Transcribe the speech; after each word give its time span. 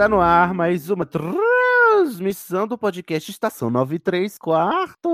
Está 0.00 0.08
no 0.08 0.18
ar 0.18 0.54
mais 0.54 0.88
uma 0.88 1.04
transmissão 1.04 2.66
do 2.66 2.78
podcast 2.78 3.30
Estação 3.30 3.68
93 3.68 4.38
Quarto. 4.38 5.10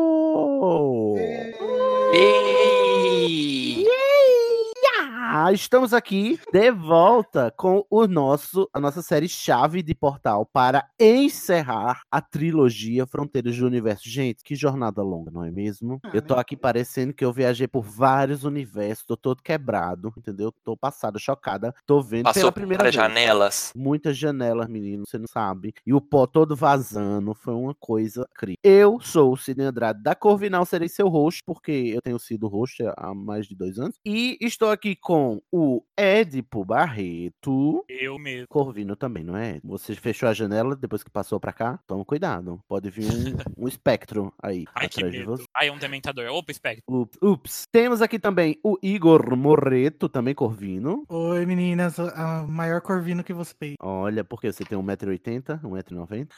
Ah, 5.47 5.52
estamos 5.52 5.94
aqui 5.94 6.41
de 6.52 6.72
volta 6.72 7.55
com 7.56 7.86
o 7.89 8.08
nosso 8.08 8.69
a 8.75 8.80
nossa 8.80 9.00
série 9.00 9.28
chave 9.28 9.80
de 9.80 9.94
portal 9.94 10.44
para 10.44 10.89
encerrar 10.98 12.02
a 12.11 12.20
trilogia 12.20 13.06
Fronteiras 13.06 13.56
do 13.56 13.64
Universo. 13.64 14.11
Gente, 14.11 14.42
que 14.42 14.56
jornada 14.56 15.05
longa, 15.05 15.30
não 15.30 15.44
é 15.44 15.50
mesmo? 15.52 16.00
Eu 16.12 16.20
tô 16.20 16.34
aqui 16.34 16.56
parecendo 16.56 17.14
que 17.14 17.24
eu 17.24 17.33
viajei 17.33 17.69
por 17.69 17.84
vários 17.84 18.42
universos, 18.42 19.05
tô 19.05 19.17
todo 19.17 19.41
quebrado, 19.41 20.12
entendeu? 20.19 20.52
Tô 20.64 20.77
passada, 20.77 21.17
chocada, 21.17 21.72
tô 21.86 22.02
vendo 22.02 22.24
Passou 22.24 22.42
pela 22.42 22.52
primeira 22.52 22.83
vez. 22.83 22.97
janelas. 22.97 23.72
Muitas 23.77 24.19
janelas, 24.19 24.69
menino, 24.69 25.05
você 25.06 25.17
não 25.17 25.28
sabe. 25.28 25.72
E 25.86 25.94
o 25.94 26.00
pó 26.00 26.27
todo 26.27 26.56
vazando, 26.56 27.33
foi 27.34 27.55
uma 27.55 27.74
coisa 27.77 28.27
incrível. 28.33 28.58
Eu 28.64 28.98
sou 29.00 29.34
o 29.34 29.36
Sidney 29.36 29.67
Andrade 29.67 30.02
da 30.02 30.17
Corvinal, 30.17 30.67
serei 30.67 30.89
seu 30.89 31.06
host, 31.06 31.41
porque 31.47 31.92
eu 31.94 32.02
tenho 32.02 32.19
sido 32.19 32.48
host 32.48 32.83
há 32.97 33.14
mais 33.14 33.47
de 33.47 33.55
dois 33.55 33.78
anos. 33.78 33.94
E 34.05 34.36
estou 34.41 34.72
aqui 34.72 34.97
com 34.97 35.36
o 35.53 35.83
Edipo 35.97 36.65
Barreto. 36.65 37.84
Eu 37.89 38.19
mesmo. 38.19 38.47
Corvino 38.48 38.97
também, 38.97 39.23
não 39.25 39.37
é? 39.37 39.61
Você 39.65 39.95
fechou 39.95 40.29
a 40.29 40.33
janela 40.34 40.75
depois 40.77 41.03
que 41.03 41.11
passou 41.11 41.39
pra 41.41 41.53
cá? 41.53 41.79
Toma 41.87 42.05
cuidado. 42.05 42.61
Pode 42.69 42.91
vir 42.91 43.06
um, 43.06 43.37
um 43.64 43.69
espectro 43.69 44.33
aí 44.42 44.64
Ai, 44.75 44.89
que 44.89 44.98
atrás 44.98 45.12
de 45.12 45.25
você. 45.25 45.45
Ai, 45.55 45.70
um 45.70 45.79
dementador. 45.79 46.27
Opa, 46.29 46.51
espectro. 46.53 46.83
Ups, 46.89 47.19
ups. 47.23 47.64
Temos 47.70 48.03
aqui 48.03 48.19
também 48.19 48.59
o 48.62 48.77
Igor 48.83 49.37
Morreto, 49.37 50.09
também 50.09 50.34
Corvino. 50.34 51.05
Oi, 51.09 51.47
meninas, 51.47 51.98
a 51.98 52.45
maior 52.47 52.81
corvino 52.81 53.23
que 53.25 53.33
você 53.33 53.55
fez. 53.59 53.75
Olha, 53.81 54.25
porque 54.25 54.53
você 54.53 54.64
tem 54.64 54.79
1,80m, 54.79 55.61
1,90m? 55.62 56.29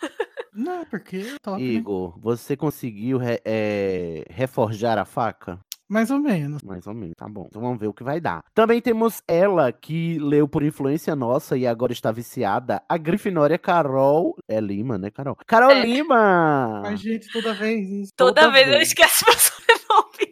Não, 0.53 0.85
porque 0.87 1.17
é 1.19 1.37
top, 1.41 1.63
né? 1.63 1.69
Igor, 1.69 2.19
você 2.19 2.57
conseguiu 2.57 3.19
re- 3.19 3.41
é, 3.45 4.25
reforjar 4.31 4.99
a 4.99 5.05
faca? 5.05 5.61
Mais 5.89 6.11
ou 6.11 6.19
menos. 6.19 6.63
Mais 6.63 6.87
ou 6.87 6.95
menos, 6.95 7.15
tá 7.17 7.27
bom. 7.29 7.47
Então 7.49 7.63
vamos 7.63 7.79
ver 7.79 7.87
o 7.87 7.95
que 7.95 8.05
vai 8.05 8.21
dar. 8.21 8.45
Também 8.55 8.81
temos 8.81 9.23
ela, 9.27 9.73
que 9.73 10.19
leu 10.19 10.47
por 10.47 10.63
influência 10.63 11.17
nossa 11.17 11.57
e 11.57 11.67
agora 11.67 11.93
está 11.93 12.13
viciada, 12.13 12.83
a 12.89 12.97
Grifinória 12.99 13.59
Carol. 13.59 14.37
É 14.47 14.61
Lima, 14.61 14.99
né, 14.99 15.11
Carol? 15.11 15.37
Carol 15.47 15.71
É. 15.71 15.83
Lima! 15.85 16.81
Mas, 16.83 17.01
gente, 17.01 17.31
toda 17.33 17.55
vez. 17.55 18.11
Toda, 18.17 18.35
Toda 18.43 18.53
vez 18.53 18.67
eu 18.67 18.75
vez. 18.75 18.89
esqueço 18.89 19.25
meu 19.27 19.35
sobrenome. 19.39 19.78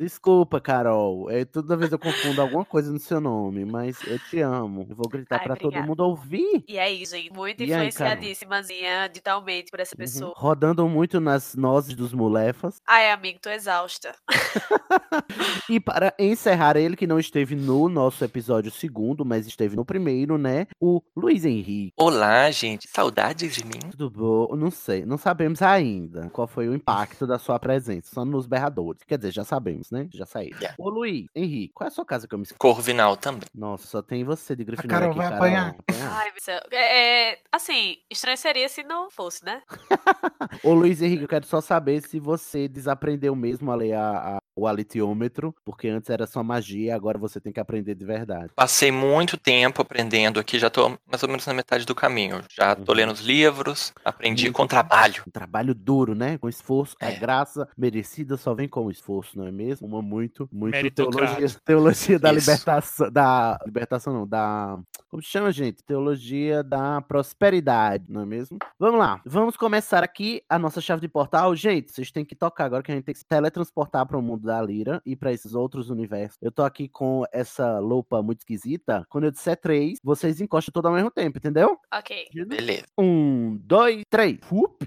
Desculpa, 0.01 0.61
Carol. 0.61 1.31
É, 1.31 1.45
toda 1.45 1.77
vez 1.77 1.91
eu 1.93 1.99
confundo 1.99 2.41
alguma 2.41 2.65
coisa 2.65 2.93
no 2.93 2.99
seu 2.99 3.21
nome, 3.21 3.65
mas 3.65 3.99
eu 4.07 4.19
te 4.19 4.41
amo. 4.41 4.87
Eu 4.89 4.97
vou 4.97 5.09
gritar 5.09 5.43
pra 5.43 5.57
todo 5.57 5.83
mundo 5.83 6.01
ouvir. 6.01 6.65
E 6.69 6.79
é 6.79 6.91
isso, 6.93 7.15
gente. 7.17 7.33
Muito 7.33 7.61
E 7.63 7.73
aí, 7.73 7.89
influenciadíssimazinha 7.89 9.09
digitalmente 9.09 9.71
por 9.71 9.81
essa 9.81 9.95
Uhum. 9.95 9.99
pessoa. 9.99 10.35
Rodando 10.37 10.89
muito 10.89 11.21
nas 11.21 11.55
nozes 11.55 11.95
dos 11.95 12.13
mulefas. 12.13 12.81
Ai, 12.87 13.11
amigo, 13.11 13.39
tô 13.41 13.51
exausta. 13.51 14.15
E 15.69 15.81
para 15.81 16.15
encerrar, 16.19 16.77
ele 16.77 16.97
que 16.97 17.07
não 17.07 17.19
esteve 17.19 17.55
no 17.57 17.89
nosso 17.89 18.25
episódio 18.25 18.71
segundo, 18.71 19.25
mas 19.25 19.47
esteve 19.47 19.75
no 19.77 19.85
primeiro, 19.85 20.39
né? 20.39 20.67
O 20.81 21.03
Luiz 21.17 21.45
Henrique. 21.45 21.93
Olá, 21.97 22.51
gente. 22.51 22.89
Saudades 22.89 23.55
de 23.55 23.65
mim? 23.65 23.79
Tudo 23.91 24.11
bom? 24.11 24.55
Não 24.57 24.71
sei, 24.71 25.05
não 25.05 25.19
sabemos 25.19 25.61
ainda 25.63 26.29
qual 26.31 26.47
foi 26.47 26.69
o 26.69 26.75
impacto 26.75 27.27
da 27.27 27.39
sua 27.39 27.59
presença, 27.59 28.11
só 28.15 28.25
nos 28.25 28.47
berradores. 28.47 29.03
Quer 29.07 29.19
dizer, 29.19 29.33
já 29.33 29.45
sabemos, 29.45 29.86
né? 29.91 30.09
Já 30.13 30.27
saíram. 30.27 30.57
Yeah. 30.59 30.75
Ô 30.79 30.89
Luiz, 30.89 31.27
Henrique, 31.35 31.73
qual 31.75 31.87
é 31.87 31.89
a 31.89 31.91
sua 31.91 32.05
casa 32.05 32.27
que 32.29 32.35
eu 32.35 32.39
me 32.39 32.43
esqueci? 32.45 32.59
Corvinal 32.59 33.17
também. 33.17 33.49
Nossa, 33.55 33.87
só 33.87 34.03
tem 34.03 34.25
você 34.25 34.55
de 34.57 34.65
Grifinória 34.65 35.09
Carol 35.09 35.11
aqui, 35.11 35.19
vai 35.19 35.29
Carol. 35.29 35.45
apanhar. 35.47 35.77
Apanhar. 35.89 36.13
Ai, 36.19 36.31
meu 36.33 36.41
céu. 36.43 36.61
É, 36.71 37.31
é, 37.33 37.39
assim, 37.53 37.97
estranho 38.11 38.37
seria 38.39 38.69
se 38.69 38.83
não 38.83 39.11
fosse, 39.11 39.45
né? 39.45 39.63
Ô 40.63 40.73
Luiz 40.75 41.01
Henrique, 41.03 41.23
eu 41.23 41.29
quero 41.29 41.47
só 41.47 41.61
saber 41.61 42.01
se 42.03 42.19
você 42.21 42.69
desaprendeu 42.69 43.35
mesmo 43.35 43.71
a 43.71 43.75
ler 43.75 43.93
a- 43.95 44.37
a- 44.37 44.39
o 44.59 44.67
alitiômetro, 44.67 45.55
porque 45.67 45.87
antes 45.87 46.09
era 46.09 46.27
só 46.27 46.43
magia, 46.43 46.97
agora 46.97 47.19
você 47.19 47.39
tem 47.39 47.53
que 47.53 47.61
aprender 47.61 47.95
de 47.95 48.07
verdade. 48.07 48.51
Passei 48.57 48.91
muito 48.91 49.37
tempo 49.37 49.83
aprendendo 49.83 50.41
aqui, 50.41 50.59
já 50.59 50.71
tô 50.71 50.89
mais 51.07 51.23
ou 51.23 51.29
menos 51.29 51.45
na 51.47 51.53
metade 51.53 51.85
do 51.85 51.95
caminho. 51.95 52.43
Já 52.51 52.75
tô 52.75 52.93
Uhum. 52.93 52.97
lendo 52.97 53.13
os 53.13 53.21
livros, 53.21 53.93
aprendi 54.03 54.45
Muito 54.45 54.57
com 54.57 54.67
trabalho. 54.67 55.23
Um 55.27 55.31
trabalho 55.31 55.75
duro, 55.75 56.15
né? 56.15 56.39
Com 56.39 56.49
esforço. 56.49 56.97
A 57.03 57.11
É. 57.11 57.17
graça 57.19 57.69
merecida 57.77 58.39
só 58.39 58.55
vem 58.55 58.67
com 58.67 58.91
esforço, 58.91 59.39
não 59.39 59.47
é 59.47 59.53
mesmo? 59.53 59.76
Uma 59.85 60.03
muito, 60.03 60.49
muito 60.53 60.91
teologia, 60.91 61.49
teologia 61.65 62.19
da 62.19 62.33
Isso. 62.33 62.51
libertação. 62.51 63.11
Da 63.11 63.59
libertação, 63.65 64.13
não, 64.13 64.27
da. 64.27 64.79
Como 65.09 65.23
se 65.23 65.29
chama, 65.29 65.53
gente? 65.53 65.83
Teologia 65.85 66.63
da 66.63 67.01
prosperidade, 67.01 68.05
não 68.09 68.23
é 68.23 68.27
mesmo? 68.27 68.59
Vamos 68.79 68.99
lá, 68.99 69.21
vamos 69.25 69.57
começar 69.57 70.03
aqui 70.03 70.43
a 70.49 70.59
nossa 70.59 70.81
chave 70.81 71.01
de 71.01 71.09
portal. 71.09 71.55
Gente, 71.55 71.93
vocês 71.93 72.11
têm 72.11 72.25
que 72.25 72.35
tocar 72.35 72.65
agora 72.65 72.83
que 72.83 72.91
a 72.91 72.95
gente 72.95 73.05
tem 73.05 73.13
que 73.13 73.19
se 73.21 73.27
teletransportar 73.27 74.07
para 74.07 74.19
o 74.19 74.23
mundo 74.23 74.47
da 74.47 74.61
Lira 74.61 75.01
e 75.05 75.17
para 75.17 75.33
esses 75.33 75.55
outros 75.55 75.91
universos. 75.91 76.37
Eu 76.41 76.53
tô 76.53 76.63
aqui 76.63 76.89
com 76.89 77.25
essa 77.33 77.79
lupa 77.79 78.23
muito 78.23 78.41
esquisita. 78.41 79.05
Quando 79.09 79.25
eu 79.25 79.31
disser 79.31 79.57
três, 79.61 79.99
vocês 80.03 80.41
encostam 80.41 80.73
tudo 80.73 80.89
ao 80.89 80.95
mesmo 80.95 81.11
tempo, 81.11 81.39
entendeu? 81.39 81.79
Ok. 81.93 82.29
Beleza. 82.47 82.87
Um, 82.99 83.57
dois, 83.63 84.03
três. 84.11 84.39
Fup. 84.43 84.87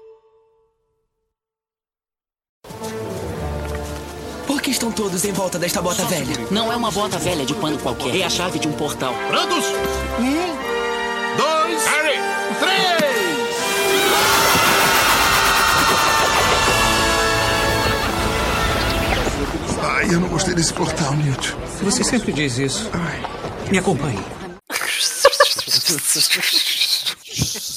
Por 4.51 4.61
que 4.61 4.69
estão 4.69 4.91
todos 4.91 5.23
em 5.23 5.31
volta 5.31 5.57
desta 5.57 5.81
bota 5.81 6.03
velha? 6.03 6.35
Não 6.51 6.73
é 6.73 6.75
uma 6.75 6.91
bota 6.91 7.17
velha 7.17 7.45
de 7.45 7.53
pano 7.53 7.79
qualquer. 7.79 8.17
É 8.17 8.25
a 8.25 8.29
chave 8.29 8.59
de 8.59 8.67
um 8.67 8.73
portal. 8.73 9.13
Prontos? 9.29 9.63
Um, 10.19 11.37
dois, 11.37 11.81
três! 11.85 12.19
Ai, 19.81 20.13
eu 20.13 20.19
não 20.19 20.27
gostei 20.27 20.53
desse 20.53 20.73
portal, 20.73 21.13
Newt. 21.13 21.55
Você 21.83 22.03
sempre 22.03 22.33
diz 22.33 22.57
isso. 22.57 22.91
Me 23.71 23.77
acompanhe. 23.77 24.19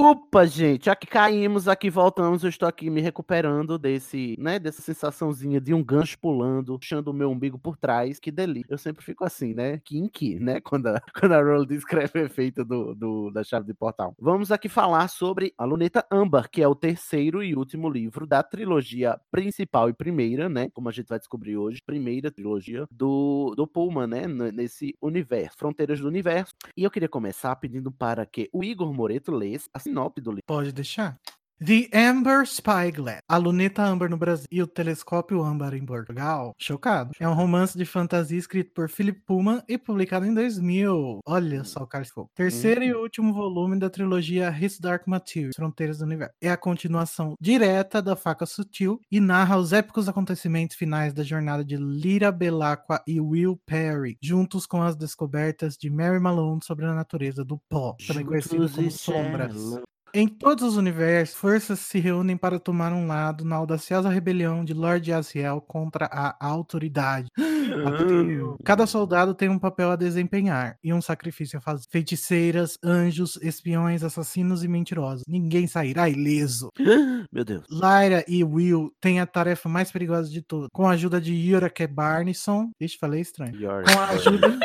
Desculpa, 0.00 0.46
gente. 0.46 0.88
Aqui 0.88 1.06
caímos, 1.06 1.68
aqui 1.68 1.90
voltamos. 1.90 2.42
Eu 2.42 2.48
estou 2.48 2.66
aqui 2.66 2.88
me 2.88 3.02
recuperando 3.02 3.78
desse, 3.78 4.34
né, 4.38 4.58
dessa 4.58 4.80
sensaçãozinha 4.80 5.60
de 5.60 5.74
um 5.74 5.84
gancho 5.84 6.18
pulando, 6.18 6.78
puxando 6.78 7.08
o 7.08 7.12
meu 7.12 7.30
umbigo 7.30 7.58
por 7.58 7.76
trás. 7.76 8.18
Que 8.18 8.30
delícia. 8.30 8.72
Eu 8.72 8.78
sempre 8.78 9.04
fico 9.04 9.26
assim, 9.26 9.52
né? 9.52 9.76
Kinky, 9.84 10.40
né? 10.40 10.58
Quando 10.64 10.86
a, 10.86 11.02
quando 11.20 11.32
a 11.32 11.42
Roll 11.42 11.66
descreve 11.66 12.18
o 12.18 12.24
efeito 12.24 12.64
do, 12.64 12.94
do- 12.94 13.30
da 13.30 13.44
chave 13.44 13.66
de 13.66 13.74
portal. 13.74 14.14
Vamos 14.18 14.50
aqui 14.50 14.70
falar 14.70 15.06
sobre 15.08 15.52
a 15.58 15.66
Luneta 15.66 16.06
Amber, 16.10 16.48
que 16.50 16.62
é 16.62 16.66
o 16.68 16.74
terceiro 16.74 17.42
e 17.42 17.54
último 17.54 17.90
livro 17.90 18.26
da 18.26 18.42
trilogia 18.42 19.20
principal 19.30 19.90
e 19.90 19.92
primeira, 19.92 20.48
né? 20.48 20.70
Como 20.72 20.88
a 20.88 20.92
gente 20.92 21.08
vai 21.08 21.18
descobrir 21.18 21.58
hoje, 21.58 21.82
primeira 21.84 22.30
trilogia 22.30 22.86
do, 22.90 23.52
do 23.54 23.66
Pullman, 23.66 24.06
né? 24.06 24.26
Nesse 24.26 24.96
universo, 25.02 25.58
Fronteiras 25.58 26.00
do 26.00 26.08
Universo. 26.08 26.54
E 26.74 26.84
eu 26.84 26.90
queria 26.90 27.08
começar 27.08 27.54
pedindo 27.56 27.92
para 27.92 28.24
que 28.24 28.48
o 28.50 28.64
Igor 28.64 28.94
Moreto 28.94 29.30
lesse 29.30 29.68
a 29.74 29.89
sinopse 29.90 30.20
do 30.20 30.30
livro. 30.30 30.44
Pode 30.46 30.72
deixar. 30.72 31.18
The 31.62 31.90
Amber 31.92 32.46
Spyglass, 32.46 33.20
a 33.28 33.36
luneta 33.36 33.82
Amber 33.82 34.08
no 34.08 34.16
Brasil 34.16 34.46
e 34.50 34.62
o 34.62 34.66
telescópio 34.66 35.42
Amber 35.42 35.74
em 35.74 35.84
Portugal. 35.84 36.54
Chocado. 36.56 37.10
É 37.20 37.28
um 37.28 37.34
romance 37.34 37.76
de 37.76 37.84
fantasia 37.84 38.38
escrito 38.38 38.72
por 38.72 38.88
Philip 38.88 39.20
Pullman 39.26 39.62
e 39.68 39.76
publicado 39.76 40.24
em 40.24 40.32
2000. 40.32 41.20
Olha 41.26 41.62
só 41.64 41.82
o 41.82 41.86
cara. 41.86 42.00
Terceiro 42.34 42.82
e 42.82 42.94
último 42.94 43.34
volume 43.34 43.78
da 43.78 43.90
trilogia 43.90 44.48
His 44.58 44.80
Dark 44.80 45.06
Materials, 45.06 45.54
Fronteiras 45.54 45.98
do 45.98 46.06
Universo. 46.06 46.32
É 46.40 46.50
a 46.50 46.56
continuação 46.56 47.34
direta 47.38 48.00
da 48.00 48.16
Faca 48.16 48.46
Sutil 48.46 48.98
e 49.12 49.20
narra 49.20 49.58
os 49.58 49.74
épicos 49.74 50.08
acontecimentos 50.08 50.76
finais 50.76 51.12
da 51.12 51.22
jornada 51.22 51.62
de 51.62 51.76
Lyra 51.76 52.32
Belacqua 52.32 53.02
e 53.06 53.20
Will 53.20 53.60
Perry, 53.66 54.16
juntos 54.22 54.64
com 54.64 54.80
as 54.80 54.96
descobertas 54.96 55.76
de 55.76 55.90
Mary 55.90 56.20
Malone 56.20 56.64
sobre 56.64 56.86
a 56.86 56.94
natureza 56.94 57.44
do 57.44 57.58
pó, 57.68 57.96
também 58.06 58.24
conhecido 58.24 58.66
como 58.66 58.90
sombras. 58.90 59.82
Em 60.12 60.26
todos 60.26 60.64
os 60.64 60.76
universos, 60.76 61.36
forças 61.36 61.78
se 61.80 62.00
reúnem 62.00 62.36
para 62.36 62.58
tomar 62.58 62.92
um 62.92 63.06
lado 63.06 63.44
na 63.44 63.56
audaciosa 63.56 64.08
rebelião 64.08 64.64
de 64.64 64.74
Lord 64.74 65.12
Aziel 65.12 65.60
contra 65.60 66.06
a 66.06 66.36
autoridade. 66.44 67.28
Bateu. 67.36 68.56
Cada 68.64 68.86
soldado 68.86 69.34
tem 69.34 69.48
um 69.48 69.58
papel 69.58 69.90
a 69.92 69.96
desempenhar 69.96 70.76
e 70.82 70.92
um 70.92 71.00
sacrifício 71.00 71.58
a 71.58 71.60
fazer. 71.60 71.84
Feiticeiras, 71.90 72.76
anjos, 72.84 73.36
espiões, 73.42 74.02
assassinos 74.02 74.64
e 74.64 74.68
mentirosos. 74.68 75.24
Ninguém 75.28 75.66
sairá 75.66 76.08
ileso. 76.08 76.70
Meu 77.30 77.44
Deus. 77.44 77.64
Lyra 77.70 78.24
e 78.26 78.42
Will 78.42 78.92
têm 79.00 79.20
a 79.20 79.26
tarefa 79.26 79.68
mais 79.68 79.92
perigosa 79.92 80.28
de 80.28 80.42
todas. 80.42 80.68
Com 80.72 80.88
a 80.88 80.92
ajuda 80.92 81.20
de 81.20 81.32
Yurake 81.34 81.86
Barnison. 81.86 82.70
Ixi, 82.80 82.98
falei 82.98 83.20
estranho. 83.20 83.54
Yorick 83.54 83.92
Com 83.92 84.00
a 84.00 84.08
ajuda. 84.08 84.58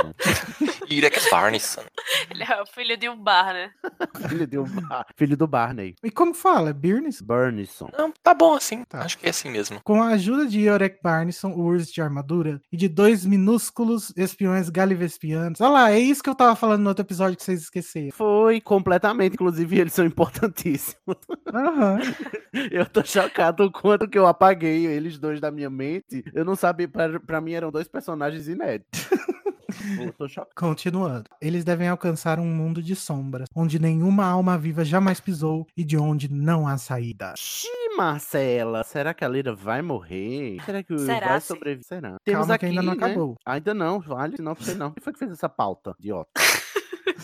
Irek 0.89 1.19
Barnison. 1.29 1.81
Ele 2.31 2.43
é 2.43 2.61
o 2.61 2.65
filho 2.65 2.97
de 2.97 3.07
um 3.09 3.17
bar, 3.21 3.53
né? 3.53 3.71
filho, 4.29 4.47
de 4.47 4.57
um 4.57 4.63
Bar- 4.65 5.05
filho 5.15 5.34
do 5.35 5.47
Barney. 5.47 5.95
E 6.03 6.11
como 6.11 6.33
fala? 6.33 6.69
É 6.69 6.73
Birnis? 6.73 7.21
Burnison. 7.21 7.89
Não, 7.97 8.11
tá 8.23 8.33
bom 8.33 8.55
assim. 8.55 8.83
Tá. 8.83 8.99
Acho 9.01 9.17
que 9.17 9.25
é 9.25 9.29
assim 9.29 9.49
mesmo. 9.49 9.79
Com 9.83 10.01
a 10.01 10.09
ajuda 10.09 10.45
de 10.45 10.61
Yorek 10.61 10.99
Barnison, 11.01 11.51
o 11.51 11.61
urso 11.61 11.93
de 11.93 12.01
armadura, 12.01 12.61
e 12.71 12.77
de 12.77 12.87
dois 12.87 13.25
minúsculos 13.25 14.13
espiões 14.15 14.69
galivespianos. 14.69 15.61
Olha 15.61 15.71
lá, 15.71 15.91
é 15.91 15.99
isso 15.99 16.23
que 16.23 16.29
eu 16.29 16.35
tava 16.35 16.55
falando 16.55 16.81
no 16.81 16.89
outro 16.89 17.03
episódio 17.03 17.37
que 17.37 17.43
vocês 17.43 17.61
esqueceram. 17.61 18.11
Foi 18.11 18.61
completamente, 18.61 19.33
inclusive 19.33 19.79
eles 19.79 19.93
são 19.93 20.05
importantíssimos. 20.05 21.17
Aham. 21.53 21.99
Eu 22.71 22.85
tô 22.85 23.03
chocado 23.03 23.65
o 23.65 23.71
quanto 23.71 24.07
que 24.07 24.17
eu 24.17 24.25
apaguei 24.25 24.85
eles 24.85 25.17
dois 25.17 25.41
da 25.41 25.51
minha 25.51 25.69
mente. 25.69 26.23
Eu 26.33 26.45
não 26.45 26.55
sabia, 26.55 26.87
pra, 26.87 27.19
pra 27.19 27.41
mim 27.41 27.51
eram 27.51 27.69
dois 27.69 27.87
personagens 27.87 28.47
inéditos. 28.47 29.09
Eu 29.99 30.13
tô 30.13 30.27
chocado. 30.27 30.55
Continuando. 30.55 31.25
Eles 31.41 31.63
devem 31.63 31.87
alcançar 31.87 32.39
um 32.39 32.47
mundo 32.47 32.81
de 32.81 32.95
sombras, 32.95 33.49
onde 33.53 33.77
nenhuma 33.79 34.25
alma 34.25 34.57
viva 34.57 34.85
jamais 34.85 35.19
pisou 35.25 35.67
e 35.75 35.83
de 35.83 35.97
onde 35.97 36.31
não 36.31 36.67
há 36.67 36.77
saída. 36.77 37.33
Xiii, 37.35 37.97
Marcela, 37.97 38.83
será 38.83 39.11
que 39.13 39.25
a 39.25 39.27
Lira 39.27 39.55
vai 39.55 39.81
morrer? 39.81 40.61
Será 40.63 40.83
que 40.83 40.97
Será, 40.99 41.27
vai 41.29 41.41
sobreviver? 41.41 41.83
Será? 41.83 42.17
Calma 42.23 42.57
que 42.59 42.65
ainda 42.67 42.83
não 42.83 42.93
né? 42.93 43.05
acabou. 43.05 43.35
Ainda 43.43 43.73
não, 43.73 43.99
vale, 43.99 44.35
não 44.39 44.55
sei 44.55 44.75
não. 44.75 44.91
Quem 44.91 45.03
foi 45.03 45.11
que 45.11 45.19
fez 45.19 45.31
essa 45.31 45.49
pauta, 45.49 45.95
idiota? 45.99 46.29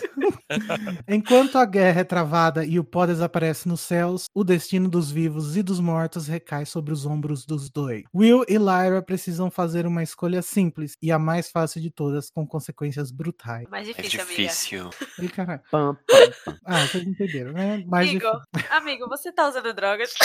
Enquanto 1.08 1.56
a 1.58 1.64
guerra 1.64 2.00
é 2.00 2.04
travada 2.04 2.64
e 2.64 2.78
o 2.78 2.84
pó 2.84 3.06
desaparece 3.06 3.68
nos 3.68 3.80
céus, 3.80 4.26
o 4.34 4.44
destino 4.44 4.88
dos 4.88 5.10
vivos 5.10 5.56
e 5.56 5.62
dos 5.62 5.80
mortos 5.80 6.26
recai 6.26 6.64
sobre 6.66 6.92
os 6.92 7.06
ombros 7.06 7.44
dos 7.46 7.70
dois. 7.70 8.02
Will 8.14 8.44
e 8.48 8.56
Lyra 8.58 9.02
precisam 9.02 9.50
fazer 9.50 9.86
uma 9.86 10.02
escolha 10.02 10.42
simples 10.42 10.94
e 11.02 11.10
a 11.10 11.18
mais 11.18 11.50
fácil 11.50 11.80
de 11.80 11.90
todas, 11.90 12.30
com 12.30 12.46
consequências 12.46 13.10
brutais. 13.10 13.66
Mais 13.70 13.88
É 13.88 13.92
difícil, 13.92 14.20
amiga. 14.22 14.34
difícil. 14.42 14.90
Caralho. 15.34 15.60
Pam, 15.70 15.96
pam, 16.06 16.32
pam. 16.44 16.58
Ah, 16.64 16.86
vocês 16.86 17.06
entenderam, 17.06 17.52
né? 17.52 17.82
Mais 17.86 18.10
Igor, 18.10 18.40
amigo, 18.70 19.08
você 19.08 19.32
tá 19.32 19.48
usando 19.48 19.72
drogas? 19.72 20.12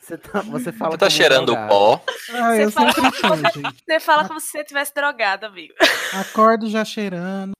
Você, 0.00 0.16
tá- 0.18 0.40
você 0.42 0.72
fala 0.72 0.90
Você 0.92 0.98
tá 0.98 1.06
como 1.06 1.10
cheirando 1.10 1.42
o 1.48 1.52
drogado. 1.52 1.68
pó. 1.68 2.02
Ah, 2.32 2.56
eu 2.56 2.70
Você 2.70 2.72
fala- 2.72 2.92
gente. 3.52 3.84
Você 3.84 4.00
fala 4.00 4.26
como 4.28 4.40
se 4.40 4.48
você 4.48 4.64
tivesse 4.64 4.94
drogado, 4.94 5.46
amigo. 5.46 5.74
Acordo 6.12 6.68
já 6.68 6.84
cheirando. 6.84 7.52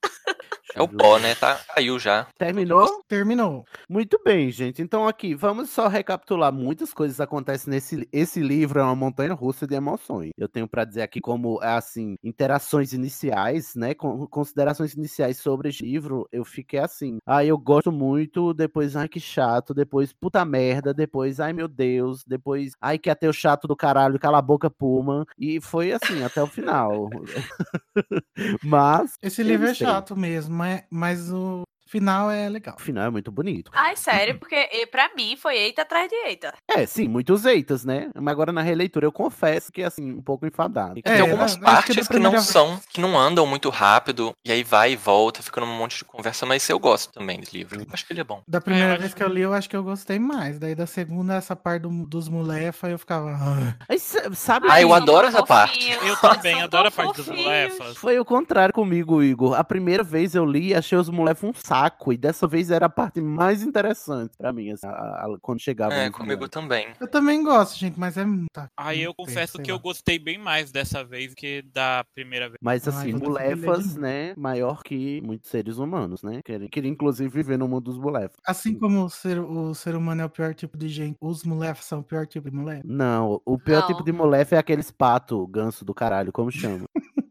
É 0.74 0.82
o 0.82 0.88
pó, 0.88 1.18
né? 1.18 1.34
Tá, 1.34 1.60
caiu 1.74 1.98
já. 1.98 2.26
Terminou? 2.38 3.02
Terminou. 3.08 3.64
Muito 3.88 4.20
bem, 4.24 4.50
gente. 4.50 4.82
Então 4.82 5.06
aqui, 5.06 5.34
vamos 5.34 5.70
só 5.70 5.86
recapitular. 5.88 6.52
Muitas 6.52 6.92
coisas 6.92 7.20
acontecem 7.20 7.70
nesse 7.70 8.08
esse 8.12 8.40
livro, 8.40 8.80
é 8.80 8.82
uma 8.82 8.94
montanha 8.96 9.32
russa 9.32 9.66
de 9.66 9.74
emoções. 9.74 10.30
Eu 10.36 10.48
tenho 10.48 10.68
pra 10.68 10.84
dizer 10.84 11.02
aqui 11.02 11.20
como, 11.20 11.60
assim, 11.62 12.16
interações 12.22 12.92
iniciais, 12.92 13.74
né? 13.76 13.94
con- 13.94 14.26
Considerações 14.26 14.92
iniciais 14.94 15.38
sobre 15.38 15.68
esse 15.68 15.82
livro, 15.84 16.26
eu 16.32 16.44
fiquei 16.44 16.80
assim. 16.80 17.18
Ah, 17.26 17.44
eu 17.44 17.56
gosto 17.58 17.92
muito, 17.92 18.52
depois, 18.52 18.96
ai 18.96 19.08
que 19.08 19.20
chato, 19.20 19.72
depois, 19.72 20.12
puta 20.12 20.44
merda, 20.44 20.92
depois, 20.92 21.38
ai 21.40 21.52
meu 21.52 21.68
Deus, 21.68 22.24
depois, 22.26 22.72
ai 22.80 22.98
que 22.98 23.08
até 23.10 23.28
o 23.28 23.32
chato 23.32 23.66
do 23.68 23.76
caralho, 23.76 24.18
cala 24.18 24.38
a 24.38 24.42
boca, 24.42 24.68
Puma. 24.68 25.24
E 25.38 25.60
foi 25.60 25.92
assim, 25.92 26.22
até 26.24 26.42
o 26.42 26.46
final. 26.46 27.08
Mas. 28.62 29.14
Esse 29.22 29.42
livro 29.42 29.66
é 29.66 29.74
chato 29.74 30.16
mesmo, 30.16 30.54
mas 30.90 31.30
o 31.32 31.62
final 32.00 32.30
é 32.30 32.48
legal. 32.48 32.76
O 32.78 32.82
final 32.82 33.04
é 33.06 33.10
muito 33.10 33.30
bonito. 33.30 33.70
Ai, 33.74 33.96
sério, 33.96 34.36
porque 34.40 34.86
pra 34.90 35.10
mim 35.14 35.36
foi 35.36 35.56
eita 35.56 35.82
atrás 35.82 36.08
de 36.08 36.14
eita. 36.14 36.52
É, 36.68 36.86
sim, 36.86 37.08
muitos 37.08 37.44
eitas, 37.44 37.84
né? 37.84 38.10
Mas 38.14 38.32
agora 38.32 38.52
na 38.52 38.62
releitura 38.62 39.06
eu 39.06 39.12
confesso 39.12 39.72
que, 39.72 39.82
assim, 39.82 40.12
um 40.12 40.22
pouco 40.22 40.46
enfadado. 40.46 41.00
Tem 41.02 41.12
É, 41.14 41.20
algumas 41.20 41.52
eu 41.56 41.56
acho 41.56 41.58
que 41.58 41.64
partes 41.94 42.08
que, 42.08 42.18
não 42.18 42.38
são, 42.40 42.80
que 42.92 43.00
não 43.00 43.18
andam 43.18 43.46
muito 43.46 43.70
rápido, 43.70 44.34
e 44.44 44.52
aí 44.52 44.62
vai 44.62 44.92
e 44.92 44.96
volta, 44.96 45.42
fica 45.42 45.60
num 45.60 45.66
monte 45.76 45.98
de 45.98 46.04
conversa, 46.04 46.44
mas 46.46 46.68
eu 46.68 46.78
gosto 46.78 47.12
também 47.12 47.40
do 47.40 47.46
livro. 47.52 47.80
Eu 47.80 47.86
acho 47.92 48.06
que 48.06 48.12
ele 48.12 48.20
é 48.20 48.24
bom. 48.24 48.42
Da 48.46 48.60
primeira 48.60 48.94
eu 48.94 48.98
vez 48.98 49.06
acho- 49.06 49.16
que 49.16 49.22
eu 49.22 49.28
li, 49.28 49.40
eu 49.40 49.52
acho 49.52 49.68
que 49.68 49.76
eu 49.76 49.82
gostei 49.82 50.18
mais. 50.18 50.58
Daí 50.58 50.74
da 50.74 50.86
segunda, 50.86 51.34
essa 51.34 51.56
parte 51.56 51.82
do- 51.82 52.06
dos 52.06 52.28
molefa, 52.28 52.88
eu 52.88 52.98
ficava. 52.98 53.30
"Ah". 53.30 53.74
Aí, 53.88 53.98
sa- 53.98 54.32
sabe 54.34 54.66
Ah, 54.70 54.80
eu 54.80 54.88
que 54.88 54.94
adoro 54.94 55.26
essa 55.26 55.44
parte. 55.44 55.90
Eu 56.06 56.16
também 56.16 56.60
adoro 56.62 56.88
a 56.88 56.90
parte 56.90 57.16
dos 57.16 57.28
molefas. 57.28 57.96
Foi 57.96 58.18
o 58.18 58.24
contrário 58.24 58.74
comigo, 58.74 59.22
Igor. 59.22 59.54
A 59.58 59.64
primeira 59.64 60.02
vez 60.02 60.34
eu 60.34 60.44
li, 60.44 60.74
achei 60.74 60.96
os 60.98 61.08
moleques 61.08 61.42
um 61.44 61.52
saco. 61.54 61.85
E 62.12 62.16
dessa 62.16 62.46
vez 62.46 62.70
era 62.70 62.86
a 62.86 62.88
parte 62.88 63.20
mais 63.20 63.62
interessante 63.62 64.36
pra 64.36 64.52
mim, 64.52 64.70
assim, 64.70 64.86
a- 64.86 64.90
a- 64.90 65.36
quando 65.40 65.60
chegava. 65.60 65.94
É, 65.94 66.10
comigo 66.10 66.48
também. 66.48 66.88
Eu 67.00 67.08
também 67.10 67.42
gosto, 67.42 67.78
gente, 67.78 67.98
mas 67.98 68.16
é 68.16 68.24
muita. 68.24 68.68
Aí 68.76 69.02
eu 69.02 69.10
muito 69.16 69.26
confesso 69.28 69.58
que 69.58 69.70
eu 69.70 69.76
lá. 69.76 69.80
gostei 69.82 70.18
bem 70.18 70.38
mais 70.38 70.70
dessa 70.70 71.04
vez 71.04 71.34
que 71.34 71.62
da 71.62 72.04
primeira 72.14 72.48
vez. 72.48 72.58
Mas 72.62 72.86
Ai, 72.88 72.94
assim, 72.94 73.12
molefas, 73.14 73.86
novo. 73.88 74.00
né? 74.00 74.34
Maior 74.36 74.82
que 74.82 75.20
muitos 75.22 75.50
seres 75.50 75.78
humanos, 75.78 76.22
né? 76.22 76.40
Queria, 76.44 76.68
queria 76.68 76.90
inclusive 76.90 77.28
viver 77.28 77.58
no 77.58 77.68
mundo 77.68 77.84
dos 77.84 77.98
molefas. 77.98 78.36
Assim 78.46 78.78
como 78.78 79.04
o 79.04 79.10
ser, 79.10 79.38
o 79.40 79.74
ser 79.74 79.94
humano 79.94 80.22
é 80.22 80.24
o 80.24 80.30
pior 80.30 80.54
tipo 80.54 80.76
de 80.76 80.88
gente, 80.88 81.16
os 81.20 81.44
molefas 81.44 81.84
são 81.84 82.00
o 82.00 82.04
pior 82.04 82.26
tipo 82.26 82.50
de 82.50 82.56
molefe. 82.56 82.82
Não, 82.86 83.40
o 83.44 83.58
pior 83.58 83.80
Não. 83.80 83.86
tipo 83.88 84.04
de 84.04 84.12
molefe 84.12 84.54
é 84.54 84.58
aqueles 84.58 84.90
pato, 84.90 85.46
ganso 85.46 85.84
do 85.84 85.94
caralho, 85.94 86.32
como 86.32 86.50
chama? 86.50 86.86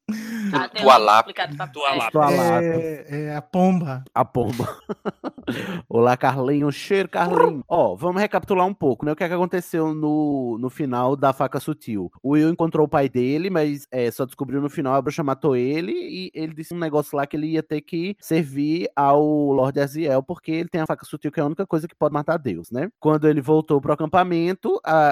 Ah, 0.53 0.69
Tualap. 0.69 1.27
Tualap. 1.73 2.11
Tualap. 2.11 2.63
É, 2.63 3.05
é 3.09 3.35
a 3.35 3.41
pomba. 3.41 4.03
A 4.13 4.23
pomba. 4.23 4.77
Olá, 5.89 6.15
Carlinho. 6.17 6.71
Cheiro, 6.71 7.09
Carlinho. 7.09 7.63
Ó, 7.67 7.95
vamos 7.95 8.21
recapitular 8.21 8.65
um 8.65 8.73
pouco, 8.73 9.05
né? 9.05 9.11
O 9.11 9.15
que, 9.15 9.23
é 9.23 9.27
que 9.27 9.33
aconteceu 9.33 9.93
no, 9.93 10.57
no 10.59 10.69
final 10.69 11.15
da 11.15 11.33
faca 11.33 11.59
sutil? 11.59 12.11
O 12.21 12.31
Will 12.31 12.49
encontrou 12.49 12.85
o 12.85 12.89
pai 12.89 13.09
dele, 13.09 13.49
mas 13.49 13.87
é, 13.91 14.09
só 14.11 14.25
descobriu 14.25 14.61
no 14.61 14.69
final, 14.69 14.93
a 14.95 15.01
bruxa 15.01 15.23
matou 15.23 15.55
ele 15.55 15.91
e 15.93 16.31
ele 16.33 16.53
disse 16.53 16.73
um 16.73 16.79
negócio 16.79 17.15
lá 17.17 17.25
que 17.25 17.35
ele 17.35 17.47
ia 17.47 17.63
ter 17.63 17.81
que 17.81 18.15
servir 18.19 18.89
ao 18.95 19.23
Lord 19.51 19.79
Aziel, 19.79 20.21
porque 20.23 20.51
ele 20.51 20.69
tem 20.69 20.81
a 20.81 20.85
faca 20.87 21.05
sutil, 21.05 21.31
que 21.31 21.39
é 21.39 21.43
a 21.43 21.47
única 21.47 21.65
coisa 21.65 21.87
que 21.87 21.95
pode 21.95 22.13
matar 22.13 22.37
Deus, 22.37 22.69
né? 22.71 22.89
Quando 22.99 23.27
ele 23.27 23.41
voltou 23.41 23.79
pro 23.81 23.93
acampamento, 23.93 24.79
a- 24.83 25.11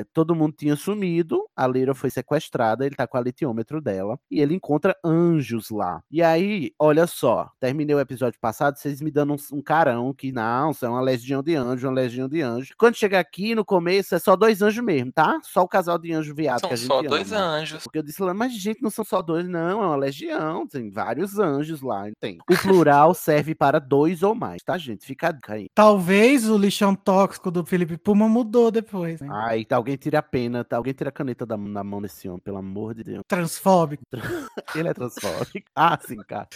a- 0.00 0.04
todo 0.12 0.34
mundo 0.34 0.54
tinha 0.56 0.76
sumido, 0.76 1.42
a 1.56 1.66
Lyra 1.66 1.94
foi 1.94 2.10
sequestrada, 2.10 2.84
ele 2.86 2.94
tá 2.94 3.06
com 3.06 3.16
a 3.16 3.20
litiômetro 3.20 3.80
dela, 3.80 4.18
e 4.32 4.40
ele 4.40 4.54
encontra 4.54 4.96
anjos 5.04 5.68
lá. 5.68 6.02
E 6.10 6.22
aí, 6.22 6.72
olha 6.78 7.06
só, 7.06 7.50
terminei 7.60 7.94
o 7.94 8.00
episódio 8.00 8.40
passado, 8.40 8.78
vocês 8.78 9.02
me 9.02 9.10
dando 9.10 9.34
um, 9.34 9.58
um 9.58 9.62
carão 9.62 10.12
que, 10.14 10.32
não, 10.32 10.70
isso 10.70 10.86
é 10.86 10.88
uma 10.88 11.02
legião 11.02 11.42
de 11.42 11.54
anjos, 11.54 11.84
uma 11.84 11.92
legião 11.92 12.28
de 12.28 12.40
anjos. 12.40 12.74
Quando 12.78 12.96
chega 12.96 13.20
aqui, 13.20 13.54
no 13.54 13.64
começo, 13.64 14.14
é 14.14 14.18
só 14.18 14.34
dois 14.34 14.62
anjos 14.62 14.82
mesmo, 14.82 15.12
tá? 15.12 15.38
Só 15.42 15.62
o 15.62 15.68
casal 15.68 15.98
de 15.98 16.12
anjo 16.12 16.34
viado 16.34 16.60
São 16.60 16.68
que 16.68 16.74
a 16.74 16.76
gente 16.76 16.86
só 16.86 17.02
dois 17.02 17.30
ama. 17.32 17.42
anjos. 17.42 17.82
Porque 17.82 17.98
eu 17.98 18.02
disse 18.02 18.22
lá, 18.22 18.32
mas 18.32 18.54
gente, 18.54 18.82
não 18.82 18.90
são 18.90 19.04
só 19.04 19.20
dois, 19.20 19.46
não, 19.46 19.82
é 19.82 19.86
uma 19.86 19.96
legião, 19.96 20.66
tem 20.66 20.90
vários 20.90 21.38
anjos 21.38 21.82
lá, 21.82 22.04
tem. 22.18 22.38
O 22.50 22.56
plural 22.56 23.12
serve 23.12 23.54
para 23.54 23.78
dois 23.78 24.22
ou 24.22 24.34
mais, 24.34 24.62
tá, 24.62 24.78
gente? 24.78 25.04
Fica 25.04 25.28
a 25.28 25.32
dica 25.32 25.54
aí. 25.54 25.68
Talvez 25.74 26.48
o 26.48 26.56
lixão 26.56 26.94
tóxico 26.94 27.50
do 27.50 27.64
Felipe 27.64 27.98
Puma 27.98 28.28
mudou 28.28 28.70
depois, 28.70 29.20
né? 29.20 29.28
Ai, 29.30 29.64
tá, 29.64 29.76
alguém 29.76 29.96
tira 29.96 30.20
a 30.20 30.22
pena, 30.22 30.64
tá, 30.64 30.76
alguém 30.76 30.94
tira 30.94 31.10
a 31.10 31.12
caneta 31.12 31.44
da, 31.44 31.56
da 31.56 31.84
mão 31.84 32.00
desse 32.00 32.28
homem, 32.28 32.40
pelo 32.40 32.56
amor 32.58 32.94
de 32.94 33.04
Deus. 33.04 33.22
Transfóbico. 33.28 34.02
Ele 34.74 34.88
é 34.88 34.94
transfóbico. 34.94 35.66
Ah, 35.74 35.98
sim, 36.00 36.16
cara. 36.26 36.48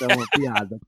É 0.00 0.06
uma 0.14 0.26
piada. 0.28 0.78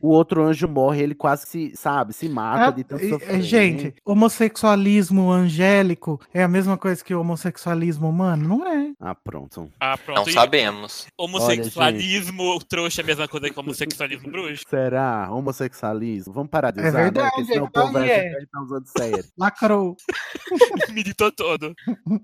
o, 0.00 0.08
o 0.08 0.10
outro 0.10 0.42
anjo 0.44 0.66
morre, 0.66 1.02
ele 1.02 1.14
quase 1.14 1.46
se, 1.46 1.72
sabe, 1.76 2.12
se 2.12 2.28
mata 2.28 2.64
Ah, 2.66 2.70
de 2.70 2.82
tanto 2.84 3.08
sofrer. 3.08 3.36
é, 3.36 3.40
gente, 3.40 3.94
homossexualismo 4.04 5.30
angélico 5.30 6.20
é 6.34 6.42
a 6.42 6.48
mesma 6.48 6.76
coisa 6.76 7.04
que 7.04 7.14
o 7.14 7.20
homossexualismo 7.20 8.08
humano? 8.08 8.48
Não 8.58 8.66
é. 8.66 8.90
Ah, 8.98 9.14
pronto. 9.14 9.70
Ah, 9.80 9.96
pronto. 9.96 10.18
Não 10.22 10.28
E 10.28 10.32
sabemos. 10.32 11.06
Homossexualismo 11.18 12.58
trouxa 12.64 13.00
é 13.00 13.04
a 13.04 13.06
mesma 13.06 13.28
coisa 13.28 13.50
que 13.50 13.58
homossexualismo 13.60 14.30
bruxo? 14.30 14.64
Será? 14.68 15.28
Homossexualismo? 15.30 16.32
Vamos 16.32 16.50
parar 16.50 16.70
de 16.70 16.80
É 16.80 16.88
usar, 16.88 16.98
né? 16.98 17.02
verdade, 17.04 17.30
Porque 17.34 17.44
senão 17.52 17.64
o 17.64 17.68
então 17.68 17.82
povo 17.82 17.92
vai 17.92 18.08
é. 18.10 18.14
achar 18.14 18.22
que 18.30 18.36
a 18.36 18.40
gente 18.40 18.50
tá 18.50 18.60
usando 18.62 18.86
sério. 18.86 19.24
Lacrou. 19.38 19.96
Militou 20.92 21.32
todo. 21.32 21.74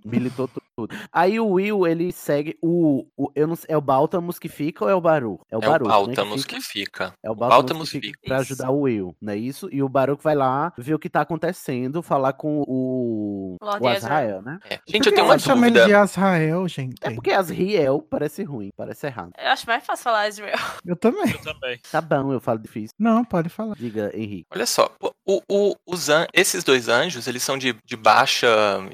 Militou 0.04 0.48
tudo. 0.76 0.94
Aí 1.10 1.40
o 1.40 1.48
Will, 1.48 1.86
ele 1.86 2.12
segue 2.12 2.56
o. 2.62 3.06
o 3.16 3.32
eu 3.34 3.46
não 3.46 3.56
sei, 3.56 3.66
é 3.70 3.76
o 3.76 3.80
Baltamus 3.80 4.38
que 4.38 4.48
fica 4.48 4.84
ou 4.84 4.90
é 4.90 4.94
o 4.94 5.00
Baru? 5.00 5.40
É 5.50 5.56
o 5.56 5.60
Baruch, 5.60 5.84
né, 5.84 5.88
Báltamos 5.88 6.42
fica? 6.42 6.56
que 6.56 6.62
fica. 6.62 7.14
É 7.22 7.30
o 7.30 7.32
O 7.32 7.34
Baltamus 7.34 7.62
Báltamos 7.62 7.90
que 7.90 8.00
fica 8.00 8.18
fica. 8.18 8.28
pra 8.28 8.38
ajudar 8.38 8.70
o 8.70 8.80
Will, 8.82 9.16
não 9.20 9.32
é 9.32 9.36
isso? 9.36 9.68
E 9.72 9.82
o 9.82 9.88
Baruch 9.88 10.22
vai 10.22 10.34
lá 10.34 10.72
ver 10.76 10.94
o 10.94 10.98
que 10.98 11.08
tá 11.08 11.22
acontecendo, 11.22 12.02
falar 12.02 12.34
com 12.34 12.62
o, 12.66 13.56
Lord 13.62 13.82
o. 13.82 13.88
Azrael, 13.88 14.42
né? 14.42 14.58
É. 14.68 14.78
Gente, 14.86 15.02
que 15.04 15.08
eu 15.08 15.14
tenho 15.14 15.26
uma 15.26 15.38
chama 15.38 15.66
ele 15.66 15.82
de 15.84 15.94
Azrael, 15.94 16.68
gente? 16.68 16.96
É 17.00 17.10
porque 17.10 17.30
Azriel 17.30 18.02
parece 18.02 18.42
ruim, 18.44 18.70
parece 18.76 19.06
errado. 19.06 19.32
Eu 19.38 19.48
acho 19.48 19.66
mais 19.66 19.84
fácil 19.84 20.04
falar 20.04 20.28
Israel. 20.28 20.58
Eu 20.84 20.96
também. 20.96 21.30
Eu 21.30 21.54
também. 21.54 21.80
Tá 21.90 22.00
bom, 22.00 22.32
eu 22.32 22.40
falo 22.40 22.58
difícil. 22.58 22.94
Não, 22.98 23.24
pode 23.24 23.48
falar. 23.48 23.74
Diga, 23.76 24.10
Henrique. 24.14 24.46
Olha 24.52 24.66
só, 24.66 24.90
o, 25.26 25.42
o- 25.50 25.74
os 25.86 26.08
an- 26.08 26.26
esses 26.32 26.62
dois 26.64 26.88
anjos, 26.88 27.26
eles 27.26 27.42
são 27.42 27.58
de, 27.58 27.74
de 27.84 27.96
baixa 27.96 28.46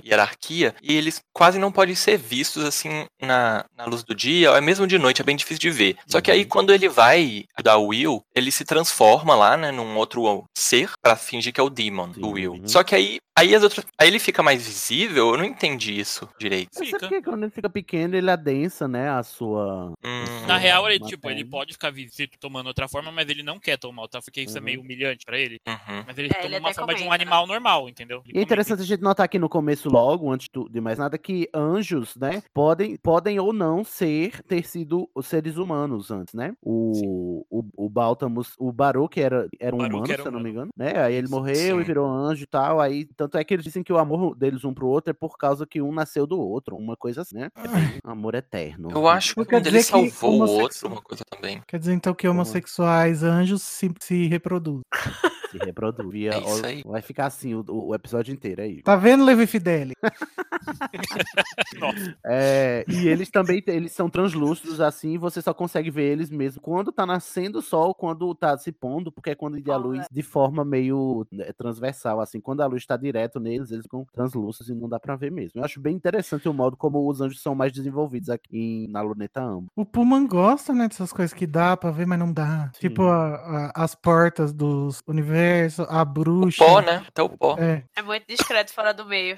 hierarquia 0.05 0.75
e 0.83 0.97
eles 0.97 1.21
quase 1.33 1.59
não 1.59 1.71
podem 1.73 1.95
ser 1.95 2.17
vistos 2.19 2.65
assim 2.65 3.07
na, 3.21 3.65
na 3.77 3.85
luz 3.85 4.03
do 4.03 4.15
dia, 4.15 4.51
ou 4.51 4.57
é 4.57 4.61
mesmo 4.61 4.87
de 4.87 4.99
noite, 4.99 5.21
é 5.21 5.25
bem 5.25 5.37
difícil 5.37 5.61
de 5.61 5.71
ver. 5.71 5.97
Só 6.07 6.21
que 6.21 6.31
aí 6.31 6.45
quando 6.45 6.73
ele 6.73 6.89
vai 6.89 7.45
ajudar 7.57 7.77
o 7.77 7.89
Will, 7.89 8.25
ele 8.35 8.51
se 8.51 8.65
transforma 8.65 9.35
lá, 9.35 9.57
né, 9.57 9.71
num 9.71 9.97
outro 9.97 10.45
ser 10.57 10.91
pra 11.03 11.17
fingir 11.17 11.53
que 11.53 11.61
é 11.61 11.63
o 11.63 11.71
Demon 11.71 12.09
do 12.09 12.15
Sim, 12.27 12.33
Will. 12.33 12.53
uhum. 12.55 12.69
Só 12.69 12.83
que 12.83 12.95
aí, 12.95 13.19
aí 13.39 13.55
as 13.55 13.63
outras, 13.63 13.85
aí 13.99 14.09
ele 14.09 14.19
fica 14.19 14.43
mais 14.43 14.67
visível, 14.67 15.31
eu 15.31 15.37
não 15.39 15.45
entendi 15.45 15.99
isso 15.99 16.29
direito. 16.39 16.71
Mas 16.79 16.91
sabe 16.91 17.01
porque 17.01 17.23
quando 17.23 17.43
ele 17.45 17.51
fica 17.53 17.69
pequeno, 17.71 18.17
ele 18.17 18.31
adensa, 18.31 18.87
né, 18.89 19.09
a 19.11 19.23
sua... 19.23 19.93
Hum, 20.05 20.47
Na 20.47 20.57
real, 20.59 20.89
ele, 20.91 21.01
tipo, 21.01 21.29
ele 21.31 21.45
pode 21.45 21.73
ficar 21.73 21.91
visito 21.91 22.39
tomando 22.39 22.67
outra 22.67 22.89
forma, 22.89 23.11
mas 23.13 23.29
ele 23.29 23.43
não 23.43 23.59
quer 23.59 23.79
tomar 23.79 24.03
outra, 24.03 24.21
porque 24.21 24.43
isso 24.43 24.57
é 24.57 24.61
Uhum. 24.61 24.65
meio 24.65 24.81
humilhante 24.81 25.25
pra 25.25 25.39
ele. 25.39 25.59
uhum. 25.67 26.05
Mas 26.07 26.19
ele 26.19 26.29
É, 26.29 26.35
toma 26.35 26.47
ele 26.47 26.59
uma 26.59 26.73
forma 26.75 26.95
de 26.95 27.03
um 27.03 27.07
comenta, 27.07 27.19
né? 27.19 27.23
animal 27.23 27.47
normal, 27.47 27.89
entendeu? 27.89 28.23
Ele 28.27 28.37
E 28.37 28.41
é 28.41 28.43
interessante 28.43 28.83
a 28.83 28.85
gente 28.85 29.01
notar 29.03 29.25
aqui 29.25 29.39
no 29.39 29.49
começo, 29.49 29.89
logo, 29.89 30.31
antes 30.31 30.49
de 30.71 30.81
mais 30.81 30.99
nada, 30.99 31.17
que 31.19 31.49
anjos, 31.55 32.15
né, 32.17 32.43
podem, 32.53 32.97
podem 32.97 33.39
ou 33.41 33.53
não 33.53 33.85
ser, 33.85 34.43
ter 34.45 34.65
sido 34.67 35.09
os 35.15 35.27
seres 35.27 35.57
humanos 35.57 36.11
antes, 36.11 36.35
né? 36.35 36.53
O, 36.63 37.45
o, 37.51 37.65
o 37.87 37.89
Baltamus, 37.89 38.55
o 38.59 38.73
Baruch 38.73 39.21
era, 39.21 39.49
era 39.59 39.75
um 39.75 39.79
Baruch 39.79 39.97
humano, 39.97 40.13
era 40.13 40.23
se 40.23 40.29
eu 40.29 40.33
não 40.33 40.41
me 40.41 40.51
engano, 40.51 40.71
né? 40.77 41.03
Aí 41.03 41.15
ele 41.15 41.29
morreu 41.29 41.77
e 41.79 41.81
Sim. 41.81 41.87
virou 41.87 42.07
anjo 42.11 42.43
e 42.45 42.47
tal, 42.47 42.81
aí, 42.81 43.05
tanto 43.23 43.39
é 43.39 43.45
que 43.45 43.55
eles 43.55 43.65
dizem 43.65 43.85
que 43.85 43.93
o 43.93 43.99
amor 43.99 44.35
deles 44.35 44.65
um 44.65 44.75
pro 44.75 44.89
outro 44.89 45.11
é 45.11 45.15
por 45.15 45.39
causa 45.39 45.65
que 45.65 45.81
um 45.81 45.93
nasceu 45.93 46.27
do 46.27 46.41
outro, 46.41 46.77
uma 46.77 46.97
coisa 46.97 47.23
assim, 47.23 47.37
né? 47.37 47.51
É 47.57 48.01
amor 48.03 48.35
eterno. 48.35 48.91
Eu 48.91 49.07
acho 49.07 49.35
que 49.35 49.41
Não 49.41 49.47
quer 49.47 49.61
que 49.61 49.83
salvou 49.83 50.41
o 50.43 50.51
outro, 50.61 50.89
uma 50.89 51.01
coisa 51.01 51.25
também. 51.31 51.63
Quer 51.69 51.79
dizer 51.79 51.93
então 51.93 52.15
que 52.15 52.27
homossexuais 52.27 53.23
anjos 53.23 53.63
se, 53.63 53.93
se 54.01 54.27
reproduzem. 54.27 54.83
Se 55.53 55.59
reproduz. 55.59 56.15
E, 56.15 56.27
É 56.29 56.37
ó, 56.37 56.41
isso 56.41 56.67
aí. 56.67 56.83
Vai 56.85 57.01
ficar 57.03 57.27
assim 57.27 57.55
o, 57.55 57.65
o 57.69 57.95
episódio 57.95 58.33
inteiro 58.33 58.63
aí. 58.63 58.83
Tá 58.83 58.97
vendo, 58.97 59.25
Levi 59.25 59.47
Fideli? 59.47 59.93
Nossa. 61.79 62.17
É, 62.27 62.85
e 62.89 63.09
eles 63.09 63.31
também 63.31 63.63
eles 63.67 63.93
são 63.93 64.09
translúcidos 64.09 64.81
assim, 64.81 65.19
você 65.19 65.41
só 65.43 65.53
consegue 65.55 65.91
ver 65.91 66.05
eles 66.13 66.31
mesmo 66.31 66.61
quando 66.61 66.93
tá 66.93 67.05
nascendo 67.07 67.59
o 67.59 67.63
sol, 67.63 67.95
quando 67.95 68.35
tá 68.35 68.57
se 68.57 68.73
pondo, 68.73 69.11
porque 69.13 69.31
é 69.31 69.35
quando 69.35 69.59
a 69.71 69.77
luz 69.77 70.07
de 70.11 70.23
forma 70.23 70.65
meio 70.65 71.27
né, 71.31 71.53
transversal, 71.57 72.21
assim, 72.21 72.41
quando 72.41 72.61
a 72.63 72.67
luz 72.67 72.85
tá 72.87 72.97
direto 72.97 73.39
neles, 73.41 73.71
eles 73.71 73.85
ficam 73.85 74.07
translúcidos 74.13 74.69
e 74.71 74.75
não 74.75 74.89
dá 74.89 74.99
pra 74.99 75.17
ver 75.17 75.31
mesmo. 75.31 75.61
Eu 75.61 75.65
acho 75.65 75.81
bem 75.81 75.95
interessante 75.95 76.49
o 76.49 76.53
modo 76.55 76.77
como 76.77 77.09
os 77.09 77.21
anjos 77.21 77.41
são 77.43 77.55
mais 77.55 77.73
desenvolvidos 77.73 78.29
aqui 78.31 78.49
em- 78.53 78.89
na 78.89 79.01
Luneta 79.01 79.43
Ambo. 79.43 79.67
O 79.77 79.85
Pullman 79.85 80.27
gosta, 80.27 80.73
né, 80.73 80.89
dessas 80.89 81.13
coisas 81.13 81.33
que 81.35 81.47
dá 81.47 81.77
pra 81.77 81.91
ver, 81.91 82.07
mas 82.07 82.19
não 82.19 82.33
dá. 82.33 82.71
Sim. 82.75 82.89
Tipo 82.89 83.05
a- 83.05 83.35
a- 83.75 83.85
as 83.85 83.95
portas 83.95 84.53
dos 84.53 85.03
universos, 85.07 85.42
a 85.89 86.05
bruxa. 86.05 86.65
Pó, 86.65 86.81
né? 86.81 87.05
Até 87.07 87.23
o 87.23 87.29
pó. 87.29 87.57
É, 87.59 87.83
É 87.97 88.03
muito 88.03 88.25
discreto 88.27 88.73
fora 88.73 88.93
do 88.93 89.05
meio. 89.05 89.37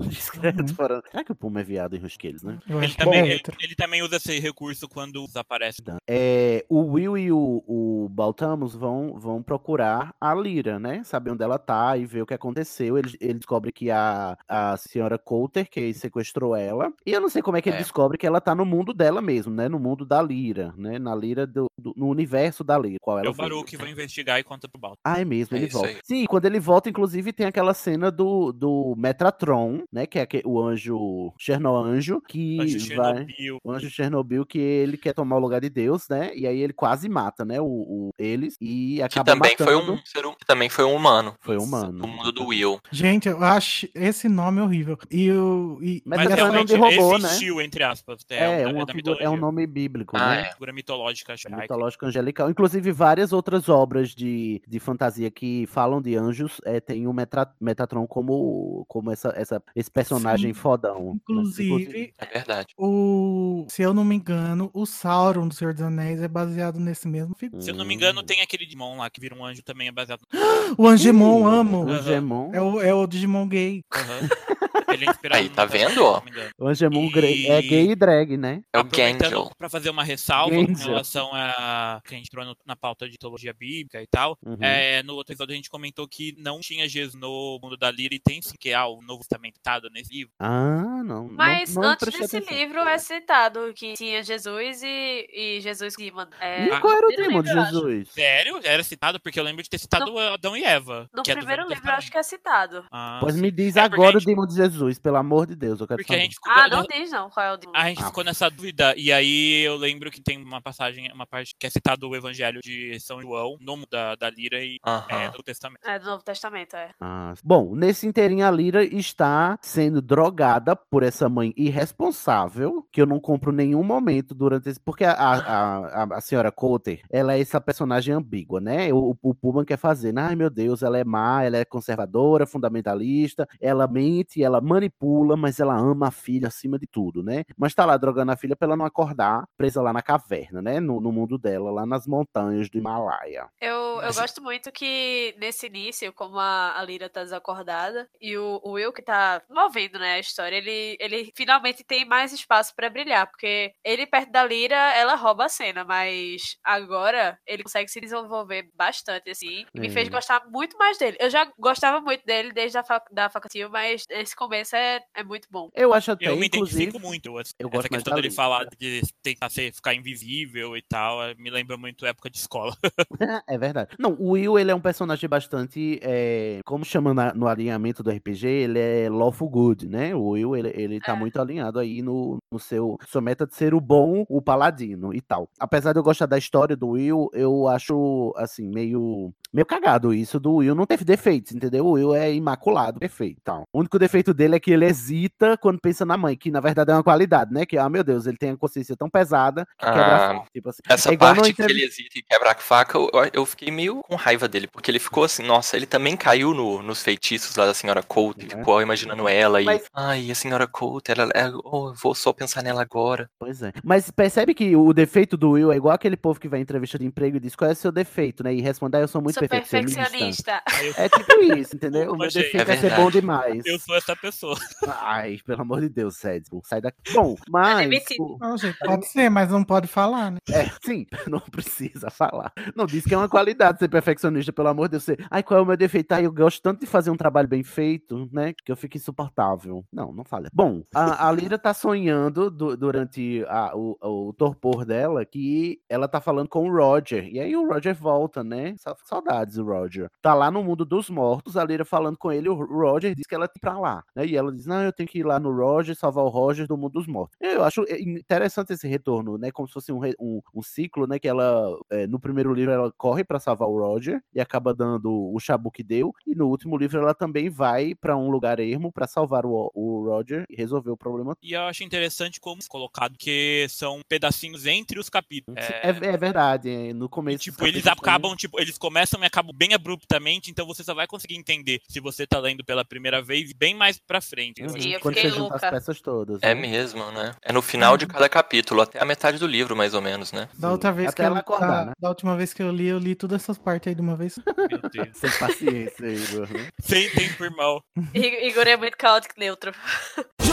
Discreto 0.08 0.74
fora. 0.74 1.02
Será 1.10 1.24
que 1.24 1.32
o 1.32 1.34
Puma 1.34 1.60
é 1.60 1.64
viado 1.64 1.94
em 1.96 1.98
Rusqueles, 1.98 2.42
né? 2.42 2.58
Ele 2.68 2.78
acho 2.84 2.96
que 2.96 3.04
também, 3.04 3.20
é 3.20 3.26
ele, 3.34 3.42
ele 3.60 3.74
também 3.74 4.02
usa 4.02 4.16
esse 4.16 4.38
recurso 4.38 4.88
quando 4.88 5.24
desaparece. 5.26 5.82
É, 6.08 6.64
o 6.68 6.80
Will 6.92 7.16
e 7.18 7.32
o, 7.32 7.62
o 7.66 8.08
Baltamos 8.10 8.74
vão, 8.74 9.18
vão 9.18 9.42
procurar 9.42 10.14
a 10.20 10.34
Lyra, 10.34 10.78
né? 10.78 11.02
Saber 11.04 11.30
onde 11.30 11.42
ela 11.44 11.58
tá 11.58 11.96
e 11.96 12.04
ver 12.06 12.22
o 12.22 12.26
que 12.26 12.34
aconteceu. 12.34 12.98
Ele, 12.98 13.12
ele 13.20 13.34
descobre 13.34 13.72
que 13.72 13.90
a, 13.90 14.36
a 14.48 14.76
senhora 14.76 15.18
Coulter, 15.18 15.68
que 15.68 15.92
sequestrou 15.94 16.54
ela. 16.56 16.92
E 17.06 17.12
eu 17.12 17.20
não 17.20 17.28
sei 17.28 17.42
como 17.42 17.56
é 17.56 17.62
que 17.62 17.68
ele 17.68 17.76
É. 17.76 17.80
descobre 17.80 18.18
que 18.18 18.26
ela 18.26 18.40
tá 18.40 18.54
no 18.54 18.64
mundo 18.64 18.92
dela 18.92 19.20
mesmo, 19.22 19.52
né? 19.52 19.68
No 19.68 19.78
mundo 19.78 20.04
da 20.04 20.20
Lyra, 20.22 20.72
né? 20.76 20.98
Na 20.98 21.14
Lyra, 21.14 21.46
do, 21.46 21.66
do- 21.78 21.92
no 21.96 22.08
universo 22.08 22.62
da 22.64 22.78
Lyra. 22.78 22.98
Qual 23.00 23.18
É 23.18 23.22
ela 23.22 23.30
o 23.30 23.34
Baruch 23.34 23.64
que 23.70 23.76
vai 23.76 23.90
investigar 23.90 24.38
e 24.38 24.42
conta 24.44 24.68
pro 24.68 24.80
Balto. 24.80 24.98
Ah, 25.04 25.20
é 25.20 25.24
mesmo, 25.24 25.56
É 25.56 25.60
ele 25.60 25.68
volta. 25.68 25.88
aí. 25.88 25.98
Sim, 26.04 26.24
quando 26.26 26.44
ele 26.46 26.60
volta, 26.60 26.88
inclusive, 26.88 27.32
tem 27.32 27.46
aquela 27.46 27.74
cena 27.74 28.10
do, 28.10 28.52
do 28.52 28.94
Metatron, 28.96 29.82
né? 29.92 30.06
Que 30.06 30.18
é 30.18 30.28
o 30.44 30.60
anjo 30.60 31.32
Chernoanjo, 31.38 32.20
que 32.20 32.58
Anjo 32.60 32.78
vai. 32.96 33.14
Chernobyl. 33.16 33.58
O 33.64 33.70
anjo 33.72 33.90
Chernobyl, 33.90 34.46
que 34.46 34.58
ele 34.58 34.96
quer 34.96 35.12
tomar 35.12 35.36
o 35.36 35.40
lugar 35.40 35.60
de 35.60 35.70
Deus, 35.70 36.08
né? 36.08 36.30
E 36.34 36.46
aí 36.46 36.60
ele 36.60 36.72
quase 36.72 37.08
mata, 37.08 37.44
né? 37.44 37.60
O, 37.60 37.64
o- 37.66 38.10
eles 38.18 38.56
e 38.60 38.96
Que 38.96 39.02
acaba 39.02 39.32
também 39.32 39.56
foi 39.56 39.74
matando. 39.74 39.92
um 39.92 39.96
ser 40.04 40.22
que 40.38 40.46
também 40.46 40.68
foi 40.68 40.84
um 40.84 40.94
humano. 40.94 41.34
Foi 41.40 41.56
humano. 41.56 41.92
Do 42.00 42.08
mundo 42.08 42.32
do 42.32 42.46
Will. 42.46 42.80
Gente, 42.90 43.28
eu 43.28 43.42
acho 43.42 43.88
esse 43.94 44.28
nome 44.28 44.60
horrível. 44.60 44.98
E 45.10 45.30
o. 45.30 45.78
E, 45.82 46.02
Mas, 46.04 46.24
Mas 46.24 46.32
é 46.32 46.36
só 46.36 46.52
nome 46.52 46.64
de 46.64 46.74
robô, 46.76 47.18
né? 47.18 47.28
existiu, 47.28 47.60
entre 47.60 47.82
aspas. 47.82 48.24
É, 48.30 48.62
É, 48.62 48.66
um, 48.68 48.76
uma 48.76 48.86
é 49.20 49.28
um 49.28 49.36
nome 49.36 49.66
bíblico, 49.66 50.16
Ah, 50.16 50.30
né? 50.36 50.40
é. 50.42 50.52
Figura 50.52 50.72
mitológica, 50.72 51.32
acho. 51.34 51.50
Mitológico 51.50 52.06
angelical. 52.06 52.50
Inclusive, 52.50 52.92
várias 52.92 53.32
outras 53.32 53.68
obras 53.68 54.10
de, 54.10 54.62
de 54.66 54.78
fantasia 54.78 55.30
que 55.30 55.66
falam 55.66 56.00
de 56.00 56.16
anjos 56.16 56.60
é, 56.64 56.80
tem 56.80 57.06
o 57.06 57.12
Metatron 57.60 58.06
como, 58.06 58.84
como 58.88 59.10
essa, 59.10 59.32
essa, 59.36 59.62
esse 59.80 59.90
personagem 59.90 60.52
Sim. 60.54 60.60
fodão. 60.60 61.14
né? 61.14 61.20
Inclusive, 61.22 62.14
É 62.18 62.26
verdade. 62.26 62.74
o. 62.78 63.66
Se 63.68 63.82
eu 63.82 63.92
não 63.92 64.04
me 64.04 64.14
engano, 64.14 64.70
o 64.72 64.86
Sauron 64.86 65.48
do 65.48 65.54
Senhor 65.54 65.72
dos 65.74 65.82
Anéis 65.82 66.20
é 66.22 66.28
baseado 66.28 66.78
nesse 66.78 67.08
mesmo 67.08 67.34
figura. 67.34 67.62
Se 67.62 67.70
eu 67.70 67.74
não 67.74 67.84
me 67.84 67.94
engano, 67.94 68.22
tem 68.22 68.40
aquele 68.40 68.64
Digimon 68.64 68.98
lá 68.98 69.10
que 69.10 69.20
vira 69.20 69.34
um 69.34 69.44
anjo 69.44 69.62
também 69.62 69.88
é 69.88 69.92
baseado 69.92 70.20
O 70.78 70.86
Angemon, 70.86 71.46
amo. 71.46 71.84
O 71.84 71.90
Angemon. 71.90 72.50
É 72.52 72.60
o, 72.60 72.80
é 72.80 72.94
o 72.94 73.06
Digimon 73.06 73.48
gay. 73.48 73.82
Aham. 73.92 74.28
Ele 74.88 75.04
é 75.06 75.10
inspirado 75.10 75.42
Aí, 75.42 75.48
no 75.48 75.54
tá 75.54 75.64
vendo, 75.64 75.94
não. 75.96 76.22
O 76.58 76.68
Angemon 76.68 77.10
E- 77.14 77.46
é 77.48 77.62
gay 77.62 77.90
e 77.90 77.94
drag, 77.94 78.36
né? 78.36 78.62
É 78.72 78.78
o 78.78 78.84
Gangel. 78.84 79.50
pra 79.58 79.68
fazer 79.68 79.90
uma 79.90 80.04
ressalva 80.04 80.54
com 80.54 80.66
Gangel. 80.66 80.86
relação 80.88 81.30
a 81.34 82.00
que 82.04 82.14
a 82.14 82.18
gente 82.18 82.26
entrou 82.28 82.44
no- 82.44 82.56
na 82.66 82.76
pauta 82.76 83.08
de 83.08 83.18
teologia 83.18 83.52
bíblica 83.52 84.00
e 84.02 84.06
tal. 84.06 84.36
Uhum. 84.44 84.56
É, 84.60 85.02
no 85.02 85.14
outro 85.14 85.32
episódio 85.32 85.52
a 85.52 85.56
gente 85.56 85.70
comentou 85.70 86.06
que 86.08 86.34
não 86.38 86.60
tinha 86.60 86.88
Jesus 86.88 87.14
no 87.14 87.58
mundo 87.62 87.76
da 87.76 87.90
Lira 87.90 88.14
e 88.14 88.18
tem 88.18 88.40
sim 88.42 88.54
que 88.58 88.72
há 88.72 88.86
o 88.86 89.00
Novo 89.02 89.20
Testamento 89.20 89.56
citado 89.56 89.88
nesse 89.90 90.12
livro. 90.12 90.32
Ah, 90.38 91.02
não. 91.04 91.28
não- 91.28 91.28
Mas 91.32 91.74
não, 91.74 91.82
antes 91.84 92.04
prestei 92.08 92.20
desse 92.22 92.36
atenção. 92.38 92.56
livro 92.58 92.80
é 92.80 92.98
citado 92.98 93.72
que 93.74 93.94
tinha 93.94 94.22
Jesus 94.22 94.82
e, 94.82 95.26
e 95.32 95.60
Jesus 95.60 95.94
que 95.96 96.10
manda. 96.10 96.36
É, 96.40 96.64
E 96.66 96.80
qual 96.80 96.94
era 96.96 97.06
o 97.06 97.10
tema 97.10 97.42
de. 97.42 97.50
Jesus? 97.50 98.08
Sério? 98.10 98.60
Era 98.62 98.82
citado? 98.82 99.20
Porque 99.20 99.38
eu 99.38 99.44
lembro 99.44 99.62
de 99.62 99.68
ter 99.70 99.78
citado 99.78 100.16
Adão 100.18 100.56
e 100.56 100.64
Eva. 100.64 101.08
No 101.14 101.22
que 101.22 101.30
é 101.30 101.36
primeiro 101.36 101.62
Velho 101.62 101.74
livro 101.74 101.88
eu 101.90 101.94
acho 101.94 102.10
que 102.10 102.18
é 102.18 102.22
citado. 102.22 102.84
Ah, 102.90 103.18
Pois 103.20 103.34
sim. 103.34 103.40
me 103.40 103.50
diz 103.50 103.76
É, 103.76 103.80
agora 103.80 104.18
o 104.18 104.20
demônio 104.20 104.48
de 104.50 104.56
Jesus, 104.56 104.69
pelo 105.02 105.16
amor 105.16 105.46
de 105.46 105.56
Deus, 105.56 105.80
eu 105.80 105.86
quero 105.86 105.98
Porque 105.98 106.12
a 106.12 106.16
saber. 106.16 106.22
gente 106.24 106.34
ficou, 106.34 106.52
Ah, 106.52 106.68
não 106.68 106.82
diz 106.84 107.10
não 107.10 107.30
qual 107.30 107.46
é 107.46 107.52
o 107.52 107.56
demônio. 107.56 107.80
a 107.80 107.88
gente 107.88 108.04
ficou 108.04 108.24
nessa 108.24 108.48
dúvida, 108.50 108.94
e 108.96 109.12
aí 109.12 109.62
eu 109.62 109.76
lembro 109.76 110.10
que 110.10 110.20
tem 110.22 110.42
uma 110.42 110.60
passagem, 110.60 111.10
uma 111.12 111.26
parte 111.26 111.54
que 111.58 111.66
é 111.66 111.70
citado 111.70 112.08
o 112.08 112.16
Evangelho 112.16 112.60
de 112.62 112.98
São 113.00 113.20
João, 113.20 113.56
no 113.60 113.76
mundo 113.76 113.88
da, 113.90 114.14
da 114.14 114.30
Lira 114.30 114.62
e 114.62 114.78
é, 115.08 115.30
do 115.30 115.42
Testamento. 115.42 115.80
É 115.86 115.98
do 115.98 116.06
Novo 116.06 116.22
Testamento, 116.24 116.76
é. 116.76 116.90
Ah, 117.00 117.34
bom, 117.44 117.74
nesse 117.74 118.06
inteirinho 118.06 118.46
a 118.46 118.50
Lira 118.50 118.84
está 118.84 119.58
sendo 119.62 120.00
drogada 120.02 120.74
por 120.74 121.02
essa 121.02 121.28
mãe 121.28 121.52
irresponsável, 121.56 122.86
que 122.90 123.00
eu 123.00 123.06
não 123.06 123.20
compro 123.20 123.52
nenhum 123.52 123.82
momento 123.82 124.34
durante 124.34 124.68
esse. 124.68 124.80
Porque 124.80 125.04
a, 125.04 125.12
a, 125.12 126.02
a, 126.04 126.16
a 126.16 126.20
senhora 126.20 126.50
Coulter, 126.50 127.02
ela 127.10 127.34
é 127.34 127.40
essa 127.40 127.60
personagem 127.60 128.14
ambígua, 128.14 128.60
né? 128.60 128.92
O, 128.92 129.16
o 129.22 129.34
Pullman 129.34 129.64
quer 129.64 129.76
fazer, 129.76 130.16
ai 130.18 130.34
meu 130.34 130.50
Deus, 130.50 130.82
ela 130.82 130.98
é 130.98 131.04
má, 131.04 131.42
ela 131.44 131.56
é 131.58 131.64
conservadora, 131.64 132.46
fundamentalista, 132.46 133.46
ela 133.60 133.86
mente, 133.86 134.42
ela 134.42 134.49
manipula, 134.58 135.36
mas 135.36 135.60
ela 135.60 135.76
ama 135.76 136.08
a 136.08 136.10
filha 136.10 136.48
acima 136.48 136.78
de 136.78 136.86
tudo, 136.86 137.22
né? 137.22 137.44
Mas 137.58 137.74
tá 137.74 137.84
lá 137.84 137.98
drogando 137.98 138.32
a 138.32 138.36
filha 138.36 138.56
pra 138.56 138.66
ela 138.66 138.76
não 138.76 138.86
acordar, 138.86 139.44
presa 139.58 139.82
lá 139.82 139.92
na 139.92 140.00
caverna, 140.00 140.62
né? 140.62 140.80
No, 140.80 140.98
no 140.98 141.12
mundo 141.12 141.36
dela, 141.36 141.70
lá 141.70 141.84
nas 141.84 142.06
montanhas 142.06 142.70
do 142.70 142.78
Himalaia. 142.78 143.46
Eu, 143.60 143.74
eu 143.74 143.96
Mas- 144.02 144.18
gosto 144.18 144.42
muito 144.42 144.72
que 144.72 145.34
nesse 145.38 145.66
início, 145.66 146.10
como 146.14 146.38
a, 146.38 146.78
a 146.78 146.82
Lira 146.82 147.10
tá 147.10 147.22
desacordada, 147.22 148.08
e 148.18 148.38
o, 148.38 148.58
o 148.64 148.72
Will 148.72 148.92
que 148.94 149.02
tá 149.02 149.42
movendo, 149.50 149.98
né, 149.98 150.14
a 150.14 150.18
história, 150.20 150.56
ele, 150.56 150.96
ele 150.98 151.30
finalmente 151.36 151.84
tem 151.84 152.06
mais 152.06 152.32
espaço 152.32 152.72
pra 152.74 152.88
brilhar, 152.88 153.26
porque 153.28 153.72
ele 153.84 154.06
perto 154.06 154.30
da 154.32 154.44
Lira, 154.44 154.76
ela 154.94 155.16
rouba 155.16 155.44
a 155.44 155.48
cena, 155.48 155.84
mas 155.84 156.56
agora 156.64 157.36
ele 157.46 157.62
consegue 157.64 157.90
se 157.90 158.00
desenvolver 158.00 158.70
bastante, 158.74 159.28
assim, 159.30 159.66
e 159.74 159.80
me 159.80 159.88
É. 159.88 159.90
fez 159.90 160.08
gostar 160.08 160.42
muito 160.48 160.78
mais 160.78 160.96
dele. 160.96 161.16
Eu 161.20 161.28
já 161.28 161.50
gostava 161.58 162.00
muito 162.00 162.24
dele 162.24 162.52
desde 162.52 162.78
a 162.78 162.84
fa 162.84 163.02
da 163.10 163.28
faculdade, 163.28 163.68
mas 163.70 164.04
esse 164.08 164.36
começo 164.40 164.74
é, 164.74 165.00
é 165.14 165.22
muito 165.22 165.46
bom. 165.50 165.68
Eu 165.74 165.92
acho 165.92 166.12
até, 166.12 166.28
Eu 166.28 166.36
me 166.36 166.46
inclusive. 166.46 166.82
identifico 166.84 167.06
muito. 167.06 167.38
Essa 167.38 167.52
eu 167.58 167.68
gosto 167.68 167.90
mais 167.90 168.02
questão 168.02 168.14
dele 168.16 168.30
falar 168.30 168.64
de 168.78 169.02
tentar 169.22 169.50
ser, 169.50 169.72
ficar 169.74 169.94
invisível 169.94 170.76
e 170.76 170.82
tal, 170.82 171.22
eh, 171.22 171.34
me 171.38 171.50
lembra 171.50 171.76
muito 171.76 172.06
época 172.06 172.30
de 172.30 172.38
escola. 172.38 172.74
É 173.48 173.58
verdade. 173.58 173.90
Não, 173.98 174.12
o 174.18 174.30
Will, 174.30 174.58
ele 174.58 174.70
é 174.70 174.74
um 174.74 174.80
personagem 174.80 175.28
bastante, 175.28 175.98
é, 176.02 176.60
como 176.64 176.84
chama 176.84 177.12
na- 177.12 177.34
no 177.34 177.46
alinhamento 177.46 178.02
do 178.02 178.10
RPG, 178.10 178.46
ele 178.46 178.78
é 178.78 179.08
lawful 179.10 179.48
good, 179.48 179.86
né? 179.88 180.14
O 180.14 180.28
Will, 180.30 180.56
ele, 180.56 180.72
ele 180.74 181.00
tá 181.00 181.12
É. 181.12 181.16
muito 181.16 181.40
alinhado 181.40 181.78
aí 181.78 182.00
no, 182.00 182.38
no 182.52 182.58
seu, 182.58 182.98
sua 183.08 183.20
meta 183.20 183.46
de 183.46 183.54
ser 183.54 183.74
o 183.74 183.80
bom, 183.80 184.24
o 184.28 184.42
paladino 184.42 185.14
e 185.14 185.20
tal. 185.20 185.48
Apesar 185.58 185.92
de 185.92 185.98
eu 186.00 186.02
gostar 186.02 186.26
da 186.26 186.36
história 186.36 186.76
do 186.76 186.88
Will, 186.90 187.30
eu 187.32 187.68
acho, 187.68 188.34
assim, 188.36 188.68
meio, 188.68 189.32
meio 189.52 189.64
cagado 189.64 190.12
isso 190.12 190.40
do 190.40 190.54
Will. 190.56 190.74
Não 190.74 190.84
teve 190.86 191.04
defeitos, 191.04 191.52
entendeu? 191.52 191.86
O 191.86 191.92
Will 191.92 192.14
é 192.14 192.32
imaculado, 192.34 192.98
perfeito 192.98 193.38
e 193.38 193.42
tal. 193.44 193.62
O 193.72 193.78
único 193.78 193.98
defeito 194.00 194.34
dele 194.34 194.56
é 194.56 194.60
que 194.60 194.72
ele 194.72 194.84
hesita 194.84 195.56
quando 195.56 195.80
pensa 195.80 196.04
na 196.04 196.16
mãe, 196.16 196.36
que 196.36 196.50
na 196.50 196.58
verdade 196.60 196.90
é 196.90 196.94
uma 196.94 197.04
qualidade, 197.04 197.52
né? 197.54 197.64
Que, 197.64 197.78
ah, 197.78 197.88
meu 197.88 198.02
Deus, 198.02 198.26
ele 198.26 198.36
tem 198.36 198.50
a 198.50 198.56
consciência 198.56 198.96
tão 198.96 199.08
pesada 199.08 199.64
que 199.78 199.86
quebra 199.86 200.02
a 200.02 200.16
Ah, 200.16 200.34
faca. 200.34 200.46
Tipo 200.52 200.68
assim. 200.70 200.80
Essa 200.88 201.12
É 201.14 201.16
parte 201.16 201.52
que 201.52 201.62
ele 201.62 201.84
hesita 201.84 202.18
e 202.18 202.22
quebra 202.22 202.50
a 202.50 202.54
faca, 202.56 202.98
eu, 202.98 203.08
eu 203.32 203.46
fiquei 203.46 203.70
meio 203.70 204.02
com 204.02 204.16
raiva 204.16 204.48
dele, 204.48 204.66
porque 204.66 204.90
ele 204.90 204.98
ficou 204.98 205.22
assim, 205.22 205.44
nossa, 205.44 205.76
ele 205.76 205.86
também 205.86 206.16
caiu 206.16 206.52
no- 206.52 206.82
nos 206.82 207.00
feitiços 207.02 207.54
lá 207.54 207.66
da 207.66 207.74
senhora 207.74 208.02
Coulter, 208.02 208.46
É. 208.52 208.56
ficou 208.58 208.82
imaginando 208.82 209.28
ela 209.28 209.62
e, 209.62 209.64
Mas- 209.64 209.84
ai, 209.94 210.30
a 210.30 210.34
senhora 210.34 210.66
Coulter, 210.66 211.18
ela, 211.20 211.30
ela- 211.34 211.60
oh, 211.64 211.90
eu 211.90 211.94
vou 212.02 212.12
só 212.14 212.32
pensar 212.40 212.62
nela 212.62 212.80
agora. 212.82 213.28
Pois 213.38 213.62
é. 213.62 213.72
Mas 213.84 214.10
percebe 214.10 214.54
que 214.54 214.74
o 214.74 214.92
defeito 214.94 215.36
do 215.36 215.50
Will 215.50 215.70
é 215.72 215.76
igual 215.76 215.94
aquele 215.94 216.16
povo 216.16 216.40
que 216.40 216.48
vai 216.48 216.58
em 216.58 216.62
entrevista 216.62 216.98
de 216.98 217.04
emprego 217.04 217.36
e 217.36 217.40
diz 217.40 217.54
qual 217.54 217.68
é 217.68 217.72
o 217.74 217.76
seu 217.76 217.92
defeito, 217.92 218.42
né? 218.42 218.54
E 218.54 218.60
responde, 218.62 218.96
ah, 218.96 219.00
eu 219.00 219.08
sou 219.08 219.20
muito 219.20 219.34
Sou 219.38 219.46
perfeccionista. 219.46 220.00
perfeccionista. 220.00 220.62
É 220.96 221.08
tipo 221.08 221.42
isso, 221.54 221.76
entendeu? 221.76 222.12
O 222.12 222.16
meu 222.16 222.26
Achei. 222.28 222.42
defeito 222.44 222.70
É 222.70 222.74
é, 222.74 222.76
ser 222.78 222.96
bom 222.96 223.10
demais. 223.10 223.62
Eu 223.66 223.78
sou 223.78 223.94
essa 223.94 224.16
pessoa. 224.16 224.56
Ai, 224.88 225.38
pelo 225.44 225.60
amor 225.62 225.80
de 225.82 225.88
Deus, 225.90 226.16
Sédio, 226.16 226.60
sai 226.64 226.80
daqui. 226.80 226.98
Bom, 227.12 227.34
mas. 227.48 227.90
o- 228.18 228.38
Não, 228.40 228.56
gente, 228.56 228.78
pode 228.78 229.06
ser, 229.06 229.28
mas 229.28 229.50
não 229.50 229.62
pode 229.62 229.86
falar, 229.86 230.30
né? 230.30 230.38
É, 230.50 230.66
sim, 230.84 231.06
não 231.28 231.40
precisa 231.40 232.10
falar. 232.10 232.52
Não 232.74 232.86
diz 232.86 233.04
que 233.04 233.12
é 233.14 233.18
uma 233.18 233.28
qualidade 233.28 233.78
ser 233.78 233.88
perfeccionista, 233.88 234.52
pelo 234.52 234.68
amor 234.68 234.88
de 234.88 234.98
Deus. 234.98 235.06
Ai, 235.30 235.42
qual 235.42 235.60
é 235.60 235.62
o 235.62 235.66
meu 235.66 235.76
defeito? 235.76 236.12
Ai, 236.12 236.24
eu 236.24 236.32
gosto 236.32 236.62
tanto 236.62 236.80
de 236.80 236.86
fazer 236.86 237.10
um 237.10 237.16
trabalho 237.16 237.48
bem 237.48 237.62
feito, 237.62 238.28
né? 238.32 238.54
Que 238.64 238.72
eu 238.72 238.76
fico 238.76 238.96
insuportável. 238.96 239.84
Não, 239.92 240.12
não 240.12 240.24
fala. 240.24 240.48
Bom, 240.52 240.82
a, 240.94 241.28
a 241.28 241.32
Lira 241.32 241.58
tá 241.58 241.74
sonhando 241.74 242.29
du- 242.30 242.76
durante 242.76 243.44
a- 243.48 243.72
o, 243.74 243.96
o 244.28 244.32
torpor 244.32 244.84
dela 244.84 245.24
que 245.24 245.80
ela 245.88 246.06
tá 246.08 246.20
falando 246.20 246.48
com 246.48 246.68
o 246.68 246.72
Roger. 246.72 247.26
E 247.28 247.40
aí 247.40 247.56
o 247.56 247.66
Roger 247.66 247.94
volta, 247.94 248.42
né? 248.44 248.74
Sa- 248.78 248.96
Saudades 249.04 249.56
do 249.56 249.64
Roger. 249.64 250.08
Tá 250.22 250.34
lá 250.34 250.50
no 250.50 250.62
mundo 250.62 250.84
dos 250.84 251.10
mortos, 251.10 251.56
a 251.56 251.64
Lira 251.64 251.84
falando 251.84 252.16
com 252.16 252.30
ele, 252.32 252.48
o 252.48 252.54
Roger 252.54 253.14
diz 253.14 253.26
que 253.26 253.34
ela 253.34 253.46
tem 253.48 253.54
que 253.54 253.58
ir 253.58 253.68
pra 253.70 253.78
lá. 253.78 254.02
Né? 254.14 254.26
E 254.26 254.36
ela 254.36 254.52
diz: 254.52 254.66
Não, 254.66 254.82
eu 254.82 254.92
tenho 254.92 255.08
que 255.08 255.18
ir 255.18 255.24
lá 255.26 255.38
no 255.40 255.50
Roger, 255.54 255.94
salvar 255.96 256.24
o 256.24 256.28
Roger 256.28 256.66
do 256.66 256.76
mundo 256.76 256.92
dos 256.92 257.06
mortos. 257.06 257.36
Eu 257.40 257.64
acho 257.64 257.82
eh, 257.88 258.00
interessante 258.00 258.72
esse 258.72 258.86
retorno, 258.86 259.36
né? 259.38 259.50
Como 259.50 259.66
se 259.68 259.74
fosse 259.74 259.92
um, 259.92 260.00
um, 260.20 260.40
um 260.54 260.62
ciclo, 260.62 261.06
né? 261.06 261.18
Que 261.18 261.28
ela, 261.28 261.76
eh, 261.90 262.06
no 262.06 262.20
primeiro 262.20 262.52
livro, 262.52 262.72
ela 262.72 262.92
corre 262.96 263.24
pra 263.24 263.40
salvar 263.40 263.68
o 263.68 263.78
Roger 263.78 264.22
e 264.34 264.40
acaba 264.40 264.74
dando 264.74 265.10
o 265.32 265.38
chabu 265.40 265.70
que 265.70 265.82
deu. 265.82 266.12
E 266.26 266.34
no 266.34 266.48
último 266.48 266.76
livro, 266.76 266.98
ela 266.98 267.14
também 267.14 267.48
vai 267.50 267.94
pra 267.94 268.16
um 268.16 268.30
lugar 268.30 268.60
ermo 268.60 268.92
pra 268.92 269.06
salvar 269.06 269.44
o, 269.46 269.70
o 269.74 270.04
Roger 270.08 270.44
e 270.48 270.56
resolver 270.56 270.90
o 270.90 270.96
problema. 270.96 271.34
E 271.42 271.52
eu 271.54 271.62
acho 271.62 271.82
interessante 271.84 272.19
como 272.40 272.60
colocado, 272.68 273.16
que 273.18 273.66
são 273.68 274.00
pedacinhos 274.08 274.66
entre 274.66 274.98
os 274.98 275.08
capítulos. 275.08 275.58
É, 275.58 275.88
é 275.88 276.16
verdade, 276.16 276.68
é, 276.68 276.92
no 276.92 277.08
começo. 277.08 277.38
Tipo, 277.38 277.66
eles 277.66 277.86
acabam, 277.86 278.36
tipo, 278.36 278.60
eles 278.60 278.76
começam 278.76 279.22
e 279.22 279.26
acabam 279.26 279.54
bem 279.56 279.72
abruptamente, 279.74 280.50
então 280.50 280.66
você 280.66 280.84
só 280.84 280.94
vai 280.94 281.06
conseguir 281.06 281.36
entender 281.36 281.80
se 281.88 282.00
você 282.00 282.26
tá 282.26 282.38
lendo 282.38 282.64
pela 282.64 282.84
primeira 282.84 283.22
vez 283.22 283.52
bem 283.52 283.74
mais 283.74 283.98
pra 283.98 284.20
frente. 284.20 284.62
Uhum, 284.62 284.68
Sim, 284.68 284.90
eu 284.90 285.00
Quando 285.00 285.14
você 285.14 285.28
junta 285.28 285.54
as 285.56 285.62
louca. 285.62 285.70
peças 285.70 286.00
todas. 286.00 286.38
É 286.42 286.54
né? 286.54 286.60
mesmo, 286.60 287.10
né? 287.12 287.34
É 287.42 287.52
no 287.52 287.62
final 287.62 287.96
de 287.96 288.06
cada 288.06 288.28
capítulo, 288.28 288.82
até 288.82 289.00
a 289.00 289.04
metade 289.04 289.38
do 289.38 289.46
livro, 289.46 289.74
mais 289.76 289.94
ou 289.94 290.02
menos, 290.02 290.32
né? 290.32 290.48
Da 290.58 290.70
outra 290.70 290.92
vez 290.92 291.08
Até 291.08 291.24
que 291.24 291.30
eu, 291.30 291.36
acordar, 291.36 291.66
da, 291.66 291.84
né? 291.86 291.92
da 291.98 292.08
última 292.08 292.36
vez 292.36 292.52
que 292.52 292.62
eu 292.62 292.70
li, 292.70 292.86
eu 292.86 292.98
li 292.98 293.14
todas 293.14 293.42
essas 293.42 293.58
partes 293.58 293.88
aí 293.88 293.94
de 293.94 294.00
uma 294.00 294.16
vez. 294.16 294.38
Meu 294.46 294.90
Deus. 294.90 295.08
Sem 295.16 295.30
paciência, 295.38 296.06
Igor. 296.06 296.52
né? 296.52 296.68
Sem 296.80 297.10
tempo, 297.10 297.44
irmão. 297.44 297.82
Igor 298.14 298.66
é 298.66 298.76
muito 298.76 298.96
caótico 298.96 299.34
neutro. 299.38 299.72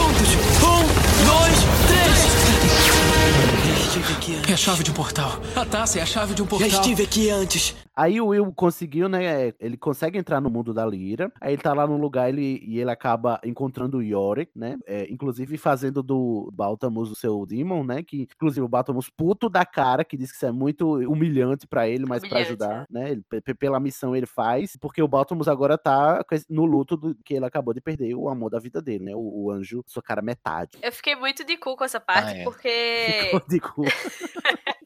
Um, 1.21 1.25
dois, 1.25 1.57
três! 1.87 2.17
Estive 3.87 4.13
aqui 4.13 4.35
antes. 4.35 4.49
É 4.49 4.53
a 4.53 4.57
chave 4.57 4.83
de 4.83 4.91
um 4.91 4.93
portal. 4.93 5.39
A 5.55 5.65
taça 5.65 5.99
é 5.99 6.01
a 6.01 6.05
chave 6.05 6.33
de 6.33 6.41
um 6.41 6.45
portal. 6.45 6.69
Já 6.69 6.77
estive 6.77 7.03
aqui 7.03 7.29
antes. 7.29 7.75
Aí 7.97 8.21
o 8.21 8.27
Will 8.27 8.53
conseguiu, 8.53 9.09
né? 9.09 9.51
Ele 9.59 9.75
consegue 9.75 10.19
entrar 10.19 10.39
no 10.39 10.51
mundo 10.51 10.71
da 10.71 10.85
Lira. 10.85 11.31
Aí 11.41 11.53
ele 11.53 11.61
tá 11.63 11.73
lá 11.73 11.87
num 11.87 11.97
lugar 11.97 12.29
ele, 12.29 12.61
e 12.63 12.79
ele 12.79 12.91
acaba 12.91 13.41
encontrando 13.43 13.97
o 13.97 14.03
Yorick, 14.03 14.51
né? 14.55 14.77
É, 14.85 15.11
inclusive 15.11 15.57
fazendo 15.57 16.03
do 16.03 16.47
Baltamus 16.53 17.09
o 17.09 17.15
seu 17.15 17.43
Demon, 17.45 17.83
né? 17.83 18.03
Que 18.03 18.21
inclusive 18.21 18.63
o 18.63 18.67
Baltamus 18.69 19.09
puto 19.09 19.49
da 19.49 19.65
cara, 19.65 20.05
que 20.05 20.15
diz 20.15 20.29
que 20.29 20.37
isso 20.37 20.45
é 20.45 20.51
muito 20.51 20.97
humilhante 21.09 21.65
pra 21.65 21.87
ele, 21.89 22.05
mas 22.05 22.19
pra 22.21 22.29
Humilhante, 22.37 22.47
ajudar, 22.49 22.85
né? 22.87 23.09
Ele, 23.13 23.23
pe- 23.27 23.41
pe- 23.41 23.55
pela 23.55 23.79
missão 23.79 24.15
ele 24.15 24.27
faz, 24.27 24.77
porque 24.79 25.01
o 25.01 25.07
Baltamus 25.07 25.47
agora 25.47 25.75
tá 25.75 26.23
no 26.47 26.65
luto 26.65 26.95
do 26.95 27.15
que 27.25 27.33
ele 27.33 27.45
acabou 27.45 27.73
de 27.73 27.81
perder 27.81 28.13
o 28.13 28.29
amor 28.29 28.51
da 28.51 28.59
vida 28.59 28.79
dele, 28.79 29.05
né? 29.05 29.15
O, 29.15 29.45
o 29.45 29.51
anjo, 29.51 29.83
sua 29.87 30.03
cara 30.03 30.21
metade. 30.21 30.77
Eu 30.83 30.91
fiquei 30.91 31.15
muito 31.15 31.43
de 31.43 31.57
cu 31.57 31.75
com 31.75 31.83
essa 31.83 31.99
parte, 31.99 32.31
Ah, 32.33 32.37
é. 32.37 32.43
porque. 32.43 32.69
Ficou 33.31 33.41
de 33.47 33.59
cu. 33.59 33.83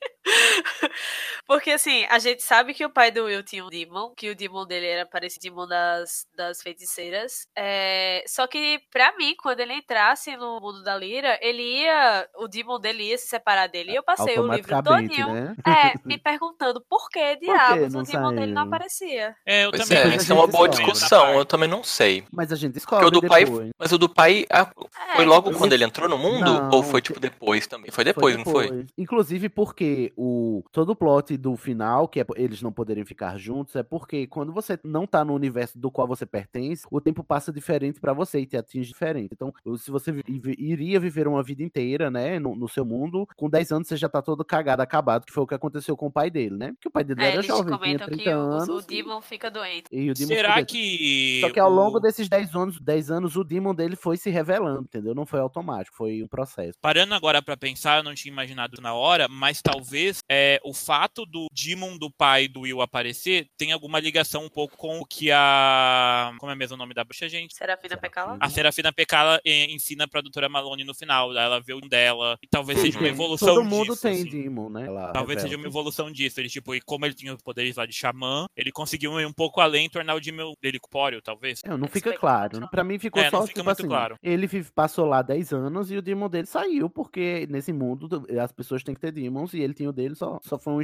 Porque 1.48 1.72
assim, 1.72 2.06
a 2.10 2.20
gente 2.20 2.42
sabe 2.44 2.74
que 2.74 2.86
o 2.86 2.90
pai 2.90 3.12
do 3.12 3.26
Will 3.26 3.44
tinha 3.44 3.64
um 3.66 3.70
Demon, 3.70 4.14
que 4.16 4.30
o 4.30 4.36
Demon 4.36 4.66
dele 4.66 4.86
era 4.88 5.06
parecido 5.06 5.42
Demon 5.44 5.68
das, 5.68 6.26
das 6.36 6.62
feiticeiras. 6.62 7.48
É, 7.56 8.24
só 8.28 8.48
que, 8.48 8.80
pra 8.92 9.16
mim, 9.18 9.36
quando 9.42 9.60
ele 9.60 9.74
entrasse 9.74 10.36
no 10.38 10.60
mundo 10.60 10.84
da 10.84 10.96
Lira, 10.98 11.38
ele 11.42 11.62
ia. 11.62 12.28
O 12.38 12.48
Demon 12.48 12.80
dele 12.80 13.04
ia 13.10 13.18
se 13.18 13.28
separar 13.28 13.68
dele. 13.68 13.92
E 13.92 13.96
eu 13.96 14.04
passei 14.04 14.38
o 14.40 14.48
livro 14.48 14.84
todinho. 14.84 15.34
né? 15.34 15.56
É, 15.66 15.94
me 16.08 16.18
perguntando 16.18 16.82
por 16.90 17.10
que 17.10 17.36
que 17.38 17.46
diabos 17.46 17.94
não 17.94 18.02
o 18.02 18.04
Demon 18.04 18.34
dele 18.34 18.52
não 18.54 18.64
aparecia. 18.64 19.36
É, 19.46 19.66
eu 19.66 19.72
Pois 19.72 19.88
também. 19.88 20.14
é, 20.14 20.16
isso 20.16 20.32
é 20.32 20.36
uma 20.36 20.48
boa 20.48 20.68
descobre. 20.70 20.94
discussão, 20.94 21.34
eu 21.36 21.46
também 21.46 21.68
não 21.70 21.84
sei. 21.84 22.24
Mas 22.32 22.52
a 22.52 22.56
gente 22.56 22.80
Porque 22.80 22.80
descobre 22.80 23.06
o 23.08 23.12
do 23.12 23.22
pai, 23.28 23.46
depois. 23.46 23.70
mas 23.78 23.92
o 23.92 23.98
do 23.98 24.08
pai 24.10 24.46
ah, 24.50 24.70
foi 25.16 25.24
É, 25.26 25.28
logo 25.28 25.52
quando 25.54 25.74
ele 25.74 25.84
entrou 25.84 26.08
no 26.08 26.18
mundo 26.18 26.46
Não, 26.46 26.70
ou 26.72 26.84
foi 26.84 27.02
tipo 27.02 27.20
depois 27.20 27.68
também? 27.68 27.92
Foi 27.92 28.04
depois, 28.04 28.36
não 28.38 28.44
foi? 28.46 28.86
Inclusive 28.98 29.50
porque 29.50 30.14
o 30.16 30.64
todo 30.72 30.92
o 30.92 30.96
plot 30.96 31.31
do 31.38 31.56
final, 31.56 32.08
que 32.08 32.20
é 32.22 32.26
eles 32.36 32.62
não 32.62 32.72
poderem 32.72 33.06
ficar 33.06 33.38
juntos, 33.38 33.76
é 33.76 33.84
porque 33.84 34.28
quando 34.28 34.52
você 34.54 34.80
não 34.84 35.06
tá 35.08 35.24
no 35.26 35.34
universo 35.34 35.78
do 35.80 35.92
qual 35.92 36.08
você 36.08 36.26
pertence, 36.26 36.86
o 36.92 37.00
tempo 37.02 37.24
passa 37.24 37.52
diferente 37.52 38.00
pra 38.00 38.14
você 38.14 38.40
e 38.40 38.46
te 38.46 38.58
atinge 38.58 38.88
diferente. 38.90 39.30
Então, 39.34 39.54
o- 39.66 39.78
se 39.78 39.90
você 39.92 40.12
iria 40.58 41.00
viver 41.00 41.28
uma 41.28 41.44
vida 41.44 41.64
inteira, 41.64 42.10
né, 42.10 42.40
no, 42.40 42.56
no 42.56 42.68
seu 42.70 42.86
mundo, 42.86 43.28
com 43.36 43.50
10 43.50 43.72
anos 43.72 43.88
você 43.88 43.98
já 43.98 44.10
tá 44.10 44.22
todo 44.22 44.44
cagado, 44.46 44.82
acabado, 44.82 45.26
que 45.26 45.34
foi 45.34 45.44
o 45.44 45.48
que 45.48 45.56
aconteceu 45.56 45.96
com 45.98 46.08
o 46.08 46.12
pai 46.12 46.30
dele, 46.30 46.56
né? 46.58 46.72
Porque 46.74 46.88
o 46.88 46.92
pai 46.92 47.04
dele 47.04 47.22
É, 47.22 47.26
era 47.28 47.36
eles 47.36 47.46
jovem, 47.46 47.66
tinha 47.66 47.78
comentam 47.78 48.08
30 48.08 48.24
que 48.24 48.30
o, 48.30 48.40
anos. 48.40 48.70
o 48.70 48.82
Demon 48.88 49.22
fica 49.22 49.50
doente. 49.52 49.86
E 49.92 50.10
o 50.10 50.14
Demon 50.14 50.28
Será 50.28 50.56
doente. 50.56 50.72
que. 50.72 51.40
Só 51.42 51.50
que 51.50 51.60
ao 51.60 51.70
longo 51.70 51.98
o- 51.98 52.00
desses 52.00 52.28
10 52.30 52.56
anos, 52.56 52.80
10 52.80 53.12
anos, 53.12 53.36
o 53.36 53.44
Demon 53.44 53.74
dele 53.76 53.96
foi 53.96 54.18
se 54.18 54.30
revelando, 54.30 54.82
entendeu? 54.82 55.14
Não 55.16 55.26
foi 55.26 55.40
automático, 55.40 55.96
foi 55.96 56.22
um 56.24 56.28
processo. 56.28 56.78
Parando 56.82 57.14
agora 57.14 57.42
pra 57.42 57.58
pensar, 57.58 57.98
eu 58.00 58.04
não 58.04 58.14
tinha 58.16 58.32
imaginado 58.32 58.82
na 58.82 58.94
hora, 58.94 59.28
mas 59.28 59.62
talvez 59.62 60.20
é, 60.30 60.60
o 60.64 60.74
fato 60.74 61.21
do 61.26 61.48
Demon 61.52 61.98
do 61.98 62.10
pai 62.12 62.48
do 62.48 62.62
Will 62.62 62.82
aparecer 62.82 63.48
tenha 63.58 63.74
alguma 63.74 64.00
ligação 64.00 64.46
um 64.46 64.50
pouco 64.50 64.78
com 64.78 65.00
o 65.00 65.06
que 65.06 65.32
a. 65.32 66.34
Como 66.40 66.52
é 66.52 66.56
mesmo 66.56 66.76
o 66.76 66.78
nome 66.78 66.94
da 66.94 67.04
bruxa, 67.04 67.28
gente? 67.30 67.54
Serafina 67.56 67.98
Pecala? 67.98 68.38
A 68.40 68.50
Serafina 68.50 68.92
Pecala 68.94 69.40
eh, 69.46 69.66
ensina 69.72 70.08
pra 70.08 70.22
doutora 70.22 70.50
Malone 70.50 70.84
no 70.84 70.94
final. 70.94 71.36
Ela 71.36 71.60
vê 71.60 71.74
um 71.74 71.82
dela. 71.82 72.38
E 72.42 72.48
talvez 72.48 72.80
seja 72.80 72.98
uma 72.98 73.04
Tem- 73.04 73.12
evolução 73.14 73.48
Todo 73.56 73.64
mundo 73.66 73.90
disso. 73.92 74.02
tem 74.02 74.14
assim. 74.14 74.30
Demon, 74.30 74.70
né? 74.70 74.88
Ela 74.88 75.12
Talvez 75.12 75.38
revela. 75.38 75.42
seja 75.50 75.58
uma 75.58 75.68
evolução 75.68 76.12
disso. 76.12 76.40
Ele, 76.40 76.50
tipo, 76.50 76.74
e 76.76 76.82
como 76.82 77.06
ele 77.06 77.14
tinha 77.14 77.34
os 77.34 77.42
poderes 77.42 77.76
lá 77.76 77.86
de 77.86 77.94
xamã, 77.94 78.46
ele 78.56 78.72
conseguiu 78.72 79.20
ir 79.20 79.26
um 79.26 79.34
pouco 79.34 79.62
além 79.62 79.86
e 79.86 79.90
tornar 79.90 80.16
o 80.16 80.20
Demon 80.20 80.54
dele 80.62 80.80
corpóreo, 80.80 81.22
talvez. 81.22 81.62
É, 81.66 81.76
não 81.78 81.88
fica 81.88 82.14
claro. 82.18 82.68
Pra 82.70 82.84
mim 82.84 82.98
ficou 83.00 83.22
É, 83.22 83.30
só 83.30 83.40
não 83.40 83.48
fica 83.48 83.60
tipo 83.60 83.66
muito 83.66 83.80
assim, 83.80 83.88
claro. 83.88 84.16
ele 84.22 84.48
passou 84.76 85.06
lá 85.06 85.22
10 85.22 85.54
anos 85.54 85.92
e 85.92 85.98
o 85.98 86.02
demon 86.02 86.30
dele 86.30 86.48
saiu, 86.48 86.90
porque 86.90 87.48
nesse 87.50 87.72
mundo 87.74 88.08
do- 88.08 88.28
as 88.40 88.52
pessoas 88.52 88.84
têm 88.84 88.94
que 88.96 89.02
ter 89.02 89.12
demons 89.12 89.54
e 89.54 89.60
ele 89.62 89.74
tinha 89.74 89.90
o 89.90 89.94
dele, 89.94 90.16
só, 90.16 90.40
só 90.44 90.58
foi 90.58 90.74
uma 90.74 90.82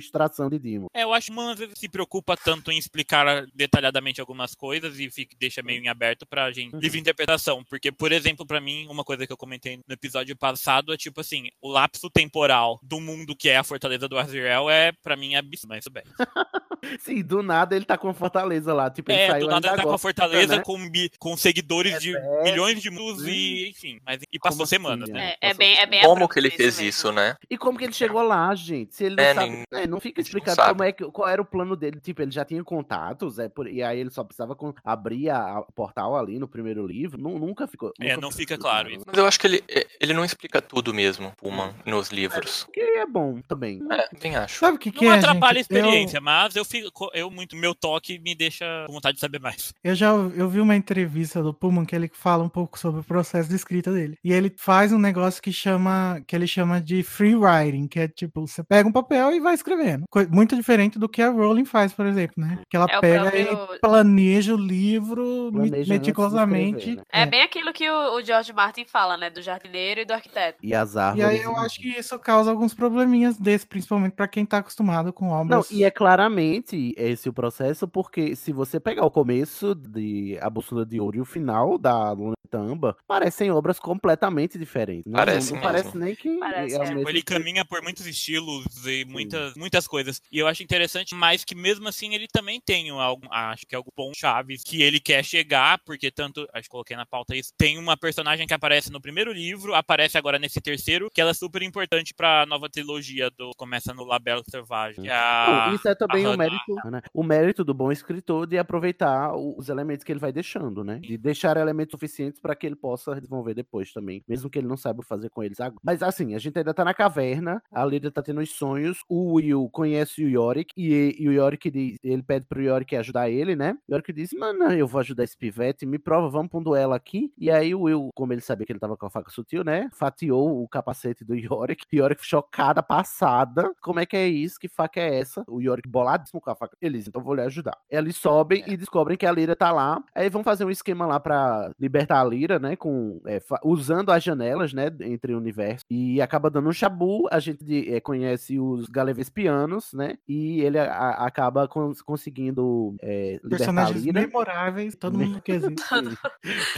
de 0.50 0.60
demon. 0.60 0.88
É, 0.94 1.04
eu 1.04 1.13
acho 1.13 1.32
que 1.32 1.56
vezes 1.58 1.78
se 1.78 1.90
preocupa 1.90 2.36
tanto 2.38 2.72
em 2.72 2.78
explicar 2.78 3.46
detalhadamente 3.54 4.20
algumas 4.22 4.54
coisas 4.56 5.00
e 5.00 5.10
fica, 5.10 5.36
deixa 5.40 5.62
meio 5.63 5.82
em 5.84 5.88
aberto 5.88 6.26
pra 6.26 6.52
gente 6.52 6.74
Uhum. 6.74 6.80
livre 6.80 7.00
interpretação. 7.00 7.63
Porque, 7.63 7.92
por 7.92 8.12
exemplo, 8.12 8.46
pra 8.46 8.60
mim, 8.62 8.88
uma 8.90 9.04
coisa 9.04 9.26
que 9.26 9.34
eu 9.34 9.38
comentei 9.38 9.78
no 9.78 9.94
episódio 9.94 10.36
passado 10.36 10.94
é 10.94 10.98
tipo 10.98 11.22
assim: 11.22 11.48
o 11.62 11.70
lapso 11.70 12.10
temporal 12.10 12.80
do 12.84 13.00
mundo 13.00 13.36
que 13.36 13.50
é 13.50 13.58
a 13.58 13.63
fortaleza 13.63 14.08
do 14.08 14.18
Azrael 14.18 14.70
é, 14.70 14.92
pra 14.92 15.16
mim, 15.16 15.36
absurdo, 15.36 15.70
mas 15.70 15.84
tudo 15.84 15.94
bem. 15.94 16.04
Sim, 17.00 17.22
do 17.24 17.42
nada 17.44 17.76
ele 17.76 17.86
tá 17.86 17.98
com 17.98 18.10
a 18.10 18.13
fortaleza 18.13 18.74
lá, 18.74 18.90
tipo, 18.90 19.12
ele 19.12 19.20
É, 19.20 19.28
saiu 19.28 19.46
do 19.48 19.52
nada 19.52 19.68
ele 19.68 19.76
tá 19.78 19.84
com 19.84 19.98
fortaleza 19.98 20.56
né? 20.58 20.63
com, 20.63 20.78
com 21.20 21.38
seguidores 21.38 22.00
de 22.00 22.16
É, 22.16 22.44
milhões 22.44 22.82
de 22.82 22.90
mundos 22.90 23.26
e, 23.26 23.70
enfim. 23.70 24.00
Mas, 24.06 24.22
e 24.32 24.40
passou 24.40 24.58
Como 24.60 24.68
semanas, 24.68 25.04
assim, 25.04 25.13
né? 25.13 25.36
É, 25.42 25.50
é 25.50 25.54
bem, 25.54 25.78
é 25.78 25.86
bem 25.86 26.02
Como 26.02 26.28
que 26.28 26.40
ele 26.40 26.48
isso 26.50 26.58
fez 26.58 26.76
mesmo. 26.78 26.90
isso, 26.90 27.12
né? 27.12 27.36
E 27.50 27.58
como 27.58 27.78
que 27.78 27.84
ele 27.86 27.94
chegou 27.94 28.22
lá, 28.22 28.54
gente? 28.56 28.96
Se 28.96 29.04
ele 29.06 29.16
não 29.16 29.24
É, 29.24 29.34
sabe, 29.34 29.50
nem- 29.50 29.63
né, 29.72 29.88
não 29.88 30.00
fica 30.00 30.22
não 30.22 30.24
explicado 30.26 30.56
sabe. 30.56 30.70
como 30.72 30.84
é 30.84 30.92
que, 30.92 31.04
qual 31.12 31.28
era 31.28 31.42
o 31.42 31.46
plano 31.46 31.76
dele. 31.76 32.00
Tipo, 32.00 32.22
ele 32.22 32.32
já 32.32 32.44
tinha 32.46 32.63
contatos, 32.63 33.40
é, 33.40 33.50
por- 33.50 33.68
e 33.68 33.82
aí 33.84 34.00
ele 34.00 34.10
só 34.10 34.24
precisava 34.24 34.56
con- 34.56 34.74
abrir 34.84 35.30
a, 35.30 35.58
a 35.58 35.62
portal 35.63 36.16
ali 36.16 36.40
no 36.40 36.48
primeiro 36.48 36.86
livro. 36.86 37.20
Nu- 37.22 37.40
nunca 37.40 37.68
ficou. 37.68 37.92
É, 38.00 38.10
nunca 38.10 38.22
não 38.22 38.32
ficou 38.32 38.40
fica 38.42 38.58
claro 38.58 38.88
explicado. 38.90 39.06
Mas 39.08 39.18
eu 39.18 39.28
acho 39.28 39.40
que 39.40 39.48
ele, 39.48 39.63
ele 40.00 40.13
não 40.13 40.24
explica 40.26 40.62
tudo 40.62 40.94
mesmo, 40.94 41.32
Pullman, 41.38 41.74
nos 41.86 42.10
livros. 42.10 42.68
Que 42.74 42.80
é 42.82 43.06
bom 43.06 43.42
também. 43.48 43.82
É, 43.92 44.08
bem 44.20 44.36
acho. 44.36 44.60
Sabe 44.60 44.78
o 44.78 44.80
que, 44.80 44.92
que 44.92 45.06
Não 45.06 45.13
é, 45.13 45.18
atrapalha 45.18 45.60
gente? 45.60 45.74
a 45.74 45.78
experiência, 45.78 46.22
mas 46.22 46.56
eu 46.56 46.63
fico, 46.67 47.10
eu 47.13 47.30
muito, 47.32 47.56
meu 47.56 47.73
toque 47.73 48.19
me 48.19 48.36
deixa 48.36 48.65
com 48.88 48.93
vontade 48.93 49.15
de 49.15 49.21
saber 49.21 49.39
mais. 49.39 49.73
Eu 49.84 49.95
já 49.95 50.08
eu 50.10 50.49
vi 50.49 50.60
uma 50.60 50.75
entrevista 50.75 51.41
do 51.41 51.53
Pullman 51.53 51.86
que 51.86 51.95
ele 51.95 52.10
fala 52.13 52.43
um 52.43 52.49
pouco 52.49 52.77
sobre 52.77 53.01
o 53.01 53.03
processo 53.03 53.49
de 53.49 53.56
escrita 53.56 53.91
dele. 53.91 54.17
E 54.23 54.32
ele 54.34 54.53
faz 54.58 54.91
um 54.91 54.99
negócio 54.99 55.41
que 55.41 55.51
chama 55.51 56.21
que 56.27 56.36
ele 56.36 56.47
chama 56.47 56.80
de 56.82 57.03
free 57.03 57.36
writing, 57.36 57.88
que 57.88 57.99
é 57.99 58.08
tipo, 58.08 58.45
você 58.47 58.63
pega 58.63 58.88
um 58.88 58.91
papel 58.91 59.32
e 59.34 59.39
vai 59.39 59.53
escrevendo. 59.53 60.03
Muito 60.30 60.56
diferente 60.56 60.99
do 60.99 61.08
que 61.10 61.21
a 61.21 61.30
Rowling 61.30 61.65
faz, 61.65 61.93
por 61.93 62.06
exemplo, 62.06 62.36
né? 62.38 62.60
Que 62.69 62.75
ela 62.77 62.88
É 62.89 62.99
pega 62.99 63.32
próprio- 63.32 63.75
e 63.75 63.80
planeja 63.80 64.53
o 64.53 64.58
livro 64.58 65.49
Planeja 65.51 65.93
meticulosamente. 65.93 66.77
escrever, 66.77 66.97
né? 66.97 67.03
É 67.12 67.25
bem 67.25 67.41
aquilo 67.41 67.71
que 67.73 67.89
o, 67.89 68.15
o 68.15 68.21
George 68.23 68.51
Martin 68.53 68.86
fala, 68.86 69.17
né? 69.17 69.30
Do 69.30 69.41
jardineiro 69.41 70.01
e 70.01 70.06
do 70.06 70.13
arquiteto. 70.13 70.58
E 70.62 70.73
as 70.73 70.95
E 70.95 70.99
árvores. 70.99 71.25
aí 71.30 71.41
eu 71.41 71.56
acho 71.58 71.80
que 71.80 71.89
isso 71.89 72.17
causa 72.19 72.49
alguns 72.51 72.73
probleminhas 72.73 73.38
desse, 73.38 73.65
principalmente 73.65 74.13
pra 74.13 74.27
quem 74.27 74.45
tá 74.45 74.58
acostumado 74.58 75.13
com 75.13 75.25
Não, 75.27 75.34
obras. 75.41 75.71
e 75.71 75.84
é 75.84 75.91
claramente 75.91 76.57
esse 76.98 77.30
o 77.30 77.34
processo, 77.34 77.88
porque 77.88 78.36
se 78.36 78.52
você 78.52 78.80
pegar 78.80 79.06
o 79.06 79.12
começo 79.12 79.74
de 79.76 80.38
A 80.41 80.50
Bússola 80.50 80.86
de 80.86 81.00
Ouro 81.00 81.17
e 81.17 81.22
o 81.22 81.26
final 81.26 81.78
da 81.78 82.12
Lunetamba, 82.12 82.96
parecem 83.08 83.52
obras 83.52 83.80
completamente 83.80 84.58
diferentes. 84.58 85.06
né? 85.06 85.12
Não- 85.12 85.26
Parece 85.26 85.54
não, 85.54 85.62
parece 85.62 85.98
nem 85.98 86.15
que 86.15 86.38
Parece, 86.38 86.76
é 86.76 86.80
é. 86.80 87.10
Ele 87.10 87.22
caminha 87.24 87.65
por 87.65 87.82
muitos 87.82 88.06
estilos 88.06 88.65
e 88.86 89.06
muitas, 89.06 89.56
muitas 89.56 89.88
coisas. 89.88 90.22
E 90.32 90.39
eu 90.39 90.48
acho 90.48 90.63
interessante, 90.63 91.13
mas 91.15 91.43
que 91.43 91.56
mesmo 91.56 91.88
assim 91.88 92.13
ele 92.13 92.28
também 92.32 92.62
tem 92.63 92.89
algum, 92.89 93.28
acho 93.32 93.65
que 93.65 93.76
algum 93.76 93.89
ponto 93.96 94.17
chaves 94.17 94.63
que 94.63 94.82
ele 94.82 95.00
quer 95.00 95.24
chegar, 95.24 95.80
porque 95.86 96.10
tanto, 96.12 96.48
acho 96.54 96.63
que 96.63 96.70
coloquei 96.70 96.96
na 96.96 97.06
pauta 97.06 97.36
isso, 97.36 97.52
tem 97.58 97.78
uma 97.78 97.98
personagem 97.98 98.48
que 98.48 98.54
aparece 98.54 98.91
no 98.91 99.02
primeiro 99.02 99.32
livro, 99.34 99.74
aparece 99.76 100.17
agora 100.17 100.38
nesse 100.39 100.62
terceiro, 100.62 101.10
que 101.13 101.20
ela 101.22 101.32
é 101.32 101.34
super 101.34 101.62
importante 101.62 102.13
pra 102.13 102.46
nova 102.46 102.70
trilogia 102.70 103.30
do 103.32 103.52
começa 103.58 103.93
no 103.93 104.04
Labelo 104.04 104.43
Selvagem. 104.50 105.04
que 105.04 105.10
é 105.10 105.13
a- 105.13 105.72
isso 105.74 105.88
é 105.88 105.96
também 105.96 106.24
Hannah. 106.26 106.46
Mérito, 106.49 106.91
né? 106.91 107.01
O 107.13 107.23
mérito 107.23 107.63
do 107.63 107.73
bom 107.73 107.91
escritor 107.91 108.47
de 108.47 108.57
aproveitar 108.57 109.36
os 109.36 109.69
elementos 109.69 110.03
que 110.03 110.12
ele 110.12 110.19
vai 110.19 110.31
deixando, 110.31 110.83
né? 110.83 110.99
De 110.99 111.17
deixar 111.17 111.57
elementos 111.57 111.91
suficientes 111.91 112.39
para 112.39 112.55
que 112.55 112.65
ele 112.65 112.75
possa 112.75 113.15
desenvolver 113.15 113.53
depois 113.53 113.91
também, 113.91 114.23
mesmo 114.27 114.49
que 114.49 114.60
ele 114.60 114.67
não 114.67 114.77
saiba 114.77 115.03
fazer 115.03 115.29
com 115.29 115.43
eles 115.43 115.60
agora. 115.60 115.81
Mas 115.83 116.01
assim, 116.03 116.36
a 116.36 116.39
gente 116.39 116.57
ainda 116.57 116.73
tá 116.73 116.83
na 116.83 116.93
caverna, 116.93 117.62
a 117.71 117.86
Lydia 117.86 118.12
tá 118.12 118.21
tendo 118.21 118.41
os 118.41 118.51
sonhos, 118.51 118.99
o 119.10 119.33
Will 119.33 119.69
conhece 119.69 120.23
o 120.23 120.29
Yorick 120.29 120.73
e, 120.77 121.15
e 121.19 121.29
o 121.29 121.31
Yorick 121.33 121.69
diz, 121.69 121.97
ele 122.03 122.23
pede 122.23 122.45
pro 122.47 122.62
Yorick 122.62 122.95
ajudar 122.95 123.29
ele, 123.29 123.55
né? 123.55 123.77
O 123.88 123.93
Yorick 123.93 124.13
diz: 124.13 124.31
"Mano, 124.33 124.71
eu 124.73 124.88
vou 124.88 124.99
ajudar 124.99 125.23
esse 125.23 125.38
pivete, 125.38 125.86
me 125.86 125.99
prova, 125.99 126.29
vamos 126.29 126.49
pra 126.49 126.60
um 126.60 126.63
duelo 126.63 126.93
aqui". 126.93 127.31
E 127.38 127.49
aí 127.51 127.73
o 127.73 127.81
Will, 127.81 128.10
como 128.15 128.33
ele 128.33 128.41
sabia 128.41 128.65
que 128.65 128.71
ele 128.71 128.79
tava 128.79 128.97
com 128.97 129.05
a 129.05 129.10
faca 129.10 129.29
sutil, 129.31 129.63
né? 129.63 129.89
Fatiou 129.93 130.62
o 130.63 130.67
capacete 130.67 131.23
do 131.23 131.36
Yorick. 131.36 131.86
Yorick 131.93 132.25
chocada, 132.25 132.81
passada. 132.83 133.71
Como 133.81 133.99
é 133.99 134.05
que 134.05 134.15
é 134.15 134.27
isso? 134.27 134.60
Que 134.60 134.67
faca 134.67 134.99
é 134.99 135.19
essa? 135.19 135.43
O 135.47 135.62
Yorick 135.62 135.88
boladíssimo 135.89 136.37
com 136.39 136.50
a 136.50 136.56
faca. 136.56 136.76
Eles, 136.82 137.08
então 137.08 137.21
vou 137.21 137.34
lhe 137.36 137.41
ajudar. 137.41 137.78
Eles 137.89 138.15
sobem 138.15 138.63
e 138.67 138.76
descobrem 138.78 139.17
que 139.17 139.26
a 139.26 139.32
Lyra 139.32 139.56
tá 139.56 139.71
lá. 139.71 140.02
Aí 140.15 140.30
vão 140.30 140.43
fazer 140.43 140.65
um 140.65 140.69
esquema 140.71 141.06
lá 141.06 141.19
pra 141.19 141.71
libertar 141.80 142.19
a 142.19 142.23
Lyra, 142.23 142.60
né? 142.60 142.76
Com, 142.76 143.21
é, 143.26 143.41
usando 143.63 144.12
as 144.12 144.23
janelas, 144.23 144.73
né? 144.73 144.91
Entre 145.02 145.34
o 145.34 145.38
universo. 145.38 145.84
E 145.89 146.21
acaba 146.21 146.50
dando 146.50 146.69
um 146.69 146.73
chabu. 146.73 147.28
A 147.32 147.39
gente 147.39 147.63
de- 147.63 147.93
é, 147.93 148.00
conhece 148.00 148.60
os 148.60 148.88
Galevespianos, 148.88 149.93
né? 149.93 150.17
E 150.28 150.62
ele 150.62 150.78
a- 150.80 150.91
a- 150.91 151.26
acaba 151.28 151.67
cons- 151.67 152.02
conseguindo 152.02 152.95
é, 153.02 153.39
libertar 153.43 153.56
a 153.56 153.58
Personagens 153.58 154.04
Lyra. 154.06 154.21
memoráveis, 154.21 154.95
todo 154.95 155.17
mundo 155.38 155.41
quer 155.41 155.60
dizer. 155.60 155.76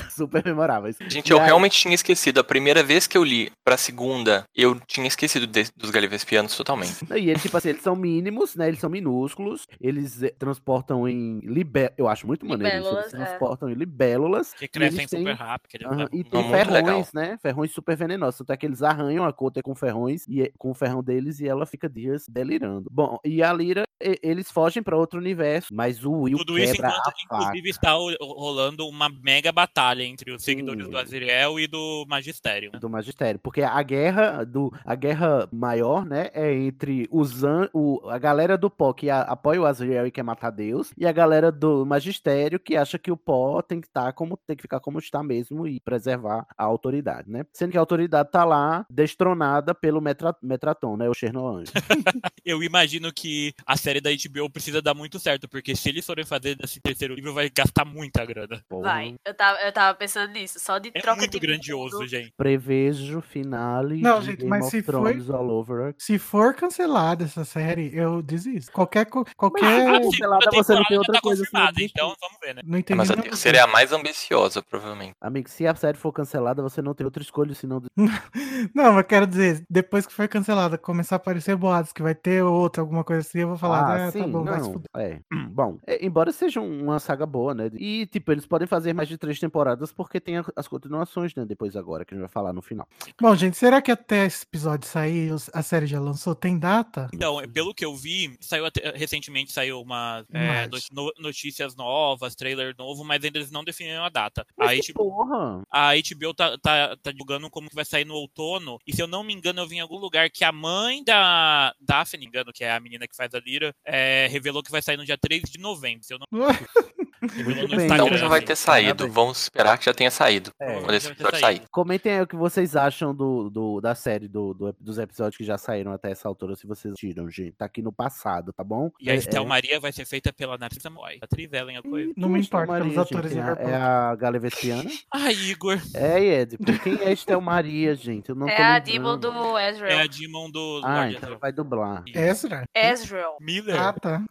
Super 0.10 0.44
memoráveis. 0.44 0.98
Gente, 1.08 1.30
E 1.30 1.34
eu 1.34 1.40
aí- 1.40 1.46
realmente 1.46 1.78
tinha 1.80 1.94
esquecido. 1.96 2.40
A 2.40 2.44
primeira 2.44 2.84
vez 2.84 3.08
que 3.08 3.18
eu 3.18 3.24
li 3.24 3.52
pra 3.64 3.78
segunda, 3.78 4.44
eu 4.56 4.80
tinha 4.88 5.08
esquecido 5.08 5.46
de- 5.48 5.70
dos 5.76 5.90
Galivespianos 5.92 6.56
totalmente. 6.56 7.06
E 7.16 7.30
eles, 7.30 7.42
tipo 7.42 7.56
assim, 7.58 7.70
eles 7.70 7.82
são 7.82 7.96
mínimos, 7.96 8.56
né? 8.56 8.68
Eles 8.68 8.80
são 8.80 8.90
minúsculos. 8.90 9.49
Eles 9.80 10.24
eh, 10.24 10.34
transportam 10.38 11.08
em 11.08 11.40
libé... 11.40 11.94
Eu 11.98 12.08
acho 12.08 12.26
muito 12.28 12.46
maneiro 12.46 12.78
isso. 12.80 12.88
Eles 12.88 13.06
Libélulas, 13.06 13.14
é. 13.14 13.18
transportam 13.26 13.70
em 13.70 13.74
libélulas. 13.74 14.54
Que 14.54 14.66
e 14.66 14.68
crescem 14.68 15.00
eles 15.00 15.10
têm- 15.10 15.20
super 15.20 15.34
rápido. 15.34 15.90
leva 15.90 16.10
E 16.14 16.24
tem 16.24 16.50
ferrões, 16.50 17.14
né? 17.14 17.38
Ferrões 17.42 17.72
super 17.72 17.96
venenosos. 17.96 18.38
Tanto 18.40 18.52
é 18.54 18.58
que 18.58 18.66
eles 18.66 18.82
arranham 18.84 19.26
a 19.26 19.34
Coulter 19.34 19.64
com 19.64 19.76
ferrões 19.76 20.26
e 20.28 20.44
é- 20.44 20.52
com 20.58 20.72
o 20.72 20.74
ferrão 20.74 21.04
deles 21.04 21.40
e 21.40 21.48
ela 21.48 21.66
fica 21.66 21.90
dias 21.90 22.26
delirando. 22.30 22.90
Bom, 22.92 23.20
e 23.24 23.42
a 23.44 23.52
Lyra, 23.54 23.84
e- 24.02 24.20
eles 24.24 24.52
fogem 24.52 24.82
pra 24.84 24.98
outro 24.98 25.20
universo, 25.20 25.74
mas 25.74 26.04
o 26.06 26.12
Will 26.12 26.38
Tudo 26.38 26.58
isso 26.58 26.74
enquanto, 26.76 26.92
a 26.92 27.04
faca. 27.04 27.14
inclusive, 27.24 27.70
está 27.70 27.94
rolando 28.22 28.88
uma 28.88 29.10
mega 29.10 29.52
batalha 29.52 30.04
entre 30.04 30.32
os 30.32 30.44
seguidores 30.44 30.86
Sim. 30.86 30.92
do 30.92 30.98
Azriel 30.98 31.60
e 31.60 31.68
do 31.68 32.06
Magistério. 32.08 32.72
né? 32.74 32.80
do 32.80 32.90
magistério, 32.90 33.40
porque 33.40 33.62
a 33.62 33.82
guerra 33.84 34.44
do 34.44 34.72
a 34.86 34.96
guerra 34.96 35.48
maior, 35.52 36.06
né, 36.06 36.30
é 36.34 36.54
entre 36.54 37.08
os 37.12 37.44
an, 37.44 37.70
o, 37.74 38.00
a 38.10 38.18
galera 38.18 38.58
do 38.58 38.70
pó 38.70 38.94
que 38.94 39.10
a- 39.10 39.22
apoia 39.40 39.62
o 39.62 39.66
Azriel 39.66 40.06
e 40.06 40.12
quer 40.12 40.24
matar 40.24 40.50
Deus 40.52 40.92
e 40.98 41.06
a 41.08 41.12
galera 41.12 41.50
do 41.52 41.86
magistério 41.86 42.60
que 42.60 42.76
acha 42.76 43.00
que 43.00 43.10
o 43.12 43.16
pó 43.18 43.62
tem 43.62 43.80
que 43.80 43.88
estar 43.88 44.12
como 44.14 44.38
tem 44.46 44.56
que 44.56 44.62
ficar 44.62 44.80
como 44.82 45.00
está 45.00 45.24
mesmo 45.24 45.66
e 45.66 45.80
preservar 45.80 46.46
a 46.58 46.64
autoridade, 46.66 47.30
né? 47.32 47.46
Sendo 47.54 47.72
que 47.72 47.78
a 47.78 47.80
autoridade 47.80 48.30
tá 48.32 48.44
lá 48.44 48.86
destronada 48.90 49.74
pelo 49.74 50.02
Metra, 50.02 50.36
Metraton, 50.42 50.98
né, 50.98 51.10
o 51.10 51.14
Chernoanjo. 51.14 51.72
Eu 52.46 52.62
imagino 52.64 53.12
que 53.14 53.54
a 53.66 53.78
série 53.78 54.02
da 54.02 54.10
HBO 54.12 54.50
precisa 54.50 54.82
dar 54.82 54.94
muito 54.94 55.20
certo, 55.20 55.48
porque 55.48 55.76
se 55.76 55.90
eles 55.90 56.06
forem 56.06 56.26
fazer 56.26 56.56
desse 56.56 56.80
terceiro 56.82 57.14
livro, 57.14 57.34
vai 57.34 57.50
gastar 57.50 57.86
muita 57.86 58.26
grana. 58.26 58.62
Vai. 58.70 59.16
Eu 59.26 59.34
tava, 59.34 59.60
eu 59.62 59.72
tava 59.72 59.98
pensando 59.98 60.32
nisso. 60.34 60.60
Só 60.60 60.78
de 60.80 60.90
É 60.94 61.00
troca 61.02 61.20
muito 61.20 61.40
de 61.40 61.40
grandioso, 61.40 61.98
mundo. 62.00 62.08
gente. 62.08 62.34
Prevejo 62.36 63.22
finale 63.22 64.02
Não, 64.02 64.20
de 64.20 64.28
gente, 64.28 64.38
Game 64.40 64.50
mas 64.50 64.66
of 64.66 64.72
se 64.72 64.82
foi- 64.84 64.94
Thrones 65.14 65.30
all 65.30 65.50
over. 65.50 65.94
Se 65.98 66.18
for 66.18 66.54
cancelada 66.54 67.24
essa 67.26 67.46
série, 67.46 67.92
eu 67.96 68.22
desisto. 68.22 68.72
Qualquer. 68.72 69.06
co- 69.06 69.26
qualquer... 69.38 70.02
cancelada, 70.02 70.46
você 70.52 70.74
não 70.76 70.84
tem 70.86 70.98
outra 70.98 71.14
tá 71.14 71.22
coisa 71.22 71.44
desistir. 71.44 71.92
então 71.96 72.14
vamos 72.20 72.38
ver, 72.42 72.56
né? 72.56 72.62
Não 72.66 72.78
entendi. 72.78 72.98
Mas 72.98 73.12
a 73.12 73.16
terceira 73.18 73.58
é 73.60 73.62
a 73.62 73.68
mais 73.68 73.92
ambiciosa, 73.92 74.62
provavelmente. 74.62 75.14
Amigo, 75.22 75.50
se 75.50 75.66
a 75.68 75.76
série 75.76 75.98
for 75.98 76.12
cancelada, 76.12 76.62
você 76.62 76.82
não 76.82 76.94
tem 76.94 77.06
outra 77.06 77.22
escolha 77.24 77.54
senão 77.56 77.82
Não, 78.74 78.94
mas 78.94 79.06
quero 79.06 79.26
dizer, 79.28 79.64
depois 79.70 80.06
que 80.06 80.14
foi 80.14 80.28
cancelada, 80.28 80.78
começar 80.78 81.16
a 81.16 81.18
aparecer 81.18 81.56
boatos 81.56 81.92
que 81.94 82.02
vai 82.02 82.16
ter 82.16 82.44
outra, 82.44 82.82
alguma 82.82 83.04
coisa 83.04 83.22
assim, 83.28 83.40
eu 83.40 83.50
vou 83.50 83.58
falar, 83.58 83.80
Ah, 83.80 84.06
ah, 84.08 84.12
sim, 84.12 84.20
tá 84.22 84.28
bom, 84.28 84.44
vai 84.44 84.60
se 84.60 84.66
não, 84.68 84.74
fuder. 84.74 84.90
é. 84.96 85.20
Bom, 85.60 85.78
é, 85.86 86.06
embora 86.06 86.32
seja 86.32 86.62
uma 86.62 87.00
saga 87.00 87.26
boa, 87.26 87.54
né? 87.54 87.70
E, 87.74 88.06
tipo, 88.06 88.32
eles 88.32 88.46
podem 88.46 88.68
fazer 88.68 88.94
mais 88.94 89.10
de 89.10 89.18
três 89.18 89.40
temporadas 89.40 89.92
porque 89.92 90.20
tem 90.20 90.36
as 90.56 90.68
continuações, 90.68 91.36
né? 91.36 91.44
Depois 91.46 91.76
agora, 91.76 92.06
que 92.06 92.14
a 92.14 92.16
gente 92.18 92.22
vai 92.22 92.30
falar 92.32 92.54
no 92.54 92.62
final. 92.62 92.88
Bom, 93.20 93.36
gente, 93.36 93.58
será 93.58 93.82
que 93.82 93.92
até 93.92 94.26
esse 94.26 94.44
episódio 94.44 94.88
sair, 94.88 95.32
a 95.54 95.62
série 95.62 95.86
já 95.86 96.00
lançou? 96.00 96.34
Tem 96.36 96.58
data? 96.58 97.10
Então, 97.14 97.42
pelo 97.54 97.74
que 97.74 97.84
eu 97.84 97.94
vi, 97.96 98.38
saiu 98.40 98.66
até- 98.66 98.92
recentemente 98.92 99.19
saiu 99.48 99.82
uma 99.82 100.26
é, 100.34 100.68
Mas- 100.68 100.88
no- 100.92 101.12
notícias 101.20 101.76
novas, 101.76 102.36
trailer 102.36 102.74
novo, 102.78 103.04
mas 103.04 103.24
ainda 103.24 103.38
eles 103.38 103.52
não 103.52 103.64
definiram 103.64 104.04
a 104.04 104.10
data. 104.10 104.46
Mas 104.58 104.80
A 104.80 104.82
que 104.84 104.92
HBO, 104.94 105.04
porra! 105.10 105.64
a 105.72 105.92
HBO 105.96 106.34
tá, 106.34 106.58
tá, 106.58 106.96
tá 106.98 107.12
divulgando 107.12 107.50
como 107.50 107.70
que 107.70 107.76
vai 107.76 107.86
sair 107.86 108.06
no 108.06 108.16
outono. 108.16 108.78
E 108.88 108.94
se 108.96 109.02
eu 109.02 109.08
não 109.08 109.24
me 109.24 109.34
engano, 109.34 109.60
eu 109.62 109.68
vi 109.68 109.78
em 109.78 109.80
algum 109.82 109.98
lugar 109.98 110.30
que 110.30 110.44
a 110.44 110.52
mãe 110.52 111.04
da 111.04 111.74
Daphne, 111.80 112.26
engano, 112.26 112.52
que 112.54 112.64
é 112.64 112.72
a 112.72 112.80
menina 112.80 113.08
que 113.08 113.16
faz 113.16 113.34
a 113.34 113.40
Lira, 113.40 113.74
é, 113.86 114.28
revelou 114.30 114.64
que 114.64 114.72
vai 114.72 114.82
sair 114.82 114.98
no 114.98 115.06
dia 115.06 115.18
3 115.18 115.44
de 115.50 115.58
novembro. 115.60 116.04
Se 116.04 116.14
eu 116.14 116.20
não 116.20 116.28
no 117.22 117.68
bem. 117.76 117.86
Então 117.86 118.18
já 118.18 118.28
vai 118.28 118.42
ter 118.42 118.56
saído. 118.56 118.96
Parabéns. 118.98 119.14
Vamos 119.16 119.42
esperar 119.44 119.78
que 119.78 119.86
já 119.86 119.94
tenha 119.94 120.12
saído. 120.12 120.52
É, 120.60 120.80
quando 120.80 120.94
esse 120.94 121.08
episódio 121.12 121.40
sair. 121.40 121.62
Comentem 121.72 122.14
aí 122.14 122.22
o 122.22 122.28
que 122.28 122.36
vocês 122.36 122.76
acham 122.76 123.14
do, 123.14 123.50
do- 123.50 123.82
da 123.82 123.94
série, 123.96 124.28
do, 124.28 124.54
do- 124.54 124.76
dos 124.80 124.98
episódios 124.98 125.38
que 125.38 125.44
já 125.44 125.58
saíram 125.58 125.92
até 125.92 126.12
essa 126.12 126.28
altura, 126.28 126.56
se 126.56 126.66
vocês 126.68 126.94
tiram, 126.96 127.30
gente. 127.30 127.54
Tá 127.54 127.66
aqui 127.66 127.82
no 127.82 127.92
passado, 127.92 128.54
tá 128.54 128.64
bom? 128.64 128.92
E 129.00 129.10
a 129.10 129.14
É- 129.14 129.18
Estel 129.18 129.44
é- 129.44 129.46
Maria 129.46 129.80
vai 129.80 129.92
ser 129.92 130.06
feita 130.06 130.32
pela 130.32 130.58
Narcisa 130.58 130.90
Moy. 130.90 131.18
Atriz 131.22 131.52
ela 131.54 131.72
em 131.72 131.78
a 131.78 131.82
coisa. 131.82 132.12
Não 132.16 132.30
me 132.30 132.40
é 132.40 132.42
importa 132.42 132.68
pelos 132.74 132.86
Maria, 132.88 133.02
atores 133.02 133.32
gente? 133.32 133.40
É 133.40 133.42
a- 133.44 133.50
Liverpool. 133.50 133.70
É 133.70 133.76
a 133.76 134.16
Gale 134.16 134.40
Vespiana? 134.40 134.90
Ai, 135.14 135.34
Igor. 135.52 135.80
É, 135.94 136.24
Ed. 136.24 136.58
Quem 136.84 137.00
é 137.02 137.12
Estel 137.12 137.42
Maria, 137.42 137.96
gente? 137.96 138.30
Eu 138.30 138.36
não 138.36 138.48
tô 138.48 138.54
É 138.54 138.64
a. 138.64 138.80
Demon 138.80 139.18
do 139.18 139.58
É 139.58 139.70
Ezreal. 139.70 140.00
a 140.00 140.08
Demon 140.08 140.50
do 140.50 140.82
Ah, 140.84 140.96
Lord 141.02 141.16
então 141.18 141.38
vai 141.40 141.52
dublar. 141.52 142.04
Ezra? 142.14 142.64
Ezreal. 142.76 143.38
Miller. 143.42 143.80
Ah, 143.80 143.94
tá. 143.94 144.24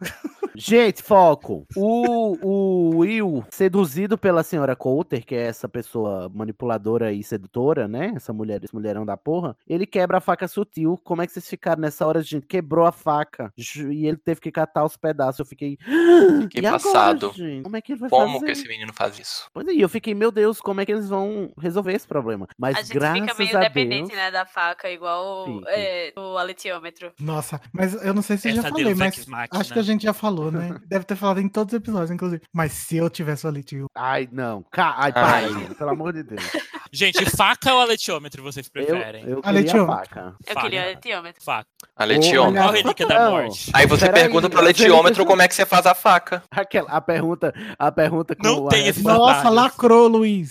Gente, 0.55 1.03
foco. 1.03 1.65
O, 1.77 2.37
o 2.43 2.78
Will, 2.97 3.45
seduzido 3.51 4.17
pela 4.19 4.43
senhora 4.43 4.75
Coulter, 4.77 5.25
que 5.25 5.35
é 5.35 5.43
essa 5.47 5.69
pessoa 5.69 6.31
manipuladora 6.35 7.13
e 7.13 7.23
sedutora, 7.23 7.87
né? 7.89 8.13
Essa 8.17 8.33
mulher, 8.33 8.63
esse 8.63 8.75
mulherão 8.75 9.05
da 9.05 9.17
porra, 9.17 9.57
ele 9.67 9.87
quebra 9.87 10.19
a 10.19 10.21
faca 10.21 10.47
sutil. 10.49 10.99
Como 11.05 11.23
é 11.23 11.27
que 11.27 11.33
vocês 11.33 11.49
ficaram 11.49 11.81
nessa 11.83 12.07
hora, 12.07 12.23
gente? 12.23 12.47
Quebrou 12.47 12.87
a 12.87 12.93
faca. 12.93 13.53
E 13.57 14.07
ele 14.07 14.17
teve 14.17 14.41
que 14.41 14.51
catar 14.51 14.85
os 14.85 14.97
pedaços. 14.97 15.39
Eu 15.41 15.47
fiquei. 15.47 15.79
Fiquei 16.43 16.63
e 16.63 16.67
agora, 16.67 16.83
passado. 16.83 17.33
gente? 17.35 17.63
Como 17.63 17.77
é 17.77 17.81
que 17.81 17.93
ele 17.93 18.01
vai 18.01 18.11
Como 18.11 18.33
fazer? 18.35 18.47
que 18.47 18.53
esse 18.53 18.69
menino 18.69 18.93
faz 18.93 19.19
isso? 19.19 19.49
Pois 19.53 19.67
é, 19.69 19.73
e 19.73 19.81
eu 19.81 19.89
fiquei, 19.89 20.15
meu 20.15 20.31
Deus, 20.31 20.61
como 20.61 20.81
é 20.81 20.87
que 20.87 20.93
eles 20.93 21.09
vão 21.09 21.53
resolver 21.59 21.93
esse 21.93 22.07
problema? 22.07 22.47
Mas 22.59 22.77
A 22.77 22.83
gente 22.83 22.93
graças 22.95 23.21
fica 23.21 23.35
meio 23.39 23.57
a 23.57 23.61
dependente, 23.61 24.09
Deus. 24.09 24.19
né, 24.19 24.31
da 24.31 24.47
faca, 24.47 24.91
igual 24.91 25.47
é, 25.69 26.13
o 26.17 26.37
aletiômetro. 26.39 27.13
Nossa, 27.21 27.61
mas 27.73 27.95
eu 28.05 28.15
não 28.15 28.23
sei 28.23 28.37
se 28.37 28.49
eu 28.49 28.55
já 28.55 28.61
Essa 28.61 28.69
falei, 28.71 28.85
Deus 28.85 28.99
mas 28.99 29.27
acho 29.51 29.73
que 29.73 29.79
a 29.79 29.83
gente 29.83 30.03
já 30.03 30.13
falou, 30.13 30.51
né? 30.51 30.79
Deve 30.87 31.05
ter 31.05 31.17
falado 31.17 31.41
em 31.41 31.49
todos 31.49 31.73
os 31.73 31.79
episódios, 31.79 32.11
inclusive. 32.11 32.43
Mas 32.53 32.68
se 32.69 32.97
eu 32.97 33.09
tivesse 33.11 33.45
o 33.47 33.49
Alito 33.49 33.87
Ai, 33.95 34.29
não. 34.33 34.65
Ca... 34.71 34.95
Ai, 34.97 35.13
Ai. 35.15 35.75
pelo 35.77 35.91
amor 35.91 36.13
de 36.13 36.23
Deus. 36.23 36.43
Gente, 36.93 37.25
faca 37.37 37.75
ou 37.75 37.81
aletiômetro 37.81 38.43
vocês 38.43 38.67
Eu, 38.67 38.73
preferem? 38.73 39.25
eu 39.29 39.41
A 39.45 39.53
queria 39.53 39.87
faca. 39.87 40.35
Eu 40.47 40.55
Faca. 40.55 40.61
queria 40.63 40.83
aletiômetro. 40.85 41.43
Faca. 41.45 41.69
A 41.97 42.05
Letiômetro. 42.05 42.61
Olha, 42.61 42.63
Qual 42.63 42.73
relíquia 42.73 43.07
da 43.07 43.31
morte? 43.31 43.71
Aí 43.75 43.87
você 43.87 44.07
Peraí, 44.07 44.23
pergunta 44.23 44.49
pro 44.49 44.61
as 44.61 44.65
letiômetro 44.67 45.03
relíquias- 45.03 45.27
como 45.27 45.43
é 45.43 45.49
que 45.49 45.55
você 45.55 45.67
faz 45.67 45.85
a 45.87 45.95
faca. 45.95 46.43
Aquela, 46.51 46.89
a 46.91 47.01
pergunta, 47.01 47.53
a 47.79 47.91
pergunta 47.93 48.35
com 48.37 48.43
Não 48.43 48.69
tem 48.69 48.87
esse 48.87 49.03
Nossa, 49.03 49.35
detalhes. 49.39 49.55
lacrou, 49.57 50.07
Luiz. 50.09 50.51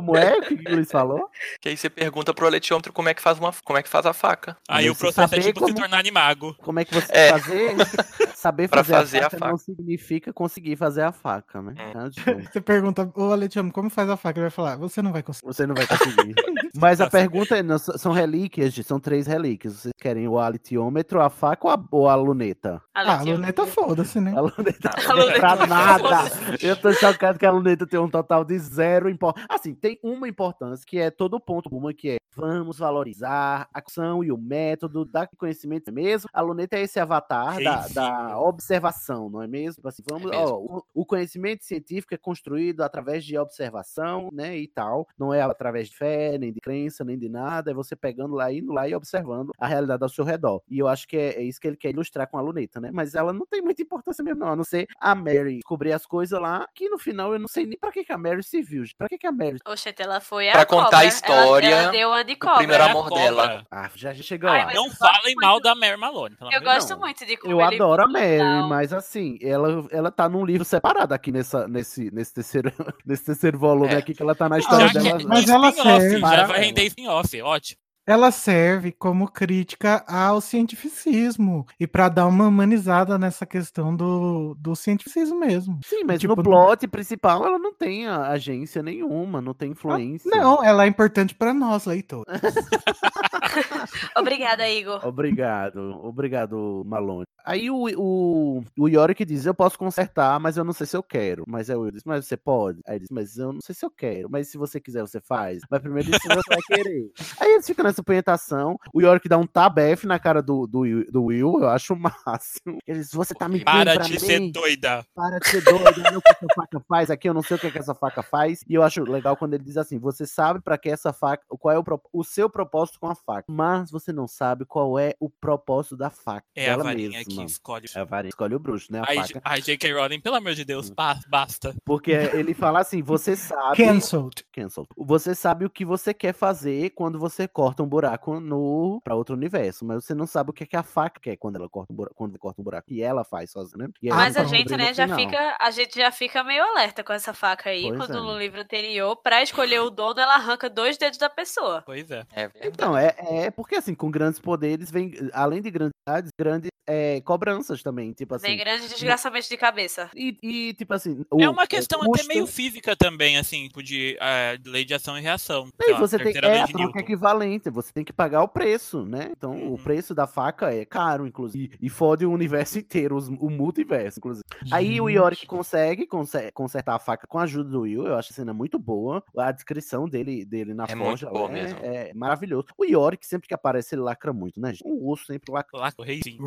Como 0.00 0.16
é 0.16 0.40
que 0.40 0.54
o 0.54 0.74
Luiz 0.74 0.90
falou? 0.90 1.28
Que 1.60 1.68
aí 1.70 1.76
você 1.76 1.88
pergunta 1.88 2.32
pro 2.34 2.48
letiômetro 2.48 2.92
como 2.92 3.08
é 3.08 3.14
que 3.14 3.22
faz, 3.22 3.38
uma, 3.38 3.52
como 3.64 3.78
é 3.78 3.82
que 3.82 3.88
faz 3.88 4.04
a 4.06 4.12
faca. 4.12 4.56
Aí 4.68 4.88
o 4.90 4.94
processo 4.96 5.34
é 5.34 5.40
tipo 5.40 5.60
se 5.60 5.66
como- 5.66 5.74
tornar 5.74 5.98
animago. 5.98 6.54
Como 6.62 6.78
é 6.80 6.84
que 6.84 6.94
você 6.94 7.10
É. 7.12 7.30
fazer? 7.30 7.74
Saber 8.34 8.68
Pra 8.68 8.84
fazer, 8.84 9.18
fazer 9.18 9.22
a, 9.22 9.26
a 9.26 9.30
faca 9.30 9.48
não 9.48 9.56
significa 9.56 10.32
conseguir 10.32 10.76
fazer 10.76 11.02
a 11.02 11.12
faca, 11.12 11.62
né? 11.62 11.74
Hum. 11.78 11.92
Tá, 11.92 12.10
tipo, 12.10 12.24
Você 12.52 12.60
pergunta, 12.60 13.10
ô 13.14 13.32
Aletiano, 13.32 13.72
como 13.72 13.88
faz 13.88 14.08
a 14.10 14.16
faca? 14.16 14.38
Ele 14.38 14.44
vai 14.44 14.50
falar, 14.50 14.76
você 14.76 15.00
não 15.00 15.12
vai 15.12 15.22
conseguir. 15.22 15.46
Você 15.46 15.66
não 15.66 15.74
vai 15.74 15.86
conseguir. 15.86 16.34
Mas 16.76 17.00
a 17.00 17.08
pergunta 17.08 17.56
é: 17.56 17.62
não, 17.62 17.78
são 17.78 18.12
relíquias, 18.12 18.72
gente, 18.74 18.86
são 18.86 19.00
três 19.00 19.26
relíquias. 19.26 19.74
Vocês 19.74 19.94
querem 19.98 20.28
o 20.28 20.38
alitiômetro, 20.38 21.20
a 21.22 21.30
faca 21.30 21.66
ou 21.66 21.72
a, 21.72 21.84
ou 21.90 22.08
a 22.08 22.14
luneta? 22.14 22.82
Ah, 22.94 23.00
a 23.00 23.02
Aletiômetro. 23.20 23.40
luneta 23.40 23.66
foda-se, 23.66 24.20
né? 24.20 24.34
A 24.36 24.40
luneta 24.40 24.90
A 24.94 25.00
é 25.02 25.12
luneta 25.14 25.40
pra 25.40 25.66
nada. 25.66 26.30
Eu 26.60 26.76
tô 26.76 26.92
chocado 26.92 27.38
que 27.38 27.46
a 27.46 27.50
luneta 27.50 27.86
tem 27.86 27.98
um 27.98 28.08
total 28.10 28.44
de 28.44 28.58
zero 28.58 29.08
importância. 29.08 29.46
Assim, 29.48 29.74
tem 29.84 29.98
uma 30.02 30.26
importância, 30.26 30.86
que 30.88 30.98
é 30.98 31.10
todo 31.10 31.34
o 31.34 31.40
ponto 31.40 31.68
uma, 31.76 31.92
que 31.92 32.12
é 32.12 32.16
vamos 32.36 32.78
valorizar 32.78 33.68
a 33.72 33.82
ação 33.86 34.24
e 34.24 34.32
o 34.32 34.36
método 34.36 35.04
da 35.04 35.26
conhecimento, 35.26 35.88
é 35.88 35.92
mesmo? 35.92 36.28
A 36.32 36.40
luneta 36.40 36.76
é 36.76 36.82
esse 36.82 36.98
avatar 36.98 37.62
da, 37.62 37.86
da 37.88 38.40
observação, 38.40 39.30
não 39.30 39.42
é 39.42 39.46
mesmo? 39.46 39.86
Assim, 39.86 40.02
vamos, 40.08 40.32
É 40.32 40.36
mesmo. 40.36 40.54
ó, 40.54 40.78
o, 40.78 40.84
o 41.02 41.06
conhecimento 41.06 41.64
científico 41.64 42.14
é 42.14 42.16
construído 42.16 42.82
através 42.82 43.24
de 43.24 43.38
observação, 43.38 44.30
né, 44.32 44.56
e 44.58 44.66
tal. 44.66 45.06
Não 45.18 45.32
é 45.32 45.42
através 45.42 45.88
de 45.88 45.96
fé, 45.96 46.36
nem 46.38 46.52
de 46.52 46.60
crença, 46.60 47.04
nem 47.04 47.18
de 47.18 47.28
nada. 47.28 47.70
É 47.70 47.74
você 47.74 47.94
pegando 47.94 48.34
lá, 48.34 48.52
indo 48.52 48.72
lá 48.72 48.88
e 48.88 48.94
observando 48.94 49.52
a 49.58 49.66
realidade 49.66 50.02
ao 50.02 50.08
seu 50.08 50.24
redor. 50.24 50.60
E 50.68 50.78
eu 50.78 50.88
acho 50.88 51.06
que 51.06 51.16
é, 51.16 51.36
é 51.36 51.42
isso 51.42 51.60
que 51.60 51.68
ele 51.68 51.76
quer 51.76 51.90
ilustrar 51.90 52.28
com 52.28 52.38
a 52.38 52.40
luneta, 52.40 52.80
né? 52.80 52.90
Mas 52.92 53.14
ela 53.14 53.32
não 53.32 53.46
tem 53.46 53.62
muita 53.62 53.82
importância 53.82 54.24
mesmo, 54.24 54.40
não. 54.40 54.48
A 54.48 54.56
não 54.56 54.64
ser 54.64 54.88
a 55.00 55.14
Mary 55.14 55.56
descobrir 55.56 55.92
as 55.92 56.04
coisas 56.06 56.40
lá, 56.40 56.68
que 56.74 56.88
no 56.88 56.98
final 56.98 57.32
eu 57.32 57.38
não 57.38 57.48
sei 57.48 57.64
nem 57.66 57.78
pra 57.78 57.92
que, 57.92 58.04
que 58.04 58.12
a 58.12 58.18
Mary 58.18 58.42
se 58.42 58.60
viu. 58.60 58.84
Pra 58.98 59.08
que, 59.08 59.18
que 59.18 59.26
a 59.26 59.32
Mary. 59.32 59.58
Oxente, 59.74 60.02
ela 60.02 60.20
foi 60.20 60.48
a 60.48 60.52
Pra 60.52 60.64
contar 60.66 60.84
cobra. 60.84 60.98
a 60.98 61.04
história 61.04 61.66
Ela, 61.68 61.82
ela 61.82 61.92
deu 61.92 62.08
uma 62.08 62.24
de 62.24 62.36
cobra. 62.36 62.56
primeiro 62.58 62.82
a 62.82 62.86
amor 62.90 63.08
cobra. 63.08 63.22
dela. 63.24 63.66
Ah, 63.70 63.90
já 63.94 64.14
chegou 64.14 64.48
Ai, 64.50 64.64
lá. 64.66 64.72
Não 64.72 64.90
falem 64.90 65.34
muito. 65.34 65.40
mal 65.40 65.60
da 65.60 65.74
Mary 65.74 65.96
Malone. 65.96 66.36
Eu 66.50 66.62
gosto 66.62 66.90
Não. 66.90 66.98
muito 67.00 67.24
de 67.26 67.36
como 67.36 67.52
Eu 67.52 67.60
ele 67.60 67.74
adoro 67.76 68.02
a 68.04 68.08
Mary, 68.08 68.38
Não. 68.38 68.68
mas 68.68 68.92
assim, 68.92 69.38
ela, 69.42 69.86
ela 69.90 70.10
tá 70.10 70.28
num 70.28 70.44
livro 70.44 70.64
separado 70.64 71.12
aqui 71.12 71.30
nessa, 71.30 71.68
nesse, 71.68 72.10
nesse, 72.10 72.32
terceiro, 72.34 72.72
nesse 73.04 73.24
terceiro 73.24 73.58
volume 73.58 73.92
É. 73.94 73.98
aqui, 73.98 74.14
que 74.14 74.22
ela 74.22 74.34
tá 74.34 74.48
na 74.48 74.58
história 74.58 74.88
Já 74.88 75.00
que 75.00 75.06
dela. 75.08 75.20
é 75.20 75.24
mas 75.26 75.48
ela 75.48 75.72
serve. 75.72 76.20
já 76.20 76.46
vai 76.46 76.60
render 76.60 76.84
spin-off, 76.84 77.42
ótimo. 77.42 77.83
Ela 78.06 78.30
serve 78.30 78.92
como 78.92 79.30
crítica 79.30 80.04
ao 80.06 80.40
cientificismo 80.40 81.66
e 81.80 81.86
pra 81.86 82.08
dar 82.08 82.26
uma 82.26 82.46
humanizada 82.46 83.18
nessa 83.18 83.46
questão 83.46 83.94
do, 83.96 84.54
do 84.58 84.76
cientificismo 84.76 85.38
mesmo. 85.38 85.80
Sim, 85.84 86.04
mas 86.04 86.20
Tipo, 86.20 86.36
no 86.36 86.42
plot 86.42 86.86
principal 86.88 87.44
ela 87.46 87.58
não 87.58 87.72
tem 87.72 88.06
agência 88.06 88.82
nenhuma, 88.82 89.40
não 89.40 89.54
tem 89.54 89.70
influência. 89.70 90.30
Não, 90.30 90.62
ela 90.62 90.84
é 90.84 90.86
importante 90.86 91.34
pra 91.34 91.54
nós, 91.54 91.86
leitores. 91.86 92.24
Obrigada, 94.16 94.68
Igor. 94.68 95.06
Obrigado, 95.06 96.00
obrigado, 96.02 96.82
Malone. 96.86 97.24
Aí 97.44 97.70
o, 97.70 97.86
o, 97.96 98.64
o 98.78 98.88
Yorick 98.88 99.24
diz: 99.24 99.44
Eu 99.44 99.54
posso 99.54 99.78
consertar, 99.78 100.40
mas 100.40 100.56
eu 100.56 100.64
não 100.64 100.72
sei 100.72 100.86
se 100.86 100.96
eu 100.96 101.02
quero. 101.02 101.44
Mas 101.46 101.68
aí 101.68 101.76
o 101.76 101.80
Will 101.80 101.90
diz: 101.90 102.02
Mas 102.04 102.26
você 102.26 102.36
pode? 102.36 102.80
Aí 102.86 102.94
ele 102.94 103.00
diz: 103.00 103.10
Mas 103.10 103.36
eu 103.36 103.52
não 103.52 103.60
sei 103.60 103.74
se 103.74 103.84
eu 103.84 103.90
quero. 103.90 104.30
Mas 104.30 104.48
se 104.48 104.58
você 104.58 104.80
quiser, 104.80 105.02
você 105.02 105.20
faz. 105.20 105.60
Mas 105.70 105.80
primeiro 105.80 106.10
diz 106.10 106.20
se 106.20 106.28
você 106.28 106.48
vai 106.48 106.62
querer. 106.66 107.10
Aí 107.40 107.52
eles 107.52 107.66
ficam 107.66 107.84
nessa 107.84 107.93
punhetação. 108.02 108.78
O 108.92 109.00
Yorick 109.00 109.28
dá 109.28 109.36
um 109.38 109.46
tabef 109.46 110.06
na 110.06 110.18
cara 110.18 110.42
do, 110.42 110.66
do, 110.66 110.80
Will- 110.80 111.06
do 111.10 111.24
Will, 111.24 111.60
eu 111.60 111.68
acho 111.68 111.94
o 111.94 111.96
máximo. 112.26 112.78
Ele 112.86 112.98
diz: 112.98 113.10
Você 113.12 113.34
tá 113.34 113.48
mentindo 113.48 113.64
Para 113.70 113.96
de 113.98 114.12
mim? 114.12 114.18
ser 114.18 114.50
doida. 114.50 115.04
Para 115.14 115.38
de 115.38 115.48
ser 115.48 115.62
doido, 115.62 115.84
eu 116.04 116.12
não 116.12 116.20
sei 116.20 116.20
o 116.20 116.22
que 116.22 116.30
essa 116.30 116.54
faca 116.54 116.80
faz 116.88 117.10
aqui, 117.10 117.28
eu 117.28 117.34
não 117.34 117.42
sei 117.42 117.56
o 117.56 117.60
que, 117.60 117.70
que 117.70 117.78
essa 117.78 117.94
faca 117.94 118.22
faz. 118.22 118.62
E 118.68 118.74
eu 118.74 118.82
acho 118.82 119.02
legal 119.04 119.36
quando 119.36 119.54
ele 119.54 119.64
diz 119.64 119.76
assim: 119.76 119.98
você 119.98 120.26
sabe 120.26 120.60
pra 120.60 120.78
que 120.78 120.88
essa 120.88 121.12
faca, 121.12 121.44
qual 121.48 121.74
é 121.74 121.78
o, 121.78 121.84
o 122.12 122.24
seu 122.24 122.48
propósito 122.50 122.98
com 123.00 123.08
a 123.08 123.14
faca, 123.14 123.44
mas 123.48 123.90
você 123.90 124.12
não 124.12 124.26
sabe 124.26 124.64
qual 124.64 124.98
é 124.98 125.14
o 125.20 125.28
propósito 125.28 125.96
da 125.96 126.10
faca. 126.10 126.44
É 126.54 126.70
a 126.70 126.76
varinha 126.76 127.10
mesma. 127.10 127.24
que 127.24 127.44
escolhe. 127.44 127.86
É 127.94 128.00
a 128.00 128.04
varinha 128.04 128.30
que 128.30 128.34
escolhe 128.34 128.54
o 128.54 128.58
bruxo, 128.58 128.92
né? 128.92 129.00
A 129.00 129.04
Ai, 129.08 129.16
faca. 129.16 129.40
ai, 129.44 129.60
J.K. 129.62 129.92
Rowling, 129.92 130.20
pelo 130.20 130.36
amor 130.36 130.54
de 130.54 130.64
Deus, 130.64 130.90
ba- 130.90 131.18
basta. 131.28 131.74
Porque 131.84 132.10
ele 132.12 132.54
fala 132.54 132.80
assim: 132.80 133.02
você 133.02 133.36
sabe. 133.36 133.76
Cancelled. 133.76 134.44
Cancelled. 134.52 134.88
Você 134.96 135.34
sabe 135.34 135.64
o 135.64 135.70
que 135.70 135.84
você 135.84 136.12
quer 136.14 136.32
fazer 136.32 136.90
quando 136.90 137.18
você 137.18 137.46
corta 137.46 137.82
um 137.84 137.88
buraco 137.88 138.40
no 138.40 139.00
para 139.02 139.14
outro 139.14 139.34
universo, 139.34 139.84
mas 139.84 140.04
você 140.04 140.14
não 140.14 140.26
sabe 140.26 140.50
o 140.50 140.52
que, 140.52 140.64
é 140.64 140.66
que 140.66 140.76
a 140.76 140.82
faca 140.82 141.20
quer 141.20 141.36
quando 141.36 141.56
ela 141.56 141.68
corta 141.68 141.92
um 141.92 141.96
buraco, 141.96 142.14
quando 142.14 142.38
corta 142.38 142.60
um 142.60 142.64
buraco. 142.64 142.92
E 142.92 143.02
ela 143.02 143.24
faz 143.24 143.50
sozinha, 143.50 143.86
né? 143.86 143.92
E 144.02 144.10
aí 144.10 144.16
Mas 144.16 144.36
a 144.36 144.44
gente, 144.44 144.76
né, 144.76 144.92
já 144.92 145.14
fica, 145.14 145.56
a 145.60 145.70
gente 145.70 145.96
já 145.96 146.10
fica 146.10 146.42
meio 146.42 146.62
alerta 146.62 147.04
com 147.04 147.12
essa 147.12 147.32
faca 147.32 147.70
aí, 147.70 147.88
Pois 147.88 147.98
quando 147.98 148.18
é. 148.18 148.20
no 148.20 148.38
livro 148.38 148.60
anterior, 148.60 149.16
pra 149.16 149.42
escolher 149.42 149.80
o 149.80 149.90
dono, 149.90 150.20
ela 150.20 150.34
arranca 150.34 150.68
dois 150.68 150.96
dedos 150.96 151.18
da 151.18 151.30
pessoa. 151.30 151.82
Pois 151.84 152.10
é. 152.10 152.24
É 152.34 152.50
Então, 152.62 152.96
é, 152.96 153.14
é 153.18 153.50
porque 153.50 153.76
assim, 153.76 153.94
com 153.94 154.10
grandes 154.10 154.40
poderes 154.40 154.90
vem, 154.90 155.12
além 155.32 155.60
de 155.60 155.70
grandes 155.70 155.94
cidades, 156.02 156.30
grandes 156.38 156.70
é, 156.86 157.20
cobranças 157.22 157.82
também, 157.82 158.12
tipo 158.12 158.34
assim. 158.34 158.46
Vem 158.46 158.58
grande 158.58 158.88
desgraçamento 158.88 159.48
de 159.48 159.56
cabeça. 159.56 160.10
E, 160.14 160.36
e, 160.42 160.74
tipo 160.74 160.92
assim. 160.94 161.24
é 161.38 161.48
o- 161.48 161.52
uma 161.52 161.66
questão 161.66 161.98
o 162.00 162.02
até 162.02 162.10
custo- 162.12 162.28
meio 162.28 162.46
física 162.46 162.94
também, 162.96 163.36
assim, 163.36 163.68
tipo 163.68 163.82
de, 163.82 164.16
de 164.60 164.70
lei 164.70 164.84
de 164.84 164.94
ação 164.94 165.16
e 165.18 165.20
reação. 165.20 165.68
E 165.80 165.92
lá, 165.92 165.98
você 165.98 166.18
tem 166.18 166.32
é, 166.42 166.60
a 166.62 166.66
troca 166.68 167.00
equivalente, 167.00 167.70
você 167.70 167.92
tem 167.92 168.04
que 168.04 168.12
pagar 168.12 168.42
o 168.42 168.48
preço, 168.48 169.04
né? 169.04 169.30
Então, 169.36 169.52
Uhum. 169.54 169.74
o 169.74 169.78
preço 169.78 170.14
da 170.14 170.26
faca 170.26 170.74
é 170.74 170.84
caro, 170.84 171.26
inclusive. 171.26 171.76
E 171.80 171.88
fode 171.88 172.24
o 172.26 172.32
universo 172.32 172.78
inteiro, 172.78 173.16
os- 173.16 173.28
o 173.28 173.50
multiverso, 173.50 174.18
inclusive. 174.18 174.44
Aí 174.70 175.00
o 175.00 175.08
Yorick 175.08 175.46
consegue, 175.46 176.06
conse- 176.06 176.50
consertar 176.52 176.94
a 176.96 176.98
faca 176.98 177.26
com 177.26 177.38
a 177.38 177.42
ajuda 177.42 177.70
do 177.70 177.80
Will. 177.82 178.06
Eu 178.06 178.16
acho 178.16 178.32
a 178.32 178.34
cena 178.36 178.52
muito 178.52 178.78
boa. 178.78 179.22
A 179.36 179.52
descrição 179.52 180.08
dele, 180.08 180.44
dele 180.44 180.74
na 180.74 180.84
É 180.88 180.94
muito 180.94 181.08
forja 181.08 181.30
boa 181.30 181.48
é, 181.48 181.52
mesmo. 181.52 181.78
é 181.82 182.12
maravilhoso. 182.14 182.66
O 182.76 182.84
Yorick, 182.84 183.26
sempre 183.26 183.48
que 183.48 183.54
aparece, 183.54 183.94
ele 183.94 184.02
lacra 184.02 184.32
muito, 184.32 184.60
né? 184.60 184.70
gente? 184.72 184.82
O 184.84 185.10
osso 185.10 185.26
sempre 185.26 185.52
lacra. 185.52 185.78
Lá, 185.78 185.92
o 185.98 186.02
reizinho. 186.02 186.42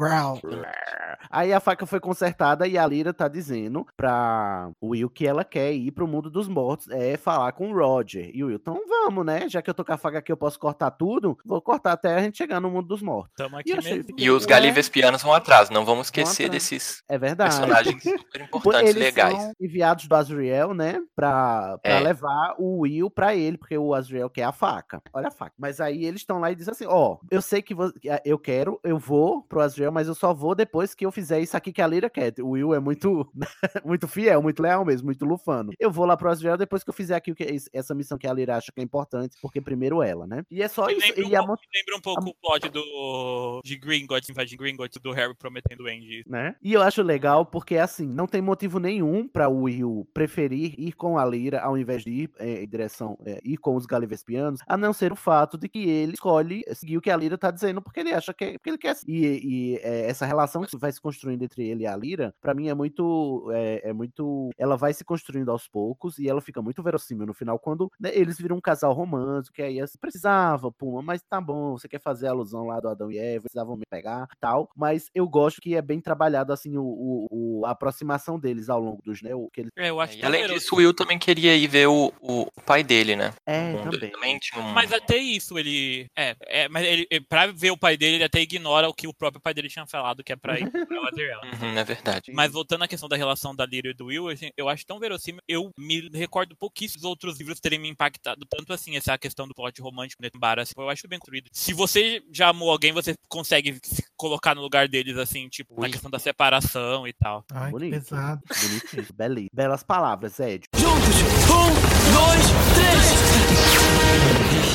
Aí 1.29 1.51
a 1.53 1.59
faca 1.59 1.85
foi 1.85 1.99
consertada 1.99 2.67
e 2.67 2.77
a 2.77 2.85
Lyra 2.85 3.13
tá 3.13 3.27
dizendo 3.27 3.85
pra 3.95 4.69
Will 4.81 5.09
que 5.09 5.25
ela 5.27 5.43
quer 5.43 5.73
ir 5.73 5.91
pro 5.91 6.07
mundo 6.07 6.29
dos 6.29 6.47
mortos, 6.47 6.87
é 6.89 7.17
falar 7.17 7.51
com 7.51 7.71
o 7.71 7.75
Roger. 7.77 8.29
E 8.33 8.43
o 8.43 8.47
Will, 8.47 8.55
então 8.57 8.81
vamos, 8.87 9.25
né? 9.25 9.47
Já 9.49 9.61
que 9.61 9.69
eu 9.69 9.73
tô 9.73 9.83
com 9.83 9.93
a 9.93 9.97
faca 9.97 10.19
aqui, 10.19 10.31
eu 10.31 10.37
posso 10.37 10.59
cortar 10.59 10.91
tudo, 10.91 11.37
vou 11.45 11.61
cortar 11.61 11.93
até 11.93 12.15
a 12.15 12.21
gente 12.21 12.37
chegar 12.37 12.59
no 12.59 12.69
mundo 12.69 12.87
dos 12.87 13.01
mortos. 13.01 13.33
Tamo 13.35 13.57
E 13.57 13.59
aqui 13.61 13.71
eu 13.71 13.77
achei- 13.77 13.97
mesmo. 13.97 14.15
E 14.17 14.29
os. 14.31 14.45
Galivespianos 14.47 15.21
vão 15.23 15.33
atrás, 15.33 15.69
não 15.69 15.83
vamos 15.85 16.07
esquecer 16.07 16.45
atrás. 16.45 16.51
desses 16.51 17.03
É 17.09 17.17
verdade. 17.17 17.55
personagens 17.55 18.01
super 18.03 18.41
importantes, 18.41 18.89
Eles 18.91 19.03
legais. 19.03 19.37
são 19.37 19.51
enviados 19.59 20.07
do 20.07 20.15
Azriel, 20.15 20.73
né? 20.73 20.99
Pra, 21.15 21.77
pra 21.79 21.91
É. 21.91 21.99
levar 21.99 22.55
o 22.57 22.79
Will 22.81 23.09
pra 23.09 23.35
ele, 23.35 23.57
porque 23.57 23.77
o 23.77 23.93
Azriel 23.93 24.29
quer 24.29 24.43
a 24.43 24.51
faca. 24.53 25.01
Olha 25.13 25.27
a 25.27 25.31
faca. 25.31 25.53
Mas 25.57 25.81
aí 25.81 26.05
eles 26.05 26.21
estão 26.21 26.39
lá 26.39 26.51
e 26.51 26.55
dizem 26.55 26.71
assim: 26.71 26.85
Ó, 26.87 27.17
eu 27.29 27.41
sei 27.41 27.61
que 27.61 27.73
ah, 28.09 28.21
eu 28.23 28.39
quero, 28.39 28.79
eu 28.83 28.97
vou 28.97 29.41
pro 29.43 29.59
Azriel, 29.61 29.91
mas 29.91 30.07
eu 30.07 30.15
só 30.17 30.34
vou 30.34 30.53
depois 30.56 30.93
que 30.95 31.06
eu 31.06 31.12
fizer 31.12 31.39
isso 31.39 31.56
aqui 31.56 31.71
que 31.71 31.82
a 31.82 31.88
Lyra 31.88 32.10
quer. 32.10 32.34
O 32.41 32.49
Will 32.49 32.73
é 32.73 32.80
muito, 32.80 33.30
muito 33.86 34.08
fiel, 34.08 34.41
muito 34.41 34.62
leal 34.62 34.84
mesmo, 34.84 35.06
muito 35.06 35.23
lufano. 35.25 35.71
Eu 35.80 35.91
vou 35.91 36.06
lá 36.06 36.17
pro 36.17 36.30
Azriel 36.30 36.58
depois 36.58 36.84
que 36.84 36.89
eu 36.89 36.93
fizer 36.93 37.15
aqui 37.15 37.32
o 37.32 37.36
que, 37.36 37.43
is- 37.43 37.69
essa 37.73 37.93
missão 37.95 38.17
que 38.17 38.27
a 38.27 38.34
Lyra 38.34 38.58
acha 38.58 38.71
que 38.73 38.82
é 38.82 38.84
importante, 38.84 39.38
porque 39.41 39.62
primeiro 39.62 40.01
ela, 40.01 40.25
né? 40.27 40.43
E 40.51 40.62
é 40.62 40.67
só 40.67 40.89
isso. 40.89 40.99
lembra, 41.08 41.25
um 41.25 41.30
E 41.30 41.36
a, 41.36 41.43
pouco, 41.45 41.62
lembra 41.75 41.97
um 41.97 42.01
pouco 42.01 42.30
o 42.30 42.36
plot 42.41 42.69
do, 42.69 43.62
de 43.63 43.77
Gringotts, 43.77 44.30
invadindo 44.30 44.62
Gringotts, 44.63 44.99
do 45.01 45.12
Harry 45.12 45.36
prometendo 45.36 45.84
o 45.84 45.88
Andy. 45.88 46.23
né? 46.27 46.56
E 46.62 46.73
eu 46.73 46.82
acho 46.82 47.01
legal 47.01 47.45
porque, 47.45 47.77
assim, 47.77 48.08
não 48.08 48.27
tem 48.27 48.41
motivo 48.41 48.80
nenhum 48.80 49.27
pra 49.27 49.47
o 49.49 49.63
Will 49.63 50.08
preferir 50.13 50.73
ir 50.77 50.93
com 50.93 51.17
a 51.17 51.25
Lyra 51.25 51.62
ao 51.62 51.77
invés 51.77 52.03
de 52.03 52.10
ir 52.12 52.32
eh, 52.39 52.63
em 52.63 52.67
direção, 52.67 53.17
eh, 53.25 53.39
ir 53.43 53.58
com 53.58 53.75
os 53.75 53.86
Galivespianos, 53.86 54.62
a 54.67 54.75
não 54.77 54.93
ser 54.93 55.12
o 55.12 55.15
fato 55.15 55.58
de 55.58 55.69
que 55.69 55.88
ele 55.89 56.13
escolhe 56.13 56.63
seguir 56.73 56.97
o 56.97 57.01
que 57.01 57.10
a 57.12 57.17
Lyra 57.17 57.38
tá 57.38 57.51
dizendo 57.51 57.82
porque 57.82 57.99
ele 57.99 58.13
acha 58.13 58.34
que, 58.34 58.43
é- 58.45 58.53
porque 58.53 58.69
ele 58.69 58.77
quer. 58.77 58.95
E, 59.08 59.25
e, 59.25 59.75
eh, 59.84 60.06
essa 60.07 60.25
relação 60.25 60.63
que 60.63 60.77
vai 60.77 60.91
se 60.91 61.01
construindo 61.01 61.43
entre 61.43 61.67
ele 61.67 61.83
e 61.83 61.87
a 61.87 61.95
Lyra, 61.95 62.33
pra 62.41 62.53
mim 62.53 62.67
é 62.69 62.73
muito, 62.73 63.49
é, 63.53 63.89
é 63.89 63.93
muito, 63.93 64.49
ela 64.57 64.75
vai 64.77 64.93
se 64.93 65.03
construindo 65.03 65.51
aos 65.51 65.67
poucos 65.67 66.17
e 66.19 66.27
ela 66.27 66.41
fica 66.41 66.61
muito 66.61 66.81
verossímil 66.81 67.25
no 67.25 67.33
final 67.33 67.59
quando 67.59 67.91
né, 67.99 68.11
eles 68.13 68.37
viram 68.37 68.57
um 68.57 68.61
casal 68.61 68.93
romântico, 68.93 69.55
que 69.55 69.61
aí 69.61 69.79
assim, 69.79 69.97
precisava, 69.99 70.71
Puma, 70.71 71.01
mas 71.01 71.21
tá 71.29 71.39
bom, 71.41 71.77
você 71.77 71.87
quer 71.87 72.01
fazer 72.01 72.27
a 72.27 72.31
alusão 72.31 72.65
lá 72.65 72.79
do 72.79 72.89
Adão 72.89 73.11
e 73.11 73.17
Eva, 73.17 73.43
precisavam 73.43 73.75
me 73.75 73.85
pegar, 73.89 74.27
tal, 74.39 74.69
mas 74.75 75.09
eu 75.13 75.27
gosto 75.27 75.61
que 75.61 75.75
é 75.75 75.81
bem 75.81 75.99
trabalhado 75.99 76.51
assim 76.53 76.77
o, 76.77 76.83
o- 76.83 77.27
o- 77.31 77.65
a 77.65 77.71
aproximação 77.71 78.39
deles 78.39 78.69
ao 78.69 78.79
longo 78.79 79.01
dos, 79.03 79.21
né, 79.21 79.33
o 79.35 79.49
que 79.51 79.61
eles 79.61 79.71
É, 79.77 79.89
eu 79.89 79.99
acho 79.99 80.17
E 80.17 80.19
tão 80.19 80.29
além 80.29 80.47
disso, 80.47 80.75
o 80.75 80.77
Will 80.77 80.93
também 80.93 81.17
queria 81.19 81.55
ir 81.55 81.67
ver 81.67 81.87
o, 81.87 82.13
o, 82.21 82.47
pai 82.67 82.83
dele, 82.83 83.15
né? 83.15 83.33
É, 83.45 83.77
também. 83.77 84.11
também 84.11 84.39
um... 84.57 84.73
Mas 84.73 84.91
até 84.91 85.15
isso, 85.17 85.57
ele. 85.57 86.07
É, 86.15 86.35
é 86.41 86.69
mas 86.69 86.85
ele, 86.85 87.07
é, 87.09 87.19
pra 87.19 87.47
ver 87.47 87.71
o 87.71 87.77
pai 87.77 87.95
dele, 87.95 88.15
ele 88.15 88.23
até 88.25 88.41
ignora 88.41 88.89
o 88.89 88.93
que 88.93 89.07
o 89.07 89.13
próprio 89.13 89.41
pai 89.41 89.53
dele 89.53 89.69
tinha 89.69 89.85
falado, 89.97 90.23
que 90.23 90.31
é 90.31 90.36
pra 90.36 90.60
ir 90.60 90.69
pra 90.69 91.01
Lateral. 91.01 91.41
Uhum, 91.62 91.77
é 91.77 91.83
verdade. 91.83 92.31
Mas 92.33 92.51
voltando 92.51 92.83
à 92.83 92.88
questão 92.88 93.10
da 93.10 93.15
relação 93.15 93.55
da 93.55 93.65
Lyra 93.65 93.89
e 93.89 93.93
do 93.93 94.05
Will, 94.05 94.27
assim, 94.29 94.49
eu 94.57 94.69
acho 94.69 94.86
tão 94.86 94.99
verossímil. 94.99 95.41
Eu 95.47 95.71
me 95.77 96.10
recordo 96.13 96.55
pouquíssimos 96.55 97.03
outros 97.03 97.38
livros 97.39 97.60
terem 97.60 97.79
me 97.79 97.89
impactado 97.89 98.45
tanto 98.49 98.71
assim, 98.73 98.95
essa 98.95 99.17
questão 99.17 99.47
do 99.47 99.53
plot 99.55 99.81
romântico 99.81 100.21
dentro 100.21 100.38
do 100.38 100.41
bar, 100.41 100.60
assim, 100.60 100.73
eu 100.77 100.89
acho 100.89 101.07
bem 101.07 101.17
construído. 101.19 101.49
Se 101.51 101.73
você 101.73 102.21
já 102.31 102.49
amou 102.49 102.69
alguém, 102.71 102.91
você 102.91 103.15
consegue 103.29 103.79
se 103.83 104.03
colocar 104.15 104.53
no 104.55 104.62
lugar 104.62 104.88
deles, 104.88 105.17
assim, 105.17 105.47
tipo, 105.49 105.75
na 105.75 105.88
Ui. 105.88 105.91
questão 105.91 106.12
da 106.12 106.19
separação 106.19 107.07
e 107.07 107.13
tal. 107.13 107.43
Ai, 107.51 107.71
Bonito. 107.71 107.91
pesado. 107.93 108.41
bonitinho, 108.62 109.07
beli- 109.15 109.47
belas 109.53 109.83
palavras, 109.83 110.39
Ed. 110.39 110.63
Juntos! 110.75 111.15
Um, 111.47 112.13
dois, 112.13 112.45
três! 112.75 113.76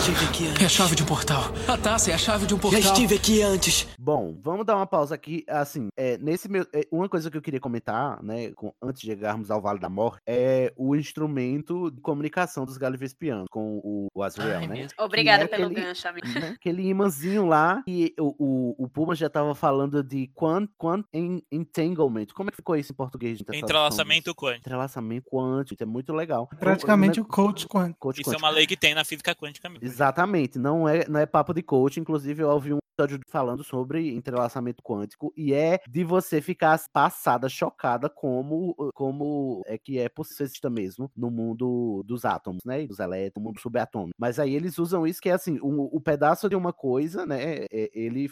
Estive 0.03 0.25
aqui 0.27 0.47
antes. 0.49 0.63
É 0.63 0.67
a 0.67 0.69
chave 0.69 0.97
de 0.97 1.03
um 1.03 1.07
portal. 1.07 1.43
A 1.69 1.77
taça 1.79 2.11
é 2.11 2.15
a 2.15 2.19
chave 2.19 2.45
de 2.47 2.55
um 2.55 2.59
portal. 2.59 2.81
Já 2.83 2.89
estive 2.89 3.15
aqui 3.15 3.41
antes. 3.43 3.87
Bom, 3.99 4.37
vamos 4.43 4.67
dar 4.67 4.75
uma 4.77 4.87
pausa 4.87 5.15
aqui. 5.15 5.45
Assim, 5.49 5.89
é, 5.97 6.19
nesse 6.19 6.49
meu, 6.49 6.67
é, 6.73 6.83
uma 6.91 7.09
coisa 7.09 7.31
que 7.31 7.37
eu 7.37 7.43
queria 7.43 7.61
comentar, 7.61 8.21
né, 8.23 8.51
com- 8.53 8.73
antes 8.83 9.01
de 9.01 9.07
chegarmos 9.09 9.51
ao 9.51 9.61
Vale 9.61 9.79
da 9.79 9.89
Morte, 9.89 10.21
é 10.27 10.73
o 10.77 10.97
instrumento 10.97 11.91
de 11.91 12.01
comunicação 12.01 12.65
dos 12.65 12.77
Galivespianos 12.77 13.47
com 13.51 13.81
o, 13.85 14.09
o 14.13 14.23
Azrael, 14.25 14.59
Ai, 14.61 14.67
né? 14.67 14.75
mesmo. 14.75 14.91
Obrigada 14.99 15.45
é 15.45 15.47
pelo 15.47 15.67
aquele- 15.67 15.81
gancho, 15.87 16.09
amigo. 16.09 16.29
né, 16.29 16.49
Aquele 16.57 16.83
imãzinho 16.89 17.47
lá 17.47 17.83
e 17.87 18.13
o, 18.19 18.35
o, 18.39 18.85
o 18.85 18.89
Puma 18.89 19.15
já 19.15 19.31
tava 19.31 19.55
falando 19.55 20.03
de 20.03 20.29
quant, 20.35 20.69
quant 20.77 21.05
en- 21.15 21.43
entanglement. 21.51 22.27
Como 22.35 22.49
é 22.49 22.51
que 22.51 22.57
ficou 22.57 22.75
isso 22.77 22.93
em 22.93 22.97
português? 22.97 23.41
Entrelaçamento 23.53 24.35
quântico. 24.35 24.67
Entrelaçamento 24.67 25.29
quântico, 25.31 25.81
é 25.83 25.87
muito 25.87 26.13
legal. 26.13 26.49
Praticamente 26.59 27.21
o 27.21 27.23
o 27.23 27.27
coach 27.27 27.69
quântico. 27.69 27.99
coach 28.01 28.21
Isso 28.21 28.31
é 28.31 28.33
quântico. 28.33 28.45
uma 28.47 28.51
lei 28.53 28.67
que 28.67 28.77
tem 28.77 28.95
na 28.95 29.02
física 29.05 29.35
quântica 29.35 29.69
mesmo. 29.69 29.85
Exatamente, 29.85 30.59
não 30.59 30.89
é, 30.89 31.07
não 31.09 31.21
é 31.21 31.27
papo 31.27 31.53
de 31.55 31.63
coach. 31.63 31.99
Inclusive, 32.01 32.43
eu 32.43 32.49
ouvi 32.51 32.73
um 32.73 32.79
episódio 32.99 33.21
falando 33.29 33.65
sobre 33.65 34.15
entrelaçamento 34.15 34.83
quântico 34.83 35.33
e 35.37 35.55
é 35.55 35.81
de 35.89 36.05
você 36.05 36.41
ficar 36.43 36.79
passada, 36.93 37.49
chocada, 37.49 38.09
como, 38.11 38.75
como 38.95 39.63
é 39.67 39.79
que 39.79 39.99
é 39.99 40.09
possível 40.09 40.47
isso 40.47 40.71
mesmo 40.71 41.11
no 41.17 41.31
mundo 41.31 42.03
dos 42.07 42.25
átomos, 42.25 42.63
né? 42.65 42.87
Dos 42.87 42.99
elétrons, 42.99 43.43
no 43.43 43.49
mundo 43.49 43.61
subatômico. 43.61 44.15
Mas 44.19 44.39
aí 44.39 44.55
eles 44.55 44.79
usam 44.79 45.07
isso 45.07 45.21
que 45.21 45.29
é 45.31 45.33
assim: 45.33 45.59
o, 45.63 45.97
o 45.97 46.01
pedaço 46.01 46.49
de 46.49 46.57
uma 46.57 46.73
coisa, 46.73 47.25
né? 47.27 47.65
é- 47.71 47.91
Ele. 47.95 48.29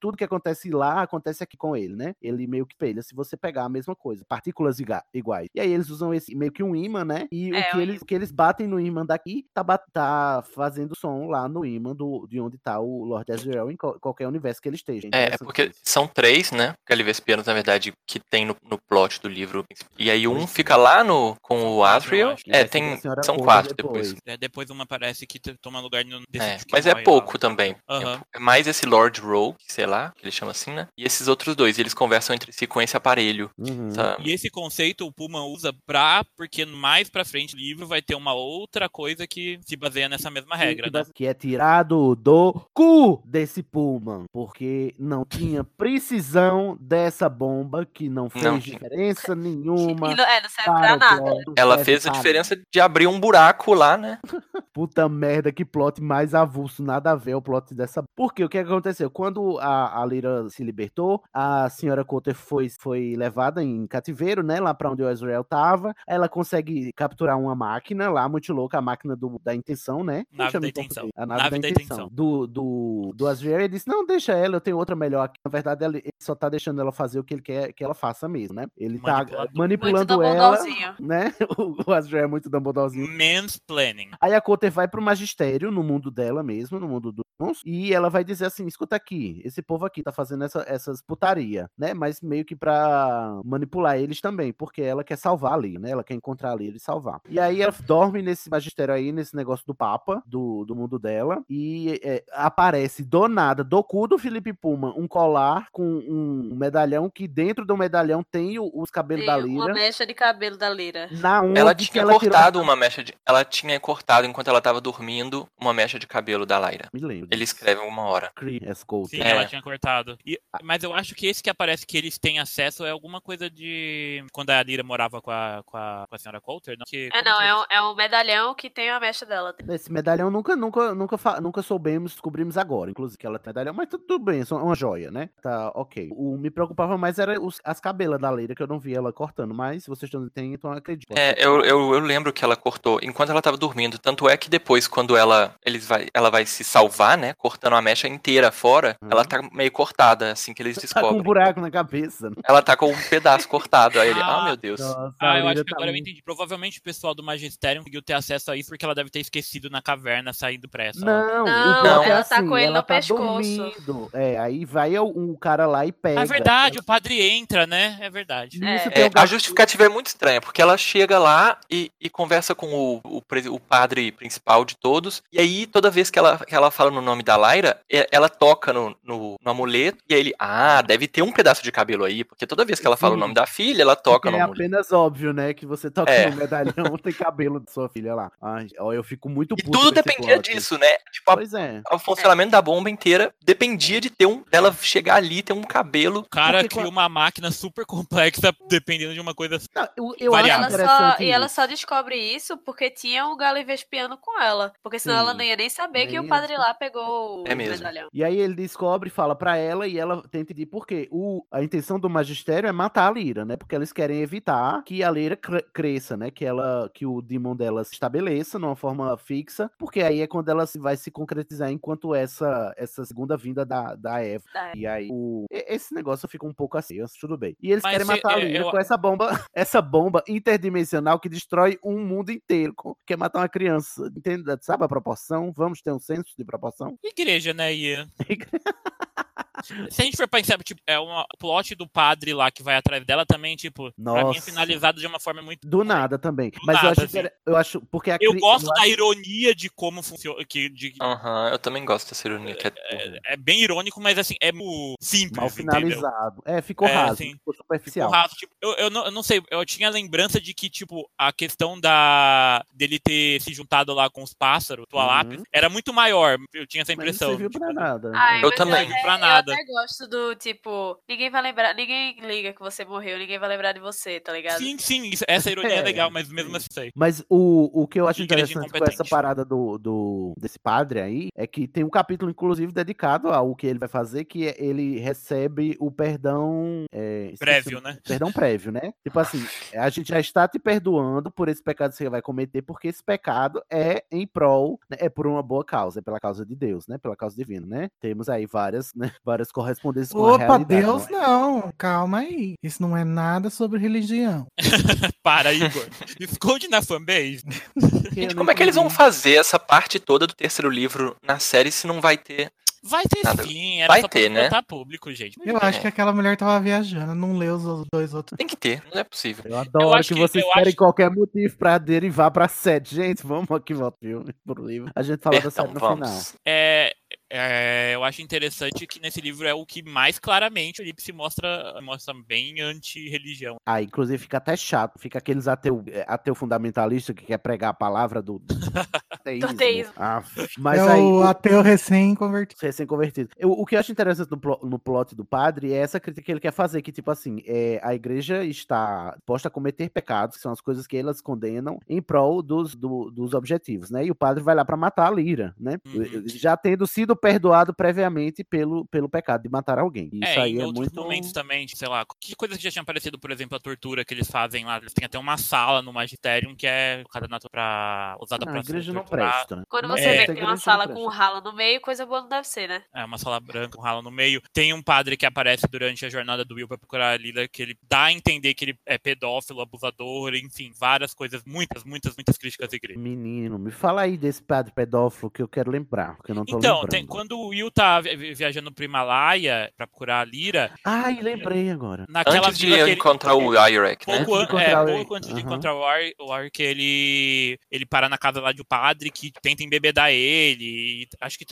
Tudo 0.00 0.16
que 0.16 0.24
acontece 0.24 0.70
lá 0.70 1.02
acontece 1.02 1.42
aqui 1.42 1.56
com 1.56 1.76
ele, 1.76 1.96
né? 1.96 2.14
Ele 2.22 2.46
meio 2.46 2.66
que 2.66 2.74
espelha 2.74 3.02
se 3.02 3.14
você 3.14 3.36
pegar 3.36 3.64
a 3.64 3.68
mesma 3.68 3.94
coisa, 3.96 4.24
partículas 4.28 4.78
iguais. 5.12 5.48
E 5.54 5.60
aí 5.60 5.72
eles 5.72 5.90
usam 5.90 6.12
esse 6.14 6.34
meio 6.34 6.52
que 6.52 6.62
um 6.62 6.74
imã, 6.76 7.04
né? 7.04 7.26
E 7.32 7.52
É, 7.54 7.68
o 7.68 7.72
que 7.72 7.78
eles, 7.80 8.02
o 8.02 8.04
que 8.04 8.14
eles 8.14 8.30
batem 8.30 8.66
no 8.66 8.78
imã 8.80 9.04
daqui 9.04 9.46
tá, 9.52 9.62
ba- 9.62 9.78
tá 10.14 10.44
fazendo 10.54 10.94
som 10.96 11.26
lá 11.26 11.48
no 11.48 11.64
imã 11.64 11.94
do, 11.94 12.26
de 12.28 12.40
onde 12.40 12.58
tá 12.58 12.78
o 12.78 13.04
Lord 13.04 13.30
Ezreal 13.30 13.70
enco- 13.70 13.98
qualquer 14.00 14.26
universo 14.26 14.60
que 14.60 14.68
ele 14.68 14.76
esteja. 14.76 15.08
É, 15.12 15.16
é 15.16 15.20
Interessante 15.26 15.44
porque 15.44 15.62
isso. 15.64 15.80
são 15.82 16.06
três, 16.06 16.50
né? 16.52 16.74
Calivespianos, 16.86 17.46
na 17.46 17.52
verdade, 17.54 17.92
que 18.06 18.18
tem 18.18 18.46
no, 18.46 18.56
no 18.62 18.78
plot 18.78 19.20
do 19.20 19.28
livro. 19.28 19.64
E 19.98 20.10
aí 20.10 20.26
um 20.26 20.46
fica 20.46 20.76
lá 20.76 21.02
no 21.02 21.36
com 21.42 21.78
o. 21.78 21.84
E 21.84 22.50
É, 22.50 22.62
ser 22.62 22.68
tem. 22.68 23.00
São 23.22 23.36
quatro 23.36 23.74
depois. 23.74 24.12
depois. 24.12 24.22
É, 24.26 24.36
depois 24.36 24.70
uma 24.70 24.86
parece 24.86 25.26
que 25.26 25.38
toma 25.38 25.80
lugar 25.80 26.04
no 26.04 26.22
É, 26.34 26.58
mas 26.70 26.86
é 26.86 26.94
pouco 26.94 27.38
também. 27.38 27.76
Aham. 27.88 28.20
É 28.34 28.38
mais 28.38 28.66
esse 28.66 28.86
Lord 28.86 29.20
Rogue, 29.20 29.56
sei 29.68 29.86
lá, 29.86 30.12
que 30.16 30.24
ele 30.24 30.30
chama 30.30 30.52
assim, 30.52 30.72
né? 30.72 30.88
E 30.96 31.04
esses 31.04 31.28
outros 31.28 31.56
dois, 31.56 31.78
eles 31.78 31.94
conversam 31.94 32.34
entre 32.34 32.52
si 32.52 32.66
com 32.66 32.80
esse 32.80 32.96
aparelho. 32.96 33.50
Uhum. 33.58 33.88
E 34.24 34.32
esse 34.32 34.50
conceito 34.50 35.06
o 35.06 35.12
Pullman 35.12 35.42
usa 35.52 35.72
pra, 35.86 36.24
porque 36.36 36.64
mais 36.64 37.08
pra 37.08 37.24
frente 37.24 37.54
no 37.54 37.60
livro 37.60 37.86
vai 37.86 38.02
ter 38.02 38.14
uma 38.14 38.32
outra 38.34 38.88
coisa 38.88 39.26
que 39.26 39.58
se 39.64 39.76
baseia 39.76 40.03
nessa 40.08 40.30
mesma 40.30 40.56
regra, 40.56 40.90
né? 40.92 41.04
Que 41.14 41.26
é 41.26 41.34
tirado 41.34 42.14
do 42.14 42.52
cu 42.72 43.22
desse 43.24 43.62
Pullman. 43.62 44.24
Porque 44.32 44.94
não 44.98 45.24
tinha 45.24 45.64
precisão 45.64 46.76
dessa 46.80 47.28
bomba 47.28 47.86
que 47.86 48.08
não 48.08 48.28
fez 48.30 48.44
Não 48.44 48.58
diferença 48.58 49.34
nenhuma. 49.34 50.12
E 50.12 50.16
não, 50.16 50.24
é, 50.24 50.40
não 50.40 50.48
serve 50.48 50.70
para 50.70 50.80
pra 50.80 50.96
nada. 50.96 51.22
plot, 51.22 51.44
Ela 51.56 51.78
fez 51.78 52.06
a 52.06 52.10
para 52.10 52.18
diferença 52.18 52.56
de 52.56 52.80
abrir 52.80 53.06
um 53.06 53.18
buraco 53.18 53.74
lá, 53.74 53.96
né? 53.96 54.18
Puta 54.72 55.08
merda, 55.08 55.52
que 55.52 55.64
plot 55.64 56.02
mais 56.02 56.34
avulso, 56.34 56.82
nada 56.82 57.12
a 57.12 57.14
ver 57.14 57.34
o 57.34 57.42
plot 57.42 57.74
dessa. 57.74 58.02
Porque 58.16 58.44
o 58.44 58.48
que 58.48 58.58
aconteceu? 58.58 59.10
Quando 59.10 59.58
a, 59.58 60.00
a 60.00 60.04
Lyra 60.04 60.48
se 60.48 60.64
libertou, 60.64 61.22
a 61.32 61.68
senhora 61.70 62.04
Coulter 62.04 62.34
foi, 62.34 62.68
foi 62.80 63.14
levada 63.16 63.62
em 63.62 63.86
cativeiro, 63.86 64.42
né? 64.42 64.60
Lá 64.60 64.74
pra 64.74 64.90
onde 64.90 65.02
o 65.02 65.08
Ezreal 65.08 65.44
tava. 65.44 65.94
Ela 66.06 66.28
consegue 66.28 66.92
capturar 66.94 67.38
uma 67.38 67.54
máquina 67.54 68.10
lá, 68.10 68.28
muito 68.28 68.52
louca, 68.52 68.78
a 68.78 68.82
máquina 68.82 69.14
do, 69.14 69.40
da 69.42 69.54
intenção, 69.54 69.93
né? 70.02 70.24
Como 70.30 70.42
Nave 70.42 70.58
da 70.60 70.68
intenção. 70.68 71.02
português? 71.04 71.12
A 71.16 71.26
nave, 71.26 71.42
Nave 71.42 71.56
da, 71.56 71.62
da 71.62 71.68
intenção. 71.68 71.96
intenção. 71.96 72.08
Do, 72.10 72.46
do, 72.46 73.12
do 73.14 73.26
Azrael, 73.26 73.60
ele 73.60 73.68
disse: 73.68 73.86
Não, 73.86 74.06
deixa 74.06 74.32
ela, 74.32 74.56
eu 74.56 74.60
tenho 74.60 74.78
outra 74.78 74.96
melhor 74.96 75.24
aqui. 75.24 75.38
Na 75.44 75.50
verdade, 75.50 75.84
ele, 75.84 76.02
só 76.18 76.34
tá 76.34 76.48
deixando 76.48 76.80
ela 76.80 76.92
fazer 76.92 77.18
o 77.18 77.24
que 77.24 77.34
ele 77.34 77.42
quer 77.42 77.72
que 77.72 77.84
ela 77.84 77.94
faça 77.94 78.28
mesmo, 78.28 78.54
né? 78.56 78.66
Ele 78.76 78.98
tá 78.98 79.26
manipulando 79.54 80.16
Muito 80.16 80.22
ela, 80.22 80.58
né? 80.98 81.32
O, 81.58 81.90
o 81.90 81.92
Azrael 81.92 82.24
é 82.24 82.26
muito 82.26 82.50
Dumbledorezinho. 82.50 83.06
Mansplaining. 83.06 84.10
Aí 84.20 84.34
a 84.34 84.40
Coulter 84.40 84.72
vai 84.72 84.88
pro 84.88 85.00
magistério, 85.02 85.70
no 85.70 85.82
mundo 85.82 86.10
dela 86.10 86.42
mesmo, 86.42 86.80
no 86.80 86.88
mundo 86.88 87.12
irmãos, 87.12 87.23
e 87.64 87.92
ela 87.92 88.08
vai 88.10 88.24
dizer 88.24 88.46
assim: 88.46 88.66
escuta 88.66 88.96
aqui, 88.96 89.40
esse 89.44 89.60
povo 89.62 89.84
aqui 89.84 90.02
tá 90.02 90.12
fazendo 90.12 90.44
essa, 90.44 90.64
essas 90.68 91.02
putaria, 91.02 91.68
né? 91.76 91.92
Mas 91.94 92.20
meio 92.20 92.44
que 92.44 92.54
pra 92.56 93.40
manipular 93.44 93.98
eles 93.98 94.20
também, 94.20 94.52
porque 94.52 94.82
ela 94.82 95.04
quer 95.04 95.16
salvar 95.16 95.52
ali, 95.54 95.78
né? 95.78 95.90
Ela 95.90 96.04
quer 96.04 96.14
encontrar 96.14 96.52
ali 96.52 96.74
e 96.74 96.80
salvar. 96.80 97.20
E 97.28 97.38
aí 97.40 97.60
ela 97.62 97.74
dorme 97.86 98.22
nesse 98.22 98.48
magistério 98.50 98.94
aí, 98.94 99.12
nesse 99.12 99.34
negócio 99.36 99.64
do 99.66 99.74
Papa, 99.74 100.22
do, 100.26 100.64
do 100.64 100.74
mundo 100.74 100.98
dela, 100.98 101.42
e 101.48 102.00
é, 102.02 102.24
aparece 102.32 103.02
do 103.04 103.28
nada, 103.28 103.62
do 103.64 103.82
cu 103.82 104.06
do 104.06 104.18
Felipe 104.18 104.52
Puma, 104.52 104.92
um 104.96 105.06
colar 105.08 105.68
com 105.72 105.82
um 105.84 106.54
medalhão 106.54 107.10
que 107.10 107.26
dentro 107.26 107.64
do 107.64 107.76
medalhão 107.76 108.22
tem 108.22 108.58
o- 108.58 108.70
os 108.74 108.90
cabelos 108.90 109.26
da 109.26 109.36
Tem 109.36 109.44
uma 109.44 109.64
Lira. 109.66 109.74
mecha 109.74 110.06
de 110.06 110.14
cabelo 110.14 110.56
da 110.56 110.68
Lira. 110.70 111.08
Na 111.12 111.42
onde 111.42 111.58
Ela 111.58 111.74
tinha 111.74 112.02
ela 112.02 112.12
tirou- 112.14 112.20
cortado 112.30 112.60
uma 112.60 112.76
mecha 112.76 113.02
de. 113.02 113.14
Ela 113.26 113.44
tinha 113.44 113.78
cortado 113.80 114.26
enquanto 114.26 114.48
ela 114.48 114.60
tava 114.60 114.80
dormindo 114.80 115.48
uma 115.60 115.72
mecha 115.72 115.98
de 115.98 116.06
cabelo 116.06 116.46
da 116.46 116.58
Lyra. 116.58 116.88
Me 116.92 117.00
lembro. 117.00 117.23
Ele 117.30 117.44
escreve 117.44 117.80
uma 117.82 118.02
hora. 118.02 118.32
As. 118.68 118.84
Sim, 119.08 119.20
É. 119.20 119.30
ela 119.30 119.44
tinha 119.46 119.62
cortado. 119.62 120.16
E- 120.26 120.40
mas 120.62 120.82
eu 120.82 120.92
acho 120.94 121.14
que 121.14 121.26
esse 121.26 121.42
que 121.42 121.50
aparece 121.50 121.86
que 121.86 121.96
eles 121.96 122.18
têm 122.18 122.38
acesso 122.38 122.84
é 122.84 122.90
alguma 122.90 123.20
coisa 123.20 123.48
de. 123.50 124.24
Quando 124.32 124.50
a 124.50 124.62
Lyra 124.62 124.82
morava 124.82 125.20
com 125.20 125.30
a, 125.30 125.62
com 125.64 125.76
a, 125.76 126.06
com 126.08 126.14
a 126.14 126.18
senhora 126.18 126.40
Coulter, 126.40 126.76
não? 126.78 126.84
Que, 126.86 127.08
É, 127.12 127.22
não, 127.22 127.38
que 127.38 127.44
é 127.44 127.54
um, 127.56 127.64
é 127.70 127.82
um 127.82 127.94
medalhão 127.94 128.54
que 128.54 128.68
tem 128.70 128.90
a 128.90 129.00
mecha 129.00 129.24
dela. 129.26 129.54
Esse 129.68 129.90
medalhão 129.92 130.30
nunca, 130.30 130.54
nunca, 130.56 130.94
nunca, 130.94 131.18
fa- 131.18 131.40
nunca 131.40 131.62
soubemos, 131.62 132.12
descobrimos 132.12 132.56
agora, 132.56 132.90
inclusive, 132.90 133.18
que 133.18 133.26
ela 133.26 133.38
tem 133.38 133.50
medalhão, 133.50 133.74
mas 133.74 133.88
tudo, 133.88 134.04
tudo 134.04 134.24
bem, 134.24 134.40
é 134.40 134.44
só 134.44 134.56
uma 134.56 134.74
joia, 134.74 135.10
né? 135.10 135.30
Tá, 135.42 135.70
ok. 135.74 136.08
O 136.12 136.36
me 136.36 136.50
preocupava 136.50 136.96
mais 136.98 137.18
era 137.18 137.40
os- 137.40 137.60
as 137.64 137.80
cabelas 137.80 138.20
da 138.20 138.30
Leira, 138.30 138.54
que 138.54 138.62
eu 138.62 138.66
não 138.66 138.78
vi 138.78 138.94
ela 138.94 139.12
cortando, 139.12 139.54
mas 139.54 139.84
se 139.84 139.88
vocês 139.90 140.10
não 140.12 140.28
têm, 140.28 140.54
então 140.54 140.70
eu 140.72 140.78
acredito. 140.78 141.12
É, 141.16 141.34
eu, 141.38 141.60
eu, 141.64 141.94
eu 141.94 142.00
lembro 142.00 142.32
que 142.32 142.44
ela 142.44 142.56
cortou 142.56 142.98
enquanto 143.02 143.30
ela 143.30 143.42
tava 143.42 143.56
dormindo. 143.56 143.98
Tanto 143.98 144.28
é 144.28 144.36
que 144.36 144.48
depois, 144.50 144.86
quando 144.88 145.16
ela, 145.16 145.54
eles 145.64 145.86
vai, 145.86 146.08
ela 146.14 146.30
vai 146.30 146.44
se 146.46 146.64
salvar, 146.64 147.13
né? 147.16 147.34
Cortando 147.34 147.74
a 147.74 147.82
mecha 147.82 148.06
inteira 148.08 148.50
fora, 148.52 148.96
ela 149.10 149.24
tá 149.24 149.40
meio 149.52 149.70
cortada, 149.72 150.32
assim 150.32 150.52
que 150.54 150.62
eles 150.62 150.76
Tá 150.76 150.80
com 150.82 150.86
um 150.86 151.00
descobrem. 151.02 151.22
buraco 151.22 151.60
na 151.60 151.70
cabeça. 151.70 152.30
né? 152.30 152.36
Ela 152.46 152.62
tá 152.62 152.76
com 152.76 152.90
um 152.90 153.02
pedaço 153.08 153.48
cortado. 153.48 153.98
Aí 154.00 154.08
ele, 154.10 154.20
ah, 154.20 154.34
Ah, 154.40 154.44
meu 154.46 154.56
Deus. 154.56 154.80
Nossa, 154.80 155.14
Ah, 155.20 155.38
eu 155.38 155.48
acho 155.48 155.64
que 155.64 155.70
tá 155.70 155.76
agora 155.76 155.90
eu 155.90 155.94
muito- 155.94 156.08
entendi. 156.08 156.22
Provavelmente 156.24 156.78
o 156.78 156.82
pessoal 156.82 157.14
do 157.14 157.22
Magistério 157.22 157.80
conseguiu 157.82 158.02
ter 158.02 158.14
acesso 158.14 158.50
a 158.50 158.56
isso 158.56 158.68
porque 158.68 158.84
ela 158.84 158.94
deve 158.94 159.10
ter 159.10 159.20
esquecido 159.20 159.70
na 159.70 159.80
caverna 159.80 160.32
saindo 160.32 160.68
pressa. 160.68 161.00
Não, 161.04 161.44
Não, 161.46 161.78
o 161.78 161.80
plot 161.82 162.06
é 162.06 162.10
ela 162.10 162.24
tá 162.24 162.36
assim, 162.38 162.48
com 162.48 162.56
ele 162.58 162.66
ela 162.66 162.76
no 162.78 162.82
tá 162.82 162.94
pescoço. 162.94 163.56
dormindo. 163.56 164.10
É, 164.12 164.38
aí 164.38 164.64
vai 164.64 164.98
o- 164.98 165.04
um 165.16 165.34
cara 165.36 165.66
lá 165.66 165.86
e 165.86 165.92
pega. 165.92 166.20
É 166.20 166.24
verdade, 166.24 166.78
o 166.78 166.82
padre 166.84 167.20
entra, 167.20 167.66
né? 167.66 167.96
É 168.00 168.10
verdade. 168.10 168.58
É. 168.64 168.74
É, 169.06 169.10
a 169.14 169.26
justificativa 169.26 169.84
é 169.84 169.88
muito 169.88 170.06
estranha, 170.08 170.40
porque 170.40 170.60
ela 170.60 170.76
chega 170.76 171.18
lá 171.18 171.58
e, 171.70 171.90
e 172.00 172.10
conversa 172.10 172.54
com 172.54 172.66
o, 172.74 173.00
o, 173.04 173.22
o 173.50 173.60
padre 173.60 174.10
principal 174.12 174.64
de 174.64 174.76
todos, 174.76 175.22
e 175.32 175.38
aí 175.40 175.66
toda 175.66 175.90
vez 175.90 176.10
que 176.10 176.18
ela, 176.18 176.38
que 176.38 176.54
ela 176.54 176.70
fala 176.70 176.90
no 176.90 177.00
nome 177.04 177.22
da 177.22 177.36
Lyra, 177.36 177.80
é- 177.90 178.06
ela 178.10 178.28
toca 178.28 178.72
no, 178.72 178.96
no, 179.02 179.36
no 179.40 179.50
amuleto, 179.50 179.98
e 180.08 180.14
aí 180.14 180.20
ele, 180.20 180.34
ah, 180.38 180.82
deve 180.82 181.06
ter 181.06 181.22
um 181.22 181.32
pedaço 181.32 181.62
de 181.62 181.70
cabelo 181.70 182.04
aí, 182.04 182.24
porque 182.24 182.46
toda 182.46 182.64
vez 182.64 182.80
que 182.80 182.86
ela 182.86 182.96
fala 182.96 183.12
o 183.12 183.16
Sim. 183.16 183.20
nome 183.20 183.34
da 183.34 183.46
filha, 183.46 183.82
ela 183.82 183.94
toca 183.96 184.20
Porque 184.20 184.30
no 184.30 184.36
é 184.36 184.40
amuleto. 184.40 184.62
apenas 184.62 184.92
óbvio, 184.92 185.32
né? 185.32 185.54
Que 185.54 185.66
você 185.66 185.90
toca 185.90 186.10
É. 186.12 186.30
no 186.30 186.36
medalhão, 186.36 186.74
tem 187.02 187.12
cabelo 187.12 187.60
da 187.60 187.70
sua 187.70 187.88
filha 187.88 188.14
lá. 188.14 188.30
Ai, 188.40 188.68
ó, 188.78 188.92
eu 188.92 189.04
fico 189.04 189.28
muito 189.28 189.54
E 189.58 189.62
puto 189.62 189.78
tudo 189.78 189.92
com 189.94 190.00
esse 190.00 190.02
dependia 190.02 190.38
disso, 190.38 190.78
né? 190.78 190.88
Tipo, 191.12 191.30
a- 191.30 191.34
Pois 191.36 191.54
é. 191.54 191.82
o 191.92 191.98
funcionamento 191.98 192.50
da 192.52 192.62
bomba 192.62 192.88
inteira 192.90 193.34
dependia 193.44 194.00
de 194.00 194.10
ter 194.10 194.26
um, 194.26 194.42
dela 194.50 194.72
chegar 194.80 195.16
ali, 195.16 195.42
ter 195.42 195.52
um 195.52 195.62
cabelo. 195.62 196.20
O 196.20 196.28
cara 196.28 196.60
Porque 196.62 196.76
cria 196.76 196.88
uma 196.88 197.08
máquina 197.08 197.50
super 197.50 197.84
complexa 197.84 198.54
dependendo 198.68 199.12
de 199.14 199.20
uma 199.20 199.34
coisa 199.34 199.56
assim. 199.56 199.66
Não, 199.74 199.88
eu, 199.96 200.14
eu 200.18 200.32
Variável. 200.32 200.66
acho 200.66 200.76
Ela 200.80 201.12
só, 201.16 201.22
e 201.22 201.30
ela 201.30 201.48
só 201.48 201.66
descobre 201.66 202.16
isso 202.16 202.56
porque 202.58 202.90
tinha 202.90 203.26
um 203.26 203.36
Galo 203.36 203.62
Vespiano 203.64 204.16
com 204.16 204.40
ela. 204.40 204.72
Porque 204.82 204.98
senão 204.98 205.16
Sim. 205.16 205.20
ela 205.22 205.34
não 205.34 205.42
ia 205.44 205.56
nem 205.56 205.68
saber 205.68 206.06
que 206.06 206.18
o 206.18 206.26
padre 206.28 206.56
lá 206.56 206.72
pegou 206.74 206.93
o 207.00 207.44
É 207.46 207.54
mesmo. 207.54 207.76
medalhão. 207.76 208.08
E 208.12 208.22
aí 208.24 208.38
ele 208.38 208.54
descobre, 208.54 209.10
fala 209.10 209.34
pra 209.34 209.56
ela 209.56 209.86
e 209.86 209.98
ela 209.98 210.22
tenta 210.22 210.38
entender 210.52 210.66
por 210.66 210.86
quê. 210.86 211.08
O, 211.10 211.44
a 211.50 211.62
intenção 211.62 211.98
do 211.98 212.08
magistério 212.10 212.68
é 212.68 212.72
matar 212.72 213.08
a 213.08 213.12
Lyra, 213.12 213.44
né? 213.44 213.56
Porque 213.56 213.74
eles 213.74 213.92
querem 213.92 214.20
evitar 214.20 214.82
que 214.84 215.02
a 215.02 215.10
Lyra 215.10 215.36
cre- 215.36 215.64
cresça, 215.72 216.16
né? 216.16 216.30
Que 216.30 216.44
ela 216.44 216.90
que 216.92 217.06
o 217.06 217.20
demon 217.22 217.56
dela 217.56 217.82
se 217.84 217.92
estabeleça 217.92 218.58
numa 218.58 218.76
forma 218.76 219.16
fixa, 219.16 219.70
porque 219.78 220.00
aí 220.02 220.20
é 220.20 220.26
quando 220.26 220.48
ela 220.48 220.66
se- 220.66 220.78
vai 220.78 220.96
se 220.96 221.10
concretizar 221.10 221.70
enquanto 221.70 222.14
essa 222.14 222.72
essa 222.76 223.04
segunda 223.04 223.36
vinda 223.36 223.64
da, 223.64 223.94
da 223.94 224.20
Eva. 224.22 224.44
Da 224.52 224.72
E 224.74 224.86
aí 224.86 225.08
o, 225.10 225.46
esse 225.50 225.94
negócio 225.94 226.28
fica 226.28 226.46
um 226.46 226.52
pouco 226.54 226.76
assim, 226.78 226.96
tudo 227.20 227.36
bem. 227.36 227.56
E 227.62 227.70
eles 227.72 227.82
Mas 227.82 227.92
querem 227.92 228.06
se- 228.06 228.12
matar 228.12 228.34
a 228.36 228.40
é, 228.40 228.44
Lyra 228.44 228.64
eu- 228.64 228.70
com 228.70 228.78
essa 228.78 228.96
bomba, 228.96 229.28
essa 229.54 229.80
bomba 229.82 230.22
interdimensional 230.28 231.18
que 231.18 231.28
destrói 231.28 231.78
um 231.82 231.98
mundo 232.04 232.30
inteiro, 232.30 232.72
com- 232.76 232.94
quer 233.06 233.16
matar 233.16 233.40
uma 233.40 233.48
criança. 233.48 234.06
Entende? 234.16 234.44
Sabe 234.60 234.84
a 234.84 234.88
proporção? 234.88 235.52
Vamos 235.56 235.80
ter 235.82 235.92
um 235.92 235.98
senso 235.98 236.34
de 236.36 236.44
proporção? 236.44 236.83
Igreja, 237.02 237.52
né, 237.54 237.72
Ian? 237.74 238.08
Se 239.90 240.02
a 240.02 240.04
gente 240.04 240.16
for 240.16 240.28
pensar, 240.28 240.58
tipo, 240.62 240.80
é 240.86 240.98
uma 240.98 241.26
plot 241.38 241.74
do 241.74 241.88
padre 241.88 242.32
lá 242.34 242.50
que 242.50 242.62
vai 242.62 242.76
atrás 242.76 243.04
dela 243.04 243.24
também, 243.26 243.56
tipo, 243.56 243.92
pra 243.92 244.12
mim 244.14 244.20
é 244.20 244.22
Nossa. 244.24 244.40
finalizado 244.42 245.00
de 245.00 245.06
uma 245.06 245.18
forma 245.20 245.42
muito. 245.42 245.66
Do 245.66 245.82
nada 245.84 246.18
também. 246.18 246.50
Do 246.50 246.58
Mas 246.64 246.76
eu 246.76 246.82
nada, 246.82 246.90
acho, 246.92 247.00
assim. 247.02 247.12
que 247.12 247.18
era- 247.18 247.32
eu 247.46 247.56
acho 247.56 247.80
porque 247.90 248.10
a 248.10 248.18
Eu 248.20 248.32
cri- 248.32 248.40
gosto 248.40 248.66
eu 248.66 248.72
da 248.74 248.86
ironia 248.86 249.54
de 249.54 249.68
como 249.70 250.02
funciona. 250.02 250.44
Que, 250.44 250.68
de- 250.68 250.94
Aham, 251.00 251.48
eu 251.50 251.58
também 251.58 251.84
gosto 251.84 252.08
dessa 252.10 252.26
ironia 252.28 252.54
que 252.54 252.66
é. 252.66 253.20
é 253.26 253.36
bem 253.36 253.60
irônico, 253.62 254.00
mas 254.00 254.18
assim, 254.18 254.34
é 254.40 254.52
muito 254.52 254.96
simples. 255.00 255.36
mal 255.36 255.46
entendeu? 255.46 255.72
finalizado. 255.72 256.42
É, 256.44 256.60
ficou 256.62 256.86
É, 256.88 256.92
raso, 256.94 257.12
assim, 257.14 257.32
ficou 257.32 257.54
superficial. 257.54 258.08
Ficou 258.08 258.20
raso, 258.22 258.34
tipo, 258.36 258.52
eu, 258.60 258.72
eu, 258.74 258.90
não, 258.90 259.04
eu 259.06 259.10
não 259.10 259.22
sei, 259.22 259.42
eu 259.50 259.64
tinha 259.64 259.88
a 259.88 259.90
lembrança 259.90 260.40
de 260.40 260.52
que, 260.54 260.68
tipo, 260.68 261.08
a 261.18 261.32
questão 261.32 261.78
da 261.80 262.64
dele 262.72 262.98
ter 262.98 263.40
se 263.40 263.52
juntado 263.54 263.92
lá 263.94 264.08
com 264.10 264.22
os 264.22 264.32
pássaros, 264.34 264.86
tua 264.88 265.02
Uhum. 265.02 265.06
lápis, 265.06 265.42
era 265.52 265.68
muito 265.68 265.92
maior. 265.92 266.36
Eu 266.52 266.66
tinha 266.66 266.82
essa 266.82 266.92
Mas 266.92 266.98
não 266.98 267.04
impressão. 267.04 267.28
serviu 267.30 267.50
tipo, 267.50 267.64
pra 267.64 267.72
nada. 267.72 268.10
Ai, 268.14 268.44
Eu 268.44 268.54
também. 268.54 268.86
até- 268.90 269.02
Pra 269.02 269.18
nada. 269.18 269.53
Eu 269.54 269.62
até 269.62 269.64
gosto 269.72 270.08
do 270.08 270.34
tipo, 270.36 270.98
ninguém 271.08 271.30
vai 271.30 271.42
lembrar, 271.42 271.74
ninguém 271.74 272.16
liga 272.20 272.52
que 272.52 272.60
você 272.60 272.84
morreu, 272.84 273.18
ninguém 273.18 273.38
vai 273.38 273.48
lembrar 273.48 273.72
de 273.72 273.80
você, 273.80 274.20
tá 274.20 274.32
ligado? 274.32 274.58
Sim, 274.58 274.76
sim, 274.78 275.04
isso- 275.10 275.24
essa 275.28 275.50
ironia 275.50 275.74
é, 275.74 275.78
É, 275.78 275.82
legal, 275.82 276.10
mas 276.10 276.28
mesmo 276.28 276.56
assim, 276.56 276.66
sei. 276.70 276.90
Mas 276.94 277.24
o, 277.28 277.82
o 277.82 277.86
que 277.88 278.00
eu 278.00 278.08
acho 278.08 278.22
Igreja 278.22 278.44
interessante 278.52 278.78
com 278.78 278.84
essa 278.84 279.04
parada 279.04 279.44
do, 279.44 279.78
do 279.78 280.32
desse 280.38 280.58
padre 280.58 281.00
aí 281.00 281.28
é 281.36 281.46
que 281.46 281.66
tem 281.66 281.84
um 281.84 281.90
capítulo, 281.90 282.30
inclusive, 282.30 282.72
dedicado 282.72 283.28
ao 283.32 283.54
que 283.54 283.66
ele 283.66 283.78
vai 283.78 283.88
fazer, 283.88 284.24
que 284.24 284.48
é 284.48 284.54
ele 284.58 284.98
recebe 284.98 285.76
o 285.80 285.90
perdão. 285.90 286.84
é, 286.92 287.32
Prévio, 287.38 287.80
né? 287.80 287.98
Perdão 288.06 288.32
prévio, 288.32 288.72
né? 288.72 288.92
Tipo 289.02 289.18
assim, 289.20 289.38
a 289.74 289.88
gente 289.90 290.08
já 290.08 290.20
está 290.20 290.46
te 290.48 290.58
perdoando 290.58 291.30
por 291.30 291.48
esse 291.48 291.62
pecado 291.62 291.90
que 291.90 291.96
você 291.96 292.08
vai 292.08 292.22
cometer, 292.22 292.62
porque 292.62 292.88
esse 292.88 293.02
pecado 293.02 293.62
é 293.70 294.04
em 294.10 294.26
prol, 294.26 294.78
né, 294.88 294.96
é 295.00 295.08
por 295.08 295.26
uma 295.26 295.42
boa 295.42 295.64
causa, 295.64 296.00
é 296.00 296.02
pela 296.02 296.20
causa 296.20 296.44
de 296.44 296.54
Deus, 296.54 296.86
né? 296.86 296.98
Pela 296.98 297.16
causa 297.16 297.36
divina, 297.36 297.66
né? 297.66 297.88
Temos 298.00 298.28
aí 298.28 298.46
várias, 298.46 298.92
né? 298.94 299.12
Várias 299.24 299.43
correspondências 299.52 300.12
com 300.12 300.24
a 300.26 300.34
Opa, 300.34 300.46
realidade. 300.46 300.82
Deus 300.82 301.08
não 301.08 301.18
é? 301.18 301.22
não. 301.26 301.72
Calma 301.78 302.18
aí. 302.18 302.54
Isso 302.62 302.80
não 302.82 302.96
é 302.96 303.04
nada 303.04 303.50
sobre 303.50 303.78
religião. 303.78 304.46
Para, 305.22 305.52
Igor. 305.52 305.86
Esconde 306.20 306.68
na 306.68 306.82
fanbase. 306.82 307.42
Eu 307.76 308.12
Gente, 308.12 308.34
como 308.34 308.50
é 308.50 308.54
que 308.54 308.62
eles 308.62 308.74
vão 308.76 308.88
fazer 308.90 309.34
essa 309.36 309.58
parte 309.58 309.98
toda 309.98 310.26
do 310.26 310.34
terceiro 310.34 310.70
livro 310.70 311.16
na 311.26 311.38
série 311.38 311.70
se 311.70 311.86
não 311.86 312.00
vai 312.00 312.16
ter 312.16 312.50
Vai 312.86 313.02
ter 313.04 313.22
Nada. 313.24 313.42
sim, 313.44 313.80
era 313.80 313.90
Vai 313.90 314.02
só 314.02 314.08
ter, 314.08 314.28
né? 314.28 314.50
público, 314.68 315.10
gente. 315.14 315.38
Eu 315.42 315.56
acho 315.56 315.80
que 315.80 315.86
aquela 315.86 316.12
mulher 316.12 316.36
tava 316.36 316.60
viajando, 316.60 317.14
não 317.14 317.34
leu 317.34 317.54
os 317.54 317.86
dois 317.90 318.12
outros. 318.12 318.36
Tem 318.36 318.46
que 318.46 318.54
ter, 318.58 318.82
não 318.92 319.00
é 319.00 319.04
possível. 319.04 319.42
Eu 319.46 319.56
adoro 319.56 319.94
acho 319.94 320.08
que, 320.10 320.14
que- 320.16 320.20
vocês 320.20 320.44
eu 320.44 320.50
querem 320.52 320.68
acho- 320.68 320.76
qualquer 320.76 321.10
motivo 321.10 321.56
pra 321.56 321.78
derivar 321.78 322.30
pra 322.30 322.46
sete. 322.46 322.94
Gente, 322.94 323.26
vamos 323.26 323.50
aqui 323.52 323.72
voltar 323.72 323.96
filme 324.02 324.34
pro 324.44 324.66
livro. 324.66 324.90
A 324.94 325.02
gente 325.02 325.18
fala 325.22 325.36
da 325.36 325.42
Perdão, 325.44 325.64
série 325.64 325.72
no 325.72 325.80
vamos. 325.80 326.08
final. 326.10 326.22
É, 326.46 326.94
é, 327.30 327.92
eu 327.94 328.04
acho 328.04 328.22
interessante 328.22 328.86
que 328.86 329.00
nesse 329.00 329.20
livro 329.20 329.46
é 329.46 329.54
o 329.54 329.64
que 329.66 329.82
mais 329.82 330.18
claramente 330.18 330.82
o 330.82 330.94
se 331.00 331.12
mostra, 331.12 331.78
mostra 331.82 332.14
bem 332.26 332.60
anti-religião. 332.60 333.56
Ah, 333.66 333.82
inclusive 333.82 334.18
fica 334.18 334.36
até 334.38 334.56
chato. 334.56 334.98
Fica 334.98 335.18
aqueles 335.18 335.48
ateu, 335.48 335.82
é, 335.88 336.04
ateu 336.08 336.34
fundamentalista 336.34 337.12
que 337.12 337.24
quer 337.26 337.38
pregar 337.38 337.70
a 337.70 337.74
palavra 337.74 338.22
do, 338.22 338.38
do 338.38 338.54
ateísmo. 339.10 339.50
ateísmo. 339.50 339.92
Ah, 339.96 340.22
mas 340.58 340.80
é 340.80 340.92
aí, 340.92 341.00
o 341.02 341.22
ateu 341.22 341.62
recém-convertido. 341.62 342.60
recém-convertido. 342.62 343.30
Eu- 343.36 343.50
O 343.50 343.64
que 343.66 343.76
eu 343.76 343.80
acho 343.80 343.92
interessante 343.92 344.30
no, 344.30 344.38
plo- 344.38 344.60
no 344.62 344.78
plot 344.78 345.14
do 345.14 345.24
padre 345.24 345.72
é 345.72 345.76
essa 345.76 345.98
crítica 346.00 346.24
que 346.24 346.32
ele 346.32 346.40
quer 346.40 346.52
fazer, 346.52 346.82
que, 346.82 346.92
tipo 346.92 347.10
assim, 347.10 347.42
é, 347.46 347.80
a 347.82 347.94
igreja 347.94 348.44
está 348.44 349.16
posta 349.26 349.48
a 349.48 349.50
cometer 349.50 349.88
pecados, 349.90 350.36
que 350.36 350.42
são 350.42 350.52
as 350.52 350.60
coisas 350.60 350.86
que 350.86 350.96
elas 350.96 351.20
condenam, 351.20 351.78
em 351.88 352.00
prol 352.02 352.42
dos, 352.42 352.74
do- 352.74 353.10
dos 353.10 353.34
objetivos, 353.34 353.90
né? 353.90 354.04
E 354.04 354.10
o 354.10 354.14
padre 354.14 354.42
vai 354.42 354.54
lá 354.54 354.64
pra 354.64 354.76
matar 354.76 355.08
a 355.08 355.14
Lira, 355.14 355.54
né? 355.58 355.78
Uhum. 355.86 356.22
Já 356.26 356.56
tendo 356.56 356.86
sido 357.04 357.14
perdoado 357.16 357.74
previamente 357.74 358.42
pelo, 358.42 358.86
pelo 358.86 359.08
pecado 359.08 359.42
de 359.42 359.48
matar 359.48 359.78
alguém. 359.78 360.08
Isso 360.12 360.24
é, 360.24 360.38
aí 360.38 360.56
em 360.56 360.60
é 360.60 360.64
outros 360.66 360.88
muito... 360.88 360.94
momentos 361.00 361.32
também, 361.32 361.66
sei 361.68 361.88
lá, 361.88 362.04
que 362.20 362.34
coisa 362.34 362.56
que 362.56 362.62
já 362.62 362.70
tinha 362.70 362.82
aparecido, 362.82 363.18
por 363.18 363.30
exemplo, 363.30 363.56
a 363.56 363.60
tortura 363.60 364.04
que 364.04 364.14
eles 364.14 364.30
fazem 364.30 364.64
lá. 364.64 364.78
Eles 364.78 364.92
têm 364.92 365.04
até 365.04 365.18
uma 365.18 365.36
sala 365.36 365.82
no 365.82 365.92
magistério 365.92 366.54
que 366.56 366.66
é 366.66 367.04
pra, 367.50 368.16
usada 368.20 368.44
Ah, 368.44 368.50
pra 368.50 368.56
a 368.56 368.60
igreja 368.60 368.92
não 368.92 369.04
presta. 369.04 369.56
né? 369.56 369.62
Quando 369.68 369.88
você 369.88 370.04
É. 370.04 370.16
vê 370.18 370.26
que 370.26 370.34
tem 370.34 370.44
uma 370.44 370.56
sala 370.56 370.88
com 370.88 371.04
um 371.04 371.08
ralo 371.08 371.40
no 371.40 371.52
meio, 371.52 371.80
coisa 371.80 372.06
boa 372.06 372.22
não 372.22 372.28
deve 372.28 372.46
ser, 372.46 372.68
né? 372.68 372.82
É 372.94 373.04
uma 373.04 373.18
sala 373.18 373.38
branca, 373.40 373.78
um 373.78 373.82
ralo 373.82 374.02
no 374.02 374.10
meio. 374.10 374.40
Tem 374.52 374.72
um 374.72 374.82
padre 374.82 375.16
que 375.16 375.26
aparece 375.26 375.66
durante 375.70 376.04
a 376.06 376.08
jornada 376.10 376.44
do 376.44 376.54
Will 376.54 376.68
pra 376.68 376.78
procurar 376.78 377.10
a 377.12 377.16
Lila, 377.16 377.46
que 377.48 377.62
ele 377.62 377.76
dá 377.88 378.04
a 378.04 378.12
entender 378.12 378.54
que 378.54 378.64
ele 378.64 378.78
é 378.86 378.96
pedófilo, 378.98 379.60
abusador, 379.60 380.34
enfim, 380.34 380.72
várias 380.78 381.12
coisas, 381.14 381.42
muitas, 381.46 381.84
muitas, 381.84 382.14
muitas 382.16 382.36
críticas 382.36 382.72
à 382.72 382.76
igreja. 382.76 382.98
Menino, 382.98 383.58
me 383.58 383.70
fala 383.70 384.02
aí 384.02 384.16
desse 384.16 384.42
padre 384.42 384.72
pedófilo 384.72 385.30
que 385.30 385.42
eu 385.42 385.48
quero 385.48 385.70
lembrar, 385.70 386.16
porque 386.16 386.30
eu 386.32 386.34
não 386.34 386.44
tô 386.44 386.58
Então, 386.58 386.74
lembrando. 386.76 386.90
Tem- 386.96 387.06
quando 387.06 387.38
o 387.38 387.48
Will 387.48 387.70
tá 387.70 388.00
vi- 388.00 388.16
vi- 388.16 388.34
viajando 388.34 388.72
pro 388.72 388.84
Himalaia 388.84 389.70
pra 389.76 389.86
procurar 389.86 390.20
a 390.20 390.24
Lira, 390.24 390.70
Ai, 390.84 391.18
lembrei 391.20 391.70
agora. 391.70 392.06
naquela 392.08 392.48
Antes 392.48 392.58
de 392.58 392.72
ele- 392.72 392.92
encontrar 392.92 393.34
o 393.34 393.54
Irek, 393.54 394.06
né? 394.08 394.24
Pouco, 394.24 394.58
é, 394.58 394.78
o- 394.80 394.86
pouco 394.86 395.14
antes 395.14 395.28
de 395.28 395.34
Aham. 395.34 395.42
encontrar 395.42 395.74
o 395.74 396.50
que 396.52 396.62
ele, 396.62 397.58
ele 397.70 397.86
para 397.86 398.08
na 398.08 398.18
casa 398.18 398.40
lá 398.40 398.52
de 398.52 398.60
um 398.62 398.64
padre 398.64 399.10
que 399.10 399.32
tenta 399.42 399.62
embebedar 399.62 400.10
ele. 400.10 401.06
acho 401.20 401.38
que 401.38 401.44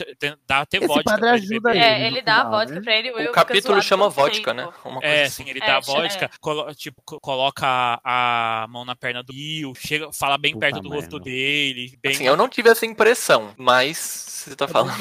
dá 0.47 0.61
até 0.61 0.77
Esse 0.77 0.87
vodka. 0.87 1.03
padre 1.03 1.27
ele 1.27 1.35
ajuda 1.35 1.69
ele 1.71 1.79
É, 1.79 2.07
ele 2.07 2.21
dá 2.21 2.33
a 2.33 2.37
final, 2.45 2.51
vodka 2.51 2.75
né? 2.75 2.81
pra 2.81 2.95
ele. 2.95 3.11
o 3.11 3.15
Will 3.17 3.29
O 3.29 3.33
capítulo 3.33 3.81
chama 3.81 4.09
vodka, 4.09 4.53
tempo. 4.53 4.67
né? 4.71 4.73
Uma 4.85 4.99
É, 5.03 5.15
coisa 5.17 5.29
sim, 5.31 5.43
assim. 5.43 5.49
ele 5.49 5.59
É, 5.61 5.65
dá 5.67 5.77
a 5.77 5.81
chama- 5.81 6.01
vodka, 6.01 6.29
colo- 6.39 6.75
tipo, 6.75 7.01
co- 7.05 7.19
coloca 7.19 7.99
a 8.03 8.65
mão 8.69 8.85
na 8.85 8.95
perna 8.95 9.23
do 9.23 9.33
Will, 9.33 9.73
chega, 9.75 10.11
fala 10.11 10.37
bem 10.37 10.53
Puta 10.53 10.65
perto 10.67 10.81
do 10.81 10.89
rosto 10.89 11.19
dele. 11.19 11.97
Bem... 12.01 12.11
Assim, 12.13 12.25
eu 12.27 12.35
não 12.37 12.47
tive 12.49 12.69
essa 12.69 12.85
impressão, 12.85 13.53
mas 13.57 13.97
você 13.97 14.55
tá 14.55 14.67
falando. 14.67 14.93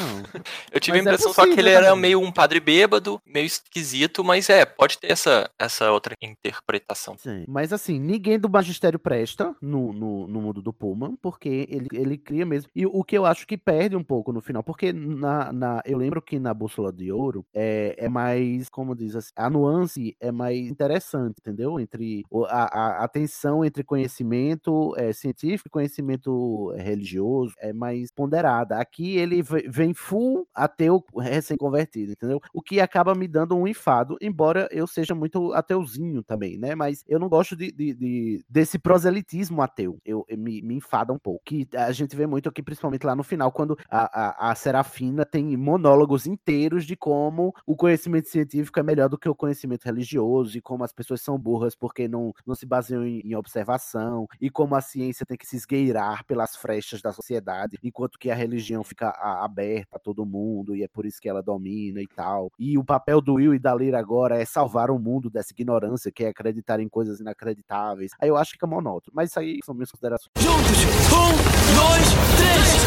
Eu 0.73 0.81
tive 0.81 0.99
Mas 0.99 1.07
a 1.07 1.11
é 1.11 1.13
impressão 1.15 1.33
só 1.33 1.43
que 1.43 1.51
possível 1.51 1.67
ele 1.67 1.75
era 1.75 1.97
meio 1.97 2.21
um 2.21 2.33
padre 2.33 2.61
bêbado, 2.61 3.21
meio 3.27 3.47
esquisito, 3.47 4.25
mas 4.25 4.49
é, 4.49 4.65
pode 4.65 4.99
ter 4.99 5.13
essa, 5.13 5.51
essa 5.59 5.91
outra 5.91 6.15
interpretação. 6.23 7.17
Sim. 7.19 7.45
Mas 7.49 7.73
assim, 7.73 7.99
ninguém 7.99 8.39
do 8.39 8.49
magistério 8.49 8.99
presta 8.99 9.55
no, 9.61 9.93
no, 9.93 10.27
no 10.27 10.41
mundo 10.41 10.63
do 10.63 10.73
Pullman, 10.73 11.17
porque 11.21 11.67
ele, 11.69 11.89
ele 11.93 12.19
cria 12.19 12.47
mesmo. 12.47 12.71
E 12.75 12.87
o 12.87 13.05
que 13.05 13.17
eu 13.17 13.25
acho 13.27 13.47
que 13.47 13.57
perde 13.57 13.97
um 13.97 14.05
pouco 14.05 14.33
no 14.33 14.41
final, 14.41 14.63
porque 14.63 14.93
na, 14.93 15.53
na, 15.53 15.83
eu 15.85 15.99
lembro 15.99 16.23
que 16.23 16.39
na 16.39 16.55
Bússola 16.55 16.93
de 16.93 17.11
Ouro 17.13 17.45
é, 17.55 17.95
é 17.99 18.09
mais, 18.09 18.69
como 18.69 18.95
diz 18.95 19.15
assim, 19.17 19.31
a 19.37 19.49
nuance 19.51 20.17
é 20.21 20.31
mais 20.33 20.59
interessante, 20.67 21.37
entendeu? 21.41 21.79
Entre 21.79 22.23
a, 22.49 22.79
a, 23.01 23.05
a 23.05 23.09
tensão 23.09 23.65
entre 23.65 23.85
conhecimento 23.85 24.95
é, 24.97 25.13
científico 25.13 25.69
e 25.69 25.71
conhecimento 25.71 26.73
é, 26.77 26.83
religioso 26.83 27.55
é 27.59 27.73
mais 27.73 28.11
ponderada. 28.11 28.77
Aqui 28.79 29.17
ele 29.17 29.43
ve- 29.43 29.69
vem 29.69 29.95
full 30.13 30.47
ateu 30.55 31.03
recém-convertido, 31.19 32.13
entendeu? 32.13 32.39
O 32.53 32.61
que 32.61 32.81
acaba 32.81 33.15
me 33.15 33.27
dando 33.27 33.57
um 33.57 33.67
enfado, 33.67 34.17
embora 34.21 34.69
eu 34.71 34.87
seja 34.87 35.15
muito 35.15 35.53
ateuzinho 35.55 36.23
também, 36.23 36.59
né? 36.59 36.75
Mas 36.75 37.03
eu 37.09 37.19
não 37.19 37.29
gosto 37.29 37.57
de, 37.57 37.73
de- 37.73 37.95
de- 37.95 38.45
desse 38.49 38.79
proselitismo 38.79 39.63
ateu. 39.63 39.99
Eu, 40.05 40.25
eu- 40.29 40.37
me, 40.39 40.61
me 40.63 40.75
enfada 40.75 41.13
um 41.13 41.19
pouco. 41.19 41.41
Que 41.45 41.67
a 41.75 41.91
gente 41.93 42.15
vê 42.15 42.27
muito 42.27 42.49
aqui, 42.49 42.63
principalmente 42.63 43.07
lá 43.07 43.15
no 43.17 43.23
final, 43.23 43.51
quando 43.53 43.77
a, 43.91 44.49
a, 44.49 44.51
a 44.51 44.55
Serafina 44.55 45.25
tem 45.25 45.57
monólogos 45.57 46.27
inteiros 46.27 46.85
de 46.85 46.97
como 46.97 47.55
o 47.67 47.75
conhecimento 47.77 48.29
científico 48.29 48.79
é 48.79 48.83
melhor 48.83 49.09
do 49.09 49.17
que 49.19 49.29
o 49.29 49.35
conhecimento 49.35 49.85
religioso, 49.85 50.59
e 50.59 50.61
como 50.61 50.85
as 50.85 50.93
pessoas 50.93 51.21
são 51.23 51.39
burras 51.39 51.75
porque 51.75 52.07
não, 52.09 52.33
não 52.47 52.55
se 52.55 52.67
baseiam 52.67 53.05
em, 53.07 53.21
em 53.21 53.35
observação, 53.35 54.27
e 54.41 54.51
como 54.51 54.75
a 54.75 54.81
ciência 54.81 55.25
tem 55.25 55.37
que 55.39 55.47
se 55.47 55.57
esgueirar 55.57 56.25
pelas 56.27 56.55
frechas 56.57 57.01
da 57.01 57.13
sociedade, 57.13 57.79
enquanto 57.83 58.19
que 58.19 58.31
a 58.31 58.35
religião 58.35 58.83
fica 58.85 59.09
aberta 59.43 59.99
todo 60.03 60.27
mundo, 60.27 60.75
e 60.75 60.83
é 60.83 60.89
por 60.89 61.07
isso 61.07 61.21
que 61.21 61.29
ela 61.29 61.43
domina 61.43 62.01
e 62.01 62.07
tal. 62.07 62.51
E 62.59 62.77
o 62.77 62.85
papel 62.85 63.21
do 63.21 63.35
Will 63.35 63.55
e 63.55 63.59
da 63.59 63.75
Lyra 63.75 63.99
agora 63.99 64.41
é 64.41 64.45
salvar 64.45 64.91
o 64.91 64.99
mundo 64.99 65.31
dessa 65.31 65.53
ignorância, 65.53 66.13
que 66.13 66.25
é 66.25 66.29
acreditar 66.29 66.81
em 66.81 66.89
coisas 66.89 67.21
inacreditáveis. 67.21 68.13
Aí 68.21 68.29
eu 68.29 68.37
acho 68.37 68.53
que 68.53 68.57
fica 68.57 68.67
monótono. 68.67 69.13
Mas 69.15 69.31
isso 69.31 69.41
aí 69.41 69.59
são 69.65 69.75
minhas 69.75 69.91
considerações. 69.91 70.33
Juntos! 70.39 70.85
Um, 71.13 71.62
dois, 71.75 72.09
três! 72.37 72.83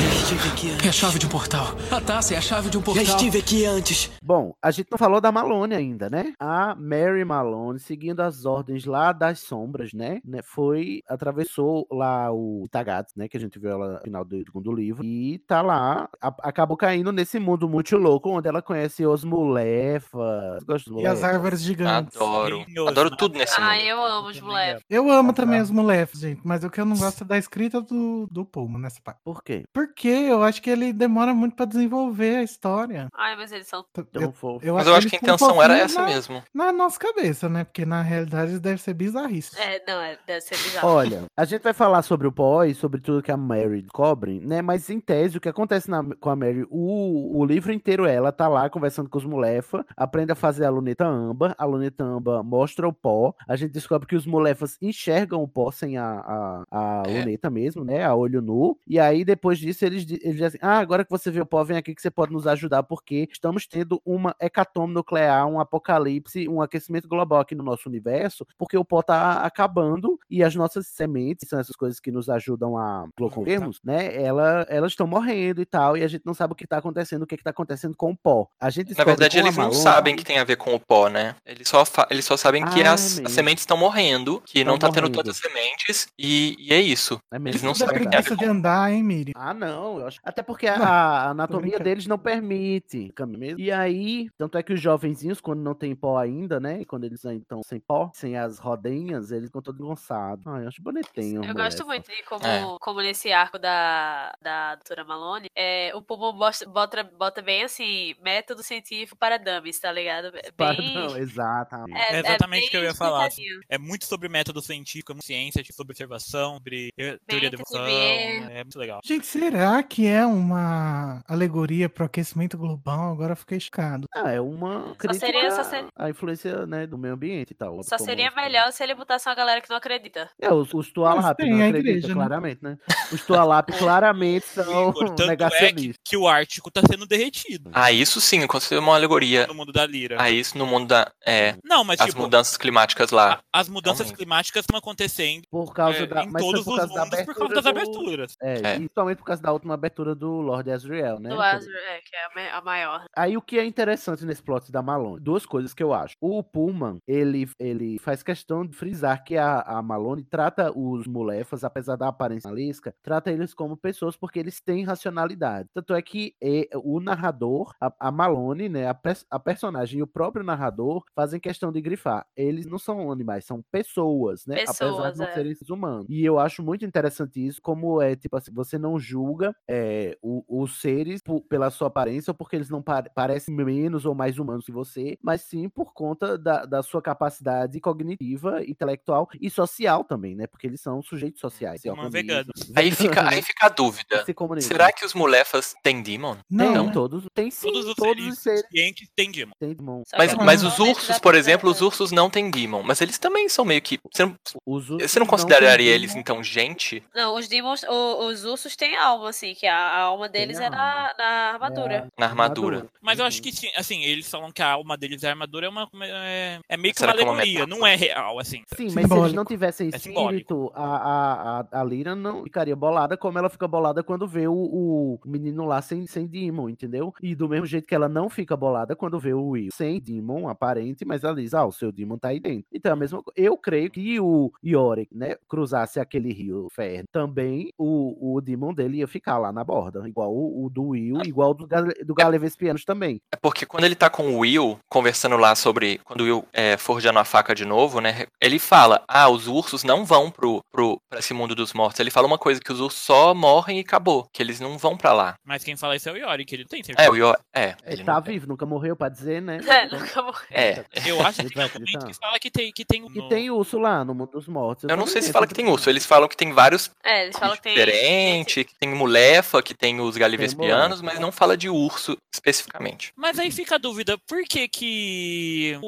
Já 0.00 0.34
estive 0.34 0.48
aqui 0.48 0.70
antes. 0.70 0.84
É 0.84 0.88
a 0.88 0.92
chave 0.92 1.18
de 1.18 1.26
um 1.26 1.28
portal. 1.28 1.66
A 1.90 2.00
taça 2.00 2.34
é 2.34 2.36
a 2.36 2.40
chave 2.40 2.70
de 2.70 2.78
um 2.78 2.82
portal. 2.82 3.04
Já 3.04 3.12
estive 3.12 3.38
aqui 3.38 3.64
antes. 3.66 4.10
Bom, 4.22 4.54
a 4.62 4.70
gente 4.70 4.88
não 4.90 4.98
falou 4.98 5.20
da 5.20 5.32
Malone 5.32 5.74
ainda, 5.74 6.10
né? 6.10 6.32
A 6.38 6.74
Mary 6.74 7.24
Malone, 7.24 7.78
seguindo 7.80 8.20
as 8.20 8.44
ordens 8.44 8.84
lá 8.84 9.12
das 9.12 9.40
sombras, 9.40 9.92
né? 9.92 10.20
né, 10.24 10.40
foi, 10.42 11.02
atravessou 11.08 11.86
lá 11.90 12.30
o 12.32 12.66
Tagats, 12.70 13.14
né? 13.16 13.26
Que 13.28 13.36
a 13.36 13.40
gente 13.40 13.58
viu 13.58 13.70
ela 13.70 13.94
no 13.94 14.00
final 14.00 14.24
do 14.24 14.38
segundo 14.44 14.72
livro. 14.72 15.02
E 15.04 15.38
tá 15.46 15.62
lá, 15.62 16.08
a- 16.20 16.34
acabou 16.42 16.76
caindo 16.76 17.10
nesse 17.12 17.38
mundo 17.38 17.68
muito 17.68 17.96
louco, 17.96 18.30
onde 18.30 18.48
ela 18.48 18.60
conhece 18.62 19.06
os 19.06 19.24
mulefas. 19.24 20.62
Gosto 20.64 20.88
E 20.90 21.06
as 21.06 21.18
mulefas? 21.18 21.24
árvores 21.24 21.62
gigantes. 21.62 22.16
Adoro. 22.16 22.64
Adoro 22.86 23.16
tudo 23.16 23.38
nesse 23.38 23.58
Ai, 23.60 23.78
mundo. 23.78 23.88
eu 23.88 24.04
amo 24.04 24.28
os 24.28 24.40
moleques. 24.40 24.84
Eu 24.90 25.10
amo 25.10 25.32
também 25.32 25.60
os 25.60 25.70
moleques, 25.70 26.20
gente, 26.20 26.40
mas 26.44 26.62
o 26.64 26.70
que 26.70 26.80
eu 26.80 26.84
não 26.86 26.96
gosto 26.96 27.24
é 27.24 27.26
da 27.26 27.38
escrita 27.48 27.80
do, 27.80 28.28
do 28.30 28.44
Pullman 28.44 28.80
nessa 28.82 29.00
parte. 29.02 29.20
Por 29.24 29.42
quê? 29.42 29.64
Porque 29.72 30.08
eu 30.08 30.42
acho 30.42 30.60
que 30.60 30.68
ele 30.70 30.92
demora 30.92 31.32
muito 31.34 31.56
pra 31.56 31.64
desenvolver 31.64 32.36
a 32.36 32.42
história. 32.42 33.08
Ai, 33.14 33.36
mas 33.36 33.50
eles 33.50 33.66
são. 33.66 33.84
Tão 33.92 34.06
Eu, 34.12 34.32
fofo. 34.32 34.64
eu 34.64 34.74
Mas 34.74 34.86
eu 34.86 34.94
acho 34.94 35.08
que 35.08 35.16
a 35.16 35.18
são 35.18 35.28
intenção 35.28 35.62
era 35.62 35.78
essa 35.78 36.00
na, 36.02 36.06
mesmo. 36.06 36.42
Na 36.54 36.72
nossa 36.72 36.98
cabeça, 36.98 37.48
né? 37.48 37.64
Porque 37.64 37.86
na 37.86 38.02
realidade 38.02 38.58
deve 38.60 38.80
ser 38.80 38.94
bizarrice. 38.94 39.58
É, 39.58 39.82
não, 39.86 40.00
é, 40.00 40.18
deve 40.26 40.40
ser 40.42 40.56
bizarro. 40.56 40.88
Olha, 40.88 41.24
a 41.36 41.44
gente 41.44 41.62
vai 41.62 41.72
falar 41.72 42.02
sobre 42.02 42.26
o 42.26 42.32
Paul 42.32 42.64
e 42.66 42.74
sobre 42.74 43.00
tudo 43.00 43.22
que 43.22 43.32
a 43.32 43.36
Mary 43.36 43.82
descobre, 43.82 44.40
né? 44.40 44.60
Mas 44.62 44.90
em 44.90 45.00
tese, 45.00 45.38
o 45.38 45.40
que 45.40 45.48
acontece 45.48 45.88
na- 45.90 46.04
com 46.20 46.30
a 46.30 46.36
Mary, 46.36 46.66
o, 46.70 47.38
o 47.40 47.44
livro 47.44 47.72
inteiro 47.72 48.04
ela 48.06 48.30
tá 48.30 48.46
lá 48.48 48.68
conversando 48.68 49.08
com 49.08 49.18
os 49.18 49.24
Mulefa, 49.24 49.84
aprende 49.96 50.32
a 50.32 50.34
fazer 50.34 50.64
a 50.64 50.70
luneta 50.70 51.06
âmbar, 51.06 51.54
a 51.58 51.64
luneta 51.64 52.04
âmbar 52.04 52.42
mostra 52.44 52.86
o 52.86 52.92
pó, 52.92 53.34
a 53.48 53.56
gente 53.56 53.72
descobre 53.72 54.06
que 54.06 54.16
os 54.16 54.26
Mulefas 54.26 54.76
enxergam 54.82 55.42
o 55.42 55.48
pó 55.48 55.70
sem 55.70 55.96
a, 55.96 56.04
a, 56.04 56.64
a 56.70 57.02
É. 57.06 57.12
mesmo, 57.48 57.84
né? 57.84 58.04
A 58.04 58.14
olho 58.14 58.42
nu, 58.42 58.76
e 58.86 58.98
aí 58.98 59.24
depois 59.24 59.58
disso 59.58 59.84
eles, 59.84 60.02
eles 60.10 60.32
dizem 60.32 60.46
assim, 60.46 60.58
ah, 60.60 60.78
agora 60.78 61.04
que 61.04 61.10
você 61.10 61.30
vê 61.30 61.40
o 61.40 61.46
pó, 61.46 61.62
vem 61.62 61.76
aqui 61.76 61.94
que 61.94 62.02
você 62.02 62.10
pode 62.10 62.32
nos 62.32 62.46
ajudar, 62.46 62.82
porque 62.82 63.28
estamos 63.30 63.66
tendo 63.66 64.00
uma 64.04 64.34
hecatombe 64.40 64.92
nuclear, 64.92 65.46
um 65.46 65.60
apocalipse, 65.60 66.48
um 66.48 66.60
aquecimento 66.60 67.06
global 67.08 67.40
aqui 67.40 67.54
no 67.54 67.62
nosso 67.62 67.88
universo, 67.88 68.46
porque 68.58 68.76
o 68.76 68.84
pó 68.84 69.02
tá 69.02 69.42
acabando 69.42 70.18
e 70.30 70.42
as 70.42 70.54
nossas 70.54 70.86
sementes, 70.88 71.44
que 71.44 71.50
são 71.50 71.60
essas 71.60 71.76
coisas 71.76 72.00
que 72.00 72.10
nos 72.10 72.28
ajudam 72.28 72.76
a 72.76 73.06
locomovermos, 73.18 73.80
né? 73.84 74.20
Ela, 74.20 74.66
elas 74.68 74.92
estão 74.92 75.06
morrendo 75.06 75.60
e 75.62 75.66
tal, 75.66 75.96
e 75.96 76.02
a 76.02 76.08
gente 76.08 76.24
não 76.26 76.34
sabe 76.34 76.52
o 76.52 76.56
que 76.56 76.66
tá 76.66 76.78
acontecendo, 76.78 77.22
o 77.22 77.26
que, 77.26 77.36
que 77.36 77.44
tá 77.44 77.50
acontecendo 77.50 77.94
com 77.96 78.10
o 78.10 78.16
pó. 78.16 78.48
A 78.60 78.70
gente 78.70 78.96
Na 78.96 79.04
verdade, 79.04 79.38
eles 79.38 79.56
não 79.56 79.72
sabem 79.72 80.16
que 80.16 80.24
tem 80.24 80.38
a 80.38 80.44
ver 80.44 80.56
com 80.56 80.74
o 80.74 80.80
pó, 80.80 81.08
né? 81.08 81.34
Eles 81.44 81.68
só, 81.68 81.84
eles 82.10 82.24
só 82.24 82.36
sabem 82.36 82.64
que 82.64 82.82
Ah, 82.82 82.92
as, 82.92 83.00
é 83.02 83.04
as 83.04 83.18
mesmo. 83.18 83.28
sementes 83.30 83.62
estão 83.62 83.76
morrendo, 83.76 84.42
que 84.46 84.64
Tão 84.64 84.72
não 84.72 84.78
tá 84.78 84.88
tendo 84.88 85.02
morrendo. 85.02 85.16
tantas 85.18 85.36
sementes, 85.36 86.08
e, 86.18 86.56
e 86.58 86.72
é 86.72 86.80
isso. 86.80 87.17
É 87.30 87.38
mesmo, 87.38 87.48
Eles 87.56 87.62
não 87.62 87.70
é 87.72 87.74
sabem 87.74 88.08
preguiça 88.08 88.36
de 88.36 88.44
andar, 88.44 88.92
hein, 88.92 89.02
Miri? 89.02 89.32
Ah, 89.36 89.52
não, 89.54 89.98
eu 90.00 90.06
acho. 90.06 90.20
Até 90.24 90.42
porque 90.42 90.66
a, 90.66 90.78
Não, 90.78 90.86
a 90.86 91.24
anatomia 91.30 91.78
deles 91.78 92.06
não 92.06 92.18
permite. 92.18 93.10
caminho 93.14 93.38
mesmo. 93.38 93.60
E 93.60 93.70
aí, 93.70 94.28
tanto 94.36 94.56
é 94.58 94.62
que 94.62 94.72
os 94.72 94.80
jovenzinhos, 94.80 95.40
quando 95.40 95.60
não 95.60 95.74
tem 95.74 95.94
pó 95.94 96.18
ainda, 96.18 96.58
né? 96.60 96.84
Quando 96.84 97.04
eles 97.04 97.24
ainda 97.24 97.42
estão 97.42 97.62
sem 97.62 97.80
pó, 97.80 98.10
sem 98.14 98.36
as 98.36 98.58
rodinhas, 98.58 99.30
eles 99.30 99.46
ficam 99.46 99.62
todos 99.62 99.80
engonçados. 99.80 100.46
Ai, 100.46 100.64
eu 100.64 100.68
acho 100.68 100.82
bonitinho. 100.82 101.44
Eu 101.44 101.54
gosto 101.54 101.84
muito 101.86 102.10
de 102.10 102.22
como, 102.24 102.44
É. 102.46 102.62
como 102.80 103.00
nesse 103.00 103.32
arco 103.32 103.58
da, 103.58 104.32
da 104.40 104.74
doutora 104.76 105.04
Malone, 105.04 105.48
é, 105.56 105.92
o 105.94 106.02
Puma 106.02 106.32
bota, 106.32 106.66
bota, 106.68 107.04
bota 107.04 107.42
bem 107.42 107.64
assim, 107.64 108.14
método 108.22 108.62
científico 108.62 109.16
para 109.18 109.38
dummies, 109.38 109.78
tá 109.80 109.90
ligado? 109.92 110.30
Bem... 110.32 110.50
Pardão, 110.56 111.16
exatamente. 111.16 111.98
É, 111.98 112.16
É 112.16 112.20
exatamente 112.20 112.66
o 112.68 112.70
que 112.70 112.76
eu 112.76 112.82
ia 112.84 112.94
falar. 112.94 113.28
É 113.68 113.78
muito 113.78 114.04
sobre 114.06 114.28
método 114.28 114.60
científico, 114.60 115.12
é 115.12 115.16
ciência, 115.22 115.62
tipo, 115.62 115.74
sobre 115.76 115.92
observação, 115.92 116.54
sobre 116.54 116.90
eh, 116.98 117.07
teoria 117.26 117.50
da 117.50 117.54
evolução. 117.56 117.86
É 117.86 118.64
muito 118.64 118.78
legal. 118.78 119.00
Gente, 119.04 119.26
será 119.26 119.82
que 119.82 120.06
é 120.06 120.24
uma 120.26 121.22
alegoria 121.28 121.88
pro 121.88 122.04
aquecimento 122.04 122.56
global? 122.58 123.12
Agora 123.12 123.32
eu 123.32 123.36
fiquei 123.36 123.60
chocado. 123.60 124.06
Ah, 124.14 124.30
é 124.30 124.40
uma 124.40 124.94
crítica 124.96 125.26
seria- 125.26 125.50
só 125.50 125.64
seria- 125.64 125.88
à 125.96 126.10
influência 126.10 126.66
né, 126.66 126.86
do 126.86 126.98
meio 126.98 127.14
ambiente 127.14 127.50
e 127.52 127.54
tal. 127.54 127.82
Só 127.82 127.96
como- 127.96 128.08
seria 128.08 128.30
melhor 128.32 128.70
se 128.72 128.82
ele 128.82 128.94
botasse 128.94 129.28
uma 129.28 129.34
galera 129.34 129.60
que 129.60 129.70
não 129.70 129.76
acredita. 129.76 130.28
É, 130.40 130.52
os, 130.52 130.72
os 130.74 130.92
Tualap 130.92 131.38
não 131.40 131.60
a 131.62 131.68
acreditam, 131.68 132.08
né? 132.08 132.14
claramente, 132.14 132.62
né? 132.62 132.78
Os 133.12 133.22
Tualap 133.24 133.68
claramente 133.78 134.46
são 134.46 134.92
Portanto, 134.92 135.20
é 135.20 135.24
que, 135.24 135.28
negacionistas. 135.28 135.96
que 136.04 136.16
o 136.16 136.26
Ártico 136.28 136.70
tá 136.70 136.80
sendo 136.90 137.06
derretido 137.06 137.70
Ah, 137.72 137.90
isso 137.92 138.20
sim, 138.20 138.40
eu 138.40 138.48
considero 138.48 138.82
uma 138.82 138.94
alegoria 138.94 139.46
no 139.46 139.54
mundo 139.54 139.72
da 139.72 139.86
Lira. 139.86 140.20
a 140.20 140.30
isso 140.30 140.56
no 140.58 140.66
mundo 140.66 140.88
da. 140.88 141.10
É, 141.24 141.54
Não, 141.64 141.84
mas 141.84 142.00
as 142.00 142.08
tipo, 142.08 142.20
mudanças 142.20 142.56
climáticas 142.56 143.10
lá. 143.10 143.40
a- 143.52 143.60
as 143.60 143.68
mudanças 143.68 144.00
Realmente. 144.00 144.16
climáticas 144.18 144.62
estão 144.62 144.78
acontecendo 144.78 145.42
Por 145.50 145.72
causa 145.72 145.98
é, 146.00 146.06
da. 146.06 146.24
em 146.24 146.30
mas 146.30 146.42
todos 146.42 146.64
por 146.64 146.72
os 146.72 146.78
causa 146.78 146.94
da 147.04 147.24
por 147.24 147.34
causa 147.34 147.44
abertura 147.44 147.54
das 147.54 147.64
do- 147.64 147.68
aberturas. 147.68 148.36
É, 148.42 148.52
É. 148.54 148.74
e 148.74 148.76
principalmente 148.78 149.18
por 149.18 149.24
causa 149.24 149.42
da 149.42 149.52
última 149.52 149.74
abertura 149.74 150.14
do 150.14 150.40
Lord 150.40 150.70
Asriel, 150.70 151.18
né? 151.20 151.30
Do 151.30 151.40
Azure, 151.40 151.74
é, 151.76 152.00
que 152.00 152.38
é 152.40 152.50
a 152.52 152.60
maior. 152.60 153.04
Aí 153.16 153.36
o 153.36 153.42
que 153.42 153.58
é 153.58 153.64
interessante 153.64 154.24
nesse 154.24 154.42
plot 154.42 154.70
da 154.72 154.82
Malone? 154.82 155.20
Duas 155.20 155.44
coisas 155.46 155.72
que 155.74 155.82
eu 155.82 155.92
acho. 155.92 156.14
O 156.20 156.42
Pullman, 156.42 156.98
ele, 157.06 157.48
ele 157.58 157.98
faz 157.98 158.22
questão 158.22 158.66
de 158.66 158.76
frisar 158.76 159.22
que 159.24 159.36
a, 159.36 159.60
a 159.60 159.82
Malone 159.82 160.24
trata 160.24 160.72
os 160.76 161.06
mulefas, 161.06 161.64
apesar 161.64 161.96
da 161.96 162.08
aparência 162.08 162.50
alisca, 162.50 162.94
trata 163.02 163.30
eles 163.30 163.54
como 163.54 163.76
pessoas 163.76 164.16
porque 164.16 164.38
eles 164.38 164.60
têm 164.60 164.84
racionalidade. 164.84 165.68
Tanto 165.74 165.94
é 165.94 166.02
que 166.02 166.34
é, 166.42 166.68
o 166.76 167.00
narrador, 167.00 167.72
a, 167.80 167.92
a 168.08 168.10
Malone, 168.10 168.68
né, 168.68 168.86
a, 168.88 168.96
a 169.30 169.38
personagem 169.38 170.00
e 170.00 170.02
o 170.02 170.06
próprio 170.06 170.44
narrador 170.44 171.04
fazem 171.14 171.40
questão 171.40 171.72
de 171.72 171.80
grifar. 171.80 172.26
Eles 172.36 172.66
não 172.66 172.78
são 172.78 173.10
animais, 173.10 173.44
são 173.44 173.62
pessoas, 173.70 174.44
né? 174.46 174.56
apesar 174.62 174.72
Pessoas, 174.72 175.12
de 175.14 175.18
não 175.18 175.26
é. 175.26 175.34
serem 175.34 175.54
seres 175.54 175.70
humanos. 175.70 176.06
E 176.08 176.24
eu 176.24 176.38
acho 176.38 176.62
muito 176.62 176.84
interessante 176.88 177.44
isso, 177.46 177.60
como 177.62 178.00
é, 178.02 178.16
tipo 178.16 178.36
assim, 178.36 178.52
você 178.52 178.78
não 178.78 178.98
julga 178.98 179.54
é, 179.68 180.16
o- 180.22 180.44
os 180.62 180.80
seres 180.80 181.20
pela 181.48 181.70
sua 181.70 181.88
aparência 181.88 182.30
ou 182.30 182.34
porque 182.34 182.56
eles 182.56 182.70
não 182.70 182.82
pare- 182.82 183.10
parecem 183.14 183.54
menos 183.54 184.04
ou 184.06 184.14
mais 184.14 184.38
humanos 184.38 184.64
que 184.64 184.72
você, 184.72 185.18
mas 185.22 185.42
sim 185.42 185.68
por 185.68 185.92
conta 185.92 186.36
da, 186.38 186.64
da 186.64 186.82
sua 186.82 187.00
capacidade 187.02 187.78
cognitiva, 187.80 188.64
intelectual 188.64 189.28
e 189.40 189.50
social 189.50 190.04
também, 190.04 190.34
né? 190.34 190.46
Porque 190.46 190.66
eles 190.66 190.80
são 190.80 191.02
sujeitos 191.02 191.40
sociais. 191.40 191.80
se 191.80 191.88
Uma 191.90 192.04
organizam, 192.04 192.52
vegana. 192.52 192.52
Aí 192.76 192.90
fica, 192.90 193.28
aí 193.28 193.42
fica 193.42 193.66
a 193.66 193.68
dúvida. 193.68 194.24
Será 194.60 194.92
que 194.92 195.04
os 195.04 195.14
mulefas 195.14 195.74
têm 195.82 196.02
demon? 196.02 196.34
Tem, 196.34 196.42
Não, 196.50 196.86
né? 196.86 196.92
todos, 196.92 197.24
tem 197.34 197.50
sim, 197.50 197.66
Todos 197.68 197.86
os 197.86 197.94
todos 197.94 198.16
seres 198.16 198.32
os 198.32 198.38
seres 198.38 198.64
cientes 198.70 199.08
têm 199.14 199.30
Demon. 199.30 199.52
têm 199.58 199.74
demon. 199.74 200.02
Mas, 200.16 200.34
mas 200.34 200.62
não 200.62 200.68
os 200.70 200.78
ursos, 200.78 201.18
por 201.18 201.34
exemplo, 201.34 201.70
os 201.70 201.80
ursos 201.80 202.10
não 202.10 202.30
têm 202.30 202.50
demon. 202.50 202.82
Mas 202.82 203.00
eles 203.00 203.18
também 203.18 203.48
são 203.48 203.64
meio 203.64 203.82
que. 203.82 203.98
Você 204.12 204.24
não, 204.24 204.34
Os 204.66 204.88
ursos 204.90 205.10
você 205.10 205.18
não 205.18 205.26
consideraria 205.26 205.92
eles, 205.94 206.10
demon. 206.10 206.20
então, 206.20 206.42
gente? 206.42 206.77
Não, 207.14 207.34
os 207.36 207.48
demons, 207.48 207.82
o- 207.84 208.26
os 208.28 208.44
ursos 208.44 208.76
têm 208.76 208.96
alma, 208.96 209.28
assim, 209.30 209.54
que 209.54 209.66
a, 209.66 209.76
a 209.76 210.00
alma 210.02 210.28
deles 210.28 210.58
é 210.60 210.64
alma. 210.66 210.76
na, 210.76 211.14
na 211.18 211.24
armadura. 211.52 211.94
É, 211.94 212.20
Na 212.20 212.26
armadura. 212.26 212.86
Mas 213.00 213.18
eu 213.18 213.24
Uhum. 213.24 213.28
acho 213.28 213.42
que 213.42 213.52
sim, 213.52 213.68
assim, 213.76 214.02
eles 214.04 214.30
falam 214.30 214.50
que 214.52 214.62
a 214.62 214.72
alma 214.72 214.96
deles, 214.96 215.22
a 215.24 215.30
armadura, 215.30 215.66
é 215.66 215.68
uma. 215.68 215.88
É, 216.02 216.58
é 216.68 216.76
meio 216.76 216.94
que 216.94 217.00
Será 217.00 217.12
uma 217.12 217.16
que 217.16 217.22
é 217.22 217.26
uma 217.26 217.32
alegoria, 217.34 217.66
não 217.66 217.86
é 217.86 217.94
real, 217.96 218.38
assim. 218.38 218.62
Sim, 218.74 218.84
mas 218.86 218.92
se 218.94 218.98
eles 218.98 219.08
Simbólico. 219.08 219.36
não 219.36 219.44
tivessem 219.44 219.90
É 219.92 219.98
simbólico. 219.98 220.30
espírito, 220.54 220.72
a, 220.74 220.84
a, 220.96 221.60
a, 221.60 221.80
a 221.80 221.84
Lyra 221.84 222.14
não 222.14 222.42
ficaria 222.44 222.76
bolada 222.76 223.16
como 223.16 223.38
ela 223.38 223.48
fica 223.48 223.66
bolada 223.68 224.02
quando 224.02 224.26
vê 224.26 224.46
o, 224.48 224.54
o 224.54 225.18
menino 225.24 225.64
lá 225.64 225.80
sem, 225.82 226.06
sem 226.06 226.26
Demon, 226.26 226.68
entendeu? 226.68 227.12
E 227.22 227.34
do 227.34 227.48
mesmo 227.48 227.66
jeito 227.66 227.86
que 227.86 227.94
ela 227.94 228.08
não 228.08 228.28
fica 228.28 228.56
bolada 228.56 228.94
quando 228.96 229.18
vê 229.18 229.32
o 229.34 229.48
Will 229.48 229.70
sem 229.72 230.00
Demon, 230.00 230.48
aparente, 230.48 231.04
mas 231.04 231.24
ela 231.24 231.34
diz, 231.34 231.54
ah, 231.54 231.64
o 231.66 231.72
seu 231.72 231.90
Demon 231.92 232.18
tá 232.18 232.28
aí 232.28 232.40
dentro. 232.40 232.66
Então, 232.72 232.90
é 232.90 232.92
a 232.92 232.96
mesma 232.96 233.22
Eu 233.36 233.56
creio 233.56 233.90
que 233.90 234.18
o 234.20 234.52
Yorick, 234.64 235.16
né, 235.16 235.36
cruzasse 235.48 235.98
aquele 236.00 236.32
rio 236.32 236.67
Também 237.12 237.70
o, 237.78 238.36
o 238.36 238.40
Demon 238.40 238.72
dele 238.74 238.98
ia 238.98 239.08
ficar 239.08 239.38
lá 239.38 239.52
na 239.52 239.64
borda, 239.64 240.06
igual 240.08 240.32
o, 240.32 240.66
o 240.66 240.70
do 240.70 240.88
Will, 240.88 241.20
igual 241.24 241.50
o 241.50 241.54
do, 241.54 241.66
Gale, 241.66 241.92
do 242.04 242.14
Galevespianos 242.14 242.84
também. 242.84 243.20
É 243.32 243.36
porque 243.36 243.66
quando 243.66 243.84
ele 243.84 243.94
tá 243.94 244.08
com 244.10 244.34
o 244.34 244.38
Will, 244.38 244.78
conversando 244.88 245.36
lá 245.36 245.54
sobre. 245.54 245.98
Quando 246.04 246.20
o 246.20 246.24
Will 246.24 246.44
é, 246.52 246.76
forjando 246.76 247.18
a 247.18 247.24
faca 247.24 247.54
de 247.54 247.64
novo, 247.64 248.00
né? 248.00 248.26
Ele 248.40 248.58
fala: 248.58 249.02
Ah, 249.08 249.28
os 249.28 249.46
ursos 249.46 249.84
não 249.84 250.04
vão 250.04 250.30
pro, 250.30 250.62
pro, 250.70 251.00
pra 251.08 251.18
esse 251.18 251.34
mundo 251.34 251.54
dos 251.54 251.72
mortos. 251.72 252.00
Ele 252.00 252.10
fala 252.10 252.26
uma 252.26 252.38
coisa: 252.38 252.60
que 252.60 252.72
os 252.72 252.80
ursos 252.80 253.00
só 253.00 253.34
morrem 253.34 253.78
e 253.78 253.80
acabou. 253.80 254.26
Que 254.32 254.42
eles 254.42 254.60
não 254.60 254.76
vão 254.78 254.96
pra 254.96 255.12
lá. 255.12 255.34
Mas 255.44 255.64
quem 255.64 255.76
fala 255.76 255.96
isso 255.96 256.08
é 256.08 256.12
o 256.12 256.16
Yori, 256.16 256.44
que 256.44 256.54
ele 256.54 256.64
tem 256.64 256.82
certeza. 256.82 257.06
É, 257.08 257.10
o 257.10 257.14
Will. 257.14 257.34
É, 257.54 257.68
Ele 257.84 257.96
ele 257.98 258.04
tá 258.04 258.14
não 258.14 258.22
vivo, 258.22 258.46
nunca 258.46 258.64
morreu 258.66 258.94
pra 258.96 259.08
dizer, 259.08 259.40
né? 259.42 259.58
É, 259.68 259.84
Então, 259.86 259.98
nunca 260.00 260.22
morreu. 260.22 260.46
É. 260.50 260.84
Eu 261.06 261.20
acho 261.24 261.42
que 261.42 261.54
tem 261.54 261.62
acreditar. 261.64 262.06
que 262.06 262.14
fala 262.14 262.38
que 262.38 262.50
tem, 262.50 262.72
que 262.72 262.84
tem 262.84 263.02
um 263.04 263.08
Que 263.08 263.18
no- 263.18 263.28
tem 263.28 263.50
urso 263.50 263.78
lá 263.78 264.04
no 264.04 264.14
mundo 264.14 264.30
dos 264.32 264.48
mortos. 264.48 264.88
Eu 264.88 264.96
não 264.96 265.06
sei 265.06 265.22
se 265.22 265.32
fala 265.32 265.46
que 265.46 265.54
tem 265.54 265.68
urso. 265.68 265.88
Eles 265.88 266.04
falam 266.06 266.28
que 266.28 266.36
tem 266.36 266.52
vários 266.58 266.90
É, 267.04 267.24
eles 267.24 267.38
falam 267.38 267.54
que 267.56 267.62
tem. 267.62 267.74
diferentes, 267.74 268.64
que 268.64 268.74
tem 268.74 268.88
mulefa, 268.94 269.62
que 269.62 269.74
tem 269.74 270.00
os 270.00 270.16
galivespianos, 270.16 271.00
mas 271.00 271.20
não 271.20 271.30
fala 271.30 271.56
de 271.56 271.68
urso 271.68 272.16
especificamente. 272.34 273.12
Mas 273.16 273.38
aí 273.38 273.50
fica 273.52 273.76
a 273.76 273.78
dúvida, 273.78 274.18
por 274.26 274.42
que 274.44 274.66
que... 274.68 275.78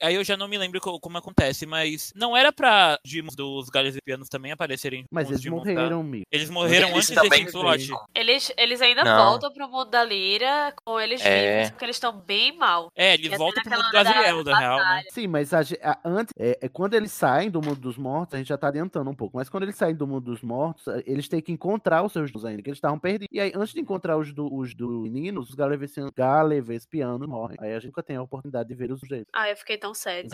aí- 0.00 0.14
eu 0.14 0.22
já 0.24 0.36
não 0.36 0.46
me 0.48 0.56
lembro 0.58 0.80
co- 0.80 1.00
como 1.00 1.18
acontece, 1.18 1.66
mas 1.66 2.12
não 2.14 2.36
era 2.36 2.52
pra 2.52 2.98
Demons 3.04 3.34
dos 3.34 3.68
Galezipianos 3.68 4.28
também 4.28 4.52
aparecerem 4.52 5.04
Mas 5.10 5.28
eles 5.28 5.42
da- 5.42 5.50
morreram. 5.50 6.10
Eles 6.30 6.50
morreram 6.50 6.88
Eles 6.90 7.10
antes 7.10 7.22
desse 7.22 7.28
veio. 7.28 7.98
Eles, 8.14 8.52
eles 8.56 8.80
ainda 8.80 9.02
Não. 9.04 9.24
voltam 9.30 9.52
pro 9.52 9.68
mundo 9.68 9.90
da 9.90 10.04
Lira 10.04 10.72
com 10.84 11.00
eles 11.00 11.20
É. 11.24 11.56
vivos, 11.56 11.70
porque 11.70 11.84
eles 11.84 11.96
estão 11.96 12.12
bem 12.12 12.56
mal. 12.56 12.90
É, 12.96 13.14
eles 13.14 13.36
voltam 13.36 13.62
pro 13.62 13.72
mundo 13.72 13.90
da 13.90 14.02
Gaziel, 14.02 14.44
na 14.44 14.58
real, 14.58 14.78
né? 14.78 15.02
Sim, 15.10 15.26
mas 15.26 15.52
a 15.52 15.60
a- 15.82 15.98
antes, 16.04 16.32
é, 16.38 16.58
é 16.60 16.68
quando 16.68 16.94
eles 16.94 17.10
saem 17.12 17.50
do 17.50 17.60
mundo 17.62 17.80
dos 17.80 17.96
mortos, 17.96 18.34
a 18.34 18.38
gente 18.38 18.48
já 18.48 18.58
tá 18.58 18.68
adiantando 18.68 19.08
um 19.10 19.14
pouco, 19.14 19.36
mas 19.36 19.48
quando 19.48 19.62
eles 19.64 19.76
saem 19.76 19.94
do 19.94 20.06
mundo 20.12 20.24
dos 20.24 20.42
mortos, 20.42 20.86
eh, 20.88 21.02
eles 21.06 21.28
têm 21.28 21.40
que 21.40 21.52
encontrar 21.52 22.02
os 22.02 22.12
seus 22.12 22.32
ainda, 22.44 22.62
que 22.62 22.68
eles 22.68 22.78
estavam 22.78 22.98
perdidos. 22.98 23.28
E 23.30 23.40
aí, 23.40 23.52
antes 23.54 23.72
de 23.72 23.80
encontrar 23.80 24.16
os 24.16 24.32
do, 24.32 24.52
os 24.52 24.74
do 24.74 25.02
meninos, 25.02 25.48
os 25.50 25.54
galevespianos, 25.54 26.12
galevespianos 26.14 27.28
morrem. 27.28 27.56
Aí 27.60 27.72
a 27.72 27.78
gente 27.78 27.86
nunca 27.86 28.02
tem 28.02 28.16
a 28.16 28.22
oportunidade 28.22 28.68
de 28.68 28.74
ver 28.74 28.92
os 28.92 29.00
jeitos. 29.00 29.28
Ah, 29.34 29.48
eu 29.48 29.56
fiquei 29.56 29.76
tão 29.76 29.94
sério. 29.94 30.28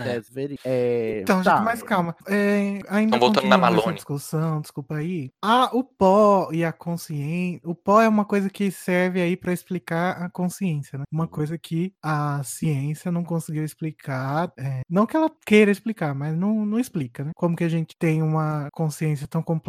É. 0.64 1.20
Então, 1.22 1.42
tá. 1.42 1.56
gente, 1.56 1.64
mas 1.64 1.82
calma. 1.82 2.14
É, 2.26 2.78
ainda 2.88 3.18
voltando 3.18 3.46
na 3.46 3.58
Malone. 3.58 3.94
discussão, 3.94 4.60
desculpa 4.60 4.96
aí. 4.96 5.30
Ah, 5.42 5.70
o 5.72 5.82
pó 5.82 6.50
e 6.52 6.64
a 6.64 6.72
consciência. 6.72 7.60
O 7.64 7.74
pó 7.74 8.00
é 8.00 8.08
uma 8.08 8.24
coisa 8.24 8.50
que 8.50 8.70
serve 8.70 9.20
aí 9.20 9.36
pra 9.36 9.52
explicar 9.52 10.22
a 10.22 10.30
consciência, 10.30 10.98
né? 10.98 11.04
Uma 11.12 11.26
coisa 11.26 11.58
que 11.58 11.92
a 12.02 12.42
ciência 12.42 13.10
não 13.10 13.24
conseguiu 13.24 13.64
explicar. 13.64 14.52
é, 14.58 14.80
não 14.88 15.06
que 15.06 15.16
ela 15.16 15.30
queira 15.46 15.70
explicar, 15.70 16.14
mas 16.14 16.36
não, 16.36 16.64
não 16.64 16.78
explica, 16.78 17.24
né? 17.24 17.32
Como 17.34 17.56
que 17.56 17.64
a 17.64 17.68
gente 17.68 17.96
tem 17.98 18.22
uma 18.22 18.68
consciência 18.72 19.26
tão 19.26 19.42
complexa 19.42 19.67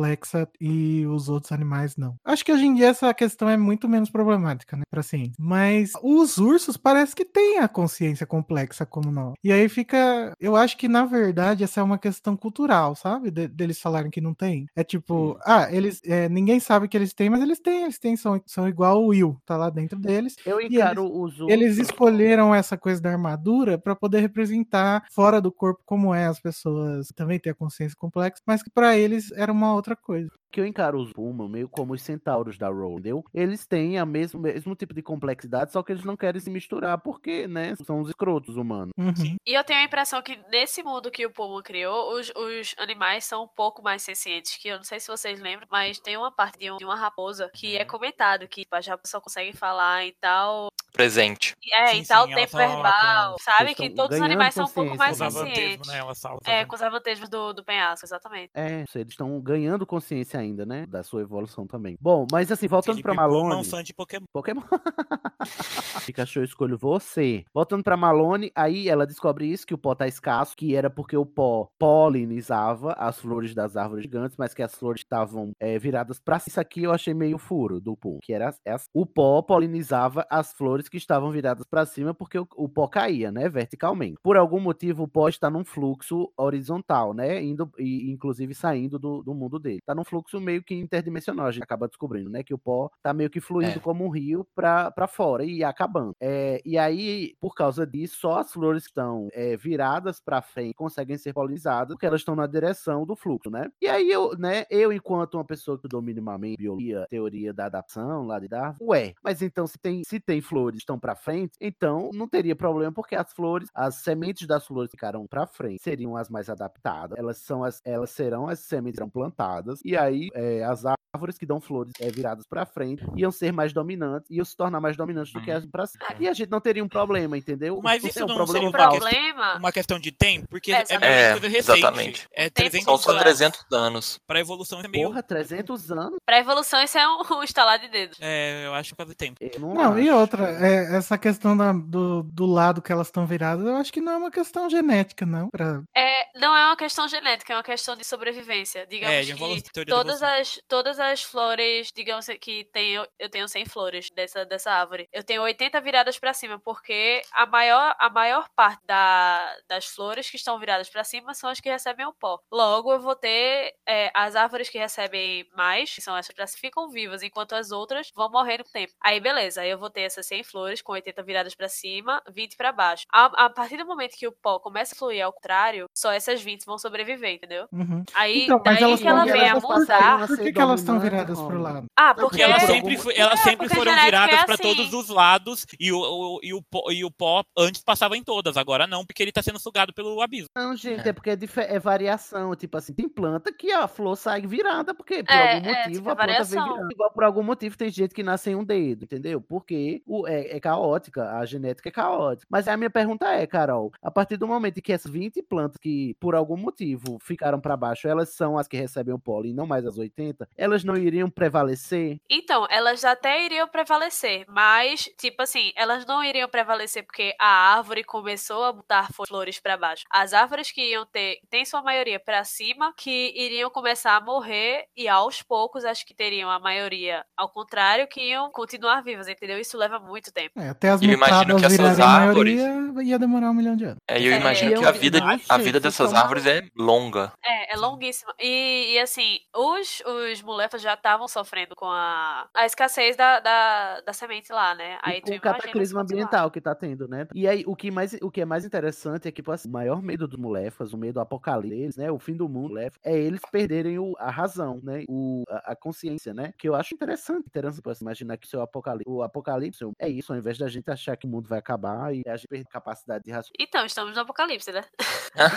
e 0.60 1.06
os 1.08 1.30
outros 1.30 1.52
animais 1.52 1.96
não. 1.98 2.16
Acho 2.24 2.44
que 2.46 2.52
hoje 2.52 2.66
em 2.66 2.74
dia 2.76 2.88
essa 2.88 3.14
questão 3.14 3.50
é 3.50 3.58
muito 3.58 3.88
menos 3.88 4.10
problemática, 4.10 4.76
né? 4.78 4.84
Pra 4.90 5.04
ciência. 5.04 5.34
Mas 5.38 5.92
os 6.02 6.38
ursos 6.38 6.78
parece 6.78 7.16
que 7.16 7.26
têm 7.26 7.60
a 7.60 7.68
consciência 7.68 8.26
complexa 8.26 8.86
como 8.86 9.12
nós. 9.12 9.34
E 9.44 9.52
aí 9.52 9.68
fica. 9.70 10.34
Eu 10.40 10.56
acho 10.56 10.78
que, 10.78 10.88
na 10.88 11.06
verdade, 11.06 11.64
essa 11.64 11.80
é 11.80 11.84
uma 11.84 11.98
questão 11.98 12.36
cultural, 12.36 12.96
sabe? 12.96 13.32
De- 13.32 13.48
deles 13.48 13.80
falarem 13.80 14.12
que 14.12 14.22
não 14.22 14.34
tem. 14.34 14.68
É 14.76 14.84
tipo, 14.84 15.38
ah, 15.46 15.68
eles. 15.72 16.02
é, 16.06 16.28
ninguém 16.30 16.60
sabe 16.60 16.88
que 16.88 16.98
eles 16.98 17.14
têm, 17.14 17.30
mas 17.30 17.42
eles 17.42 17.60
têm, 17.60 17.84
eles 17.84 18.00
têm, 18.00 18.16
são, 18.16 18.42
são 18.46 18.68
igual 18.68 19.04
o 19.04 19.08
Will, 19.08 19.38
tá 19.46 19.58
lá 19.58 19.70
dentro 19.70 20.00
deles. 20.00 20.36
Eu 20.46 20.60
E 20.62 20.66
encaro 20.68 21.06
os 21.06 21.40
ursos. 21.40 21.50
Eles 21.50 21.78
escolheram 21.78 22.54
essa 22.54 22.78
coisa 22.78 23.02
da 23.02 23.12
armadura 23.12 23.78
pra 23.78 23.96
poder 23.96 24.20
representar 24.22 25.04
fora 25.12 25.42
do 25.42 25.52
corpo 25.52 25.82
como 25.86 26.14
é 26.14 26.26
as 26.26 26.40
pessoas 26.40 27.08
também 27.16 27.40
têm 27.40 27.52
a 27.52 27.56
consciência 27.56 27.96
complexa, 27.98 28.42
mas 28.46 28.62
que 28.64 28.70
pra 28.70 28.98
eles 28.98 29.32
era 29.34 29.52
uma 29.52 29.74
outra 29.80 29.96
coisa. 29.96 30.32
Que 30.52 30.60
eu 30.60 30.66
encaro 30.66 31.00
os 31.02 31.12
Puma 31.14 31.48
meio 31.48 31.68
como 31.70 31.94
os 31.94 32.02
centauros 32.02 32.58
da 32.58 32.68
Roll, 32.70 32.94
entendeu? 33.00 33.24
Eles 33.34 33.66
têm 33.68 33.98
a 33.98 34.06
mesmo, 34.06 34.40
mesmo 34.40 34.76
tipo 34.76 34.94
de 34.94 35.02
complexidade, 35.02 35.72
só 35.72 35.82
que 35.84 35.92
eles 35.92 36.04
não 36.04 36.16
querem 36.18 36.40
se 36.40 36.50
misturar 36.50 36.98
porque, 37.00 37.48
né, 37.48 37.76
são 37.86 38.02
os 38.02 38.10
escrotos 38.10 38.56
humanos. 38.56 38.94
Uhum. 38.98 39.36
E 39.46 39.54
eu 39.54 39.64
tenho 39.64 39.80
a 39.80 39.84
impressão 39.84 40.22
que 40.22 40.40
nesse 40.52 40.82
mundo 40.84 41.12
que 41.12 41.26
o 41.26 41.32
Puma 41.32 41.62
criou, 41.62 42.14
os, 42.20 42.32
os 42.36 42.76
animais 42.78 43.26
são 43.26 43.44
um 43.44 43.48
pouco 43.48 43.82
mais 43.84 44.02
sencientes. 44.02 44.58
Que 44.58 44.70
eu 44.70 44.78
não 44.78 44.84
sei 44.84 45.00
se 45.00 45.08
vocês 45.08 45.40
lembram, 45.40 45.68
mas 45.72 46.00
tem 46.00 46.18
uma 46.18 46.32
parte 46.32 46.58
de, 46.60 46.72
um- 46.72 46.78
de 46.78 46.86
uma 46.86 46.96
raposa 46.96 47.50
que 47.54 47.78
é 47.78 47.86
comentado 47.86 48.48
que 48.48 48.62
tipo, 48.62 48.76
a 48.76 48.80
raposa 48.80 49.02
só 49.06 49.22
consegue 49.22 49.56
falar 49.56 50.06
e 50.06 50.14
tal. 50.20 50.70
presente. 50.94 51.56
É, 51.72 51.88
Sim, 51.88 51.98
em 52.00 52.04
tal 52.04 52.28
sim, 52.28 52.36
tempo 52.36 52.58
verbal, 52.58 53.34
com- 53.34 53.38
sabe? 53.40 53.76
Que 53.76 53.90
todos 53.90 54.18
os 54.18 54.22
animais 54.24 54.54
são 54.54 54.66
um 54.66 54.70
pouco 54.70 54.98
mais 54.98 55.18
conscientes. 55.18 55.88
né? 55.88 56.00
É, 56.46 56.66
com 56.66 56.76
os 56.76 56.82
avantejos 56.82 57.30
do, 57.30 57.54
do 57.54 57.64
penhasco, 57.64 58.06
exatamente. 58.06 58.50
É, 58.54 58.84
eles 58.96 59.10
estão 59.12 59.40
ganhando 59.40 59.86
consciência 59.86 60.39
ainda, 60.40 60.66
né? 60.66 60.86
Da 60.86 61.04
sua 61.04 61.22
evolução 61.22 61.68
também. 61.68 61.98
Bom, 62.00 62.26
mas 62.32 62.52
assim, 62.52 62.68
voltando 62.68 63.00
é 63.00 63.14
Malone. 63.14 63.56
um 63.56 63.64
fã 63.64 63.84
de 63.84 63.94
Pokémon. 63.94 64.26
Pokémon. 64.32 64.62
Pikachu, 66.06 66.40
eu 66.40 66.44
escolho 66.44 66.78
você. 66.78 67.44
Voltando 67.54 67.84
pra 67.84 67.98
Malone, 67.98 68.52
aí 68.56 68.90
ela 68.90 69.06
descobre 69.06 69.46
isso, 69.46 69.66
que 69.66 69.74
o 69.74 69.78
pó 69.78 69.96
tá 69.96 70.08
escasso, 70.08 70.56
que 70.56 70.76
era 70.76 70.90
porque 70.90 71.16
o 71.16 71.26
pó 71.26 71.70
polinizava 71.78 72.94
as 72.94 73.20
flores 73.20 73.54
das 73.54 73.78
árvores 73.78 74.04
gigantes, 74.04 74.38
mas 74.38 74.54
que 74.54 74.64
as 74.64 74.76
flores 74.76 75.02
estavam 75.02 75.52
é, 75.60 75.78
viradas 75.78 76.20
pra 76.20 76.40
cima. 76.40 76.50
Isso 76.50 76.60
aqui 76.60 76.84
eu 76.84 76.92
achei 76.92 77.14
meio 77.14 77.38
furo 77.38 77.80
do 77.80 77.96
Pum, 77.96 78.20
que 78.22 78.34
era 78.34 78.54
essa. 78.66 78.86
o 78.94 79.06
pó 79.06 79.42
polinizava 79.42 80.26
as 80.30 80.54
flores 80.54 80.88
que 80.90 80.98
estavam 80.98 81.32
viradas 81.32 81.66
pra 81.70 81.86
cima, 81.86 82.14
porque 82.14 82.40
o, 82.40 82.48
o 82.56 82.68
pó 82.70 82.88
caía, 82.88 83.32
né, 83.32 83.50
verticalmente. 83.50 84.18
Por 84.24 84.38
algum 84.38 84.60
motivo, 84.60 85.04
o 85.04 85.08
pó 85.08 85.28
está 85.28 85.50
num 85.50 85.66
fluxo 85.66 86.32
horizontal, 86.38 87.14
né, 87.14 87.42
indo 87.44 87.70
e 87.78 88.12
inclusive 88.12 88.54
saindo 88.54 88.98
do, 88.98 89.22
do 89.24 89.34
mundo 89.34 89.60
dele. 89.60 89.80
Tá 89.86 89.94
num 89.94 90.04
fluxo 90.04 90.29
meio 90.38 90.62
que 90.62 90.76
interdimensional, 90.76 91.46
a 91.46 91.52
gente 91.52 91.64
acaba 91.64 91.88
descobrindo, 91.88 92.30
né, 92.30 92.44
que 92.44 92.54
o 92.54 92.58
pó 92.58 92.90
tá 93.02 93.14
meio 93.14 93.30
que 93.30 93.40
fluindo 93.40 93.80
É. 93.80 93.80
como 93.80 94.04
um 94.06 94.10
rio 94.10 94.46
pra, 94.54 94.92
pra 94.92 95.08
fora 95.08 95.46
e 95.46 95.64
acabando. 95.64 96.14
É, 96.22 96.62
e 96.66 96.78
aí, 96.78 97.36
por 97.40 97.56
causa 97.56 97.88
disso, 97.88 98.18
só 98.20 98.40
as 98.40 98.52
flores 98.52 98.84
que 98.84 98.90
estão 98.90 99.30
é, 99.32 99.56
viradas 99.56 100.20
pra 100.20 100.42
frente 100.42 100.74
conseguem 100.74 101.18
ser 101.18 101.34
polinizadas, 101.34 101.96
porque 101.96 102.06
elas 102.06 102.20
estão 102.22 102.36
na 102.36 102.48
direção 102.48 103.06
do 103.06 103.16
fluxo, 103.16 103.50
né? 103.50 103.70
E 103.82 103.88
aí 103.88 104.10
eu, 104.12 104.32
né, 104.38 104.66
eu 104.70 104.92
enquanto 104.92 105.36
uma 105.36 105.46
pessoa 105.46 105.78
que 105.78 105.80
estudou 105.80 106.02
minimamente 106.02 106.58
biologia, 106.58 107.06
teoria 107.10 107.54
da 107.54 107.66
adaptação 107.68 108.26
lá 108.26 108.40
de 108.40 108.48
Darwin, 108.48 108.78
ué, 108.82 109.14
mas 109.24 109.42
então 109.42 109.66
se 109.68 109.78
tem, 109.80 110.04
se 110.04 110.20
tem 110.20 110.42
flores 110.42 110.78
que 110.80 110.84
estão 110.84 111.00
pra 111.00 111.16
frente, 111.16 111.54
então 111.62 112.10
não 112.14 112.28
teria 112.28 112.56
problema 112.56 112.92
porque 112.92 113.16
as 113.16 113.32
flores, 113.34 113.70
as 113.74 113.96
sementes 113.96 114.46
das 114.48 114.66
flores 114.68 114.92
ficaram 114.92 115.26
pra 115.28 115.48
frente, 115.48 115.82
seriam 115.84 116.16
as 116.18 116.30
mais 116.30 116.50
adaptadas. 116.50 117.18
Elas 117.18 117.38
são 117.38 117.64
as, 117.64 117.82
elas 117.86 118.10
serão 118.12 118.48
as 118.48 118.60
sementes 118.60 118.96
que 118.96 118.98
serão 118.98 119.10
plantadas 119.10 119.80
e 119.86 119.96
aí 119.96 120.19
é, 120.34 120.64
as 120.64 120.84
árvores 121.14 121.38
que 121.38 121.46
dão 121.46 121.60
flores 121.60 121.94
é, 122.00 122.10
viradas 122.10 122.46
pra 122.48 122.66
frente 122.66 123.04
iam 123.16 123.32
ser 123.32 123.52
mais 123.52 123.74
dominantes, 123.74 124.30
iam 124.30 124.46
se 124.46 124.56
tornar 124.56 124.80
mais 124.80 124.96
dominantes 124.96 125.34
do 125.34 125.42
que 125.42 125.50
as 125.52 125.66
pra 125.66 125.86
cima. 125.88 126.06
E 126.20 126.28
a 126.28 126.34
gente 126.34 126.50
não 126.52 126.62
teria 126.62 126.84
um 126.84 126.88
problema, 126.88 127.38
entendeu? 127.38 127.80
Mas 127.84 128.02
Não 128.04 128.10
isso 128.10 128.20
é 128.20 128.24
um 128.26 128.28
não 128.28 128.36
problema 128.36 128.72
seria 128.72 128.90
questão, 128.90 129.00
problema. 129.00 129.56
uma 129.58 129.72
questão 129.72 130.00
de 130.00 130.12
tempo, 130.12 130.48
porque 130.50 130.72
É, 130.72 130.84
é, 130.90 130.96
É, 131.02 131.34
recente. 131.34 131.58
exatamente. 131.58 132.28
É 132.32 132.44
Tempo 132.50 132.70
300 132.70 132.86
São 132.86 132.98
só 132.98 133.12
anos. 133.12 133.24
300 133.24 133.66
anos. 133.72 134.20
Pra 134.28 134.40
evolução 134.40 134.80
é 134.82 134.88
meio. 134.88 135.08
Porra, 135.08 135.24
300 135.24 135.92
anos? 135.92 136.18
Pra 136.26 136.40
evolução, 136.40 136.82
isso 136.84 136.98
é 136.98 137.08
um, 137.08 137.22
um 137.38 137.44
estalar 137.44 137.80
de 137.80 137.88
dedo. 137.88 138.16
É, 138.20 138.66
eu 138.66 138.74
acho 138.74 138.92
que 138.96 138.96
faz 139.04 139.16
tempo. 139.16 139.38
Eu 139.42 139.60
não, 139.60 139.74
Não, 139.74 140.00
e 140.00 140.10
outra, 140.12 140.50
é, 140.66 140.96
essa 140.96 141.18
questão 141.18 141.56
da- 141.58 141.74
do, 141.74 142.24
do 142.24 142.46
lado 142.46 142.82
que 142.82 142.92
elas 142.92 143.08
estão 143.08 143.26
viradas, 143.26 143.66
eu 143.66 143.76
acho 143.78 143.92
que 143.92 144.00
não 144.02 144.12
é 144.14 144.18
uma 144.18 144.32
questão 144.32 144.70
genética, 144.70 145.26
não. 145.26 145.50
Pra... 145.50 145.82
É, 145.96 146.40
não 146.40 146.56
é 146.56 146.66
uma 146.68 146.78
questão 146.78 147.08
genética, 147.08 147.54
é 147.54 147.56
uma 147.56 147.64
questão 147.64 147.96
de 147.96 148.04
sobrevivência. 148.06 148.86
Digamos 148.88 149.16
É, 149.16 149.22
que 149.62 149.72
teoria 149.74 149.96
da 149.96 150.02
todas 150.10 150.24
as, 150.24 150.62
todas 150.68 151.00
as 151.00 151.24
flores, 151.24 151.92
digamos 151.96 152.26
que 152.40 152.66
tem, 152.66 152.94
eu 152.94 153.30
tenho 153.30 153.48
100 153.48 153.66
flores 153.66 154.10
dessa, 154.16 154.46
dessa 154.46 154.72
árvore. 154.72 155.08
Eu 155.12 155.24
tenho 155.24 155.42
80 155.42 155.80
viradas 155.82 156.18
pra 156.18 156.34
cima, 156.34 156.60
porque 156.60 157.22
a 157.32 157.46
maior, 157.46 157.96
a 158.00 158.10
maior 158.10 158.50
parte 158.56 158.82
da, 158.86 159.56
das 159.68 159.86
flores 159.86 160.30
que 160.30 160.38
estão 160.38 160.60
viradas 160.60 160.90
pra 160.90 161.04
cima 161.04 161.34
são 161.34 161.50
as 161.50 161.60
que 161.60 161.70
recebem 161.70 162.06
o 162.06 162.14
pó. 162.14 162.40
Logo, 162.52 162.92
eu 162.94 163.00
vou 163.00 163.16
ter 163.16 163.74
é, 163.88 164.12
as 164.14 164.36
árvores 164.36 164.70
que 164.70 164.78
recebem 164.78 165.48
mais, 165.56 165.94
que 165.94 166.02
são 166.02 166.16
essas 166.18 166.56
que 166.56 166.62
ficam 166.62 166.90
vivas, 166.90 167.24
enquanto 167.24 167.54
as 167.54 167.72
outras 167.72 168.12
vão 168.16 168.30
morrer 168.30 168.60
no 168.60 168.64
tempo. 168.64 168.94
Aí, 169.02 169.20
beleza, 169.20 169.62
aí 169.62 169.70
eu 169.70 169.78
vou 169.78 169.90
ter 169.90 170.02
essas 170.02 170.26
100 170.26 170.44
flores 170.44 170.82
com 170.82 170.94
80 170.94 171.22
viradas 171.24 171.56
pra 171.56 171.68
cima, 171.68 172.22
20 172.30 172.56
pra 172.56 172.72
baixo. 172.72 173.06
A, 173.12 173.46
a 173.46 173.50
partir 173.50 173.78
do 173.78 173.86
momento 173.86 174.18
que 174.18 174.28
o 174.28 174.32
pó 174.32 174.60
começa 174.60 174.96
a 174.96 174.98
fluir 174.98 175.24
ao 175.24 175.34
contrário, 175.34 175.86
só 175.94 176.12
essas 176.12 176.42
20 176.42 176.66
vão 176.66 176.78
sobreviver, 176.78 177.34
entendeu? 177.34 177.68
Uhum. 177.72 178.04
Aí, 178.14 178.44
Então, 178.44 178.62
daí 178.64 178.98
que 178.98 179.08
ela 179.08 179.26
vem 179.26 179.50
a 179.50 179.60
viradas 179.60 179.90
por- 180.00 180.12
mudar. 180.12 180.28
Por 180.28 180.38
que, 180.40 180.54
que 180.54 180.62
elas 180.62 180.80
estão 180.80 181.00
viradas 181.00 181.40
pro 181.42 181.62
lado? 181.62 181.86
Ah, 181.98 182.14
Porque 182.14 182.22
porque 182.30 182.42
elas 182.44 182.62
por 182.64 182.68
sempre, 182.68 182.98
elas 183.16 183.40
É, 183.40 183.44
sempre 183.44 183.70
foram 183.70 183.96
viradas 184.04 184.40
é 184.40 184.46
pra 184.46 184.54
assim. 184.56 184.64
todos 184.64 184.94
os 184.94 185.10
lados 185.10 185.66
e 185.80 185.92
o, 185.92 186.00
o- 186.00 186.40
e, 186.44 186.54
o 186.54 186.62
pó, 186.62 186.92
e 186.92 187.04
o 187.06 187.12
pó 187.12 187.44
antes 187.58 187.82
passava 187.84 188.16
em 188.18 188.24
todas, 188.24 188.58
agora 188.58 188.88
não, 188.88 189.06
porque 189.06 189.22
ele 189.24 189.32
tá 189.32 189.42
sendo 189.42 189.60
sugado 189.60 189.94
pelo 189.94 190.22
abismo. 190.22 190.48
Não, 190.56 190.76
gente, 190.76 191.08
é, 191.08 191.14
porque 191.14 191.30
é, 191.32 191.38
é 191.76 191.80
variação. 191.80 192.56
Tipo 192.56 192.78
assim, 192.78 192.94
tem 192.94 193.08
planta 193.10 193.52
que 193.52 193.72
a 193.72 193.88
flor 193.88 194.16
sai 194.16 194.42
virada, 194.42 194.94
porque 194.94 195.24
por 195.24 195.34
É, 195.34 195.56
algum 195.56 195.68
é, 195.70 195.74
motivo 195.78 195.94
tipo, 195.96 196.10
a 196.10 196.16
planta 196.16 196.44
vem 196.44 196.64
virada. 196.64 196.88
Igual 196.92 197.12
por 197.12 197.24
algum 197.24 197.44
motivo 197.44 197.78
tem 197.78 197.90
gente 197.90 198.14
que 198.14 198.24
nasce 198.24 198.50
em 198.52 198.56
um 198.56 198.64
dedo, 198.64 199.04
entendeu? 199.06 199.42
Porque 199.42 200.02
o, 200.06 200.28
é, 200.28 200.56
é 200.56 200.60
caótica, 200.60 201.38
a 201.38 201.46
genética 201.46 201.90
é 201.90 201.92
caótica. 201.92 202.48
Mas 202.50 202.68
a 202.68 202.78
minha 202.78 202.90
pergunta 202.90 203.28
é, 203.34 203.46
Carol, 203.46 203.92
a 204.02 204.12
partir 204.12 204.38
do 204.38 204.48
momento 204.48 204.78
em 204.78 204.82
que 204.82 204.92
essas 204.94 205.12
20 205.12 205.42
plantas 205.44 205.78
que 205.82 206.16
por 206.20 206.36
algum 206.36 206.58
motivo 206.58 207.18
ficaram 207.22 207.60
pra 207.60 207.76
baixo, 207.78 208.08
elas 208.08 208.30
são 208.30 208.58
as 208.58 208.68
que 208.68 208.78
recebem 208.78 209.14
o 209.14 209.20
pólen, 209.20 209.54
não 209.54 209.66
mais 209.68 209.86
as 209.90 209.98
80, 209.98 210.48
elas 210.58 210.84
não 210.84 210.96
iriam 210.96 211.30
prevalecer? 211.30 212.18
Então, 212.30 212.66
elas 212.70 213.04
até 213.04 213.44
iriam 213.46 213.68
prevalecer, 213.68 214.46
mas, 214.48 215.10
tipo 215.18 215.42
assim, 215.42 215.72
elas 215.76 216.06
não 216.06 216.24
iriam 216.24 216.48
prevalecer 216.48 217.04
porque 217.04 217.34
a 217.40 217.76
árvore 217.76 218.04
começou 218.04 218.64
a 218.64 218.72
botar 218.74 219.10
flores 219.14 219.60
pra 219.60 219.78
baixo. 219.78 220.04
As 220.10 220.34
árvores 220.34 220.72
que 220.72 220.92
iam 220.92 221.06
ter, 221.06 221.40
tem 221.50 221.66
sua 221.66 221.82
maioria 221.82 222.20
pra 222.20 222.44
cima, 222.44 222.94
que 222.96 223.34
iriam 223.36 223.70
começar 223.70 224.16
a 224.16 224.22
morrer 224.22 224.86
e 224.96 225.08
aos 225.08 225.42
poucos 225.42 225.84
as 225.86 226.04
que 226.04 226.14
teriam 226.14 226.50
a 226.50 226.60
maioria 226.60 227.24
ao 227.38 227.50
contrário, 227.50 228.08
que 228.08 228.22
iam 228.22 228.52
continuar 228.52 229.02
vivas, 229.02 229.28
entendeu? 229.28 229.60
Isso 229.60 229.78
leva 229.78 230.00
muito 230.00 230.32
tempo. 230.32 230.60
É, 230.60 230.70
até 230.70 230.90
as 230.90 231.02
Eu 231.02 231.10
imagino 231.12 231.58
que 231.58 231.66
essas 231.66 232.00
árvores- 232.00 232.56
maioria, 232.62 233.04
ia 233.04 233.20
demorar 233.20 233.50
um 233.52 233.54
milhão 233.54 233.76
de 233.76 233.86
anos. 233.86 233.98
É, 234.08 234.20
eu 234.22 234.34
É, 234.34 234.38
imagino 234.40 234.72
eu- 234.74 234.80
que 234.82 234.86
a 234.86 234.92
vida, 234.92 235.20
Nossa, 235.20 235.44
a 235.54 235.58
vida 235.58 235.80
dessas 235.80 236.14
árvores 236.14 236.46
é 236.46 236.62
longa. 236.76 237.32
É, 237.44 237.74
é 237.74 237.78
longuíssima. 237.78 238.34
E, 238.40 238.94
e, 238.94 239.00
assim, 239.00 239.40
os, 239.80 240.02
os 240.06 240.42
mulefas 240.42 240.82
já 240.82 240.94
estavam 240.94 241.28
sofrendo 241.28 241.76
com 241.76 241.86
a, 241.88 242.48
a 242.54 242.66
escassez 242.66 243.16
da, 243.16 243.40
da, 243.40 244.02
da 244.02 244.14
semente 244.14 244.52
lá, 244.52 244.76
né? 244.76 244.98
Aí 245.02 245.18
E 245.18 245.22
tu 245.22 245.32
com 245.32 245.38
o 245.38 245.42
cataclismo 245.42 246.00
se 246.00 246.04
ambiental 246.04 246.52
que 246.52 246.62
tá 246.62 246.76
tendo, 246.76 247.08
né? 247.08 247.28
E 247.34 247.48
aí, 247.48 247.64
o 247.66 247.76
que, 247.76 247.92
mais, 247.92 248.14
o 248.22 248.32
que 248.32 248.42
é 248.42 248.46
mais 248.46 248.66
interessante 248.66 249.28
é 249.28 249.32
que, 249.32 249.42
tipo 249.42 249.52
assim, 249.52 249.68
o 249.68 249.72
maior 249.72 250.02
medo 250.02 250.28
dos 250.28 250.38
mulefas, 250.38 250.94
o 250.94 250.98
medo 250.98 251.16
do 251.16 251.20
apocalipse, 251.22 251.90
deles, 251.90 251.98
né? 251.98 252.12
O 252.12 252.20
fim 252.20 252.36
do 252.36 252.48
mundo, 252.48 252.78
é 252.78 252.90
eles 253.06 253.42
perderem 253.52 254.00
o, 254.00 254.16
a 254.18 254.30
razão, 254.30 254.80
né? 254.84 255.04
O, 255.08 255.44
a, 255.50 255.72
a 255.72 255.76
consciência, 255.76 256.34
né? 256.34 256.54
Que 256.58 256.68
eu 256.68 256.76
acho 256.76 256.94
interessante, 256.94 257.48
interessante, 257.48 257.76
tipo 257.78 257.90
assim, 257.90 258.04
imaginar 258.04 258.38
que 258.38 258.46
o 258.46 258.50
seu 258.50 258.62
apocalipse, 258.62 259.10
o 259.10 259.22
apocalipse 259.22 259.84
é 260.00 260.10
isso, 260.10 260.32
ao 260.32 260.40
invés 260.40 260.58
da 260.58 260.68
gente 260.68 260.90
achar 260.90 261.16
que 261.18 261.26
o 261.26 261.30
mundo 261.30 261.48
vai 261.48 261.60
acabar 261.60 262.14
e 262.14 262.24
a 262.28 262.36
gente 262.36 262.48
perder 262.48 262.66
a 262.68 262.72
capacidade 262.72 263.24
de 263.24 263.32
raciocínio. 263.32 263.56
Então, 263.60 263.86
estamos 263.86 264.16
no 264.16 264.22
apocalipse, 264.22 264.72
né? 264.72 264.84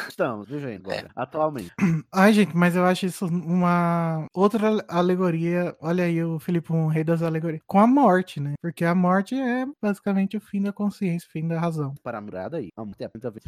Estamos 0.09 0.49
vivendo 0.49 0.91
agora, 0.91 1.11
atualmente. 1.15 1.73
Ai, 2.13 2.33
gente, 2.33 2.57
mas 2.57 2.77
eu 2.77 2.85
acho 2.85 3.07
isso 3.07 3.27
uma 3.27 4.02
outra 4.35 4.85
alegoria. 4.89 5.77
Olha 5.81 6.05
aí 6.05 6.23
o 6.23 6.39
Felipe, 6.39 6.73
um 6.73 6.87
rei 6.87 7.05
das 7.05 7.23
alegorias. 7.23 7.63
Com 7.67 7.79
a 7.79 7.87
morte, 7.87 8.41
né? 8.41 8.55
Porque 8.61 8.85
a 8.85 8.95
morte 8.95 9.35
é 9.35 9.67
basicamente 9.81 10.37
o 10.37 10.41
fim 10.41 10.63
da 10.63 10.73
consciência, 10.73 11.29
o 11.29 11.33
fim 11.33 11.47
da 11.47 11.59
razão. 11.59 11.95
Para 12.03 12.19
a 12.19 12.21
murada 12.21 12.59
aí. 12.59 12.69
Vamos 12.77 12.97
ter 12.97 13.11
muita 13.15 13.31
vez. 13.31 13.45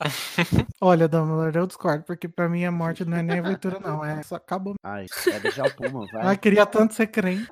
Olha, 0.80 1.08
Dumbledore, 1.08 1.56
eu 1.56 1.66
discordo, 1.66 2.04
porque 2.04 2.28
pra 2.28 2.48
mim 2.48 2.64
a 2.64 2.72
morte 2.72 3.04
não 3.04 3.16
é 3.16 3.22
nem 3.22 3.38
aventura, 3.38 3.78
não. 3.80 4.04
É 4.04 4.22
só 4.22 4.36
acabou. 4.36 4.74
Ai, 4.82 5.06
vai 5.26 5.40
deixar 5.40 5.66
o 5.66 5.74
Puma, 5.74 6.06
vai. 6.12 6.26
Ai, 6.26 6.36
queria 6.36 6.66
tanto 6.66 6.94
ser 6.94 7.06
crente. 7.06 7.50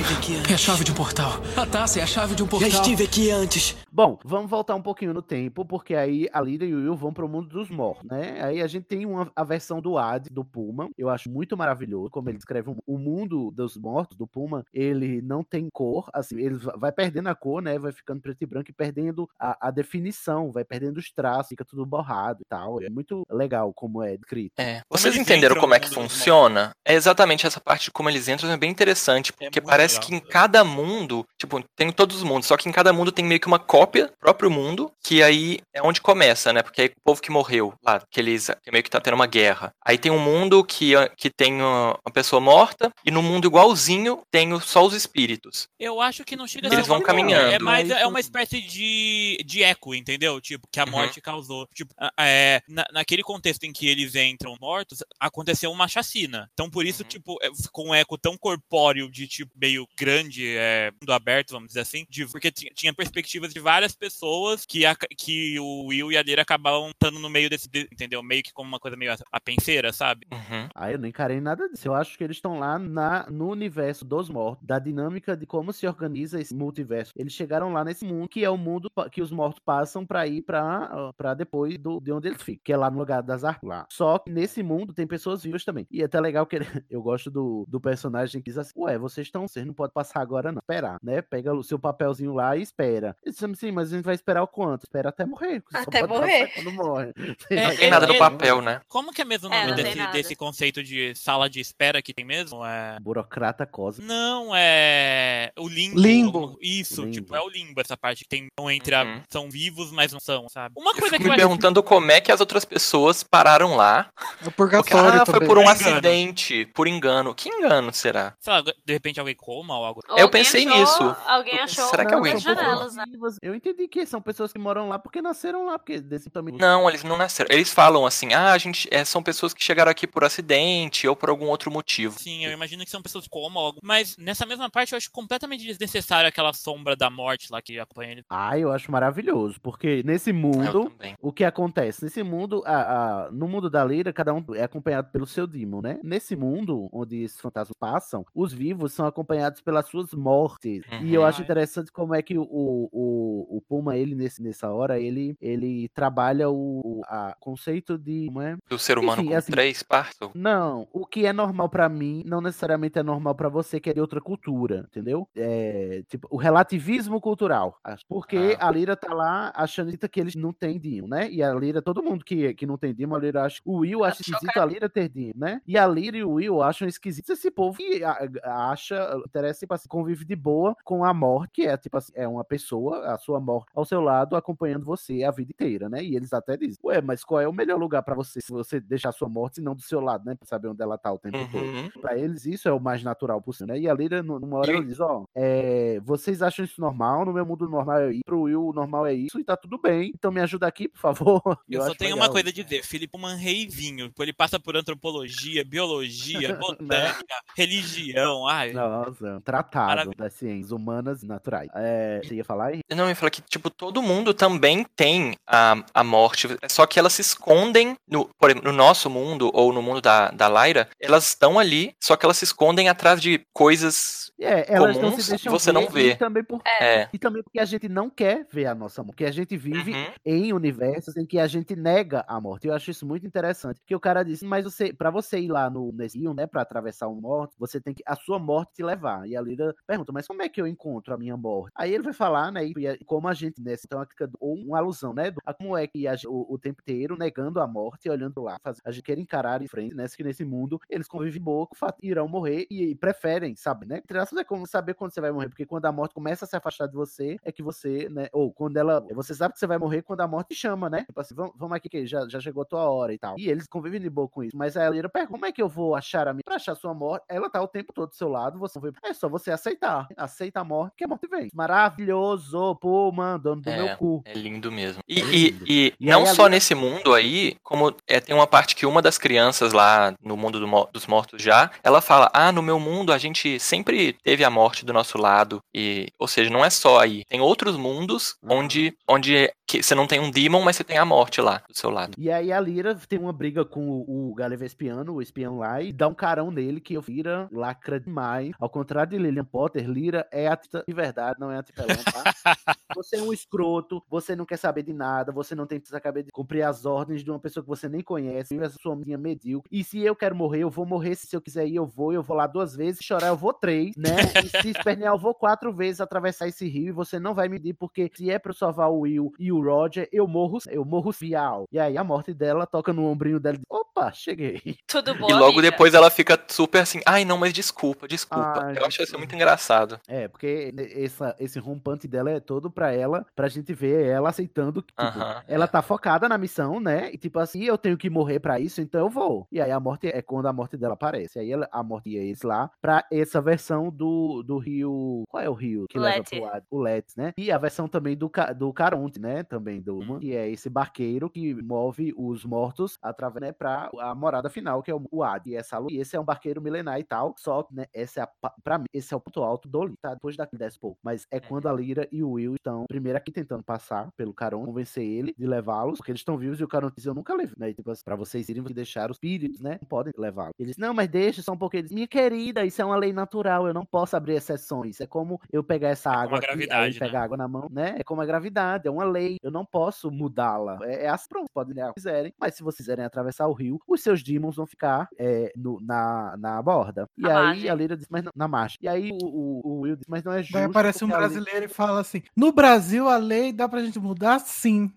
Estive 0.00 0.14
aqui 0.18 0.36
antes. 0.36 0.50
É 0.50 0.54
a 0.54 0.58
chave 0.58 0.84
de 0.84 0.90
um 0.92 0.94
portal. 0.94 1.32
A 1.56 1.66
taça 1.66 2.00
é 2.00 2.02
a 2.02 2.06
chave 2.06 2.34
de 2.34 2.42
um 2.42 2.46
portal. 2.46 2.70
Já 2.70 2.76
estive 2.76 3.04
aqui 3.04 3.30
antes. 3.30 3.76
Bom, 3.92 4.18
vamos 4.24 4.50
voltar 4.50 4.74
um 4.74 4.82
pouquinho 4.82 5.12
no 5.12 5.22
tempo, 5.22 5.64
porque 5.64 5.94
aí 5.94 6.28
a 6.32 6.40
Lida 6.40 6.64
e 6.64 6.72
o 6.74 6.78
Will 6.78 6.96
vão 6.96 7.12
pro 7.12 7.28
mundo 7.28 7.48
dos 7.48 7.68
mortos, 7.70 8.08
né? 8.08 8.42
Aí 8.42 8.62
a 8.62 8.66
gente 8.66 8.84
tem 8.84 9.04
uma, 9.04 9.30
a 9.34 9.44
versão 9.44 9.80
do 9.80 9.98
Ad, 9.98 10.28
do 10.30 10.44
Puma. 10.44 10.88
Eu 10.96 11.08
acho 11.08 11.28
muito 11.30 11.56
maravilhoso 11.56 12.10
como 12.10 12.28
ele 12.28 12.36
descreve 12.38 12.70
o, 12.70 12.76
o 12.86 12.98
mundo 12.98 13.50
dos 13.50 13.76
mortos 13.76 14.16
do 14.16 14.26
Puma. 14.26 14.64
Ele 14.72 15.20
não 15.22 15.42
tem 15.42 15.68
cor, 15.72 16.08
assim, 16.12 16.38
ele 16.40 16.54
va- 16.56 16.76
vai 16.76 16.92
perdendo 16.92 17.28
a 17.28 17.34
cor, 17.34 17.60
né? 17.60 17.78
Vai 17.78 17.92
ficando 17.92 18.20
preto 18.20 18.42
e 18.42 18.46
branco 18.46 18.70
e 18.70 18.74
perdendo 18.74 19.28
a, 19.38 19.68
a 19.68 19.70
definição, 19.70 20.50
vai 20.52 20.64
perdendo 20.64 20.98
os 20.98 21.10
traços, 21.12 21.48
fica 21.48 21.64
tudo 21.64 21.84
borrado 21.84 22.40
e 22.42 22.48
tal. 22.48 22.80
É 22.82 22.88
muito 22.88 23.24
legal 23.30 23.72
como 23.74 24.02
é 24.02 24.16
descrito. 24.16 24.54
É. 24.58 24.82
Vocês 24.88 25.16
entenderam 25.16 25.56
como 25.60 25.74
é 25.74 25.80
que 25.80 25.90
funciona? 25.90 26.72
É 26.84 26.94
exatamente 26.94 27.46
essa 27.46 27.60
parte 27.60 27.84
de 27.86 27.90
como 27.90 28.08
eles 28.08 28.28
entram, 28.28 28.50
é 28.50 28.56
bem 28.56 28.70
interessante, 28.70 29.32
porque 29.32 29.60
muito 29.60 29.62
parece 29.62 29.89
que 29.98 30.14
em 30.14 30.20
cada 30.20 30.62
mundo, 30.64 31.26
tipo, 31.38 31.62
tem 31.76 31.90
todos 31.90 32.16
os 32.16 32.22
mundos, 32.22 32.46
só 32.46 32.56
que 32.56 32.68
em 32.68 32.72
cada 32.72 32.92
mundo 32.92 33.10
tem 33.12 33.24
meio 33.24 33.40
que 33.40 33.46
uma 33.46 33.58
cópia, 33.58 34.12
próprio 34.20 34.50
mundo, 34.50 34.92
que 35.02 35.22
aí 35.22 35.58
é 35.74 35.82
onde 35.82 36.00
começa, 36.00 36.52
né? 36.52 36.62
Porque 36.62 36.82
aí 36.82 36.88
o 36.88 37.00
povo 37.04 37.20
que 37.20 37.30
morreu 37.30 37.74
lá, 37.84 38.02
que 38.10 38.20
eles 38.20 38.50
que 38.62 38.70
meio 38.70 38.84
que 38.84 38.90
tá 38.90 39.00
tendo 39.00 39.14
uma 39.14 39.26
guerra. 39.26 39.72
Aí 39.84 39.98
tem 39.98 40.12
um 40.12 40.18
mundo 40.18 40.62
que, 40.64 40.92
que 41.16 41.30
tem 41.30 41.54
uma 41.62 41.98
pessoa 42.12 42.40
morta, 42.40 42.90
e 43.04 43.10
no 43.10 43.22
mundo 43.22 43.46
igualzinho 43.46 44.22
tem 44.30 44.58
só 44.60 44.84
os 44.86 44.94
espíritos. 44.94 45.66
Eu 45.78 46.00
acho 46.00 46.24
que 46.24 46.36
não 46.36 46.46
chega 46.46 46.68
a 46.68 46.72
Eles 46.72 46.86
vão 46.86 46.98
uma- 46.98 47.04
caminhando. 47.04 47.52
É, 47.52 47.58
mais, 47.58 47.90
é 47.90 48.06
uma 48.06 48.20
espécie 48.20 48.60
de, 48.60 49.38
de 49.44 49.62
eco, 49.62 49.94
entendeu? 49.94 50.40
Tipo, 50.40 50.66
que 50.72 50.80
a 50.80 50.84
Uhum. 50.84 50.90
morte 50.90 51.20
causou. 51.20 51.66
Tipo, 51.74 51.94
é, 52.18 52.60
na- 52.68 52.86
naquele 52.92 53.22
contexto 53.22 53.64
em 53.64 53.72
que 53.72 53.86
eles 53.88 54.14
entram 54.14 54.56
mortos, 54.60 54.98
aconteceu 55.18 55.70
uma 55.70 55.88
chacina. 55.88 56.48
Então, 56.52 56.68
por 56.70 56.84
Uhum. 56.84 56.90
isso, 56.90 57.04
tipo, 57.04 57.36
é, 57.42 57.48
ficou 57.54 57.86
um 57.88 57.94
eco 57.94 58.18
tão 58.18 58.36
corpóreo 58.36 59.10
de, 59.10 59.26
tipo, 59.26 59.50
meio 59.60 59.69
grande, 59.98 60.46
é, 60.56 60.90
mundo 61.00 61.12
aberto, 61.12 61.50
vamos 61.52 61.68
dizer 61.68 61.80
assim, 61.80 62.06
de, 62.08 62.26
porque 62.26 62.50
tinha, 62.50 62.94
perspectivas 62.94 63.52
de 63.52 63.60
várias 63.60 63.94
pessoas 63.94 64.66
que, 64.66 64.84
a- 64.84 64.96
que 65.16 65.58
o 65.58 65.86
Will 65.86 66.12
e 66.12 66.16
a 66.16 66.22
Lyra 66.22 66.42
acabavam 66.42 66.90
estando 66.90 67.18
no 67.18 67.28
meio 67.30 67.48
desse, 67.48 67.68
de- 67.68 67.88
entendeu? 67.92 68.22
Meio 68.22 68.42
que 68.42 68.52
como 68.52 68.68
uma 68.68 68.78
coisa 68.80 68.96
meio 68.96 69.12
a, 69.12 69.16
a 69.32 69.40
penseira, 69.40 69.92
sabe? 69.92 70.26
Uhum. 70.32 70.68
Ah, 70.74 70.90
eu 70.90 70.98
não 70.98 71.08
encarei 71.08 71.40
nada 71.40 71.68
disso. 71.68 71.88
Eu 71.88 71.94
acho 71.94 72.16
que 72.18 72.24
eles 72.24 72.36
estão 72.36 72.58
lá 72.58 72.78
na, 72.78 73.28
no 73.30 73.48
universo 73.50 74.04
dos 74.04 74.28
mortos, 74.28 74.66
da 74.66 74.78
dinâmica 74.78 75.36
de 75.36 75.46
como 75.46 75.72
se 75.72 75.86
organiza 75.86 76.40
esse 76.40 76.54
multiverso. 76.54 77.12
Eles 77.16 77.32
chegaram 77.32 77.72
lá 77.72 77.84
nesse 77.84 78.04
mundo, 78.04 78.28
que 78.28 78.44
é 78.44 78.50
o 78.50 78.56
mundo 78.56 78.90
que 79.10 79.22
os 79.22 79.30
mortos 79.30 79.60
passam 79.64 80.04
pra 80.06 80.26
ir 80.26 80.42
pra, 80.42 81.12
pra 81.16 81.34
depois 81.34 81.78
do, 81.78 82.00
de 82.00 82.12
onde 82.12 82.28
eles 82.28 82.42
ficam, 82.42 82.60
que 82.64 82.72
é 82.72 82.76
lá 82.76 82.90
no 82.90 82.98
lugar 82.98 83.22
das 83.22 83.44
artes 83.44 83.68
lá. 83.68 83.86
Só 83.90 84.18
que 84.18 84.30
nesse 84.30 84.62
mundo 84.62 84.92
tem 84.92 85.06
pessoas 85.06 85.42
vivas 85.42 85.64
também. 85.64 85.86
E 85.90 86.02
é 86.02 86.04
até 86.04 86.20
legal 86.20 86.46
que 86.46 86.56
ele- 86.56 86.66
eu 86.90 87.02
gosto 87.02 87.30
do, 87.30 87.64
do 87.68 87.80
personagem 87.80 88.40
que 88.40 88.50
diz 88.50 88.58
assim: 88.58 88.72
Ué, 88.76 88.98
vocês 88.98 89.26
estão, 89.26 89.46
vocês 89.60 89.66
não 89.66 89.74
podem 89.74 89.92
passar 89.92 90.20
agora, 90.20 90.50
não. 90.52 90.58
Esperar, 90.60 90.98
né? 91.02 91.22
Pega 91.22 91.54
o 91.54 91.62
seu 91.62 91.78
papelzinho 91.78 92.34
lá 92.34 92.56
e 92.56 92.62
espera. 92.62 93.16
Eles 93.24 93.36
dizem 93.36 93.52
assim, 93.52 93.70
mas 93.72 93.92
a 93.92 93.96
gente 93.96 94.04
vai 94.04 94.14
esperar 94.14 94.42
o 94.42 94.46
quanto? 94.48 94.82
Espera 94.84 95.08
até 95.10 95.24
morrer. 95.24 95.62
Até 95.72 96.00
pode 96.06 96.12
morrer. 96.20 96.46
Quando 96.54 96.72
morre. 96.72 97.12
É, 97.50 97.66
Não 97.68 97.76
tem 97.76 97.90
nada 97.90 98.06
no 98.06 98.18
papel, 98.18 98.60
né? 98.62 98.80
Como 98.88 99.12
que 99.12 99.22
é 99.22 99.24
mesmo 99.24 99.48
o 99.48 99.52
É, 99.52 99.66
nome 99.66 99.82
desse, 99.82 100.06
desse 100.12 100.36
conceito 100.36 100.82
de 100.82 101.14
sala 101.14 101.48
de 101.50 101.60
espera 101.60 102.00
que 102.02 102.12
tem 102.14 102.24
mesmo? 102.24 102.64
É... 102.64 102.98
Burocrata 103.00 103.66
cósmico. 103.66 104.06
Não, 104.08 104.54
é. 104.54 105.50
O 105.58 105.68
limbo. 105.68 105.98
Limbo. 106.00 106.58
Isso, 106.60 107.02
Limbo. 107.02 107.12
tipo, 107.14 107.34
é 107.36 107.40
o 107.40 107.48
limbo, 107.48 107.80
essa 107.80 107.96
parte 107.96 108.22
que 108.24 108.28
tem 108.28 108.46
então, 108.52 108.70
entre 108.70 108.94
a- 108.94 109.02
Uhum. 109.04 109.22
são 109.28 109.50
vivos, 109.50 109.90
mas 109.90 110.12
não 110.12 110.20
são, 110.20 110.48
sabe? 110.48 110.74
Uma 110.78 110.90
Eu 110.90 110.94
coisa 110.94 111.10
fico 111.16 111.22
que 111.22 111.28
eu 111.28 111.32
me 111.32 111.36
perguntando 111.36 111.82
como 111.82 112.10
é 112.10 112.20
que 112.20 112.30
as 112.30 112.40
outras 112.40 112.64
pessoas 112.64 113.22
pararam 113.22 113.74
lá. 113.76 114.08
O 114.40 114.44
Porque, 114.52 114.76
purgatório 114.76 115.22
ah, 115.22 115.26
foi 115.26 115.34
também. 115.34 115.48
por 115.48 115.58
um 115.58 115.62
engano. 115.62 115.72
acidente, 115.76 116.66
por 116.74 116.86
engano. 116.86 117.34
Que 117.34 117.48
engano 117.48 117.92
será? 117.92 118.34
Sei 118.40 118.52
lá, 118.52 118.60
de 118.62 118.92
repente 118.92 119.18
alguém 119.18 119.34
coma 119.50 119.76
ou 119.76 119.84
algo. 119.84 120.00
Ou 120.08 120.16
Eu 120.18 120.28
pensei 120.30 120.64
achou- 120.66 120.78
nisso. 121.08 121.16
Alguém 121.26 121.58
achou 121.58 121.86
será 121.88 122.04
que 122.06 122.14
alguém- 122.14 122.38
janelas, 122.38 122.94
né? 122.94 123.04
Eu 123.42 123.54
entendi 123.54 123.88
que 123.88 124.06
são 124.06 124.20
pessoas 124.22 124.52
que 124.52 124.58
moram 124.58 124.88
lá 124.88 124.98
porque 124.98 125.20
nasceram 125.20 125.66
lá, 125.66 125.76
porque 125.78 125.98
desse 126.00 126.30
também. 126.30 126.56
Não, 126.56 126.88
eles 126.88 127.02
não 127.02 127.16
nasceram. 127.16 127.48
Eles 127.52 127.72
falam 127.72 128.06
assim, 128.06 128.32
ah, 128.32 128.52
a 128.52 128.58
gente 128.58 128.88
é, 128.92 129.04
são 129.04 129.22
pessoas 129.22 129.52
que 129.52 129.62
chegaram 129.62 129.90
aqui 129.90 130.06
por 130.06 130.22
acidente 130.22 131.08
ou 131.08 131.16
por 131.16 131.28
algum 131.30 131.46
outro 131.46 131.70
motivo. 131.70 132.18
Sim, 132.18 132.44
eu 132.44 132.52
imagino 132.52 132.84
que 132.84 132.90
são 132.90 133.02
pessoas 133.02 133.26
comam 133.26 133.60
algo. 133.62 133.80
Mas 133.82 134.16
nessa 134.16 134.46
mesma 134.46 134.70
parte 134.70 134.92
eu 134.92 134.96
acho 134.96 135.10
completamente 135.10 135.64
desnecessário 135.64 136.28
aquela 136.28 136.52
sombra 136.52 136.94
da 136.94 137.10
morte 137.10 137.48
lá 137.50 137.60
que 137.60 137.78
acompanha 137.80 138.12
ele. 138.12 138.24
Ah, 138.30 138.56
eu 138.58 138.70
acho 138.70 138.90
maravilhoso, 138.92 139.60
porque 139.60 140.02
nesse 140.04 140.32
mundo, 140.32 140.92
o 141.20 141.32
que 141.32 141.44
acontece? 141.44 142.04
Nesse 142.04 142.22
mundo, 142.22 142.62
a, 142.66 143.24
a- 143.26 143.30
no 143.32 143.48
mundo 143.48 143.68
da 143.68 143.84
Lira, 143.84 144.12
cada 144.12 144.32
um 144.32 144.44
é 144.54 144.62
acompanhado 144.62 145.08
pelo 145.10 145.26
seu 145.26 145.46
demon, 145.46 145.80
né? 145.80 145.98
Nesse 146.04 146.36
mundo, 146.36 146.88
onde 146.92 147.22
esses 147.24 147.40
fantasmas 147.40 147.76
passam, 147.78 148.24
os 148.34 148.52
vivos 148.52 148.92
são 148.92 149.06
acompanhados 149.06 149.39
pelas 149.62 149.86
suas 149.86 150.12
mortes. 150.12 150.82
E 151.02 151.14
eu 151.14 151.20
Uhum. 151.22 151.26
acho 151.26 151.42
interessante 151.42 151.90
como 151.92 152.14
é 152.14 152.22
que 152.22 152.36
o, 152.38 152.42
o, 152.44 153.56
o 153.58 153.62
Puma, 153.68 153.96
ele, 153.96 154.14
nesse, 154.14 154.42
nessa 154.42 154.70
hora, 154.72 154.98
ele, 155.00 155.36
ele 155.40 155.88
trabalha 155.94 156.50
o, 156.50 157.02
a 157.06 157.34
conceito 157.40 157.96
de. 157.98 158.26
Como 158.26 158.40
é? 158.42 158.56
Do 158.68 158.78
ser 158.78 158.98
humano 158.98 159.22
Enfim, 159.22 159.30
com 159.30 159.36
assim, 159.36 159.52
três 159.52 159.82
partes. 159.82 160.18
Não, 160.34 160.86
o 160.92 161.06
que 161.06 161.24
é 161.26 161.32
normal 161.32 161.68
pra 161.68 161.88
mim 161.88 162.22
não 162.26 162.40
necessariamente 162.40 162.98
é 162.98 163.02
normal 163.02 163.34
pra 163.34 163.48
você 163.48 163.78
que 163.80 163.90
é 163.90 163.94
de 163.94 164.00
outra 164.00 164.20
cultura, 164.20 164.84
entendeu? 164.90 165.28
É, 165.36 166.02
tipo, 166.08 166.26
o 166.30 166.36
relativismo 166.36 167.20
cultural. 167.20 167.78
acho. 167.84 168.04
Porque 168.08 168.56
Ah. 168.58 168.68
a 168.68 168.70
Lira 168.70 168.96
tá 168.96 169.12
lá 169.14 169.52
achando 169.54 169.90
que 170.08 170.20
eles 170.20 170.34
não 170.34 170.52
têm 170.52 170.78
Dinho, 170.78 171.06
né? 171.06 171.28
E 171.30 171.42
a 171.42 171.52
Lira, 171.54 171.80
todo 171.82 172.02
mundo 172.02 172.24
que, 172.24 172.54
que 172.54 172.66
não 172.66 172.76
tem 172.78 172.94
Dinho, 172.94 173.14
a 173.14 173.18
Lira 173.18 173.44
acha. 173.44 173.60
O 173.64 173.78
Will 173.78 174.04
acha 174.04 174.22
esquisito 174.22 174.56
a 174.58 174.64
Lira 174.64 174.88
ter 174.88 175.08
Dinho, 175.08 175.32
né? 175.36 175.60
E 175.66 175.76
a 175.78 175.86
Lira 175.86 176.16
e 176.16 176.24
o 176.24 176.32
Will 176.32 176.62
acham 176.62 176.86
esquisito 176.88 177.32
esse 177.32 177.50
povo 177.50 177.76
que 177.78 178.02
acha, 178.44 179.20
interessa, 179.30 179.60
tipo 179.60 179.74
assim, 179.74 179.88
convive 179.88 180.24
de 180.24 180.36
boa 180.36 180.76
com 180.84 181.04
a 181.04 181.12
morte, 181.14 181.50
que 181.54 181.62
é 181.66 181.76
tipo 181.76 181.96
assim, 181.96 182.12
é 182.14 182.26
uma 182.28 182.44
pessoa, 182.44 183.06
a 183.12 183.18
sua 183.18 183.40
morte 183.40 183.70
ao 183.74 183.84
seu 183.84 184.00
lado, 184.00 184.36
acompanhando 184.36 184.84
você 184.84 185.22
a 185.24 185.30
vida 185.30 185.50
inteira, 185.52 185.88
né? 185.88 186.02
E 186.04 186.14
eles 186.16 186.32
até 186.32 186.56
dizem, 186.56 186.78
ué, 186.84 187.00
mas 187.00 187.24
qual 187.24 187.40
é 187.40 187.48
o 187.48 187.52
melhor 187.52 187.78
lugar 187.78 188.02
pra 188.02 188.14
você 188.14 188.40
se 188.40 188.50
você 188.52 188.80
deixar 188.80 189.10
a 189.10 189.12
sua 189.12 189.28
morte, 189.28 189.56
se 189.56 189.60
não 189.62 189.74
do 189.74 189.82
seu 189.82 190.00
lado, 190.00 190.24
né? 190.24 190.34
Pra 190.34 190.46
saber 190.46 190.68
onde 190.68 190.82
ela 190.82 190.98
tá 190.98 191.12
o 191.12 191.18
tempo 191.18 191.38
todo. 191.50 191.62
Uhum. 191.64 191.90
Pra 192.00 192.16
eles, 192.18 192.44
isso 192.46 192.68
é 192.68 192.72
o 192.72 192.80
mais 192.80 193.02
natural 193.02 193.40
possível, 193.40 193.74
né? 193.74 193.80
E 193.80 193.88
a 193.88 193.94
nu- 194.22 194.38
numa 194.40 194.58
hora, 194.58 194.72
E- 194.72 194.76
ela 194.76 194.84
diz: 194.84 195.00
Ó, 195.00 195.24
é, 195.34 196.00
vocês 196.02 196.42
acham 196.42 196.64
isso 196.64 196.80
normal? 196.80 197.24
No 197.24 197.32
meu 197.32 197.44
mundo 197.46 197.68
normal 197.68 198.00
é 198.00 198.12
isso, 198.12 198.22
pro 198.24 198.42
Will 198.42 198.66
o 198.68 198.72
normal 198.72 199.06
é 199.06 199.14
isso, 199.14 199.38
e 199.38 199.44
tá 199.44 199.56
tudo 199.56 199.78
bem. 199.78 200.10
Então 200.14 200.30
me 200.30 200.40
ajuda 200.40 200.66
aqui, 200.66 200.88
por 200.88 200.98
favor. 201.00 201.40
E 201.68 201.74
Eu, 201.74 201.82
só 201.82 201.94
tenho 201.94 202.14
legal 202.14 202.26
uma 202.26 202.32
coisa 202.32 202.48
a 202.48 202.52
dizer, 202.52 202.82
Felipe 202.84 203.16
Manreivinho, 203.18 204.10
ele 204.18 204.32
passa 204.32 204.58
por 204.58 204.76
antropologia, 204.76 205.64
biologia, 205.64 206.56
botânica, 206.58 207.34
religião, 207.56 208.46
ai. 208.46 208.72
Nossa, 208.72 209.19
um 209.22 209.40
tratado 209.40 209.86
Maravilha. 209.88 210.14
das 210.16 210.32
ciências 210.34 210.70
humanas 210.72 211.22
e 211.22 211.26
naturais. 211.26 211.68
É, 211.74 212.20
você 212.22 212.34
ia 212.36 212.44
falar 212.44 212.66
aí? 212.66 212.80
Não, 212.90 213.04
eu 213.04 213.10
ia 213.10 213.16
falar 213.16 213.30
que, 213.30 213.42
tipo, 213.42 213.70
todo 213.70 214.02
mundo 214.02 214.32
também 214.34 214.84
tem 214.96 215.34
a, 215.46 215.82
a 215.94 216.04
morte, 216.04 216.48
só 216.68 216.86
que 216.86 216.98
elas 216.98 217.12
se 217.12 217.22
escondem, 217.22 217.94
no, 218.08 218.28
por 218.38 218.50
exemplo, 218.50 218.70
no 218.70 218.76
nosso 218.76 219.08
mundo, 219.10 219.50
ou 219.54 219.72
no 219.72 219.82
mundo 219.82 220.00
da, 220.00 220.30
da 220.30 220.48
Lyra, 220.48 220.88
elas 221.00 221.26
estão 221.28 221.58
ali, 221.58 221.92
só 222.02 222.16
que 222.16 222.24
elas 222.24 222.36
se 222.38 222.44
escondem 222.44 222.88
atrás 222.88 223.20
de 223.20 223.40
coisas 223.52 224.30
É, 224.40 224.72
elas 224.74 224.96
não 224.96 225.10
comuns 225.10 225.24
se 225.24 225.24
que 225.24 225.30
deixam 225.30 225.52
você 225.52 225.70
não 225.72 225.82
ver, 225.86 225.90
vê. 225.90 226.10
E 226.12 226.16
também, 226.16 226.44
por, 226.44 226.60
É. 226.80 227.08
e 227.12 227.18
também 227.18 227.42
porque 227.42 227.58
a 227.60 227.64
gente 227.64 227.88
não 227.88 228.08
quer 228.10 228.46
ver 228.50 228.66
a 228.66 228.74
nossa 228.74 229.02
morte, 229.02 229.12
porque 229.12 229.24
a 229.24 229.32
gente 229.32 229.56
vive 229.56 229.92
Uhum. 229.92 230.06
em 230.24 230.52
universos 230.52 231.16
em 231.16 231.26
que 231.26 231.38
a 231.38 231.46
gente 231.46 231.74
nega 231.76 232.24
a 232.28 232.40
morte. 232.40 232.66
Eu 232.66 232.74
acho 232.74 232.90
isso 232.90 233.06
muito 233.06 233.26
interessante. 233.26 233.80
Que 233.86 233.94
o 233.94 234.00
cara 234.00 234.22
disse, 234.22 234.44
mas 234.44 234.64
você, 234.64 234.92
para 234.92 235.10
você 235.10 235.38
ir 235.40 235.48
lá 235.48 235.68
no 235.70 235.92
nesse 235.92 236.18
rio, 236.18 236.32
né, 236.34 236.46
para 236.46 236.62
atravessar 236.62 237.08
um 237.08 237.20
morte, 237.20 237.54
você 237.58 237.80
tem 237.80 237.92
que 237.94 238.02
a 238.06 238.14
sua 238.16 238.38
morte 238.38 238.72
te 238.74 238.82
levar. 238.82 239.09
E 239.26 239.36
a 239.36 239.40
Lira 239.40 239.74
pergunta, 239.86 240.12
mas 240.12 240.26
como 240.26 240.42
é 240.42 240.48
que 240.48 240.60
eu 240.60 240.66
encontro 240.66 241.14
a 241.14 241.18
minha 241.18 241.36
morte? 241.36 241.72
Aí 241.74 241.92
ele 241.92 242.02
vai 242.02 242.12
falar, 242.12 242.50
né, 242.52 242.64
e, 242.66 242.72
e 242.72 243.04
como 243.04 243.28
a 243.28 243.34
gente 243.34 243.60
nessa 243.60 243.86
então 243.86 244.04
ou 244.38 244.54
uma 244.54 244.78
alusão, 244.78 245.12
né, 245.12 245.32
a 245.44 245.54
como 245.54 245.76
é 245.76 245.86
que 245.86 246.06
a, 246.06 246.14
o, 246.26 246.54
o 246.54 246.58
tempo 246.58 246.82
inteiro 246.82 247.16
negando 247.16 247.60
a 247.60 247.66
morte 247.66 248.06
e 248.06 248.10
olhando 248.10 248.42
lá, 248.42 248.58
faz, 248.62 248.80
a 248.84 248.90
gente 248.90 249.04
quer 249.04 249.18
encarar 249.18 249.62
em 249.62 249.68
frente, 249.68 249.94
né, 249.94 250.06
que 250.08 250.24
nesse 250.24 250.44
mundo 250.44 250.78
eles 250.88 251.06
convivem 251.08 251.40
boa 251.40 251.66
com 251.66 251.74
o 251.74 251.78
fato 251.78 252.00
de 252.00 252.08
irão 252.08 252.28
morrer 252.28 252.66
e, 252.70 252.90
e 252.90 252.94
preferem, 252.94 253.54
sabe, 253.56 253.86
né? 253.86 254.02
Aspas, 254.20 254.40
é 254.40 254.44
como 254.44 254.66
saber 254.66 254.94
quando 254.94 255.12
você 255.12 255.20
vai 255.20 255.30
morrer, 255.30 255.48
porque 255.48 255.64
quando 255.64 255.86
a 255.86 255.92
morte 255.92 256.14
começa 256.14 256.44
a 256.44 256.48
se 256.48 256.56
afastar 256.56 256.86
de 256.86 256.94
você, 256.94 257.36
é 257.44 257.52
que 257.52 257.62
você, 257.62 258.08
né, 258.08 258.28
ou 258.32 258.52
quando 258.52 258.76
ela, 258.76 259.00
você 259.14 259.34
sabe 259.34 259.54
que 259.54 259.60
você 259.60 259.66
vai 259.66 259.78
morrer 259.78 260.02
quando 260.02 260.20
a 260.20 260.28
morte 260.28 260.48
te 260.48 260.54
chama, 260.54 260.90
né? 260.90 261.04
Tipo 261.04 261.20
assim, 261.20 261.34
vamos, 261.34 261.72
aqui 261.72 261.88
que 261.88 262.06
já, 262.06 262.28
já 262.28 262.40
chegou 262.40 262.62
a 262.62 262.66
tua 262.66 262.88
hora 262.90 263.12
e 263.14 263.18
tal. 263.18 263.38
E 263.38 263.48
eles 263.48 263.66
convivem 263.66 264.00
de 264.00 264.10
boa 264.10 264.28
com 264.28 264.42
isso. 264.42 264.56
Mas 264.56 264.76
a 264.76 264.88
Lira 264.88 265.08
pergunta, 265.08 265.32
como 265.32 265.46
é 265.46 265.52
que 265.52 265.62
eu 265.62 265.68
vou 265.68 265.94
achar 265.94 266.28
a 266.28 266.32
minha? 266.32 266.42
Pra 266.44 266.56
achar 266.56 266.74
sua 266.74 266.92
morte, 266.92 267.24
ela 267.28 267.48
tá 267.48 267.62
o 267.62 267.68
tempo 267.68 267.92
todo 267.92 268.10
do 268.10 268.14
seu 268.14 268.28
lado, 268.28 268.58
você 268.58 268.78
vê. 268.80 268.92
É 269.04 269.14
só 269.14 269.28
você 269.28 269.50
aceitar. 269.50 270.06
Aceita 270.16 270.60
a 270.60 270.64
morte, 270.64 270.94
que 270.96 271.04
a 271.04 271.08
morte 271.08 271.26
vem. 271.26 271.48
Maravilhoso, 271.54 272.74
pô, 272.76 273.10
mano, 273.12 273.38
dono 273.38 273.62
do 273.62 273.70
É, 273.70 273.76
meu 273.76 273.96
cu. 273.96 274.22
É 274.24 274.32
lindo 274.34 274.70
mesmo. 274.70 275.00
E, 275.08 275.20
É 275.20 275.24
e- 275.24 275.50
lindo. 275.50 275.64
e 275.66 275.94
E 275.98 276.06
não 276.06 276.22
aí 276.22 276.28
a 276.28 276.34
só 276.34 276.42
Lira- 276.42 276.50
nesse 276.50 276.74
mundo 276.74 277.14
aí, 277.14 277.56
como 277.62 277.94
é, 278.06 278.20
tem 278.20 278.34
uma 278.34 278.46
parte 278.46 278.76
que 278.76 278.86
uma 278.86 279.02
das 279.02 279.18
crianças 279.18 279.72
lá 279.72 280.14
no 280.22 280.36
mundo 280.36 280.58
do 280.60 280.70
dos 280.92 281.06
mortos 281.06 281.42
já, 281.42 281.70
ela 281.82 282.00
fala: 282.00 282.30
Ah, 282.32 282.52
no 282.52 282.62
meu 282.62 282.78
mundo 282.78 283.12
a 283.12 283.18
gente 283.18 283.58
sempre 283.58 284.12
teve 284.22 284.44
a 284.44 284.50
morte 284.50 284.84
do 284.84 284.92
nosso 284.92 285.18
lado. 285.18 285.60
E, 285.74 286.06
ou 286.18 286.28
seja, 286.28 286.50
não 286.50 286.64
é 286.64 286.70
só 286.70 287.00
aí. 287.00 287.24
Tem 287.28 287.40
outros 287.40 287.76
mundos 287.76 288.34
onde, 288.44 288.94
onde 289.08 289.50
que 289.70 289.84
você 289.84 289.94
não 289.94 290.06
tem 290.06 290.18
um 290.18 290.32
demon, 290.32 290.62
mas 290.62 290.74
você 290.74 290.82
tem 290.82 290.98
a 290.98 291.04
morte 291.04 291.40
lá 291.40 291.62
do 291.68 291.78
seu 291.78 291.90
lado. 291.90 292.14
E 292.18 292.28
aí 292.28 292.52
a 292.52 292.58
Lira 292.58 292.92
tem 293.08 293.20
uma 293.20 293.32
briga 293.32 293.64
com 293.64 293.88
o, 293.88 294.30
o 294.30 294.34
Galevespiano, 294.34 295.14
o 295.14 295.22
espião 295.22 295.58
lá, 295.58 295.80
e 295.80 295.92
dá 295.92 296.08
um 296.08 296.14
carão 296.14 296.50
nele 296.50 296.80
que 296.80 296.98
o 296.98 297.04
Lira 297.06 297.48
lacra 297.52 298.00
demais. 298.00 298.50
Ao 298.58 298.68
contrário 298.68 299.10
de 299.10 299.18
Lilian 299.18 299.44
Potter, 299.44 299.88
Lira 299.88 300.26
é 300.32 300.48
a 300.48 300.56
tita 300.56 300.82
de 300.86 300.92
verdade, 300.92 301.38
não 301.38 301.52
é 301.52 301.58
a 301.58 301.62
tipelão, 301.62 301.96
tá? 301.96 302.24
você 302.96 303.16
é 303.16 303.22
um 303.22 303.32
escroto, 303.32 304.02
você 304.10 304.34
não 304.34 304.44
quer 304.44 304.56
saber 304.56 304.82
de 304.82 304.92
nada, 304.92 305.30
você 305.30 305.54
não 305.54 305.66
tem 305.66 305.78
que 305.78 305.88
saber 305.88 306.24
de 306.24 306.32
cumprir 306.32 306.62
as 306.62 306.84
ordens 306.84 307.22
de 307.22 307.30
uma 307.30 307.38
pessoa 307.38 307.62
que 307.62 307.68
você 307.68 307.88
nem 307.88 308.00
conhece, 308.00 308.58
essa 308.58 308.76
sua 308.80 308.96
minha 308.96 309.16
medíocre. 309.16 309.70
E 309.70 309.84
se 309.84 310.00
eu 310.00 310.16
quero 310.16 310.34
morrer, 310.34 310.64
eu 310.64 310.70
vou 310.70 310.84
morrer. 310.84 311.14
Se 311.14 311.36
eu 311.36 311.40
quiser 311.40 311.68
ir, 311.68 311.76
eu 311.76 311.86
vou. 311.86 312.12
Eu 312.12 312.24
vou 312.24 312.36
lá 312.36 312.48
duas 312.48 312.74
vezes, 312.74 313.04
chorar, 313.04 313.28
eu 313.28 313.36
vou 313.36 313.52
três, 313.52 313.94
né? 313.96 314.16
E 314.44 314.48
se 314.62 314.70
espernear, 314.70 315.14
eu 315.14 315.18
vou 315.18 315.32
quatro 315.32 315.72
vezes 315.72 316.00
atravessar 316.00 316.48
esse 316.48 316.68
rio 316.68 316.88
e 316.88 316.92
você 316.92 317.20
não 317.20 317.34
vai 317.34 317.48
medir, 317.48 317.74
porque 317.74 318.10
se 318.12 318.30
é 318.30 318.38
pra 318.38 318.50
eu 318.50 318.54
salvar 318.54 318.90
o 318.90 319.00
Will 319.00 319.32
e 319.38 319.52
o 319.52 319.59
o 319.60 319.64
Roger, 319.64 320.08
eu 320.12 320.26
morro, 320.26 320.58
eu 320.68 320.84
morro 320.84 321.12
vial. 321.12 321.64
E 321.70 321.78
aí 321.78 321.96
a 321.96 322.04
morte 322.04 322.32
dela 322.34 322.66
toca 322.66 322.92
no 322.92 323.04
ombrinho 323.06 323.38
dela 323.40 323.56
e 323.56 323.58
diz, 323.58 323.66
opa, 323.68 324.10
cheguei. 324.12 324.60
Tudo 324.86 325.14
bom, 325.14 325.28
E 325.28 325.32
logo 325.32 325.44
amiga? 325.58 325.62
depois 325.70 325.94
ela 325.94 326.10
fica 326.10 326.38
super 326.48 326.82
assim, 326.82 327.00
ai 327.06 327.24
não, 327.24 327.36
mas 327.38 327.52
desculpa, 327.52 328.08
desculpa. 328.08 328.64
Ai, 328.64 328.78
eu 328.78 328.86
acho 328.86 329.02
isso 329.02 329.18
muito 329.18 329.34
engraçado. 329.34 330.00
É, 330.08 330.28
porque 330.28 330.72
essa, 330.96 331.34
esse 331.38 331.58
rompante 331.58 332.08
dela 332.08 332.30
é 332.30 332.40
todo 332.40 332.70
pra 332.70 332.92
ela, 332.92 333.26
pra 333.34 333.48
gente 333.48 333.72
ver 333.72 334.06
ela 334.06 334.28
aceitando 334.30 334.82
que, 334.82 334.88
tipo, 334.94 335.02
Aham, 335.02 335.42
ela 335.46 335.66
tá 335.68 335.82
focada 335.82 336.28
na 336.28 336.38
missão, 336.38 336.80
né? 336.80 337.10
E 337.12 337.18
tipo 337.18 337.38
assim, 337.38 337.62
eu 337.64 337.76
tenho 337.78 337.96
que 337.96 338.08
morrer 338.10 338.38
pra 338.40 338.58
isso, 338.60 338.80
então 338.80 339.00
eu 339.00 339.08
vou. 339.10 339.46
E 339.52 339.60
aí 339.60 339.70
a 339.70 339.80
morte 339.80 340.08
é 340.08 340.22
quando 340.22 340.46
a 340.46 340.52
morte 340.52 340.76
dela 340.76 340.94
aparece. 340.94 341.38
Aí 341.38 341.50
ela- 341.52 341.68
a 341.72 341.82
morte 341.82 342.10
ia 342.10 342.22
esse 342.30 342.46
lá 342.46 342.70
pra 342.80 343.04
essa 343.10 343.40
versão 343.40 343.90
do, 343.90 344.42
do 344.42 344.58
rio. 344.58 345.24
Qual 345.28 345.42
é 345.42 345.48
o 345.48 345.54
rio 345.54 345.86
que 345.88 345.98
leva 345.98 346.22
pro 346.24 346.40
lado? 346.42 346.64
O 346.70 346.78
Letes, 346.80 347.16
né? 347.16 347.32
E 347.36 347.50
a 347.52 347.58
versão 347.58 347.88
também 347.88 348.16
do, 348.16 348.30
do 348.56 348.72
Caronte, 348.72 349.20
né? 349.20 349.42
Também 349.50 349.82
do 349.82 349.98
Uhum. 350.00 350.18
que 350.20 350.34
é 350.34 350.48
esse 350.48 350.70
barqueiro 350.70 351.28
que 351.28 351.54
move 351.62 352.14
os 352.16 352.44
mortos 352.44 352.98
através, 353.02 353.40
né, 353.42 353.52
pra 353.52 353.90
a 353.98 354.14
morada 354.14 354.48
final, 354.48 354.82
que 354.82 354.90
é 354.90 354.94
o, 354.94 355.22
Ad. 355.24 355.50
E, 355.50 355.56
essa, 355.56 355.78
e 355.90 355.98
esse 355.98 356.16
é 356.16 356.20
um 356.20 356.24
barqueiro 356.24 356.62
milenar 356.62 356.98
e 357.00 357.04
tal. 357.04 357.34
Só 357.38 357.62
que, 357.64 357.74
né, 357.74 357.86
essa 357.92 358.20
é 358.20 358.22
a, 358.22 358.50
pra 358.62 358.78
mim, 358.78 358.86
esse 358.92 359.12
é 359.12 359.16
o 359.16 359.20
ponto 359.20 359.42
alto 359.42 359.68
do 359.68 359.82
livro, 359.82 359.96
tá? 360.00 360.14
Depois 360.14 360.36
daqui 360.36 360.56
desce 360.56 360.78
pouco. 360.78 360.98
Mas 361.02 361.26
é 361.30 361.40
quando 361.40 361.68
a 361.68 361.72
Lyra 361.72 362.08
e 362.12 362.22
o 362.22 362.30
Will 362.32 362.54
estão, 362.54 362.84
primeiro 362.88 363.18
aqui 363.18 363.32
tentando 363.32 363.62
passar 363.64 364.10
pelo 364.16 364.32
Caronte, 364.34 364.66
convencer 364.66 365.04
ele 365.04 365.34
de 365.36 365.46
levá-los, 365.46 365.98
porque 365.98 366.12
eles 366.12 366.20
estão 366.20 366.36
vivos 366.38 366.60
e 366.60 366.64
o 366.64 366.68
Caronte 366.68 366.94
diz, 366.96 367.06
eu 367.06 367.14
nunca 367.14 367.34
levei, 367.34 367.54
né? 367.58 367.70
E, 367.70 367.74
tipo 367.74 367.90
assim, 367.90 368.02
pra 368.04 368.16
vocês 368.16 368.48
irem, 368.48 368.62
deixar 368.62 369.10
os 369.10 369.16
espíritos, 369.16 369.60
né? 369.60 369.78
Não 369.80 369.88
podem 369.88 370.12
levá-los. 370.16 370.52
Eles, 370.58 370.76
não, 370.76 370.94
mas 370.94 371.08
deixa 371.08 371.42
só 371.42 371.52
um 371.52 371.58
pouquinho. 371.58 371.86
Minha 371.90 372.06
querida, 372.08 372.64
isso 372.64 372.80
é 372.80 372.84
uma 372.84 372.96
lei 372.96 373.12
natural, 373.12 373.66
eu 373.66 373.74
não 373.74 373.84
posso 373.86 374.16
abrir 374.16 374.34
exceções. 374.34 375.00
É 375.00 375.06
como 375.06 375.40
eu 375.52 375.62
pegar 375.64 375.88
essa 375.88 376.10
água 376.10 376.38
a 376.38 376.40
aqui, 376.40 376.68
aí 376.76 376.92
gravidade, 376.92 376.94
pegar 376.94 377.20
né? 377.20 377.24
água 377.24 377.36
na 377.36 377.48
mão, 377.48 377.68
né? 377.70 377.94
É 377.98 378.04
como 378.04 378.20
a 378.20 378.26
gravidade, 378.26 378.86
é 378.88 378.90
uma 378.90 379.04
lei, 379.04 379.36
eu 379.42 379.50
não 379.50 379.64
posso 379.64 380.10
mudá-la. 380.10 380.78
É, 380.82 381.04
é 381.04 381.08
assim, 381.08 381.26
pronto, 381.28 381.46
podem 381.52 381.74
negar 381.74 381.90
o 381.90 381.94
que 381.94 382.00
quiserem, 382.00 382.32
mas 382.38 382.54
se 382.54 382.62
vocês 382.62 382.78
quiserem 382.86 383.04
atravessar 383.04 383.46
o 383.46 383.52
rio, 383.52 383.78
os 383.86 384.02
seus 384.02 384.22
demons 384.22 384.56
vão 384.56 384.66
ficar 384.66 385.08
é, 385.18 385.52
no- 385.56 385.78
na, 385.80 386.36
na 386.38 386.62
borda. 386.62 387.06
E 387.16 387.22
Na 387.22 387.28
aí 387.28 387.34
margem. 387.46 387.70
a 387.70 387.74
Lyra 387.74 387.96
diz, 387.96 388.06
mas 388.10 388.22
não, 388.24 388.30
na 388.34 388.48
marcha. 388.48 388.76
E 388.80 388.88
aí 388.88 389.10
o, 389.12 389.26
o, 389.26 389.60
o 389.64 389.80
Will 389.80 389.96
diz, 389.96 390.06
mas 390.08 390.22
não 390.24 390.32
é 390.32 390.38
justo. 390.42 390.52
Daí 390.54 390.64
aparece 390.64 391.04
um 391.04 391.08
Lyra- 391.08 391.18
brasileiro 391.20 391.64
e 391.64 391.68
fala 391.68 392.00
assim: 392.00 392.22
No 392.36 392.52
Brasil 392.52 393.08
a 393.08 393.16
lei 393.16 393.52
dá 393.52 393.68
pra 393.68 393.82
gente 393.82 393.98
mudar 393.98 394.38
sim. 394.40 394.90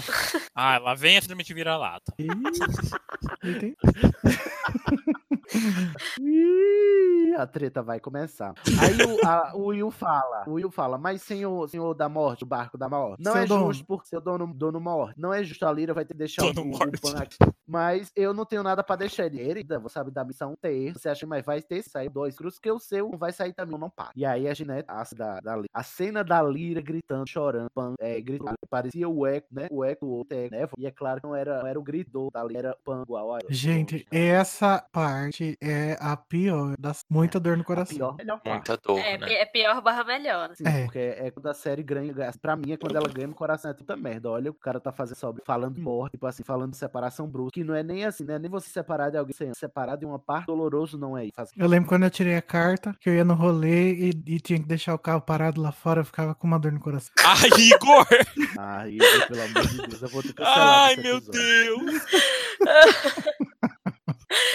Ah, 0.56 0.78
lá 0.78 0.94
vem 0.94 1.18
a 1.18 1.22
finalmente 1.22 1.54
vira-lata. 1.54 2.14
Entendi. 2.20 3.76
A 7.38 7.48
treta 7.48 7.82
vai 7.82 8.00
começar. 8.00 8.54
Aí 8.80 8.96
o, 9.12 9.28
a- 9.28 9.52
o 9.56 9.66
Will 9.68 9.90
fala, 9.90 10.44
o 10.48 10.54
Will 10.54 10.70
fala, 10.70 10.98
mas 11.00 11.22
senhor, 11.24 11.68
senhor 11.68 11.94
da 11.96 12.08
morte, 12.08 12.44
o 12.44 12.48
barco 12.48 12.78
da 12.78 12.88
morte, 12.88 13.24
não 13.24 13.32
Seu 13.34 13.42
é 13.42 13.46
dono. 13.48 13.66
justo 13.74 13.86
por 13.86 14.06
seu 14.06 14.22
dono, 14.22 14.46
dono 14.54 14.80
morte. 14.80 15.20
Não 15.20 15.34
é 15.34 15.44
justo 15.44 15.66
a 15.66 15.72
Lyra 15.72 15.94
vai 15.96 16.06
ter 16.06 16.14
que 16.14 16.20
deixar 16.20 16.44
o, 16.46 16.54
Dono 16.54 16.68
o, 16.74 16.78
morte. 16.78 17.02
pan 17.02 17.18
aqui. 17.18 17.38
Mas 17.66 18.12
eu 18.16 18.34
não 18.36 18.46
tenho 18.46 18.62
nada 18.62 18.84
pra 18.84 18.96
deixar 18.96 19.26
ele. 19.26 19.40
Ele, 19.42 19.64
você 19.64 19.94
sabe 19.94 20.12
da 20.12 20.24
missão 20.24 20.54
ter. 20.62 20.94
Você 20.94 21.10
acha, 21.10 21.26
mas 21.26 21.44
vai 21.44 21.62
ter 21.62 21.82
sair 21.82 22.10
dois 22.10 22.36
cruzes, 22.36 22.60
que 22.60 22.70
o 22.70 22.78
seu 22.78 23.10
não 23.10 23.18
vai 23.18 23.32
sair 23.32 23.54
também, 23.54 23.80
não 23.80 23.90
para. 23.90 24.12
E 24.16 24.26
aí 24.26 24.48
a 24.48 24.54
Ginete, 24.54 24.86
a, 24.88 25.04
da, 25.16 25.40
da, 25.40 25.62
a 25.74 25.84
cena 25.84 26.24
da 26.24 26.42
Lyra 26.42 26.82
gritando, 26.82 27.28
chorando, 27.28 27.70
pan, 27.74 27.94
é, 28.00 28.22
gritando, 28.22 28.54
parecia 28.70 29.10
o 29.10 29.26
eco, 29.26 29.48
né? 29.52 29.68
O 29.72 29.84
eco 29.84 30.06
outro 30.06 30.38
é, 30.38 30.50
né? 30.52 30.68
E 30.78 30.86
é 30.86 30.92
claro 30.92 31.20
que 31.22 31.26
não 31.28 31.36
era, 31.36 31.62
não 31.62 31.68
era 31.68 31.80
o 31.80 31.84
grito 31.84 32.30
da 32.32 32.44
Lyra, 32.44 32.60
era 32.60 32.78
pan 32.84 33.02
igual 33.04 33.34
a 33.36 33.40
Gente, 33.50 34.06
essa 34.12 34.86
parte 34.92 35.33
é 35.62 35.98
a 36.00 36.16
pior. 36.18 36.76
Das... 36.80 37.04
Muita 37.10 37.40
dor 37.40 37.56
no 37.58 37.64
a 37.64 37.66
coração. 37.66 37.96
pior, 37.98 38.16
melhor. 38.18 38.42
Muita 38.46 38.78
dor, 38.78 39.00
É, 39.00 39.18
né? 39.18 39.34
é 39.34 39.46
pior 39.46 39.82
barra 39.82 40.04
melhor. 40.04 40.52
Sim, 40.56 40.64
É. 40.68 40.84
porque 40.84 41.00
é 41.00 41.32
quando 41.32 41.48
a 41.48 41.54
série 41.54 41.84
ganha. 41.84 42.14
Pra 42.42 42.56
mim, 42.56 42.72
é 42.74 42.78
quando 42.78 42.96
ela 42.96 43.08
ganha 43.08 43.28
no 43.28 43.34
coração. 43.36 43.72
É 43.72 43.74
puta 43.74 43.96
merda. 43.96 44.30
Olha, 44.30 44.52
o 44.52 44.54
cara 44.54 44.80
tá 44.80 44.92
fazendo 44.92 45.18
sobre. 45.18 45.44
Falando 45.46 45.80
morte, 45.80 46.12
tipo 46.14 46.26
assim, 46.26 46.44
falando 46.44 46.72
de 46.72 46.78
separação 46.78 47.28
brusca. 47.28 47.52
Que 47.54 47.64
não 47.64 47.76
é 47.76 47.84
nem 47.84 48.06
assim, 48.06 48.24
né? 48.24 48.38
Nem 48.40 48.50
você 48.50 48.70
separar 48.70 49.10
de 49.10 49.18
alguém 49.18 49.34
sem 49.36 49.54
separar 49.54 49.96
de 49.96 50.06
uma 50.06 50.20
parte 50.20 50.46
doloroso, 50.48 50.98
não 50.98 51.18
é 51.18 51.26
isso. 51.26 51.34
Eu 51.58 51.68
lembro 51.68 51.90
quando 51.90 52.04
eu 52.04 52.10
tirei 52.10 52.36
a 52.36 52.42
carta, 52.42 52.96
que 53.00 53.10
eu 53.10 53.14
ia 53.14 53.24
no 53.26 53.34
rolê 53.34 53.94
e, 53.94 54.10
e 54.28 54.40
tinha 54.40 54.60
que 54.60 54.66
deixar 54.68 54.94
o 54.94 55.00
carro 55.00 55.22
parado 55.22 55.62
lá 55.62 55.72
fora, 55.72 56.02
eu 56.02 56.06
ficava 56.06 56.34
com 56.36 56.48
uma 56.48 56.60
dor 56.60 56.72
no 56.72 56.80
coração. 56.80 57.12
Ai, 57.24 57.50
Igor! 57.60 58.08
Ai, 58.58 58.90
Igor, 58.92 59.28
pelo 59.28 59.42
amor 59.42 59.68
de 59.68 59.78
Deus, 59.88 60.02
eu 60.02 60.10
vou 60.10 60.22
ter 60.22 60.34
que. 60.34 60.44
Ai, 60.44 60.96
meu 60.98 61.18
episódio. 61.18 61.32
Deus! 61.86 62.04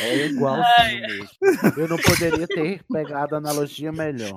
É 0.00 0.26
igualzinho 0.26 1.00
mesmo. 1.00 1.28
Eu 1.76 1.88
não 1.88 1.96
poderia 1.98 2.46
ter 2.46 2.82
pegado 2.90 3.34
a 3.34 3.38
analogia 3.38 3.92
melhor. 3.92 4.34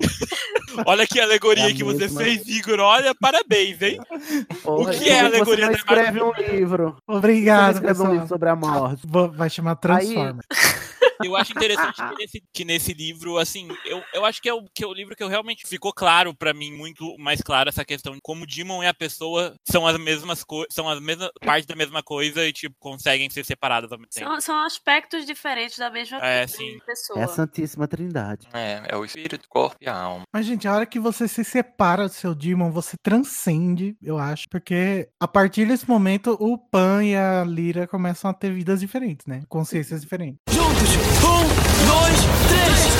Olha 0.85 1.05
que 1.05 1.19
alegoria 1.19 1.69
É 1.69 1.73
que 1.73 1.83
você 1.83 1.99
mesma- 2.05 2.21
fez, 2.21 2.47
Igor. 2.47 2.79
Olha, 2.79 3.13
parabéns, 3.15 3.81
hein? 3.81 3.99
Porra, 4.63 4.93
que 4.93 5.09
é 5.09 5.19
a 5.19 5.23
você 5.29 5.35
alegoria 5.35 5.65
não 5.65 5.71
da 5.73 5.77
escreve 5.77 6.23
um 6.23 6.31
livro? 6.33 6.97
Você 7.07 7.17
Obrigado, 7.17 7.73
escreve 7.75 8.01
um 8.01 8.11
livro 8.13 8.27
sobre 8.27 8.49
a 8.49 8.55
morte. 8.55 9.01
Vai 9.35 9.49
chamar 9.49 9.75
Transformer. 9.75 10.43
Eu 11.23 11.35
acho 11.35 11.51
interessante 11.51 11.95
que 11.95 12.15
nesse, 12.17 12.43
que 12.53 12.65
nesse 12.65 12.93
livro, 12.93 13.37
assim, 13.37 13.67
eu, 13.85 14.01
eu 14.13 14.25
acho 14.25 14.41
que 14.41 14.49
é, 14.49 14.53
o, 14.53 14.65
que 14.73 14.83
é 14.83 14.87
o 14.87 14.93
livro 14.93 15.15
que 15.15 15.21
eu 15.23 15.27
realmente 15.27 15.67
ficou 15.67 15.93
claro 15.93 16.33
pra 16.33 16.51
mim, 16.51 16.71
muito 16.71 17.15
mais 17.19 17.41
claro 17.41 17.69
essa 17.69 17.85
questão 17.85 18.13
de 18.13 18.19
como 18.23 18.43
o 18.43 18.47
Demon 18.47 18.83
e 18.83 18.87
a 18.87 18.93
pessoa 18.93 19.53
são 19.69 19.85
as 19.85 19.97
mesmas 19.99 20.43
coisas, 20.43 20.73
são 20.73 20.89
as 20.89 20.99
mesmas 20.99 21.29
parte 21.45 21.67
da 21.67 21.75
mesma 21.75 22.01
coisa 22.01 22.43
e, 22.47 22.51
tipo, 22.51 22.75
conseguem 22.79 23.29
ser 23.29 23.45
separadas 23.45 23.91
ao 23.91 23.99
mesmo 23.99 24.11
tempo. 24.11 24.31
São, 24.31 24.41
são 24.41 24.63
aspectos 24.65 25.25
diferentes 25.33 25.77
da 25.77 25.89
mesma 25.89 26.17
É, 26.21 26.45
pessoa. 26.85 27.19
É 27.19 27.23
a 27.23 27.27
Santíssima 27.27 27.87
Trindade. 27.87 28.47
É, 28.53 28.83
é 28.89 28.97
o 28.97 29.05
espírito, 29.05 29.45
o 29.45 29.49
corpo 29.49 29.77
e 29.81 29.87
a 29.87 29.95
alma. 29.95 30.23
Mas, 30.33 30.45
gente, 30.45 30.67
a 30.67 30.73
hora 30.73 30.85
que 30.85 30.99
você 30.99 31.27
se 31.27 31.43
separa 31.43 32.07
do 32.07 32.13
seu 32.13 32.33
Demon, 32.35 32.71
você 32.71 32.95
transcende, 33.01 33.95
eu 34.01 34.17
acho. 34.17 34.47
Porque 34.49 35.09
a 35.19 35.27
partir 35.27 35.65
desse 35.67 35.87
momento, 35.87 36.37
o 36.39 36.57
Pan 36.57 37.03
e 37.03 37.15
a 37.15 37.43
Lyra 37.43 37.87
começam 37.87 38.29
a 38.29 38.33
ter 38.33 38.51
vidas 38.53 38.79
diferentes, 38.79 39.25
né? 39.25 39.43
Consciências 39.47 40.01
diferentes. 40.01 40.39
Juntos! 40.49 40.89
Um, 41.23 41.87
dois, 41.87 42.40
três! 42.51 42.91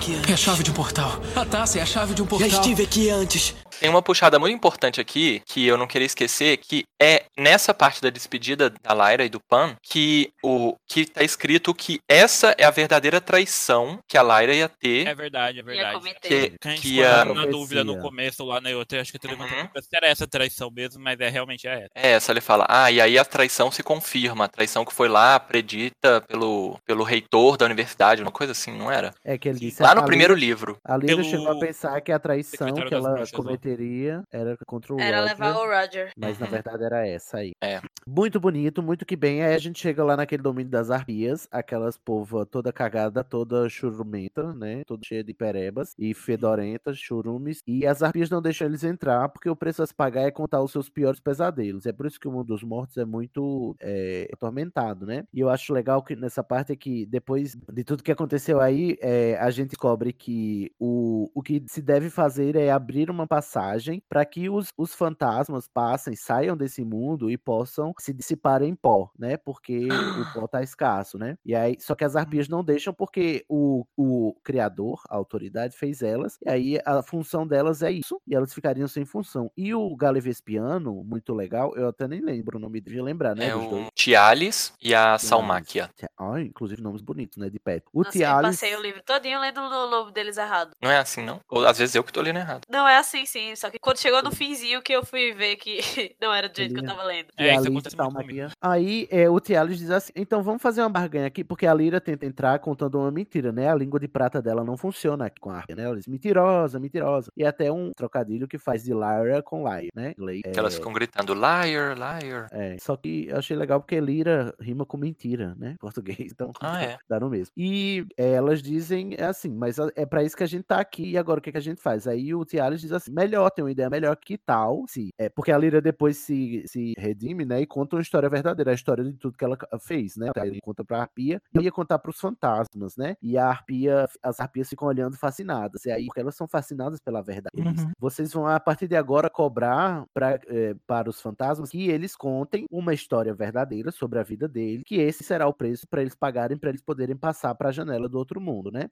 Já. 0.00 0.30
É 0.30 0.32
a 0.32 0.36
chave 0.36 0.62
de 0.62 0.70
um 0.70 0.74
portal. 0.74 1.20
A 1.34 1.44
taça 1.44 1.78
é 1.78 1.82
a 1.82 1.86
chave 1.86 2.14
de 2.14 2.22
um 2.22 2.24
Já 2.24 2.30
portal. 2.30 2.48
estive 2.48 2.82
aqui 2.82 3.10
antes. 3.10 3.54
Tem 3.78 3.88
uma 3.88 4.02
puxada 4.02 4.38
muito 4.38 4.54
importante 4.54 5.00
aqui, 5.00 5.40
que 5.46 5.66
eu 5.66 5.76
não 5.78 5.86
queria 5.86 6.04
esquecer, 6.04 6.58
que 6.58 6.84
é 7.00 7.24
nessa 7.38 7.72
parte 7.72 8.02
da 8.02 8.10
despedida 8.10 8.68
da 8.68 8.92
Lyra 8.92 9.24
e 9.24 9.28
do 9.30 9.40
Pan, 9.40 9.74
que 9.82 10.30
o 10.42 10.74
que 10.86 11.06
tá 11.06 11.24
escrito 11.24 11.72
que 11.74 11.98
essa 12.08 12.54
é 12.58 12.64
a 12.64 12.70
verdadeira 12.70 13.20
traição 13.22 13.98
que 14.06 14.18
a 14.18 14.22
Lyra 14.22 14.54
ia 14.54 14.68
ter. 14.68 15.06
É 15.06 15.14
verdade, 15.14 15.60
é 15.60 15.62
verdade. 15.62 16.14
que, 16.20 16.50
Que 16.50 16.74
que 16.74 16.76
ficou 16.96 17.06
a, 17.06 17.24
na 17.24 17.46
dúvida 17.46 17.82
no 17.82 17.98
começo 18.00 18.44
lá, 18.44 18.60
né? 18.60 18.72
Eu 18.74 18.82
até 18.82 19.00
acho 19.00 19.12
que 19.12 19.26
eu 19.26 19.30
levantou 19.30 19.56
Uhum. 19.56 19.62
uhum. 19.62 19.82
se 19.82 19.88
era 19.96 20.06
essa 20.08 20.26
traição 20.26 20.70
mesmo, 20.70 21.02
mas 21.02 21.18
é 21.18 21.28
realmente 21.30 21.66
é 21.66 21.74
essa. 21.84 21.88
é 21.94 22.10
essa, 22.10 22.32
ele 22.32 22.40
fala, 22.42 22.66
ah, 22.68 22.90
e 22.90 23.00
aí 23.00 23.18
a 23.18 23.24
traição 23.24 23.70
se 23.70 23.82
confirma, 23.82 24.44
a 24.44 24.48
traição 24.48 24.84
que 24.84 24.92
foi 24.92 25.08
lá 25.08 25.40
predita 25.40 26.20
pelo, 26.28 26.78
pelo 26.84 27.02
reitor 27.02 27.56
da 27.60 27.66
universidade, 27.66 28.22
uma 28.22 28.32
coisa 28.32 28.52
assim, 28.52 28.76
não 28.76 28.90
era? 28.90 29.12
É 29.24 29.38
que 29.38 29.48
ele 29.48 29.58
disse. 29.58 29.82
Lá 29.82 29.94
no 29.94 30.00
a 30.00 30.04
primeiro 30.04 30.34
livro. 30.34 30.76
A 30.84 30.96
Lyra 30.96 31.16
Pelo 31.16 31.24
chegou 31.24 31.50
a 31.50 31.58
pensar 31.58 32.00
que 32.00 32.10
a 32.12 32.18
traição 32.18 32.72
que 32.74 32.94
ela 32.94 33.10
bruxas 33.10 33.30
cometeria 33.30 34.22
era 34.32 34.56
contra 34.66 34.94
o 34.94 35.00
Era 35.00 35.20
Roger, 35.20 35.32
levar 35.38 35.56
o 35.56 35.66
Roger. 35.66 36.12
mas 36.16 36.38
na 36.38 36.46
Uhum. 36.46 36.52
verdade 36.52 36.84
era 36.84 37.06
essa 37.06 37.38
aí. 37.38 37.52
É. 37.62 37.80
Muito 38.06 38.40
bonito, 38.40 38.82
muito 38.82 39.06
que 39.06 39.14
bem. 39.16 39.42
Aí 39.42 39.54
a 39.54 39.58
gente 39.58 39.78
chega 39.80 40.02
lá 40.02 40.16
naquele 40.16 40.42
domínio 40.42 40.70
das 40.70 40.90
arpias, 40.90 41.46
aquelas 41.50 41.96
povo 41.96 42.44
toda 42.44 42.72
cagada, 42.72 43.22
toda 43.22 43.68
churumenta, 43.68 44.52
né? 44.54 44.82
Toda 44.86 45.02
cheia 45.04 45.22
de 45.22 45.32
perebas 45.34 45.94
e 45.98 46.12
fedorentas, 46.14 46.98
churumes. 46.98 47.62
E 47.66 47.86
as 47.86 48.02
arpias 48.02 48.30
não 48.30 48.42
deixam 48.42 48.66
eles 48.66 48.82
entrar, 48.84 49.28
porque 49.28 49.48
o 49.48 49.56
preço 49.56 49.82
a 49.82 49.86
se 49.86 49.94
pagar 49.94 50.22
é 50.22 50.30
contar 50.30 50.62
os 50.62 50.72
seus 50.72 50.88
piores 50.88 51.20
pesadelos. 51.20 51.86
É 51.86 51.92
por 51.92 52.06
isso 52.06 52.18
que 52.18 52.26
o 52.28 52.32
mundo 52.32 52.48
dos 52.48 52.62
mortos 52.62 52.96
é 52.96 53.04
muito 53.04 53.76
é, 53.80 54.28
atormentado, 54.32 55.06
né? 55.06 55.24
E 55.32 55.40
eu 55.40 55.48
acho 55.48 55.72
legal 55.72 56.02
que 56.02 56.16
nessa 56.16 56.42
parte 56.42 56.72
é 56.72 56.76
que 56.76 57.06
depois 57.06 57.49
de 57.72 57.84
tudo 57.84 58.02
que 58.02 58.12
aconteceu 58.12 58.60
aí, 58.60 58.96
é, 59.00 59.36
a 59.38 59.50
gente 59.50 59.70
descobre 59.70 60.12
que 60.12 60.72
o, 60.78 61.30
o 61.34 61.42
que 61.42 61.62
se 61.68 61.80
deve 61.80 62.10
fazer 62.10 62.56
é 62.56 62.70
abrir 62.70 63.10
uma 63.10 63.26
passagem 63.26 64.02
para 64.08 64.24
que 64.24 64.48
os, 64.48 64.68
os 64.76 64.94
fantasmas 64.94 65.68
passem, 65.68 66.14
saiam 66.16 66.56
desse 66.56 66.84
mundo 66.84 67.30
e 67.30 67.36
possam 67.36 67.94
se 67.98 68.12
dissipar 68.12 68.62
em 68.62 68.74
pó, 68.74 69.10
né? 69.18 69.36
Porque 69.36 69.88
o 69.88 70.32
pó 70.32 70.46
tá 70.46 70.62
escasso, 70.62 71.18
né? 71.18 71.36
E 71.44 71.54
aí, 71.54 71.76
só 71.80 71.94
que 71.94 72.04
as 72.04 72.16
arpias 72.16 72.48
não 72.48 72.64
deixam 72.64 72.92
porque 72.92 73.44
o, 73.48 73.84
o 73.96 74.34
criador, 74.42 75.02
a 75.08 75.16
autoridade, 75.16 75.76
fez 75.76 76.02
elas, 76.02 76.38
e 76.44 76.48
aí 76.48 76.78
a 76.84 77.02
função 77.02 77.46
delas 77.46 77.82
é 77.82 77.90
isso, 77.90 78.20
e 78.26 78.34
elas 78.34 78.52
ficariam 78.52 78.88
sem 78.88 79.04
função. 79.04 79.50
E 79.56 79.74
o 79.74 79.94
Galevespiano, 79.96 81.02
muito 81.04 81.34
legal, 81.34 81.74
eu 81.76 81.88
até 81.88 82.06
nem 82.06 82.20
lembro 82.20 82.58
o 82.58 82.60
nome, 82.60 82.80
devia 82.80 83.02
lembrar, 83.02 83.34
né? 83.34 83.48
É 83.48 83.56
o. 83.56 83.88
Tialis 83.94 84.72
e 84.82 84.94
a 84.94 85.18
Salmáquia. 85.18 85.90
Ai, 86.18 86.42
inclusive 86.42 86.82
nomes 86.82 87.02
bonitos, 87.02 87.38
né? 87.40 87.50
De 87.50 87.58
pet. 87.58 87.84
O 87.92 87.98
Nossa, 88.02 88.08
eu 88.10 88.20
Tialis. 88.20 88.42
passei 88.56 88.76
o 88.76 88.80
livro 88.82 89.02
todinho 89.02 89.40
lendo 89.40 89.60
o 89.60 89.90
nome 89.90 90.12
deles 90.12 90.36
errado. 90.36 90.70
Não 90.82 90.90
é 90.90 90.98
assim, 90.98 91.24
não? 91.24 91.40
Ou 91.48 91.66
às 91.66 91.78
vezes 91.78 91.94
eu 91.94 92.04
que 92.04 92.12
tô 92.12 92.20
lendo 92.20 92.38
errado. 92.38 92.62
Não, 92.70 92.86
é 92.86 92.96
assim 92.98 93.24
sim. 93.26 93.54
Só 93.56 93.70
que 93.70 93.78
quando 93.78 93.98
chegou 93.98 94.22
no 94.22 94.30
finzinho 94.30 94.82
que 94.82 94.92
eu 94.92 95.04
fui 95.04 95.32
ver 95.32 95.56
que 95.56 95.80
não 96.20 96.32
era 96.32 96.48
do 96.48 96.56
jeito 96.56 96.74
que 96.74 96.80
eu 96.80 96.84
tava 96.86 97.02
lendo. 97.04 97.28
É, 97.36 97.50
a 97.50 97.54
isso 97.54 97.60
Lira 97.62 97.70
acontece 97.72 97.96
tá 97.96 98.04
muito 98.04 98.16
comigo. 98.20 98.50
Aí 98.60 99.08
é, 99.10 99.28
o 99.28 99.40
Tialis 99.40 99.78
diz 99.78 99.90
assim: 99.90 100.12
então 100.14 100.42
vamos 100.42 100.62
fazer 100.62 100.82
uma 100.82 100.88
barganha 100.90 101.26
aqui, 101.26 101.42
porque 101.42 101.66
a 101.66 101.74
Lira 101.74 102.00
tenta 102.00 102.26
entrar 102.26 102.58
contando 102.58 102.98
uma 102.98 103.10
mentira, 103.10 103.50
né? 103.52 103.68
A 103.70 103.74
língua 103.74 103.98
de 103.98 104.08
prata 104.08 104.40
dela 104.42 104.62
não 104.64 104.76
funciona 104.76 105.26
aqui 105.26 105.40
com 105.40 105.50
a 105.50 105.56
Arpia, 105.58 105.74
né? 105.76 105.84
Ela 105.84 105.96
diz 105.96 106.06
mentirosa, 106.06 106.78
mentirosa. 106.78 107.30
E 107.36 107.44
até 107.44 107.70
um 107.72 107.90
trocadilho 107.96 108.46
que 108.46 108.58
faz 108.58 108.82
de 108.84 108.92
Lyra 108.92 109.42
com 109.42 109.62
Liar, 109.68 109.84
né? 109.94 110.14
Lei- 110.18 110.42
Que 110.42 110.58
elas 110.58 110.74
ficam 110.74 110.92
gritando 110.92 111.32
liar, 111.34 111.96
liar. 111.96 112.48
É, 112.52 112.76
só 112.80 112.96
que 112.96 113.26
eu 113.28 113.38
achei 113.38 113.56
legal 113.56 113.80
porque 113.80 113.98
Lira 114.00 114.54
rima 114.60 114.84
com 114.84 114.96
mentira, 114.96 115.54
né? 115.56 115.70
em 115.72 115.76
Português, 115.76 116.18
então 116.32 116.52
Ah, 116.60 116.82
é. 116.82 116.98
dá 117.08 117.18
no 117.20 117.29
mesmo. 117.30 117.52
E 117.56 118.06
é, 118.16 118.32
elas 118.32 118.62
dizem 118.62 119.14
é 119.16 119.24
assim, 119.24 119.50
mas 119.50 119.76
é 119.94 120.04
pra 120.04 120.22
isso 120.22 120.36
que 120.36 120.44
a 120.44 120.48
gente 120.48 120.64
tá 120.64 120.80
aqui 120.80 121.10
e 121.10 121.18
agora 121.18 121.38
o 121.38 121.42
que, 121.42 121.52
que 121.52 121.58
a 121.58 121.62
gente 121.62 121.80
faz? 121.80 122.06
Aí 122.06 122.34
o 122.34 122.44
Tialis 122.44 122.80
diz 122.80 122.92
assim: 122.92 123.12
melhor, 123.12 123.50
tem 123.50 123.64
uma 123.64 123.70
ideia 123.70 123.90
melhor 123.90 124.16
que 124.16 124.36
tal, 124.36 124.84
se 124.88 125.10
é 125.18 125.28
porque 125.28 125.52
a 125.52 125.58
Lira 125.58 125.80
depois 125.80 126.18
se, 126.18 126.64
se 126.66 126.94
redime, 126.98 127.44
né? 127.44 127.60
E 127.60 127.66
conta 127.66 127.96
uma 127.96 128.02
história 128.02 128.28
verdadeira, 128.28 128.70
a 128.70 128.74
história 128.74 129.04
de 129.04 129.12
tudo 129.12 129.36
que 129.36 129.44
ela 129.44 129.56
fez, 129.80 130.16
né? 130.16 130.30
Ele 130.36 130.58
conta 130.62 130.84
pra 130.84 131.02
Arpia 131.02 131.40
e 131.54 131.62
ia 131.62 131.72
contar 131.72 131.98
pros 131.98 132.20
fantasmas, 132.20 132.96
né? 132.96 133.16
E 133.22 133.38
a 133.38 133.46
Arpia, 133.48 134.08
as 134.22 134.40
Arpias 134.40 134.68
ficam 134.68 134.88
olhando 134.88 135.16
fascinadas. 135.16 135.84
E 135.84 135.90
aí, 135.90 136.06
porque 136.06 136.20
elas 136.20 136.34
são 136.34 136.48
fascinadas 136.48 137.00
pela 137.00 137.22
verdade. 137.22 137.50
Uhum. 137.56 137.92
Vocês 137.98 138.32
vão, 138.32 138.46
a 138.46 138.58
partir 138.58 138.88
de 138.88 138.96
agora, 138.96 139.30
cobrar 139.30 140.04
pra, 140.12 140.38
eh, 140.48 140.74
para 140.86 141.08
os 141.08 141.20
fantasmas 141.20 141.70
que 141.70 141.88
eles 141.88 142.16
contem 142.16 142.66
uma 142.70 142.94
história 142.94 143.34
verdadeira 143.34 143.90
sobre 143.90 144.18
a 144.18 144.22
vida 144.22 144.48
dele, 144.48 144.82
que 144.84 144.96
esse 144.96 145.22
será 145.22 145.46
o 145.46 145.54
preço 145.54 145.86
para 145.88 146.00
eles 146.00 146.14
pagarem, 146.14 146.58
para 146.58 146.70
eles 146.70 146.82
poderem 146.82 147.09
passar 147.16 147.54
para 147.54 147.68
a 147.68 147.72
janela 147.72 148.08
do 148.08 148.18
outro 148.18 148.40
mundo, 148.40 148.70
né? 148.70 148.88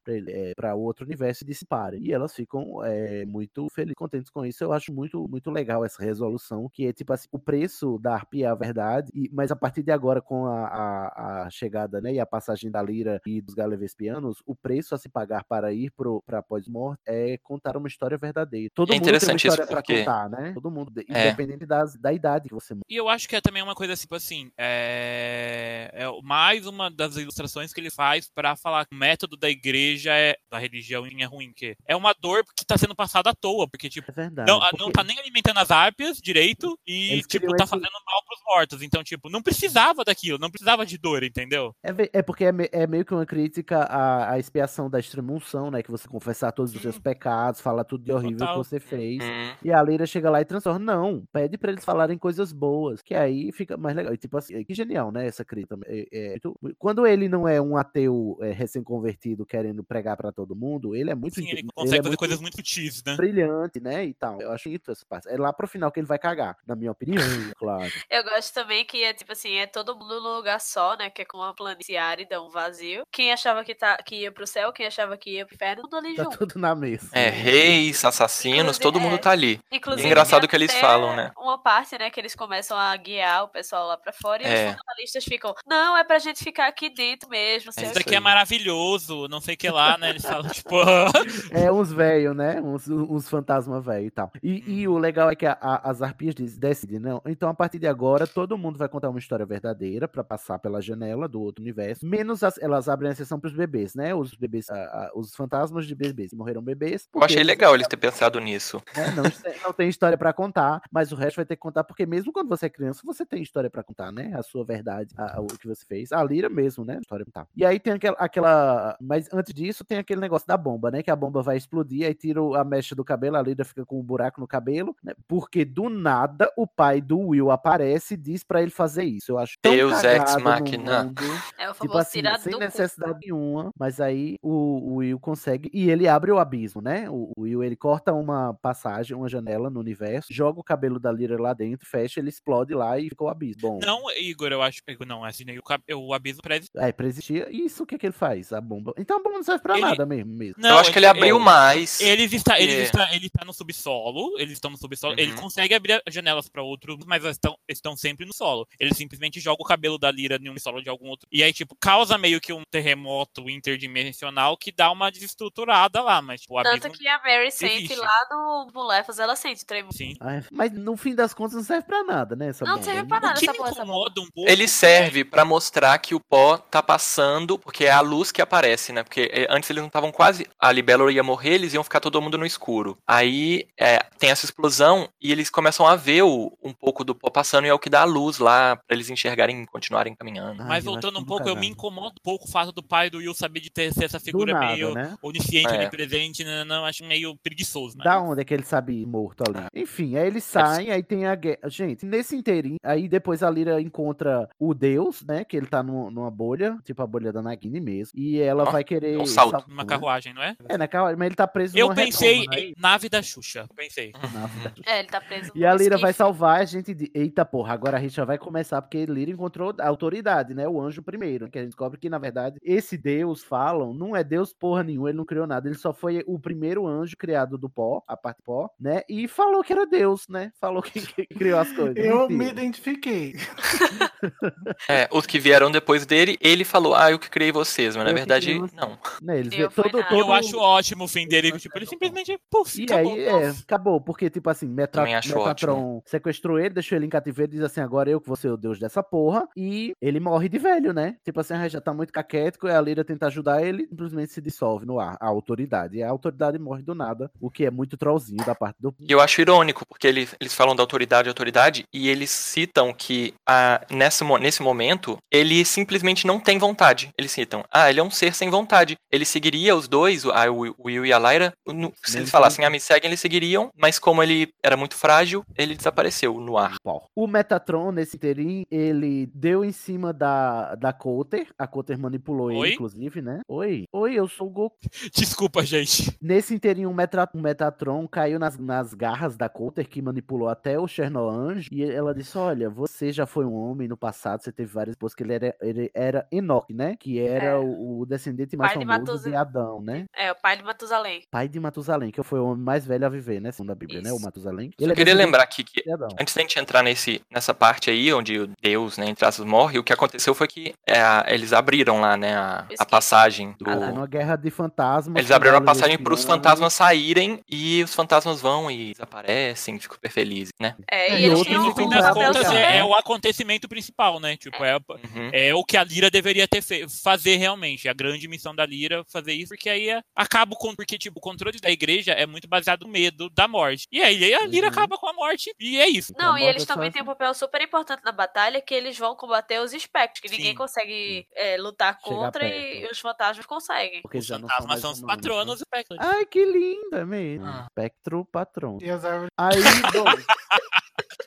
Para 0.56 0.74
o 0.74 0.80
outro 0.82 1.04
universo 1.04 1.44
e 1.44 1.46
dissiparem. 1.46 2.02
E 2.02 2.12
elas 2.12 2.34
ficam 2.34 2.84
eh, 2.84 3.24
muito 3.26 3.68
felizes, 3.74 3.94
contentes 3.96 4.30
com 4.30 4.44
isso. 4.44 4.62
Eu 4.64 4.72
acho 4.72 4.92
muito, 4.92 5.26
muito 5.28 5.50
legal 5.50 5.84
essa 5.84 6.02
resolução, 6.02 6.68
que 6.72 6.86
é 6.86 6.92
tipo 6.92 7.12
assim, 7.12 7.28
o 7.32 7.38
preço 7.38 7.98
da 7.98 8.14
arpia 8.14 8.46
é 8.46 8.50
a 8.50 8.54
verdade, 8.54 9.10
e, 9.14 9.28
mas 9.32 9.50
a 9.50 9.56
partir 9.56 9.82
de 9.82 9.90
agora, 9.90 10.20
com 10.20 10.46
a, 10.46 10.66
a, 10.66 11.42
a 11.46 11.50
chegada 11.50 12.00
né, 12.00 12.12
e 12.14 12.20
a 12.20 12.26
passagem 12.26 12.70
da 12.70 12.80
Lira 12.82 13.20
e 13.26 13.40
dos 13.40 13.54
Galevespianos, 13.54 14.42
o 14.46 14.54
preço 14.54 14.94
a 14.94 14.98
se 14.98 15.08
pagar 15.08 15.44
para 15.44 15.72
ir 15.72 15.92
para 16.26 16.42
pós-morte 16.42 17.00
é 17.06 17.38
contar 17.38 17.76
uma 17.76 17.88
história 17.88 18.16
verdadeira. 18.16 18.70
Todo 18.74 18.92
É 18.92 18.96
mundo 18.96 19.04
tem 19.04 19.28
uma 19.28 19.36
história 19.36 19.66
para 19.66 19.76
porque- 19.76 19.98
contar, 20.00 20.28
né? 20.30 20.52
Todo 20.54 20.70
mundo, 20.70 20.92
É. 21.08 21.26
independente 21.28 21.66
das, 21.66 21.96
da 21.96 22.12
idade 22.12 22.48
que 22.48 22.54
você 22.54 22.74
E 22.88 22.96
eu 22.96 23.08
acho 23.08 23.28
que 23.28 23.36
é 23.36 23.40
também 23.40 23.62
uma 23.62 23.74
coisa 23.74 23.96
tipo 23.96 24.14
assim, 24.14 24.50
é, 24.56 25.90
é 25.92 26.22
mais 26.22 26.66
uma 26.66 26.90
das 26.90 27.16
ilustrações 27.16 27.72
que 27.72 27.80
ele 27.80 27.90
faz 27.90 28.07
pra 28.34 28.56
falar 28.56 28.86
que 28.86 28.94
o 28.94 28.98
método 28.98 29.36
da 29.36 29.48
igreja 29.50 30.12
é 30.14 30.36
da 30.50 30.58
religião 30.58 31.04
é 31.06 31.24
ruim, 31.24 31.52
que 31.54 31.76
é 31.86 31.94
uma 31.96 32.14
dor 32.18 32.42
que 32.56 32.64
tá 32.64 32.76
sendo 32.76 32.94
passada 32.94 33.30
à 33.30 33.34
toa, 33.34 33.68
porque 33.68 33.88
tipo, 33.88 34.10
É 34.10 34.14
verdade. 34.14 34.50
não, 34.50 34.58
porque 34.60 34.76
não 34.78 34.90
tá 34.90 35.02
nem 35.04 35.18
alimentando 35.18 35.58
as 35.58 35.70
árpias 35.70 36.18
direito 36.18 36.78
e 36.86 37.22
tipo 37.28 37.46
tá 37.56 37.64
esse- 37.64 37.70
fazendo 37.70 37.90
mal 38.06 38.24
pros 38.26 38.40
mortos, 38.46 38.82
então 38.82 39.02
tipo, 39.02 39.28
não 39.30 39.42
precisava 39.42 40.04
daquilo, 40.04 40.38
não 40.38 40.50
precisava 40.50 40.84
de 40.86 40.96
dor, 40.98 41.22
entendeu? 41.22 41.74
É, 41.82 42.18
é 42.18 42.22
porque 42.22 42.44
é, 42.44 42.52
me- 42.52 42.68
é 42.72 42.86
meio 42.86 43.04
que 43.04 43.14
uma 43.14 43.26
crítica 43.26 43.82
à, 43.84 44.32
à 44.32 44.38
expiação 44.38 44.88
da 44.90 44.98
extremunção, 44.98 45.70
né? 45.70 45.82
Que 45.82 45.90
você 45.90 46.06
confessar 46.08 46.52
todos 46.52 46.74
os 46.74 46.80
seus 46.82 46.98
pecados, 46.98 47.60
falar 47.60 47.84
tudo 47.84 48.04
de 48.04 48.12
horrível 48.12 48.38
Total. 48.38 48.54
que 48.62 48.68
você 48.68 48.80
fez. 48.80 49.22
Hum. 49.22 49.54
E 49.62 49.72
a 49.72 49.80
Leira 49.80 50.06
chega 50.06 50.30
lá 50.30 50.40
e 50.40 50.44
transforma. 50.44 50.78
Não, 50.78 51.24
pede 51.32 51.58
pra 51.58 51.72
eles 51.72 51.84
falarem 51.84 52.16
coisas 52.18 52.52
boas, 52.52 53.02
que 53.02 53.14
aí 53.14 53.50
fica 53.52 53.76
mais 53.76 53.94
legal. 53.96 54.12
E, 54.14 54.16
tipo 54.16 54.36
assim, 54.38 54.62
que 54.64 54.74
genial, 54.74 55.10
né? 55.12 55.26
Essa 55.26 55.44
crítica. 55.44 55.76
É- 55.86 56.06
é 56.12 56.36
quando 56.78 57.06
ele 57.06 57.28
não 57.28 57.46
é 57.48 57.60
um 57.60 57.76
ateu 57.76 57.97
é, 58.40 58.52
recém-convertido 58.52 59.44
querendo 59.46 59.82
pregar 59.82 60.16
pra 60.16 60.30
todo 60.32 60.54
mundo, 60.54 60.94
ele 60.94 61.10
é 61.10 61.14
muito. 61.14 61.34
Sim, 61.34 61.48
ele 61.50 61.64
consegue 61.74 61.96
é 61.96 61.98
fazer 61.98 62.08
muito 62.08 62.18
coisas 62.18 62.40
muito 62.40 62.56
sutis, 62.56 63.02
né? 63.04 63.16
brilhante, 63.16 63.80
né? 63.80 64.04
E 64.04 64.14
tal. 64.14 64.40
Eu 64.40 64.52
acho 64.52 64.68
isso 64.68 64.90
essa 64.90 65.04
parte. 65.08 65.28
É 65.28 65.36
lá 65.36 65.52
pro 65.52 65.66
final 65.68 65.90
que 65.90 66.00
ele 66.00 66.06
vai 66.06 66.18
cagar, 66.18 66.56
na 66.66 66.74
minha 66.76 66.90
opinião, 66.92 67.18
claro. 67.58 67.90
Eu 68.10 68.22
gosto 68.24 68.52
também 68.54 68.84
que 68.84 69.02
é 69.02 69.12
tipo 69.14 69.32
assim, 69.32 69.56
é 69.56 69.66
todo 69.66 69.96
mundo 69.96 70.20
num 70.22 70.36
lugar 70.36 70.60
só, 70.60 70.96
né? 70.96 71.10
Que 71.10 71.22
é 71.22 71.24
com 71.24 71.38
uma 71.38 71.54
planície 71.54 71.96
árida, 71.96 72.42
um 72.42 72.50
vazio. 72.50 73.04
Quem 73.10 73.32
achava 73.32 73.64
que, 73.64 73.74
tá, 73.74 73.96
que 73.98 74.16
ia 74.22 74.32
pro 74.32 74.46
céu, 74.46 74.72
quem 74.72 74.86
achava 74.86 75.16
que 75.16 75.30
ia 75.30 75.46
pro 75.46 75.54
inferno, 75.54 75.82
tudo 75.82 75.96
ali 75.96 76.14
Tá 76.14 76.24
junto. 76.24 76.38
tudo 76.38 76.58
na 76.58 76.74
mesa. 76.74 77.08
É, 77.12 77.28
reis, 77.28 78.04
assassinos, 78.04 78.58
Inclusive, 78.60 78.82
todo 78.82 79.00
mundo 79.00 79.14
é. 79.14 79.18
tá 79.18 79.30
ali. 79.30 79.60
Inclusive, 79.72 80.04
É 80.06 80.06
engraçado 80.10 80.44
o 80.44 80.48
que 80.48 80.56
eles 80.56 80.72
falam, 80.74 81.14
né? 81.16 81.32
Uma 81.36 81.58
parte, 81.62 81.98
né, 81.98 82.10
que 82.10 82.20
eles 82.20 82.34
começam 82.34 82.76
a 82.76 82.96
guiar 82.96 83.44
o 83.44 83.48
pessoal 83.48 83.86
lá 83.86 83.96
pra 83.96 84.12
fora 84.12 84.42
e 84.42 84.46
É. 84.46 84.50
os 84.50 84.70
fundamentalistas 84.72 85.24
ficam, 85.24 85.54
não, 85.66 85.96
é 85.96 86.04
pra 86.04 86.18
gente 86.18 86.42
ficar 86.42 86.66
aqui 86.68 86.88
dentro 86.90 87.28
mesmo. 87.28 87.72
sei 87.72 87.87
Isso 87.90 87.98
o 87.98 88.00
aqui 88.00 88.10
quê." 88.10 88.16
é 88.16 88.20
maravilhoso, 88.20 89.28
não 89.28 89.40
sei 89.40 89.54
o 89.54 89.58
que 89.58 89.70
lá, 89.70 89.96
né? 89.98 90.10
Eles 90.10 90.24
falam, 90.24 90.48
tipo, 90.50 90.76
É 91.52 91.70
uns 91.72 91.92
velhos, 91.92 92.34
né? 92.36 92.60
Uns, 92.60 92.88
uns 92.88 93.28
fantasmas 93.28 93.84
velhos 93.84 94.08
e 94.08 94.10
tal. 94.10 94.32
E, 94.42 94.80
e 94.80 94.88
o 94.88 94.98
legal 94.98 95.30
é 95.30 95.36
que 95.36 95.46
a- 95.46 95.56
a- 95.60 95.90
as 95.90 96.02
arpias 96.02 96.34
diz- 96.34 96.58
decidem, 96.58 96.98
não. 96.98 97.22
Então, 97.26 97.48
a 97.48 97.54
partir 97.54 97.78
de 97.78 97.86
agora, 97.86 98.26
todo 98.26 98.58
mundo 98.58 98.78
vai 98.78 98.88
contar 98.88 99.08
uma 99.10 99.18
história 99.18 99.46
verdadeira 99.46 100.06
pra 100.08 100.22
passar 100.24 100.58
pela 100.58 100.80
janela 100.80 101.28
do 101.28 101.40
outro 101.40 101.62
universo. 101.62 102.04
Menos 102.06 102.42
as- 102.42 102.58
elas 102.58 102.88
abrem 102.88 103.08
a 103.10 103.12
exceção 103.12 103.38
pros 103.40 103.52
bebês, 103.54 103.94
né? 103.94 104.14
Os 104.14 104.34
bebês, 104.34 104.68
a- 104.70 104.74
a- 104.74 105.10
os 105.14 105.34
fantasmas 105.34 105.86
de 105.86 105.94
bebês 105.94 106.30
que 106.30 106.36
morreram 106.36 106.62
bebês. 106.62 107.08
Eu 107.14 107.22
achei 107.22 107.36
eles- 107.38 107.46
legal 107.46 107.74
eles 107.74 107.86
ter 107.88 107.96
pensado 107.96 108.38
nisso. 108.40 108.82
né, 108.96 109.14
Não, 109.16 109.22
não 109.64 109.72
tem 109.72 109.88
história 109.88 110.16
pra 110.18 110.32
contar, 110.32 110.80
mas 110.90 111.12
o 111.12 111.16
resto 111.16 111.36
vai 111.36 111.44
ter 111.44 111.56
que 111.56 111.60
contar, 111.62 111.84
porque 111.84 112.06
mesmo 112.06 112.32
quando 112.32 112.48
você 112.48 112.66
é 112.66 112.68
criança, 112.70 113.02
você 113.04 113.24
tem 113.24 113.42
história 113.42 113.70
pra 113.70 113.82
contar, 113.82 114.12
né? 114.12 114.32
A 114.34 114.42
sua 114.42 114.64
verdade, 114.64 115.14
a- 115.16 115.36
a- 115.36 115.40
o 115.40 115.46
que 115.46 115.66
você 115.66 115.84
fez. 115.86 116.12
A 116.12 116.22
Lira 116.22 116.48
mesmo, 116.48 116.84
né? 116.84 116.98
História 117.00 117.24
pra 117.24 117.32
contar. 117.42 117.48
E 117.56 117.64
aí 117.64 117.77
tem 117.78 117.92
aquela, 117.94 118.16
aquela. 118.18 118.96
Mas 119.00 119.28
antes 119.32 119.52
disso, 119.54 119.84
tem 119.84 119.98
aquele 119.98 120.20
negócio 120.20 120.46
da 120.46 120.56
bomba, 120.56 120.90
né? 120.90 121.02
Que 121.02 121.10
a 121.10 121.16
bomba 121.16 121.42
vai 121.42 121.56
explodir, 121.56 122.06
aí 122.06 122.14
tira 122.14 122.40
a 122.58 122.64
mecha 122.64 122.94
do 122.94 123.04
cabelo, 123.04 123.36
a 123.36 123.42
Lira 123.42 123.64
fica 123.64 123.84
com 123.84 123.98
um 123.98 124.02
buraco 124.02 124.40
no 124.40 124.46
cabelo, 124.46 124.94
né? 125.02 125.14
Porque 125.26 125.64
do 125.64 125.88
nada 125.88 126.50
o 126.56 126.66
pai 126.66 127.00
do 127.00 127.18
Will 127.18 127.50
aparece 127.50 128.14
e 128.14 128.16
diz 128.16 128.44
pra 128.44 128.62
ele 128.62 128.70
fazer 128.70 129.04
isso. 129.04 129.32
Eu 129.32 129.38
acho 129.38 129.56
tão 129.60 129.72
Deus 129.72 130.02
ex 130.04 130.36
machina. 130.36 131.04
mundo. 131.04 131.22
É 131.58 131.70
o 131.70 131.74
Tipo 131.74 131.96
assim, 131.98 132.22
sem 132.38 132.52
do 132.52 132.58
cu. 132.58 132.64
necessidade 132.64 133.18
nenhuma, 133.22 133.70
mas 133.78 134.00
aí 134.00 134.36
o, 134.42 134.50
o 134.50 134.94
Will 134.96 135.18
consegue 135.18 135.70
e 135.72 135.90
ele 135.90 136.08
abre 136.08 136.30
o 136.30 136.38
abismo, 136.38 136.80
né? 136.80 137.08
O, 137.10 137.32
o 137.36 137.42
Will 137.42 137.62
ele 137.62 137.76
corta 137.76 138.12
uma 138.12 138.54
passagem, 138.54 139.16
uma 139.16 139.28
janela 139.28 139.70
no 139.70 139.80
universo, 139.80 140.32
joga 140.32 140.60
o 140.60 140.64
cabelo 140.64 140.98
da 140.98 141.10
Lyra 141.12 141.40
lá 141.40 141.52
dentro, 141.52 141.86
fecha, 141.88 142.20
ele 142.20 142.28
explode 142.28 142.74
lá 142.74 142.98
e 142.98 143.08
fica 143.08 143.24
o 143.24 143.28
abismo. 143.28 143.60
Bom, 143.60 143.78
não, 143.82 144.10
Igor, 144.18 144.50
eu 144.52 144.62
acho, 144.62 144.80
Igor, 144.88 145.06
não, 145.06 145.24
assim, 145.24 145.44
o, 145.90 146.08
o 146.08 146.14
abismo 146.14 146.42
parece 146.42 146.68
é, 146.76 146.92
pra 146.92 147.06
existir, 147.06 147.46
e 147.50 147.67
isso 147.68 147.82
o 147.82 147.86
que, 147.86 147.96
que 147.98 148.06
ele 148.06 148.12
faz? 148.12 148.52
A 148.52 148.60
bomba. 148.60 148.92
Então 148.98 149.18
a 149.18 149.22
bomba 149.22 149.36
não 149.36 149.42
serve 149.44 149.62
pra 149.62 149.74
Ele- 149.74 149.82
nada 149.82 150.04
mesmo. 150.04 150.32
mesmo. 150.32 150.54
Não, 150.58 150.70
eu 150.70 150.78
acho 150.78 150.92
que 150.92 150.98
ele 150.98 151.06
abriu 151.06 151.38
mais. 151.38 152.00
Eles 152.00 152.32
está, 152.32 152.58
eles 152.60 152.74
É. 152.74 152.82
está, 152.82 153.14
ele 153.14 153.28
tá 153.30 153.44
no 153.44 153.52
subsolo, 153.52 154.38
eles 154.38 154.54
estão 154.54 154.70
no 154.70 154.76
subsolo, 154.76 155.14
ele 155.18 155.32
Uhum. 155.32 155.38
consegue 155.38 155.74
abrir 155.74 156.02
as 156.06 156.12
janelas 156.14 156.48
pra 156.48 156.62
outros, 156.62 156.98
mas 157.06 157.22
elas 157.22 157.36
estão, 157.36 157.56
estão 157.68 157.96
sempre 157.96 158.26
no 158.26 158.32
solo. 158.34 158.66
Ele 158.80 158.92
simplesmente 158.94 159.38
joga 159.40 159.62
o 159.62 159.66
cabelo 159.66 159.98
da 159.98 160.10
Lira 160.10 160.38
em 160.40 160.50
um 160.50 160.58
solo 160.58 160.82
de 160.82 160.88
algum 160.88 161.08
outro. 161.08 161.28
E 161.30 161.42
aí, 161.42 161.52
tipo, 161.52 161.76
causa 161.80 162.18
meio 162.18 162.40
que 162.40 162.52
um 162.52 162.62
terremoto 162.70 163.48
interdimensional 163.48 164.56
que 164.56 164.72
dá 164.72 164.90
uma 164.90 165.10
desestruturada 165.10 166.00
lá, 166.02 166.20
mas 166.20 166.40
tipo, 166.42 166.58
o 166.58 166.62
Tanto 166.62 166.90
que 166.90 167.06
a 167.08 167.18
Mary 167.22 167.50
sente 167.50 167.74
existe. 167.84 167.96
lá 167.96 168.26
no 168.30 168.68
Bulefas, 168.72 169.18
ela 169.18 169.36
sente 169.36 169.62
o 169.62 169.66
tremor. 169.66 169.92
Sim. 169.92 170.14
Ah, 170.20 170.40
mas 170.50 170.72
no 170.72 170.96
fim 170.96 171.14
das 171.14 171.32
contas 171.34 171.54
não 171.54 171.62
serve 171.64 171.86
pra 171.86 172.02
nada, 172.04 172.34
né? 172.36 172.48
Essa 172.48 172.64
Não 172.64 172.72
bomba. 172.74 172.84
serve 172.84 173.04
pra 173.08 173.20
nada 173.20 173.36
O 173.36 173.38
que 173.40 173.48
essa 173.50 173.62
me 173.62 173.70
incomoda 173.70 174.20
um 174.20 174.30
pouco. 174.30 174.50
Ele 174.50 174.66
serve 174.68 175.24
pra 175.24 175.44
mostrar 175.44 175.98
que 175.98 176.14
o 176.14 176.20
pó 176.20 176.56
tá 176.56 176.82
passando, 176.82 177.57
porque 177.58 177.84
é 177.84 177.90
a 177.90 178.00
luz 178.00 178.30
que 178.32 178.40
aparece, 178.42 178.92
né? 178.92 179.02
Porque 179.02 179.30
é, 179.32 179.46
antes 179.50 179.68
eles 179.70 179.80
não 179.82 179.88
estavam 179.88 180.10
quase. 180.12 180.46
A 180.58 180.70
Libélula 180.72 181.12
ia 181.12 181.22
morrer, 181.22 181.54
eles 181.54 181.74
iam 181.74 181.84
ficar 181.84 182.00
todo 182.00 182.20
mundo 182.22 182.38
no 182.38 182.46
escuro. 182.46 182.96
Aí 183.06 183.66
é, 183.78 183.98
tem 184.18 184.30
essa 184.30 184.44
explosão 184.44 185.08
e 185.20 185.32
eles 185.32 185.50
começam 185.50 185.86
a 185.86 185.96
ver 185.96 186.22
o- 186.22 186.56
um 186.62 186.72
pouco 186.72 187.04
do 187.04 187.14
pó 187.14 187.30
passando 187.30 187.66
e 187.66 187.68
é 187.68 187.74
o 187.74 187.78
que 187.78 187.90
dá 187.90 188.02
a 188.02 188.04
luz 188.04 188.38
lá 188.38 188.76
pra 188.76 188.94
eles 188.96 189.10
enxergarem 189.10 189.62
e 189.62 189.66
continuarem 189.66 190.14
caminhando. 190.14 190.62
Ai, 190.62 190.68
Mas 190.68 190.84
voltando 190.84 191.18
um 191.18 191.24
pouco, 191.24 191.48
eu 191.48 191.56
me 191.56 191.68
incomodo 191.68 192.14
um 192.18 192.22
pouco 192.22 192.46
o 192.46 192.50
fato 192.50 192.72
do 192.72 192.82
pai 192.82 193.10
do 193.10 193.18
Will 193.18 193.34
saber 193.34 193.60
de 193.60 193.70
ter 193.70 193.92
essa 194.02 194.20
figura 194.20 194.52
nada, 194.52 194.66
meio 194.74 194.94
né? 194.94 195.16
onisciente, 195.22 195.72
É. 195.74 195.78
onipresente, 195.78 196.44
não, 196.44 196.64
não, 196.64 196.84
acho 196.84 197.04
meio 197.04 197.36
preguiçoso. 197.36 197.96
Mas... 197.98 198.04
Da 198.04 198.20
onde 198.20 198.40
é 198.42 198.44
que 198.44 198.54
ele 198.54 198.64
sabe 198.64 198.92
ir 199.02 199.06
morto 199.06 199.42
ali? 199.48 199.66
Enfim, 199.74 200.16
aí 200.16 200.26
eles 200.26 200.44
saem, 200.44 200.90
aí 200.90 201.02
tem 201.02 201.26
a 201.26 201.34
guerra. 201.34 201.58
Gente, 201.68 202.04
nesse 202.06 202.36
inteirinho, 202.36 202.76
aí 202.82 203.08
depois 203.08 203.42
a 203.42 203.50
Lyra 203.50 203.80
encontra 203.80 204.48
o 204.58 204.74
Deus, 204.74 205.22
né? 205.26 205.44
Que 205.44 205.56
ele 205.56 205.66
tá 205.66 205.82
num- 205.82 206.10
numa 206.10 206.30
bolha, 206.30 206.76
tipo 206.84 207.02
a 207.02 207.06
bolha 207.06 207.32
da 207.32 207.42
Nagini 207.48 207.80
mesmo. 207.80 208.18
E 208.18 208.40
ela 208.40 208.64
Ó, 208.64 208.70
vai 208.70 208.84
querer. 208.84 209.18
um 209.18 209.26
salto. 209.26 209.50
salvar, 209.52 209.68
Uma 209.68 209.82
né? 209.82 209.88
carruagem, 209.88 210.34
não 210.34 210.42
é? 210.42 210.56
É, 210.68 210.76
na 210.78 210.86
carruagem, 210.88 211.18
mas 211.18 211.26
ele 211.26 211.34
tá 211.34 211.46
preso 211.46 211.76
Eu 211.78 211.94
pensei 211.94 212.40
retoma, 212.40 212.56
né? 212.56 212.62
em 212.62 212.74
nave 212.78 213.08
da 213.08 213.22
Xuxa. 213.22 213.66
Pensei. 213.76 214.12
Na- 214.32 214.50
É, 214.86 215.00
ele 215.00 215.08
tá 215.08 215.20
preso 215.20 215.50
E 215.54 215.64
a 215.64 215.74
Lira 215.74 215.96
vai 215.96 216.10
esquife. 216.10 216.18
salvar 216.18 216.60
a 216.60 216.64
gente 216.64 216.94
de. 216.94 217.10
Eita 217.14 217.44
porra, 217.44 217.72
agora 217.74 217.96
a 217.98 218.00
gente 218.00 218.14
já 218.14 218.24
vai 218.24 218.38
começar, 218.38 218.80
porque 218.82 219.04
Lira 219.06 219.30
encontrou 219.30 219.74
a 219.78 219.88
autoridade, 219.88 220.54
né? 220.54 220.68
O 220.68 220.80
anjo 220.80 221.02
primeiro. 221.02 221.48
Que 221.50 221.58
a 221.58 221.62
gente 221.62 221.70
descobre 221.70 221.98
que, 221.98 222.08
na 222.08 222.18
verdade, 222.18 222.58
esse 222.62 222.96
Deus, 222.98 223.42
falam, 223.42 223.92
não 223.94 224.14
é 224.14 224.22
Deus 224.22 224.52
porra 224.52 224.82
nenhuma, 224.82 225.08
ele 225.08 225.18
não 225.18 225.24
criou 225.24 225.46
nada. 225.46 225.68
Ele 225.68 225.76
só 225.76 225.92
foi 225.92 226.22
o 226.26 226.38
primeiro 226.38 226.86
anjo 226.86 227.16
criado 227.16 227.56
do 227.56 227.68
pó, 227.68 228.02
a 228.06 228.16
parte 228.16 228.42
pó, 228.42 228.68
né? 228.78 229.02
E 229.08 229.26
falou 229.28 229.62
que 229.62 229.72
era 229.72 229.86
Deus, 229.86 230.28
né? 230.28 230.52
Falou 230.60 230.82
que, 230.82 231.00
que 231.00 231.26
criou 231.26 231.58
as 231.58 231.72
coisas. 231.72 231.96
Eu 231.96 232.28
Mentira. 232.28 232.38
me 232.38 232.50
identifiquei. 232.50 233.34
É, 234.88 235.08
os 235.12 235.26
que 235.26 235.38
vieram 235.38 235.70
depois 235.70 236.04
dele, 236.06 236.36
ele 236.40 236.64
falou, 236.64 236.94
ah, 236.94 237.10
eu 237.10 237.18
que 237.28 237.32
criei 237.34 237.52
vocês, 237.52 237.94
mas 237.96 238.04
na 238.04 238.10
Eu 238.10 238.14
verdade, 238.14 238.54
vocês. 238.58 238.72
não. 238.72 238.98
Né, 239.22 239.38
eles 239.38 239.54
todo, 239.74 239.90
todo... 239.90 240.14
Eu 240.18 240.32
acho 240.32 240.58
ótimo 240.58 241.04
o 241.04 241.08
fim 241.08 241.26
dele, 241.28 241.52
tipo, 241.58 241.76
ele 241.78 241.86
simplesmente, 241.86 242.38
puf, 242.50 242.80
E 242.80 242.84
acabou. 242.84 243.14
aí, 243.14 243.26
Não 243.26 243.38
é, 243.40 243.44
É, 243.44 243.50
acabou, 243.50 244.00
porque, 244.00 244.28
tipo 244.30 244.48
assim, 244.50 244.66
Metra 244.66 245.04
Metatron 245.04 246.02
sequestrou 246.06 246.58
ele, 246.58 246.70
deixou 246.70 246.96
ele 246.96 247.06
em 247.06 247.10
cativeiro, 247.10 247.52
diz 247.52 247.62
assim, 247.62 247.80
agora 247.80 248.10
eu 248.10 248.20
que 248.20 248.26
vou 248.28 248.36
ser 248.36 248.48
o 248.50 248.56
deus 248.56 248.78
dessa 248.78 249.02
porra, 249.02 249.46
e 249.56 249.92
ele 250.00 250.20
morre 250.20 250.48
de 250.48 250.58
velho, 250.58 250.92
né? 250.92 251.16
Tipo 251.24 251.40
assim, 251.40 251.54
ah, 251.54 251.68
já 251.68 251.80
tá 251.80 251.92
muito 251.92 252.12
caquético, 252.12 252.66
e 252.66 252.70
a 252.70 252.80
Lyra 252.80 253.04
tenta 253.04 253.26
ajudar 253.26 253.62
ele, 253.62 253.86
simplesmente 253.88 254.32
se 254.32 254.40
dissolve 254.40 254.86
no 254.86 254.98
ar, 254.98 255.16
a 255.20 255.26
autoridade. 255.26 255.98
E 255.98 256.02
a 256.02 256.08
autoridade 256.10 256.58
morre 256.58 256.82
do 256.82 256.94
nada, 256.94 257.30
o 257.40 257.50
que 257.50 257.64
é 257.64 257.70
muito 257.70 257.96
trollzinho 257.96 258.44
da 258.44 258.54
parte 258.54 258.76
do... 258.80 258.94
E 259.00 259.10
eu 259.12 259.20
acho 259.20 259.40
irônico, 259.40 259.84
porque 259.86 260.06
eles, 260.06 260.34
eles 260.40 260.54
falam 260.54 260.74
da 260.74 260.82
autoridade, 260.82 261.28
autoridade, 261.28 261.84
e 261.92 262.08
eles 262.08 262.30
citam 262.30 262.92
que 262.92 263.34
a, 263.46 263.84
nessa, 263.90 264.24
mo- 264.24 264.38
nesse 264.38 264.62
momento, 264.62 265.18
ele 265.30 265.64
simplesmente 265.64 266.26
não 266.26 266.40
tem 266.40 266.58
vontade. 266.58 267.10
Eles 267.18 267.32
citam, 267.32 267.64
ah, 267.72 267.90
ele 267.90 267.98
é 267.98 268.02
um 268.02 268.10
ser 268.10 268.32
sem 268.32 268.48
vontade. 268.48 268.96
Ele 269.10 269.24
seguiria 269.24 269.74
os 269.74 269.88
dois, 269.88 270.24
o, 270.24 270.30
Will 270.78 271.04
e 271.04 271.12
a 271.12 271.18
Lyra, 271.18 271.52
no- 271.66 271.92
se 272.04 272.16
eles 272.18 272.30
falassem, 272.30 272.64
ah, 272.64 272.70
me 272.70 272.78
seguem, 272.78 273.08
eles 273.08 273.18
seguiriam, 273.18 273.70
mas 273.76 273.98
como 273.98 274.22
ele 274.22 274.52
era 274.62 274.76
muito 274.76 274.94
frágil, 274.94 275.44
ele 275.56 275.74
desapareceu 275.74 276.38
no 276.38 276.56
ar. 276.56 276.76
O 277.16 277.26
Metatron, 277.26 277.90
nesse 277.90 278.16
interim, 278.16 278.64
ele 278.70 279.26
deu 279.34 279.64
em 279.64 279.72
cima 279.72 280.12
da, 280.12 280.76
da 280.76 280.92
Coulter. 280.92 281.48
A 281.58 281.66
Coulter 281.66 281.98
manipulou 281.98 282.48
Oi? 282.48 282.68
ele, 282.68 282.74
inclusive, 282.74 283.20
né? 283.20 283.40
Oi, 283.48 283.84
oi, 283.92 284.14
eu 284.14 284.28
sou 284.28 284.46
o 284.46 284.50
Goku. 284.50 284.76
Desculpa, 285.12 285.64
gente. 285.64 286.16
Nesse 286.22 286.54
interim, 286.54 286.86
o, 286.86 286.94
Metra, 286.94 287.28
o 287.34 287.40
Metatron 287.40 288.06
caiu 288.06 288.38
nas, 288.38 288.56
nas 288.56 288.94
garras 288.94 289.36
da 289.36 289.48
Coulter, 289.48 289.88
que 289.88 290.00
manipulou 290.00 290.48
até 290.48 290.78
o 290.78 290.86
Chernoange. 290.86 291.68
E 291.72 291.82
ela 291.82 292.14
disse: 292.14 292.38
Olha, 292.38 292.70
você 292.70 293.10
já 293.10 293.26
foi 293.26 293.44
um 293.44 293.54
homem 293.54 293.88
no 293.88 293.96
passado, 293.96 294.42
você 294.42 294.52
teve 294.52 294.72
várias 294.72 294.94
esposas, 294.94 295.16
que 295.16 295.22
ele 295.24 295.32
era, 295.34 295.56
ele 295.60 295.90
era 295.92 296.26
Enoch, 296.30 296.72
né? 296.72 296.94
Que 296.96 297.07
era 297.16 297.44
É. 297.46 297.56
o, 297.56 298.04
descendente 298.08 298.56
mais 298.56 298.72
Pai 298.72 298.78
de 298.80 298.86
famoso 298.86 299.04
Matusa- 299.12 299.30
de 299.30 299.36
Adão, 299.36 299.80
né? 299.80 300.04
É, 300.16 300.32
o 300.32 300.34
pai 300.34 300.56
de 300.56 300.64
Matusalém. 300.64 301.22
Pai 301.30 301.46
de 301.48 301.60
Matusalém, 301.60 302.10
que 302.10 302.20
foi 302.24 302.40
o 302.40 302.46
homem 302.46 302.64
mais 302.64 302.84
velho 302.84 303.06
a 303.06 303.08
viver, 303.08 303.40
né? 303.40 303.52
Segundo 303.52 303.70
a 303.70 303.74
Bíblia, 303.74 304.00
né? 304.02 304.10
O 304.10 304.16
Isso. 304.16 304.24
Matusalém. 304.24 304.70
Eu 304.78 304.90
é 304.90 304.94
queria 304.94 305.14
lembrar 305.14 305.42
aqui 305.44 305.62
que 305.62 305.82
de. 305.82 305.90
Antes 306.20 306.34
da 306.34 306.40
gente 306.42 306.58
entrar 306.58 306.82
nesse, 306.82 307.22
nessa 307.30 307.54
parte 307.54 307.90
aí, 307.90 308.12
onde 308.12 308.38
o 308.40 308.48
Deus, 308.60 308.98
né, 308.98 309.06
entre 309.08 309.24
aspas, 309.26 309.46
morre, 309.46 309.78
o 309.78 309.84
que 309.84 309.92
aconteceu 309.92 310.34
foi 310.34 310.48
que 310.48 310.74
é, 310.86 310.98
eles 311.32 311.52
abriram 311.52 312.00
lá, 312.00 312.16
né, 312.16 312.34
a, 312.34 312.66
a 312.78 312.84
passagem 312.84 313.54
do... 313.60 313.70
Ah, 313.70 313.76
Numa 313.76 314.06
guerra 314.06 314.34
de 314.36 314.50
fantasmas. 314.50 315.16
Eles 315.16 315.30
abriram 315.30 315.58
a 315.58 315.60
passagem 315.60 315.96
para 315.98 316.12
os 316.14 316.24
fantasmas 316.24 316.72
saírem 316.72 317.40
e 317.48 317.82
os 317.84 317.94
fantasmas 317.94 318.40
vão 318.40 318.70
e 318.70 318.92
desaparecem, 318.92 319.78
ficam 319.78 319.94
super 319.94 320.10
felizes, 320.10 320.52
né? 320.60 320.74
É, 320.90 321.08
É, 321.12 321.20
e 321.20 321.22
e 321.22 321.24
eles 321.26 321.38
no 321.38 321.74
fim 321.74 321.88
das 321.88 322.12
contas, 322.12 322.50
é, 322.52 322.78
é 322.78 322.84
o 322.84 322.94
acontecimento 322.94 323.68
principal, 323.68 324.18
né? 324.20 324.36
Tipo, 324.36 324.64
é, 324.64 324.76
Uhum. 324.76 325.30
é 325.32 325.54
o 325.54 325.62
que 325.64 325.76
a 325.76 325.84
Lira 325.84 326.10
deveria 326.10 326.46
ter 326.48 326.62
fe 326.62 326.86
fazer 327.02 327.36
realmente. 327.36 327.88
A 327.88 327.92
grande 327.92 328.26
missão 328.28 328.54
da 328.54 328.64
Lira 328.66 329.04
fazer 329.10 329.32
isso, 329.32 329.50
porque 329.50 329.68
aí 329.68 329.88
é- 329.88 330.02
acaba 330.14 330.54
com. 330.56 330.74
Porque, 330.74 330.98
tipo, 330.98 331.18
o 331.18 331.22
controle 331.22 331.58
da 331.60 331.70
igreja 331.70 332.12
é 332.12 332.26
muito 332.26 332.48
baseado 332.48 332.82
no 332.82 332.88
medo 332.88 333.28
da 333.30 333.46
morte. 333.48 333.86
E 333.90 334.02
aí 334.02 334.34
a 334.34 334.46
Lira 334.46 334.66
Uhum. 334.66 334.72
acaba 334.72 334.96
com 334.98 335.08
a 335.08 335.12
morte. 335.12 335.52
E 335.58 335.78
é 335.78 335.88
isso. 335.88 336.12
Não, 336.18 336.36
e 336.36 336.42
eles 336.44 336.62
é 336.62 336.66
também 336.66 336.90
têm 336.90 337.02
um 337.02 337.06
papel 337.06 337.32
super 337.34 337.60
importante 337.62 338.02
na 338.04 338.12
batalha, 338.12 338.60
que 338.60 338.74
eles 338.74 338.98
vão 338.98 339.14
combater 339.16 339.60
os 339.60 339.72
espectros, 339.72 340.20
que 340.20 340.28
ninguém 340.30 340.52
Sim. 340.52 340.56
consegue 340.56 341.26
é, 341.34 341.56
lutar 341.56 341.98
contra 342.00 342.46
e 342.46 342.86
os 342.90 342.98
fantasmas 342.98 343.46
conseguem. 343.46 344.02
Porque 344.02 344.18
Os 344.18 344.26
já 344.26 344.38
não 344.38 344.48
fantasmas 344.48 344.80
são 344.80 344.92
os 344.92 344.98
humanos, 345.00 345.16
né? 345.22 345.28
patronos 345.28 345.58
do 345.60 345.66
Packlet. 345.70 346.00
Ai, 346.04 346.26
que 346.26 346.44
lindo, 346.44 346.96
é 346.96 347.04
mesmo. 347.04 347.46
Ah. 347.46 347.66
Espectro 347.68 348.24
patrão. 348.26 348.78
E 348.80 348.90
as 348.90 349.04
árvores. 349.04 349.30
Aí, 349.36 349.60
bom, 349.92 350.04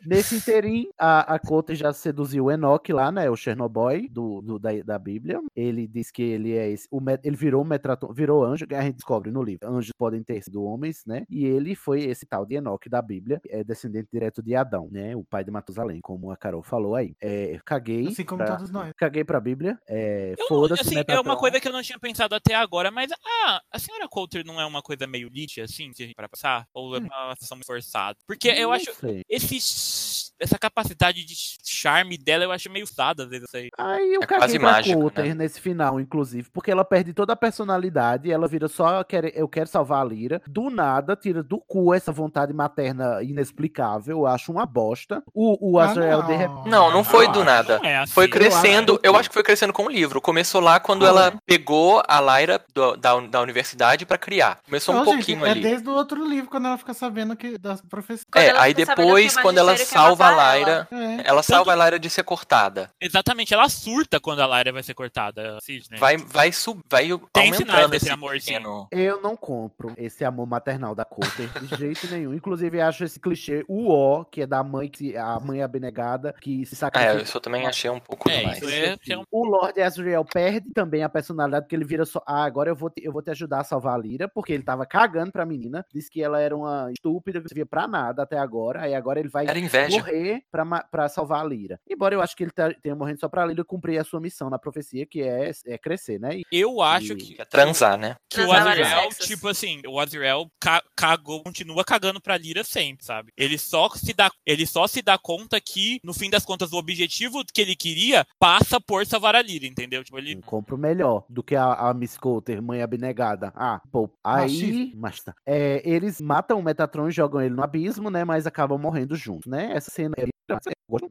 nesse 0.06 0.36
interim, 0.36 0.90
a, 0.98 1.36
a 1.36 1.40
Coulter 1.40 1.76
já 1.76 1.94
seduziu 1.94 2.46
o 2.46 2.52
Enoch 2.52 2.92
lá, 2.92 3.12
né? 3.12 3.30
O 3.30 3.36
Chernobyl 3.36 4.08
do, 4.10 4.42
do- 4.42 4.60
da, 4.60 4.70
da 4.84 5.00
Bíblia. 5.00 5.40
Ele 5.62 5.88
diz 5.88 6.12
que 6.12 6.22
ele 6.22 6.56
é 6.58 6.70
esse. 6.70 6.88
O, 6.92 7.00
Met- 7.00 7.22
ele 7.26 7.36
virou 7.36 7.62
o 7.62 7.66
Metraton, 7.66 8.12
virou 8.14 8.44
anjo, 8.44 8.66
que 8.68 8.76
a 8.76 8.82
gente 8.82 8.96
descobre 8.96 9.32
no 9.32 9.44
livro. 9.44 9.68
Anjos 9.70 9.92
podem 9.98 10.24
ter 10.24 10.42
sido 10.44 10.64
homens, 10.64 11.04
né? 11.06 11.24
E 11.30 11.46
ele 11.46 11.76
foi 11.76 12.02
esse 12.04 12.26
tal 12.26 12.46
de 12.46 12.56
Enoch 12.56 12.88
da 12.90 13.02
Bíblia, 13.02 13.40
é 13.50 13.64
descendente 13.64 14.10
direto 14.12 14.42
de 14.42 14.56
Adão, 14.56 14.90
né? 14.92 15.16
O 15.16 15.24
pai 15.24 15.44
de 15.44 15.52
Matusalém, 15.52 16.00
como 16.02 16.32
a 16.32 16.38
Carol 16.38 16.64
falou 16.64 16.96
aí. 16.96 17.16
É, 17.22 17.60
caguei. 17.66 18.08
Assim 18.08 18.24
como 18.26 18.44
pra- 18.44 18.56
todos 18.56 18.72
nós. 18.72 18.92
Caguei 18.98 19.24
pra 19.24 19.40
Bíblia. 19.40 19.78
É, 19.88 20.34
Foda-se, 20.48 20.82
assim, 20.82 20.96
é 20.96 20.98
Metatron. 21.00 21.22
uma 21.24 21.38
coisa 21.38 21.60
que 21.60 21.68
eu 21.68 21.72
não 21.74 21.82
tinha 21.82 22.00
pensado 22.00 22.34
até 22.36 22.56
agora, 22.56 22.90
mas 22.92 23.12
ah, 23.12 23.62
a 23.72 23.80
senhora 23.80 24.08
Coulter 24.10 24.46
não 24.46 24.60
é 24.60 24.66
uma 24.66 24.82
coisa 24.82 25.06
meio 25.08 25.30
Nietzsche, 25.30 25.62
assim, 25.62 25.92
se 25.94 26.04
a 26.04 26.06
gente 26.06 26.16
para 26.16 26.30
passar? 26.30 26.66
Ou 26.74 26.96
é 26.96 27.00
uma 27.00 27.34
situação 27.36 27.58
muito 27.58 27.68
forçada? 27.68 28.18
Porque 28.28 28.48
eu 28.50 28.70
Não 28.70 28.74
acho. 28.74 28.94
sei. 28.96 29.22
Esse, 29.30 30.32
essa 30.40 30.58
capacidade 30.58 31.24
de 31.26 31.34
charme 31.66 32.18
dela 32.18 32.44
eu 32.44 32.52
acho 32.52 32.70
meio 32.72 32.86
usada, 32.86 33.24
às 33.24 33.30
vezes. 33.30 33.48
Aí. 33.54 33.70
Eu 34.14 34.22
É 34.22 34.26
caguei 34.26 34.38
quase 34.40 34.60
pra 34.60 34.72
mágico, 34.72 35.00
Coulter 35.00 35.36
né? 35.36 35.46
Nesse 35.52 35.60
final, 35.60 36.00
inclusive, 36.00 36.50
porque 36.54 36.72
ela 36.72 36.86
perde 36.86 37.14
toda 37.14 37.34
a 37.34 37.36
personalidade, 37.36 38.32
ela 38.32 38.48
vira 38.48 38.70
só 38.70 39.04
quer, 39.04 39.38
eu 39.38 39.48
quero 39.50 39.68
salvar 39.68 40.02
a 40.02 40.06
Lira. 40.06 40.42
Do 40.48 40.70
nada, 40.70 41.16
tira 41.16 41.44
do 41.44 41.60
cu 41.60 41.94
essa 41.94 42.12
vontade 42.12 42.54
materna 42.54 43.22
inexplicável, 43.22 44.20
eu 44.20 44.26
acho 44.28 44.52
uma 44.52 44.66
bosta. 44.66 45.22
O, 45.34 45.74
o 45.74 45.80
Ah, 45.80 45.86
Azrael, 45.90 46.24
de 46.24 46.32
não. 46.32 46.38
repente. 46.38 46.70
Não, 46.70 46.92
não 46.92 47.04
foi 47.04 47.28
Ah, 47.28 47.32
do 47.32 47.44
nada. 47.44 47.80
É 47.84 47.98
assim. 47.98 48.14
Foi 48.14 48.26
acho 48.26 48.34
crescendo, 48.34 48.98
que- 48.98 49.08
eu 49.08 49.16
acho 49.16 49.30
que 49.30 49.34
foi 49.34 49.44
crescendo 49.44 49.74
com 49.74 49.84
o 49.86 49.90
livro. 49.90 50.22
Começou 50.22 50.62
lá 50.62 50.80
quando 50.80 51.06
Ah, 51.06 51.10
ela 51.10 51.28
é? 51.28 51.34
pegou 51.46 52.02
a 52.08 52.22
Lyra 52.40 52.62
do- 52.74 52.96
da, 52.96 53.20
da 53.20 53.42
universidade 53.42 54.06
pra 54.06 54.18
criar. 54.18 54.60
Começou 54.66 54.96
um 54.96 55.00
Não, 55.00 55.06
gente, 55.06 55.16
pouquinho 55.16 55.46
é 55.46 55.52
ali. 55.52 55.62
desde 55.62 55.90
o 55.90 55.94
outro 55.94 56.26
livro, 56.26 56.50
quando 56.50 56.68
ela 56.68 56.78
fica 56.78 56.94
sabendo 56.94 57.36
que 57.36 57.58
das 57.58 57.82
profecias. 57.82 58.26
Quando 58.32 58.44
É, 58.44 58.48
ela 58.50 58.62
aí 58.62 58.74
depois, 58.74 59.36
quando 59.38 59.58
ela 59.58 59.76
quer 59.76 59.86
salva 59.86 60.28
a 60.28 60.56
Lyra, 60.56 60.88
É. 60.92 61.22
ela 61.28 61.44
salva 61.44 61.74
a 61.74 61.76
Lyra 61.76 62.00
de 62.00 62.10
ser 62.10 62.24
cortada. 62.24 62.90
Exatamente, 63.02 63.54
ela 63.54 63.68
surta 63.70 64.20
quando 64.20 64.42
a 64.42 64.58
Lyra 64.58 64.72
vai 64.72 64.84
ser 64.84 64.94
cortada, 64.94 65.41
Sidney. 65.62 66.00
Vai, 66.00 66.18
vai, 66.18 66.52
sub, 66.52 66.82
vai 66.90 67.08
Tem 67.34 67.52
aumentando 67.52 67.94
esse 67.96 68.10
amor, 68.10 68.40
sim. 68.40 68.54
pequeno... 68.54 68.88
Eu 68.92 69.22
não 69.22 69.36
compro 69.36 69.94
esse 69.98 70.24
amor 70.26 70.46
maternal 70.48 70.94
da 70.96 71.06
Coulter 71.06 71.50
de 71.62 71.76
jeito 71.76 72.08
nenhum. 72.12 72.34
Inclusive, 72.34 72.80
acho 72.82 73.04
esse 73.04 73.20
clichê, 73.20 73.64
o 73.68 73.90
ó, 73.92 74.24
que 74.24 74.42
é 74.42 74.48
da 74.48 74.64
mãe, 74.64 74.90
que 74.90 75.16
a 75.18 75.40
mãe 75.40 75.62
abnegada, 75.62 76.34
que 76.42 76.66
se 76.66 76.74
É, 76.74 76.78
sacrifica. 76.78 77.22
isso 77.24 77.38
eu 77.38 77.42
também 77.42 77.66
achei 77.68 77.90
um 77.90 78.00
pouco 78.00 78.30
É, 78.30 78.40
demais. 78.40 78.58
isso 78.58 78.70
é, 78.70 78.98
é 79.14 79.18
um- 79.18 79.24
O 79.32 79.46
Lord 79.46 79.80
Azrael 79.82 80.26
perde 80.26 80.72
também 80.74 81.04
a 81.04 81.10
personalidade, 81.10 81.66
porque 81.66 81.76
ele 81.76 81.86
vira 81.86 82.06
só. 82.06 82.22
Ah, 82.26 82.44
agora 82.44 82.70
eu 82.70 82.76
vou, 82.76 82.90
te, 82.90 83.04
eu 83.04 83.12
vou 83.12 83.22
te 83.22 83.30
ajudar 83.32 83.62
a 83.62 83.64
salvar 83.64 83.96
a 83.96 83.98
Lyra, 83.98 84.28
porque 84.28 84.54
ele 84.54 84.64
tava 84.64 84.86
cagando 84.86 85.32
pra 85.32 85.46
menina. 85.46 85.86
Disse 85.94 86.10
que 86.10 86.22
ela 86.22 86.40
era 86.40 86.56
uma 86.56 86.92
estúpida, 86.92 87.40
que 87.40 87.44
não 87.44 87.50
servia 87.50 87.66
pra 87.66 87.88
nada 87.88 88.24
até 88.24 88.38
agora. 88.38 88.82
Aí 88.82 88.94
agora 88.94 89.20
ele 89.20 89.30
vai 89.30 89.46
morrer 89.90 90.44
pra, 90.52 90.66
pra 90.84 91.10
salvar 91.10 91.42
a 91.42 91.44
Lyra. 91.44 91.80
Embora 91.90 92.16
eu 92.16 92.22
acho 92.22 92.36
que 92.36 92.44
ele 92.44 92.52
tá- 92.52 92.74
tenha 92.82 92.96
morrendo 92.96 93.20
só 93.20 93.30
pra 93.30 93.46
Lyra 93.46 93.64
cumprir 93.64 93.98
a 94.00 94.04
sua 94.04 94.20
missão 94.20 94.50
na 94.50 94.60
profecia, 94.60 95.06
que 95.06 95.22
é, 95.22 95.31
é 95.32 95.78
crescer, 95.78 96.20
né? 96.20 96.38
E- 96.38 96.44
Eu 96.52 96.82
acho 96.82 97.14
E- 97.14 97.16
que, 97.16 97.34
Que 97.36 97.42
é 97.42 97.46
transar, 97.46 97.98
né? 97.98 98.16
que 98.30 98.40
o 98.42 98.48
Transar 98.48 98.68
Azrael, 98.80 99.02
sexos. 99.12 99.28
tipo 99.28 99.48
assim, 99.48 99.82
o 99.88 100.00
Azrael 100.00 100.48
ca- 100.60 100.84
cagou, 100.96 101.44
continua 101.44 101.84
cagando 101.84 102.22
pra 102.22 102.38
Lira 102.38 102.64
sempre, 102.64 103.06
sabe? 103.06 103.32
Ele 103.38 103.58
só 103.58 103.90
se 103.90 104.14
dá, 104.14 104.30
ele 104.46 104.66
só 104.66 104.88
se 104.88 105.02
dá 105.02 105.18
conta 105.18 105.60
que, 105.60 106.00
no 106.04 106.14
fim 106.14 106.30
das 106.30 106.46
contas, 106.46 106.72
o 106.74 106.78
objetivo 106.78 107.44
que 107.54 107.62
ele 107.62 107.76
queria 107.76 108.26
passa 108.40 108.80
por 108.80 109.06
salvar 109.06 109.36
a 109.36 109.42
Lira, 109.42 109.66
entendeu? 109.66 110.04
Tipo, 110.04 110.18
ele. 110.18 110.42
compro 110.44 110.78
melhor 110.78 111.24
do 111.30 111.42
que 111.44 111.56
a, 111.56 111.74
a 111.74 111.94
Miss 111.94 112.18
Coulter, 112.18 112.62
mãe 112.62 112.82
abnegada. 112.82 113.52
Ah, 113.56 113.82
pô, 113.92 114.10
aí. 114.24 114.92
Mas 114.96 115.22
tá. 115.24 115.34
É, 115.46 115.82
eles 115.88 116.20
matam 116.22 116.60
o 116.60 116.64
Metatron 116.64 117.08
e 117.08 117.12
jogam 117.12 117.42
ele 117.42 117.56
no 117.56 117.64
abismo, 117.64 118.10
né? 118.10 118.24
Mas 118.24 118.46
acabam 118.48 118.80
morrendo 118.80 119.16
juntos, 119.16 119.50
né? 119.50 119.72
Essa 119.74 119.92
cena 119.92 120.14
é. 120.18 120.26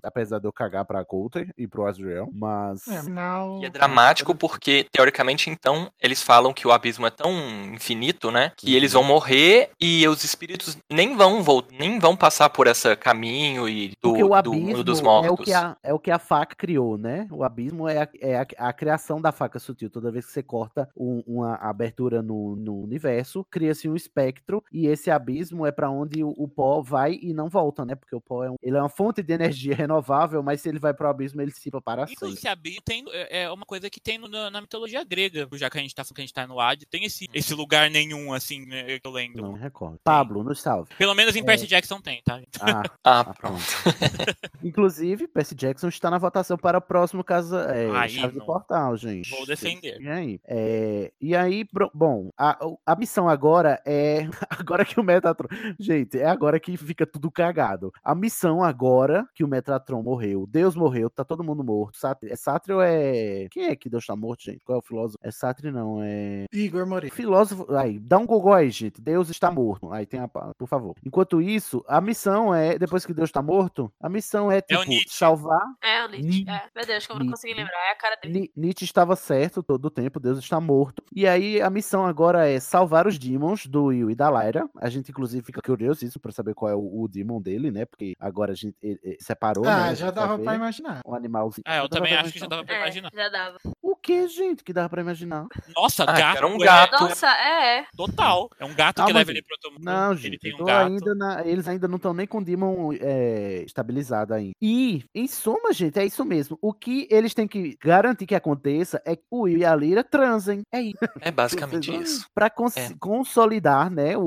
Apesar 0.02 0.38
de 0.38 0.46
eu 0.46 0.52
cagar 0.52 0.84
pra 0.84 1.04
Coulter 1.04 1.48
e 1.56 1.66
pro 1.66 1.86
Azrael, 1.86 2.28
mas. 2.32 2.86
É, 2.86 2.98
afinal. 2.98 3.60
E 3.62 3.64
é 3.66 3.70
dramático 3.70 4.34
porque, 4.34 4.86
teoricamente, 4.92 5.48
então, 5.48 5.90
eles 6.00 6.22
falam 6.22 6.52
que 6.52 6.66
o 6.66 6.72
abismo 6.72 7.06
é 7.06 7.10
tão 7.10 7.32
infinito, 7.72 8.30
né? 8.30 8.52
Que 8.56 8.74
eles 8.76 8.92
vão 8.92 9.02
morrer 9.02 9.70
e 9.80 10.06
os 10.06 10.22
espíritos 10.22 10.76
nem 10.90 11.16
vão 11.16 11.42
voltar, 11.42 11.74
nem 11.78 11.98
vão 11.98 12.14
passar 12.16 12.50
por 12.50 12.66
esse 12.66 12.94
caminho 12.96 13.68
e 13.68 13.88
do, 13.90 13.96
Porque 14.10 14.22
o 14.22 14.28
do 14.28 14.34
abismo 14.34 14.60
mundo 14.66 14.84
dos 14.84 14.98
é 14.98 15.02
o, 15.02 15.04
mortos. 15.04 15.44
que 15.46 15.52
a, 15.54 15.76
é 15.82 15.94
o 15.94 15.98
que 15.98 16.10
a 16.10 16.18
faca 16.18 16.54
criou, 16.54 16.98
né? 16.98 17.26
O 17.30 17.42
abismo 17.42 17.88
é 17.88 18.02
a, 18.02 18.08
é 18.20 18.36
a, 18.38 18.46
a 18.68 18.72
criação 18.74 19.20
da 19.20 19.32
faca 19.32 19.58
sutil. 19.58 19.88
Toda 19.88 20.10
vez 20.12 20.26
que 20.26 20.32
você 20.32 20.42
corta 20.42 20.88
um- 20.96 21.22
uma 21.26 21.54
abertura 21.54 22.20
no, 22.22 22.54
no 22.56 22.82
universo, 22.82 23.44
cria-se 23.50 23.88
um 23.88 23.96
espectro 23.96 24.62
e 24.72 24.86
esse 24.86 25.10
abismo 25.10 25.64
é 25.64 25.72
pra 25.72 25.90
onde 25.90 26.22
o, 26.22 26.34
o 26.36 26.46
pó 26.48 26.82
vai 26.82 27.18
e 27.22 27.32
não 27.32 27.48
volta, 27.48 27.84
né? 27.84 27.94
Porque 27.94 28.14
o 28.14 28.20
pó 28.20 28.44
é, 28.44 28.50
um- 28.50 28.56
ele 28.62 28.76
é 28.76 28.80
uma 28.80 28.88
fonte 28.88 29.22
de 29.22 29.29
energia 29.32 29.74
renovável, 29.74 30.42
mas 30.42 30.60
se 30.60 30.68
ele 30.68 30.78
vai 30.78 30.92
pro 30.94 31.08
abismo, 31.08 31.40
ele 31.40 31.50
se 31.50 31.56
dissipa 31.58 31.80
para 31.80 32.04
Isso 32.04 32.14
sempre. 32.18 32.36
se 32.36 32.48
abrir 32.48 32.80
tem, 32.84 33.04
é 33.10 33.42
é 33.42 33.50
uma 33.50 33.64
coisa 33.64 33.88
que 33.88 34.00
tem 34.00 34.18
no- 34.18 34.28
na, 34.28 34.60
mitologia 34.60 35.02
grega, 35.04 35.48
já 35.54 35.70
que 35.70 35.78
a 35.78 35.80
gente 35.80 35.94
tá, 35.94 36.04
que 36.04 36.12
a 36.16 36.20
gente 36.20 36.34
tá 36.34 36.46
no 36.46 36.60
Ad, 36.60 36.84
tem 36.86 37.04
esse, 37.04 37.28
esse 37.32 37.54
lugar 37.54 37.90
nenhum, 37.90 38.32
assim, 38.32 38.66
né, 38.66 38.98
que 38.98 39.06
eu 39.06 39.10
lembro. 39.12 39.42
Não 39.42 39.52
me 39.54 39.58
recordo. 39.58 39.98
Pablo, 40.02 40.42
nos 40.42 40.60
salve. 40.60 40.90
Pelo 40.98 41.14
menos 41.14 41.34
em 41.36 41.44
Percy 41.44 41.66
Jackson 41.66 42.00
tem, 42.00 42.22
tá? 42.24 42.40
Ah, 42.60 42.82
Ah, 43.04 43.20
ah, 43.20 43.34
pronto. 43.34 43.60
Inclusive, 44.62 45.26
Percy 45.28 45.54
Jackson 45.54 45.88
está 45.88 46.10
na 46.10 46.18
votação 46.18 46.56
para 46.56 46.78
o 46.78 46.82
próximo 46.82 47.24
caso, 47.24 47.56
é, 47.56 47.90
Aí, 47.96 48.10
Chave 48.10 48.34
do 48.34 48.38
não. 48.40 48.46
Portal, 48.46 48.96
gente. 48.96 49.30
Vou 49.30 49.46
defender. 49.46 50.00
E 50.00 50.08
aí? 50.08 50.40
É, 50.46 51.12
e 51.20 51.34
aí, 51.34 51.66
bom, 51.94 52.30
a, 52.36 52.58
a 52.84 52.96
missão 52.96 53.28
agora 53.28 53.80
é. 53.86 54.28
Agora 54.50 54.84
que 54.84 54.98
o 55.00 55.02
Metatron. 55.02 55.48
Gente, 55.78 56.18
é 56.18 56.26
agora 56.26 56.60
que 56.60 56.76
fica 56.76 57.06
tudo 57.06 57.30
cagado. 57.30 57.92
A 58.04 58.14
missão 58.14 58.62
agora 58.62 59.19
Agora 59.20 59.30
que 59.34 59.44
o 59.44 59.48
Metatron 59.48 60.02
morreu, 60.02 60.46
Deus 60.46 60.74
morreu, 60.74 61.10
tá 61.10 61.24
todo 61.24 61.44
mundo 61.44 61.62
morto. 61.62 61.98
Sátrio, 61.98 62.32
é 62.32 62.36
Sátrio 62.36 62.80
é. 62.80 63.46
Quem 63.50 63.64
é 63.66 63.76
que 63.76 63.88
Deus 63.88 64.06
tá 64.06 64.16
morto, 64.16 64.44
gente? 64.44 64.64
Qual 64.64 64.76
é 64.76 64.78
o 64.78 64.82
filósofo? 64.82 65.18
É 65.22 65.30
Sátrio, 65.30 65.72
não, 65.72 66.00
é. 66.02 66.46
Igor 66.52 66.86
Moreira. 66.86 67.14
Filósofo. 67.14 67.72
Aí, 67.74 67.98
dá 67.98 68.18
um 68.18 68.26
Google 68.26 68.52
aí, 68.54 68.70
gente. 68.70 69.00
Deus 69.00 69.28
está 69.30 69.50
morto. 69.50 69.92
Aí 69.92 70.06
tem 70.06 70.20
a. 70.20 70.28
Por 70.28 70.68
favor. 70.68 70.94
Enquanto 71.04 71.40
isso, 71.40 71.84
a 71.88 72.00
missão 72.00 72.54
é. 72.54 72.78
Depois 72.78 73.04
que 73.04 73.12
Deus 73.14 73.28
está 73.28 73.42
morto, 73.42 73.92
a 74.00 74.08
missão 74.08 74.50
é, 74.50 74.60
tipo, 74.60 74.82
Nietzsche. 74.88 75.16
salvar. 75.16 75.60
É, 75.82 76.04
o 76.04 76.08
Nietzsche. 76.08 76.44
Ni- 76.44 76.50
É. 76.50 76.62
Meu 76.74 76.86
Deus, 76.86 77.06
como 77.06 77.20
eu 77.20 77.24
não 77.24 77.30
consegui 77.32 77.54
lembrar. 77.54 77.88
É 77.88 77.92
a 77.92 77.96
cara 77.96 78.16
dele. 78.16 78.40
Ni- 78.40 78.50
Nietzsche 78.56 78.84
estava 78.84 79.16
certo 79.16 79.62
todo 79.62 79.84
o 79.86 79.90
tempo, 79.90 80.18
Deus 80.20 80.38
está 80.38 80.60
morto. 80.60 81.02
E 81.14 81.26
aí 81.26 81.60
a 81.60 81.70
missão 81.70 82.06
agora 82.06 82.48
é 82.48 82.58
salvar 82.60 83.06
os 83.06 83.18
demons 83.18 83.66
do 83.66 83.84
Will 83.86 84.10
e 84.10 84.14
da 84.14 84.30
Lyra. 84.30 84.68
A 84.76 84.88
gente, 84.88 85.10
inclusive, 85.10 85.44
fica 85.44 85.60
curioso 85.60 86.04
isso 86.04 86.18
pra 86.20 86.32
saber 86.32 86.54
qual 86.54 86.70
é 86.70 86.74
o, 86.74 87.02
o 87.02 87.08
demon 87.08 87.40
dele, 87.40 87.70
né? 87.70 87.84
Porque 87.84 88.14
agora 88.18 88.52
a 88.52 88.54
gente 88.54 88.76
separou. 89.20 89.64
né? 89.64 89.70
Ah, 89.70 89.84
A 89.86 89.94
já 89.94 90.10
dava 90.10 90.38
pra 90.38 90.54
imaginar. 90.54 91.00
Um 91.06 91.14
animalzinho. 91.14 91.64
É, 91.66 91.78
eu 91.80 91.88
também 91.88 92.14
acho 92.16 92.32
que 92.32 92.38
já 92.38 92.46
dava 92.46 92.64
pra 92.64 92.74
É, 92.74 92.80
imaginar. 92.82 93.10
já 93.14 93.28
dava. 93.28 93.58
O 93.90 93.96
que, 93.96 94.28
gente, 94.28 94.62
que 94.62 94.72
dava 94.72 94.88
pra 94.88 95.02
imaginar? 95.02 95.46
Nossa, 95.74 96.04
Ah, 96.04 96.12
gato. 96.12 96.36
era 96.38 96.46
um 96.46 96.54
é 96.62 96.64
gato. 96.64 96.92
Nossa, 97.02 97.26
é, 97.26 97.84
total. 97.96 98.48
É 98.58 98.64
um 98.64 98.74
gato 98.74 98.96
Calma, 98.96 99.10
que 99.10 99.18
leva 99.18 99.32
gente. 99.32 99.38
ele 99.38 99.46
pro 99.46 99.54
outro 99.56 99.72
mundo. 99.72 99.84
Não, 99.84 100.12
ele 100.12 100.20
gente, 100.20 100.38
tem 100.38 100.50
eu 100.52 100.58
um 100.62 100.64
gato. 100.64 100.86
ainda 100.86 101.14
na- 101.14 101.44
eles 101.46 101.66
ainda 101.68 101.88
não 101.88 101.96
estão 101.96 102.14
nem 102.14 102.26
com 102.26 102.38
o 102.38 102.44
Demon 102.44 102.92
é, 103.00 103.62
estabilizado 103.66 104.32
ainda. 104.34 104.52
E, 104.62 105.04
em 105.14 105.26
suma, 105.26 105.72
gente, 105.72 105.98
é 105.98 106.04
isso 106.06 106.24
mesmo. 106.24 106.56
O 106.62 106.72
que 106.72 107.08
eles 107.10 107.34
têm 107.34 107.48
que 107.48 107.76
garantir 107.82 108.26
que 108.26 108.34
aconteça 108.34 109.02
é 109.04 109.16
que 109.16 109.24
o 109.30 109.40
Will 109.42 109.58
e 109.58 109.64
a 109.64 109.74
Lyra 109.74 110.04
transem. 110.04 110.62
É 110.72 110.80
isso. 110.80 110.98
É 111.20 111.30
basicamente 111.32 111.94
isso. 111.94 112.26
Pra 112.34 112.48
cons- 112.48 112.76
É. 112.76 112.90
consolidar, 113.00 113.90
né, 113.90 114.16
o, 114.16 114.22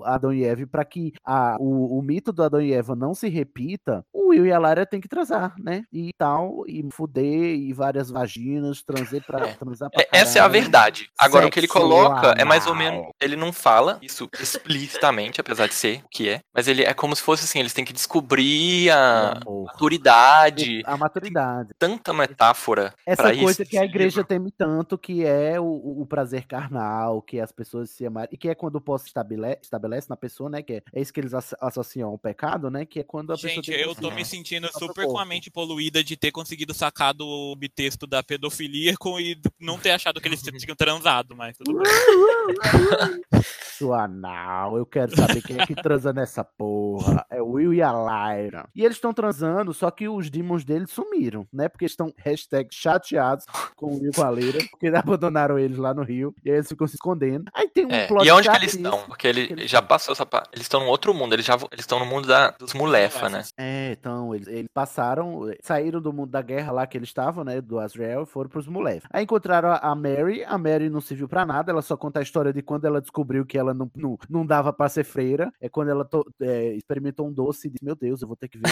o 0.00 0.02
Adão 0.04 0.32
e 0.32 0.44
Eva, 0.44 0.66
pra 0.66 0.84
que 0.84 1.12
a, 1.24 1.56
o, 1.60 1.98
o 1.98 2.02
mito 2.02 2.32
do 2.32 2.42
Adão 2.42 2.60
e 2.60 2.72
Eva 2.72 2.94
não 2.96 3.14
se 3.14 3.28
repita, 3.28 4.04
o 4.12 4.28
Will 4.30 4.46
e 4.46 4.52
a 4.52 4.58
Lara 4.58 4.84
tem 4.84 5.00
que 5.00 5.08
transar, 5.08 5.54
né? 5.58 5.84
E 5.92 6.10
tal, 6.18 6.64
e 6.66 6.82
fuder, 6.90 7.54
e 7.56 7.72
várias 7.72 8.10
vaginas, 8.10 8.82
transar 8.82 9.03
pra, 9.26 9.54
transar 9.54 9.90
pra 9.90 10.02
É, 10.02 10.08
essa 10.12 10.38
é 10.38 10.40
a 10.40 10.44
caralho. 10.44 10.52
verdade. 10.52 11.08
Agora, 11.18 11.46
o 11.46 11.50
que 11.50 11.58
ele 11.60 11.68
coloca 11.68 12.34
é 12.38 12.44
mais 12.44 12.66
ou 12.66 12.74
menos. 12.74 13.06
Ele 13.20 13.36
não 13.36 13.52
fala 13.52 13.98
isso 14.02 14.28
explicitamente, 14.40 15.40
apesar 15.40 15.66
de 15.66 15.74
ser 15.74 16.00
o 16.04 16.08
que 16.10 16.28
é. 16.28 16.40
Mas 16.54 16.68
ele 16.68 16.82
é 16.84 16.92
como 16.94 17.14
se 17.14 17.22
fosse 17.22 17.44
assim: 17.44 17.58
eles 17.58 17.72
têm 17.72 17.84
que 17.84 17.92
descobrir 17.92 18.90
a 18.90 19.38
Amor. 19.44 19.64
maturidade. 19.66 20.82
A 20.84 20.96
maturidade. 20.96 21.70
Tanta 21.78 22.12
metáfora 22.12 22.94
Essa 23.06 23.22
pra 23.22 23.36
coisa 23.36 23.62
isso. 23.62 23.70
que 23.70 23.76
a 23.78 23.84
igreja 23.84 24.16
livro. 24.20 24.24
teme 24.24 24.50
tanto, 24.50 24.96
que 24.98 25.24
é 25.24 25.58
o, 25.60 25.64
o- 25.64 26.06
prazer 26.06 26.46
carnal, 26.46 27.20
que 27.22 27.40
as 27.40 27.50
pessoas 27.50 27.90
se 27.90 28.06
amarem, 28.06 28.28
e 28.32 28.36
que 28.36 28.48
é 28.48 28.54
quando 28.54 28.76
o 28.76 28.80
posse 28.80 29.06
estabelece, 29.06 29.60
estabelece 29.62 30.08
na 30.08 30.16
pessoa, 30.16 30.48
né? 30.50 30.62
Que 30.62 30.74
é, 30.74 30.82
é 30.94 31.00
isso 31.00 31.12
que 31.12 31.18
eles 31.20 31.34
asso- 31.34 31.56
associam 31.60 32.10
ao 32.10 32.18
pecado, 32.18 32.70
né? 32.70 32.84
Que 32.84 33.00
é 33.00 33.02
quando 33.02 33.32
a 33.32 33.34
pessoa 33.34 33.52
Gente, 33.52 33.72
eu 33.72 33.94
tô 33.94 34.10
me 34.10 34.24
sentindo 34.24 34.68
super 34.78 35.06
com 35.06 35.18
a 35.18 35.24
mente 35.24 35.50
poluída 35.50 36.04
de 36.04 36.16
ter 36.16 36.30
conseguido 36.30 36.72
sacar 36.74 37.12
do 37.14 37.26
obtexto 37.26 38.06
da 38.06 38.22
pedofilia 38.22 38.83
com, 38.98 39.18
e 39.18 39.40
não 39.60 39.78
ter 39.78 39.90
achado 39.92 40.20
que 40.20 40.28
eles 40.28 40.42
tinham 40.42 40.76
transado, 40.76 41.34
mas 41.36 41.56
tudo 41.56 41.78
bem. 41.78 41.84
Sua 43.78 44.04
anal, 44.04 44.76
eu 44.76 44.86
quero 44.86 45.16
saber 45.16 45.42
quem 45.42 45.58
é 45.58 45.66
que 45.66 45.74
transa 45.74 46.12
nessa 46.12 46.44
porra. 46.44 47.26
É 47.28 47.42
o 47.42 47.52
Will 47.52 47.74
e 47.74 47.82
a 47.82 47.90
Lyra. 47.92 48.68
E 48.74 48.84
eles 48.84 48.96
estão 48.96 49.12
transando, 49.12 49.74
só 49.74 49.90
que 49.90 50.08
os 50.08 50.30
demons 50.30 50.64
deles 50.64 50.90
sumiram, 50.90 51.46
né? 51.52 51.68
Porque 51.68 51.84
estão 51.84 52.12
hashtag 52.18 52.68
chateados 52.72 53.44
com 53.74 53.86
o 53.86 54.00
Will 54.00 54.10
e 54.10 54.14
com 54.14 54.22
a 54.22 54.30
Lyra, 54.30 54.60
porque 54.70 54.86
abandonaram 54.94 55.58
eles 55.58 55.76
lá 55.76 55.92
no 55.92 56.04
Rio, 56.04 56.32
e 56.44 56.50
aí 56.50 56.56
eles 56.56 56.68
ficam 56.68 56.86
se 56.86 56.94
escondendo. 56.94 57.50
Aí 57.52 57.68
tem 57.68 57.84
um 57.84 57.90
É, 57.90 58.06
plot 58.06 58.24
e 58.24 58.30
onde 58.30 58.48
que 58.48 58.56
eles 58.56 58.74
estão? 58.74 58.98
Porque 59.06 59.26
ele 59.26 59.66
já 59.66 59.82
passou 59.82 60.12
essa 60.12 60.24
parte. 60.24 60.50
Eles 60.52 60.64
estão 60.64 60.80
num 60.80 60.88
outro 60.88 61.12
mundo, 61.12 61.32
eles 61.32 61.44
já 61.44 61.54
eles 61.72 61.80
estão 61.80 61.98
no 61.98 62.06
mundo 62.06 62.28
da, 62.28 62.50
dos 62.52 62.74
Mulefa, 62.74 63.28
né? 63.28 63.42
É, 63.58 63.90
então, 63.98 64.34
eles, 64.34 64.46
eles 64.46 64.68
passaram, 64.72 65.50
saíram 65.62 66.00
do 66.00 66.12
mundo 66.12 66.30
da 66.30 66.42
guerra 66.42 66.70
lá 66.70 66.86
que 66.86 66.96
eles 66.96 67.08
estavam, 67.08 67.42
né, 67.42 67.60
do 67.60 67.80
Azrael, 67.80 68.22
e 68.22 68.26
foram 68.26 68.48
pros 68.48 68.68
Mulef. 68.74 69.04
Aí 69.12 69.22
encontraram 69.24 69.70
a, 69.80 69.94
Mary, 69.94 70.44
a 70.44 70.58
Mary 70.58 70.90
não 70.90 71.00
serviu 71.00 71.28
pra 71.28 71.46
nada, 71.46 71.70
ela 71.70 71.80
só 71.82 71.96
conta 71.96 72.18
a 72.18 72.22
história 72.22 72.52
de 72.52 72.60
quando 72.62 72.84
ela 72.86 73.00
descobriu 73.00 73.46
que 73.46 73.56
ela 73.56 73.72
não, 73.72 73.90
não, 73.96 74.18
não 74.28 74.44
dava 74.44 74.72
pra 74.72 74.88
ser 74.88 75.04
freira, 75.04 75.52
é 75.60 75.68
quando 75.68 75.88
ela 75.90 76.04
to- 76.04 76.26
é, 76.40 76.74
experimentou 76.74 77.26
um 77.28 77.32
doce 77.32 77.68
e 77.68 77.70
disse, 77.70 77.84
meu 77.84 77.94
Deus, 77.94 78.20
eu 78.20 78.28
vou 78.28 78.36
ter 78.36 78.48
que 78.48 78.58
ver 78.58 78.64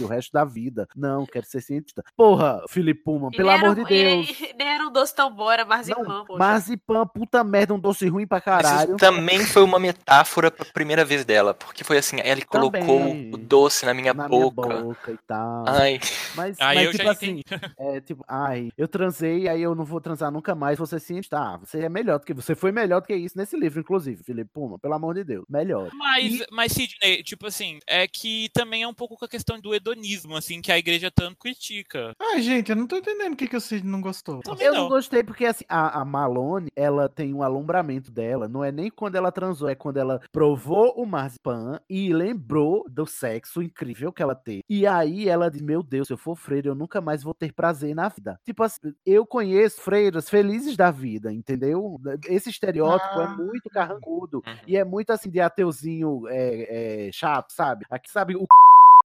o 0.00 0.06
resto 0.06 0.30
da 0.32 0.44
vida. 0.44 0.86
Não, 0.94 1.24
quero 1.26 1.46
ser 1.46 1.60
cientista. 1.60 2.02
Porra, 2.16 2.62
Felipe 2.68 3.02
Puma, 3.02 3.30
pelo 3.30 3.48
nem 3.48 3.56
amor 3.58 3.72
era- 3.78 3.84
de 3.84 3.84
Deus. 3.88 4.40
Nem 4.58 4.68
era 4.68 4.86
um 4.86 4.92
doce 4.92 5.14
tão 5.14 5.34
bom, 5.34 5.50
era 5.50 5.64
marzipan, 5.64 6.24
poxa. 6.26 6.38
Marzipan, 6.38 7.06
puta 7.06 7.42
merda, 7.42 7.72
um 7.74 7.78
doce 7.78 8.06
ruim 8.08 8.26
pra 8.26 8.40
caralho. 8.40 8.90
isso 8.90 8.96
também 8.98 9.40
foi 9.44 9.62
uma 9.62 9.78
metáfora 9.78 10.50
pra 10.50 10.64
primeira 10.66 11.04
vez 11.04 11.24
dela. 11.24 11.54
Porque 11.54 11.82
foi 11.84 11.98
assim, 11.98 12.16
ela 12.22 12.40
colocou 12.44 12.80
Também. 12.80 13.30
o 13.32 13.36
doce 13.36 13.86
na 13.86 13.94
minha 13.94 14.12
na 14.12 14.28
boca. 14.28 14.66
minha 14.68 14.82
boca 14.82 15.12
e 15.12 15.18
tal. 15.26 15.64
Ai, 15.66 15.98
Mas, 16.34 16.56
Aí 16.60 16.76
mas 16.76 16.84
eu 16.86 16.90
tipo 16.92 17.04
já 17.04 17.10
assim, 17.12 17.42
é 17.78 18.00
tipo, 18.00 18.24
ai, 18.28 18.70
eu 18.76 18.88
transei, 18.88 19.45
aí 19.48 19.62
eu 19.62 19.74
não 19.74 19.84
vou 19.84 20.00
transar 20.00 20.30
nunca 20.30 20.54
mais, 20.54 20.78
você 20.78 20.98
ciente, 20.98 21.28
tá, 21.28 21.56
você 21.56 21.80
é 21.80 21.88
melhor 21.88 22.18
do 22.18 22.24
que, 22.24 22.34
você 22.34 22.54
foi 22.54 22.72
melhor 22.72 23.00
do 23.00 23.06
que 23.06 23.14
isso 23.14 23.36
nesse 23.36 23.56
livro, 23.56 23.80
inclusive, 23.80 24.22
Felipe 24.22 24.50
Puma, 24.52 24.78
pelo 24.78 24.94
amor 24.94 25.14
de 25.14 25.24
Deus, 25.24 25.44
melhor. 25.48 25.90
Mas, 25.94 26.44
mas 26.50 26.72
Sidney, 26.72 27.22
tipo 27.22 27.46
assim, 27.46 27.78
é 27.86 28.06
que 28.06 28.48
também 28.52 28.82
é 28.82 28.88
um 28.88 28.94
pouco 28.94 29.16
com 29.16 29.24
a 29.24 29.28
questão 29.28 29.60
do 29.60 29.74
hedonismo, 29.74 30.36
assim, 30.36 30.60
que 30.60 30.72
a 30.72 30.78
igreja 30.78 31.10
tanto 31.10 31.36
critica. 31.38 32.14
Ai, 32.20 32.42
gente, 32.42 32.70
eu 32.70 32.76
não 32.76 32.86
tô 32.86 32.96
entendendo 32.96 33.32
o 33.34 33.36
que, 33.36 33.46
que 33.48 33.56
o 33.56 33.60
Cid 33.60 33.86
não 33.86 34.00
gostou. 34.00 34.40
Também 34.40 34.66
Eu 34.66 34.74
não 34.74 34.82
não. 34.82 34.88
gostei 34.88 35.22
porque, 35.22 35.44
assim, 35.44 35.64
a, 35.68 36.00
a 36.00 36.04
Malone, 36.04 36.68
ela 36.74 37.08
tem 37.08 37.32
um 37.34 37.42
alumbramento 37.42 38.10
dela, 38.10 38.48
não 38.48 38.64
é 38.64 38.70
nem 38.72 38.90
quando 38.90 39.16
ela 39.16 39.30
transou, 39.32 39.68
é 39.68 39.74
quando 39.74 39.96
ela 39.98 40.20
provou 40.32 40.92
o 40.96 41.06
marzipan 41.06 41.80
e 41.88 42.12
lembrou 42.12 42.84
do 42.88 43.06
sexo 43.06 43.62
incrível 43.62 44.12
que 44.12 44.22
ela 44.22 44.34
teve. 44.34 44.62
E 44.68 44.86
aí 44.86 45.28
ela 45.28 45.50
diz, 45.50 45.60
meu 45.60 45.82
Deus, 45.82 46.06
se 46.08 46.12
eu 46.12 46.18
for 46.18 46.36
freira, 46.36 46.68
eu 46.68 46.74
nunca 46.74 47.00
mais 47.00 47.22
vou 47.22 47.34
ter 47.34 47.52
prazer 47.52 47.94
na 47.94 48.08
vida. 48.08 48.38
Tipo 48.44 48.62
assim, 48.62 48.94
eu 49.04 49.26
conheço 49.36 49.82
freiras 49.82 50.30
felizes 50.30 50.78
da 50.78 50.90
vida, 50.90 51.30
entendeu? 51.30 52.00
Esse 52.26 52.48
estereótipo 52.48 53.20
é 53.20 53.24
Ah. 53.24 53.28
muito 53.36 53.68
carrancudo. 53.68 54.42
Uhum. 54.46 54.56
E 54.66 54.78
é 54.78 54.82
muito 54.84 55.10
assim 55.10 55.28
de 55.28 55.38
ateuzinho 55.40 56.22
é, 56.28 57.08
é, 57.08 57.12
chato, 57.12 57.50
sabe? 57.52 57.84
Aqui 57.90 58.10
sabe 58.10 58.34
o 58.34 58.46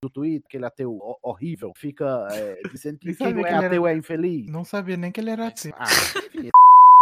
do 0.02 0.10
Twitter, 0.10 0.42
aquele 0.48 0.66
ateu 0.66 0.94
ho- 0.98 1.18
horrível, 1.22 1.72
fica 1.76 2.28
é, 2.32 2.60
dizendo 2.72 2.98
que 2.98 3.14
quem 3.14 3.34
não 3.36 3.42
é 3.42 3.44
que 3.44 3.50
ele 3.50 3.56
era- 3.58 3.68
ateu 3.68 3.86
é 3.88 3.96
infeliz. 3.96 4.48
Não 4.50 4.64
sabia 4.66 4.98
nem 4.98 5.12
que 5.12 5.20
ele 5.22 5.30
era 5.30 5.46
ateu. 5.48 5.72
Ah, 5.78 5.86
enfim, 5.86 6.50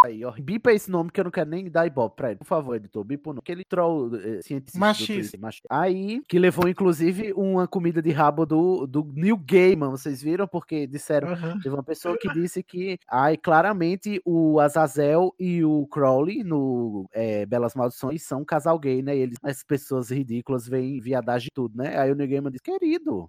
aí, 0.05 0.23
ó. 0.26 0.31
Bipa 0.31 0.71
esse 0.71 0.89
nome 0.89 1.09
que 1.11 1.19
eu 1.19 1.23
não 1.26 1.31
quero 1.31 1.49
nem 1.49 1.69
dar 1.69 1.85
ibope 1.85 2.15
pra 2.15 2.30
ele. 2.30 2.38
Por 2.39 2.45
favor, 2.45 2.76
editor. 2.76 3.03
Bipa 3.03 3.30
o 3.30 3.34
nome. 3.34 3.39
Aquele 3.43 3.63
troll 3.65 4.15
eh, 4.15 4.41
cientista. 4.41 4.80
Machista. 4.80 5.38
Aí, 5.69 6.21
que 6.27 6.39
levou, 6.39 6.69
inclusive, 6.69 7.34
uma 7.35 7.67
comida 7.67 8.01
de 8.01 8.09
rabo 8.11 8.45
do, 8.45 8.88
do 8.88 9.03
Neil 9.13 9.35
Gaiman. 9.38 9.89
Vocês 9.91 10.21
viram? 10.23 10.47
Porque 10.47 10.88
disseram. 10.88 11.30
Aham. 11.30 11.59
Teve 11.61 11.76
uma 11.76 11.84
pessoa 11.84 12.17
que 12.17 12.31
disse 12.34 12.63
que, 12.63 12.97
ai, 13.09 13.35
claramente, 13.35 14.21
o 14.26 14.57
Azazel 14.61 15.34
e 15.38 15.65
o 15.65 15.85
Crowley 15.88 16.45
no 16.45 17.05
eh, 17.13 17.45
Belas 17.45 17.76
Maldições 17.76 18.23
são 18.23 18.39
um 18.41 18.45
casal 18.45 18.80
gay, 18.80 19.01
né? 19.01 19.17
E 19.17 19.19
eles, 19.19 19.38
as 19.43 19.63
pessoas 19.63 20.09
ridículas 20.09 20.65
veem 20.65 21.01
viadagem 21.01 21.47
e 21.51 21.53
tudo, 21.53 21.77
né? 21.77 21.97
Aí 21.99 22.09
o 22.09 22.15
Neil 22.15 22.30
Gaiman 22.30 22.51
disse, 22.51 22.63
querido, 22.63 22.85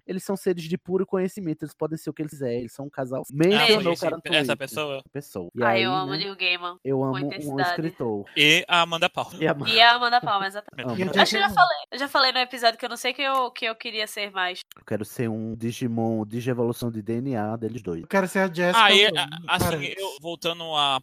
eles 0.07 0.23
são 0.23 0.35
seres 0.35 0.63
de 0.63 0.77
puro 0.77 1.05
conhecimento, 1.05 1.63
eles 1.63 1.73
podem 1.73 1.97
ser 1.97 2.09
o 2.09 2.13
que 2.13 2.21
eles 2.21 2.31
quiserem, 2.31 2.59
eles 2.59 2.73
são 2.73 2.85
um 2.85 2.89
casal. 2.89 3.21
Ah, 3.23 3.33
Mencionou 3.33 3.83
foi 3.83 3.93
o 3.93 3.97
cara 3.97 4.15
no 4.17 4.21
esse- 4.25 4.35
essa 4.37 4.57
pessoa. 4.57 5.03
pessoa. 5.11 5.49
E 5.55 5.63
Ai, 5.63 5.77
aí, 5.77 5.83
eu 5.83 5.91
amo 5.93 6.11
né, 6.11 6.17
Neil 6.17 6.35
Gaiman. 6.35 6.77
eu 6.83 7.03
amo 7.03 7.15
um 7.17 7.59
escritor. 7.59 8.25
E 8.35 8.63
a 8.67 8.81
Amanda 8.81 9.09
Paul. 9.09 9.31
E 9.39 9.47
a 9.47 9.55
E 9.67 9.81
a 9.81 9.93
Amanda 9.95 10.21
Palma, 10.21 10.47
exatamente. 10.47 10.99
E 11.01 11.19
Acho 11.19 11.31
que 11.31 11.37
eu 11.37 11.41
já 11.41 11.49
falei. 11.49 11.77
Eu 11.91 11.99
já 11.99 12.07
falei 12.07 12.31
no 12.31 12.39
episódio 12.39 12.77
que 12.79 12.85
eu 12.85 12.89
não 12.89 12.97
sei 12.97 13.13
que 13.13 13.21
eu, 13.21 13.51
que 13.51 13.65
eu 13.65 13.75
queria 13.75 14.07
ser 14.07 14.31
mais. 14.31 14.59
Eu 14.77 14.83
quero 14.85 15.03
ser 15.05 15.29
um 15.29 15.55
Digimon, 15.55 16.25
Digievolução 16.25 16.89
de 16.91 17.01
DNA 17.01 17.55
deles 17.57 17.81
dois. 17.81 18.01
Eu 18.01 18.07
quero 18.07 18.27
ser 18.27 18.39
a 18.39 18.47
Jessica. 18.53 18.83
Aí, 18.83 19.11
do- 19.11 19.19
a- 19.19 19.25
do 19.25 19.65
assim, 19.65 19.93
eu, 19.97 20.17
voltando 20.21 20.63
à 20.75 20.99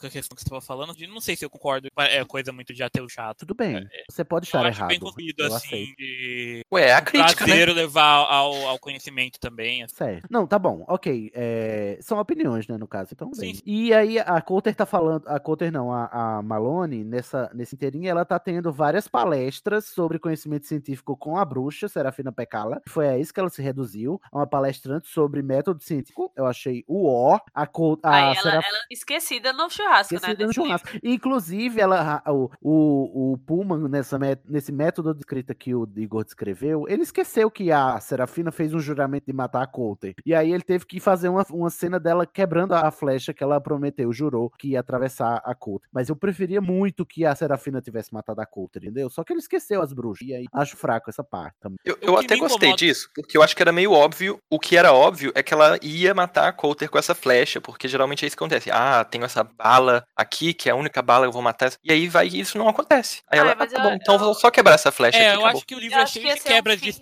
questão 0.00 0.34
que 0.34 0.42
você 0.42 0.46
estava 0.46 0.60
falando, 0.60 0.94
de- 0.94 1.06
não 1.06 1.20
sei 1.20 1.36
se 1.36 1.44
eu 1.44 1.50
concordo, 1.50 1.88
é 1.98 2.24
coisa 2.24 2.52
muito 2.52 2.72
de 2.74 2.82
ateu 2.82 3.08
chato. 3.08 3.38
Tudo 3.38 3.54
bem, 3.54 3.76
É, 3.76 4.04
você 4.10 4.24
pode 4.24 4.46
estar 4.46 4.64
errado. 4.66 4.88
bem 4.88 4.98
construído, 5.00 5.40
eu 5.40 5.46
assim, 5.54 5.66
aceito. 5.66 5.96
de 5.96 6.62
ué, 6.72 6.88
é 6.88 6.92
a 6.94 7.00
crítica, 7.02 7.46
né? 7.46 7.52
Levar 7.96 8.26
ao, 8.30 8.54
ao 8.68 8.78
conhecimento 8.78 9.40
também. 9.40 9.82
assim. 9.82 9.94
Certo. 9.96 10.26
Não, 10.30 10.46
tá 10.46 10.58
bom, 10.58 10.84
ok. 10.88 11.30
é, 11.34 11.98
São 12.00 12.18
opiniões, 12.18 12.66
né, 12.68 12.76
no 12.76 12.86
caso. 12.86 13.10
Então, 13.12 13.32
Sim, 13.32 13.40
bem. 13.40 13.54
sim. 13.54 13.62
E 13.64 13.94
aí, 13.94 14.18
a 14.18 14.40
Coulter 14.40 14.74
tá 14.74 14.84
falando. 14.86 15.26
A 15.26 15.40
Coulter 15.40 15.72
não, 15.72 15.92
a, 15.92 16.38
a 16.38 16.42
Malone, 16.42 17.04
nessa, 17.04 17.50
nesse 17.54 17.74
inteirinho, 17.74 18.08
ela 18.08 18.24
tá 18.24 18.38
tendo 18.38 18.72
várias 18.72 19.08
palestras 19.08 19.86
sobre 19.86 20.18
conhecimento 20.18 20.66
científico 20.66 21.16
com 21.16 21.36
a 21.38 21.44
bruxa, 21.44 21.88
Serafina 21.88 22.30
Pecala. 22.32 22.80
Foi 22.86 23.08
a 23.08 23.18
isso 23.18 23.32
que 23.32 23.40
ela 23.40 23.48
se 23.50 23.62
reduziu. 23.62 24.20
A 24.30 24.38
uma 24.38 24.46
palestrante 24.46 25.08
sobre 25.08 25.42
método 25.42 25.82
científico. 25.82 26.30
Eu 26.36 26.46
achei 26.46 26.84
o 26.86 27.06
ó. 27.08 27.38
A, 27.54 27.66
Cou- 27.66 27.98
a 28.02 28.14
Aí 28.14 28.22
ela, 28.24 28.34
Seraf- 28.42 28.66
ela 28.68 28.78
esquecida 28.90 29.52
no 29.52 29.68
churrasco, 29.70 30.14
né? 30.14 30.18
Esquecida 30.18 30.32
no 30.44 30.48
desse 30.48 30.60
livro. 30.60 30.78
churrasco. 30.78 30.88
Inclusive, 31.02 31.80
ela, 31.80 32.22
o, 32.26 32.50
o, 32.60 33.32
o 33.32 33.38
Pullman, 33.38 33.88
nessa, 33.88 34.18
nesse 34.48 34.72
método 34.72 35.12
de 35.14 35.20
escrita 35.20 35.54
que 35.54 35.74
o 35.74 35.88
Igor 35.96 36.24
descreveu, 36.24 36.86
ele 36.88 37.02
esqueceu 37.02 37.50
que 37.50 37.70
a 37.72 37.85
Serafina 38.00 38.50
fez 38.52 38.72
um 38.74 38.78
juramento 38.78 39.26
de 39.26 39.32
matar 39.32 39.62
a 39.62 39.66
Coulter. 39.66 40.14
E 40.24 40.34
aí 40.34 40.52
ele 40.52 40.62
teve 40.62 40.84
que 40.86 40.98
fazer 41.00 41.28
uma, 41.28 41.44
uma 41.50 41.70
cena 41.70 41.98
dela 42.00 42.26
quebrando 42.26 42.72
a 42.74 42.90
flecha 42.90 43.32
que 43.32 43.42
ela 43.42 43.60
prometeu, 43.60 44.12
jurou 44.12 44.50
que 44.50 44.68
ia 44.68 44.80
atravessar 44.80 45.40
a 45.44 45.54
Coulter. 45.54 45.88
Mas 45.92 46.08
eu 46.08 46.16
preferia 46.16 46.60
muito 46.60 47.04
que 47.06 47.24
a 47.24 47.34
Serafina 47.34 47.80
tivesse 47.80 48.12
matado 48.12 48.40
a 48.40 48.46
Coulter, 48.46 48.82
entendeu? 48.84 49.08
Só 49.10 49.22
que 49.24 49.32
ele 49.32 49.40
esqueceu 49.40 49.80
as 49.82 49.92
bruxas. 49.92 50.26
E 50.28 50.34
aí 50.34 50.46
acho 50.52 50.76
fraco 50.76 51.10
essa 51.10 51.22
parte 51.24 51.56
também. 51.60 51.78
Eu, 51.84 51.96
eu 52.00 52.16
até 52.18 52.36
gostei 52.36 52.74
disso, 52.74 53.08
porque 53.14 53.36
eu 53.36 53.42
acho 53.42 53.54
que 53.56 53.62
era 53.62 53.72
meio 53.72 53.92
óbvio. 53.92 54.38
O 54.50 54.58
que 54.58 54.76
era 54.76 54.92
óbvio 54.92 55.32
é 55.34 55.42
que 55.42 55.52
ela 55.54 55.78
ia 55.82 56.14
matar 56.14 56.48
a 56.48 56.52
Coulter 56.52 56.88
com 56.90 56.98
essa 56.98 57.14
flecha, 57.14 57.60
porque 57.60 57.88
geralmente 57.88 58.24
é 58.24 58.26
isso 58.28 58.36
que 58.36 58.42
acontece. 58.42 58.70
Ah, 58.70 59.04
tenho 59.04 59.24
essa 59.24 59.44
bala 59.44 60.04
aqui, 60.16 60.52
que 60.54 60.68
é 60.68 60.72
a 60.72 60.76
única 60.76 61.02
bala 61.02 61.24
que 61.24 61.28
eu 61.28 61.32
vou 61.32 61.42
matar. 61.42 61.72
E 61.84 61.92
aí 61.92 62.08
vai 62.08 62.28
e 62.28 62.40
isso 62.40 62.58
não 62.58 62.68
acontece. 62.68 63.22
Aí 63.30 63.38
Ah, 63.38 63.42
ela, 63.42 63.52
ah, 63.52 63.66
tá 63.66 63.76
eu- 63.76 63.82
bom, 63.82 63.92
então 63.94 64.18
vou 64.18 64.34
só 64.34 64.50
quebrar 64.50 64.74
essa 64.74 64.90
flecha 64.92 65.18
É, 65.18 65.28
aqui. 65.28 65.36
eu 65.36 65.40
acabou. 65.40 65.56
acho 65.58 65.66
que 65.66 65.74
o 65.74 65.78
livro 65.78 65.96
Eu 65.98 66.02
é 66.02 66.06
cheio 66.06 66.24
de 66.26 66.30
é 66.30 66.34
um 66.34 66.38
quebras 66.38 66.80
de 66.80 66.92
fim. 66.92 67.00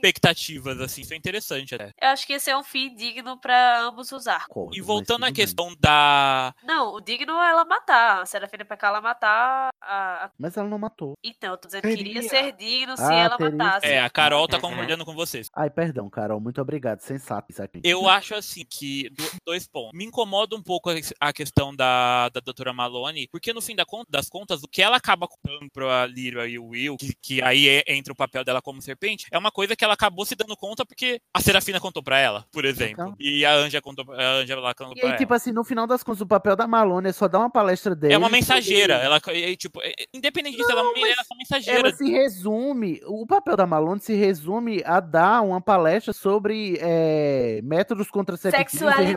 Assim, 0.82 1.02
isso 1.02 1.12
é 1.12 1.16
interessante 1.16 1.74
até. 1.74 1.92
Eu 2.00 2.08
acho 2.08 2.26
que 2.26 2.32
esse 2.32 2.50
é 2.50 2.56
um 2.56 2.64
fim 2.64 2.94
digno 2.94 3.38
pra 3.38 3.80
ambos. 3.80 4.10
Concordo, 4.48 4.76
E 4.76 4.80
voltando 4.80 5.24
à 5.24 5.26
tudo 5.28 5.34
bem. 5.36 5.44
questão 5.44 5.74
da. 5.80 6.54
Não, 6.62 6.94
o 6.94 7.00
digno 7.00 7.32
é 7.40 7.50
ela 7.50 7.64
matar. 7.64 8.22
A 8.22 8.26
Serafina 8.26 8.64
pra 8.64 8.76
cá 8.76 8.88
ela 8.88 9.00
matar 9.00 9.70
a. 9.80 10.30
Mas 10.38 10.56
ela 10.56 10.68
não 10.68 10.78
matou. 10.78 11.14
Então, 11.22 11.52
eu 11.52 11.56
tô 11.58 11.66
dizendo 11.66 11.82
que 11.82 11.88
iria 11.88 12.22
ser 12.22 12.52
digno 12.52 12.96
se 12.96 13.02
Ah, 13.02 13.14
ela 13.14 13.36
teria 13.36 13.54
matasse. 13.56 13.86
É, 13.86 14.00
a 14.00 14.10
Carol 14.10 14.46
tá 14.48 14.56
Uhum. 14.56 14.62
concordando 14.62 15.04
com 15.04 15.14
vocês. 15.14 15.48
Ai, 15.54 15.70
perdão, 15.70 16.08
Carol. 16.08 16.40
Muito 16.40 16.60
obrigado. 16.60 17.00
Sensato 17.00 17.50
isso 17.50 17.62
aqui. 17.62 17.80
Eu 17.84 18.08
acho 18.08 18.34
assim 18.34 18.64
que 18.68 19.10
do- 19.10 19.30
dois 19.46 19.66
pontos. 19.66 19.92
Me 19.96 20.04
incomoda 20.04 20.54
um 20.56 20.62
pouco 20.62 20.90
a- 21.20 21.32
questão 21.32 21.74
da, 21.74 22.28
da 22.28 22.40
doutora 22.40 22.72
Malone, 22.72 23.28
porque 23.32 23.52
no 23.52 23.60
fim 23.60 23.74
das 24.08 24.28
contas, 24.28 24.62
o 24.62 24.68
que 24.68 24.82
ela 24.82 24.96
acaba 24.96 25.26
contando 25.26 25.68
pra 25.72 26.06
Lyra 26.06 26.46
e 26.46 26.58
o 26.58 26.68
Will, 26.68 26.96
que, 26.96 27.14
que 27.20 27.42
aí 27.42 27.68
é- 27.68 27.84
entra 27.88 28.12
o 28.12 28.16
papel 28.16 28.44
dela 28.44 28.62
como 28.62 28.80
serpente, 28.80 29.26
é 29.32 29.38
uma 29.38 29.50
coisa 29.50 29.74
que 29.76 29.84
ela 29.84 29.94
acabou 29.94 30.24
se 30.24 30.34
dando 30.34 30.53
conta 30.56 30.84
porque 30.84 31.20
a 31.32 31.40
Serafina 31.40 31.80
contou 31.80 32.02
pra 32.02 32.18
ela, 32.18 32.44
por 32.52 32.64
exemplo. 32.64 32.92
Então. 33.04 33.14
E 33.18 33.44
a 33.44 33.54
Anja 33.54 33.80
contou, 33.82 34.04
a 34.12 34.22
Anja 34.40 34.58
lá 34.58 34.74
contou 34.74 34.92
E 34.96 35.00
pra 35.00 35.04
aí, 35.04 35.10
ela. 35.10 35.18
tipo 35.18 35.34
assim, 35.34 35.52
no 35.52 35.64
final 35.64 35.86
das 35.86 36.02
contas, 36.02 36.20
o 36.20 36.26
papel 36.26 36.56
da 36.56 36.66
Malone 36.66 37.08
é 37.08 37.12
só 37.12 37.26
dar 37.28 37.38
uma 37.40 37.50
palestra 37.50 37.94
dele. 37.94 38.14
É 38.14 38.18
uma 38.18 38.28
mensageira. 38.28 38.94
Ela, 38.94 39.20
e, 39.32 39.56
tipo, 39.56 39.80
é- 39.82 39.92
independente 40.12 40.56
disso, 40.56 40.70
ela, 40.70 40.80
ela 40.80 40.88
é 40.88 41.14
uma 41.30 41.38
mensageira. 41.38 41.80
Ela 41.80 41.92
se 41.92 42.10
resume, 42.10 43.00
o 43.06 43.26
papel 43.26 43.56
da 43.56 43.66
Malone 43.66 44.00
se 44.00 44.14
resume 44.14 44.82
a 44.84 45.00
dar 45.00 45.42
uma 45.42 45.60
palestra 45.60 46.12
sobre 46.12 46.78
é, 46.80 47.60
métodos 47.62 48.10
contraceptivos 48.10 48.72
e 48.72 48.78
Sexualidade. 48.78 49.10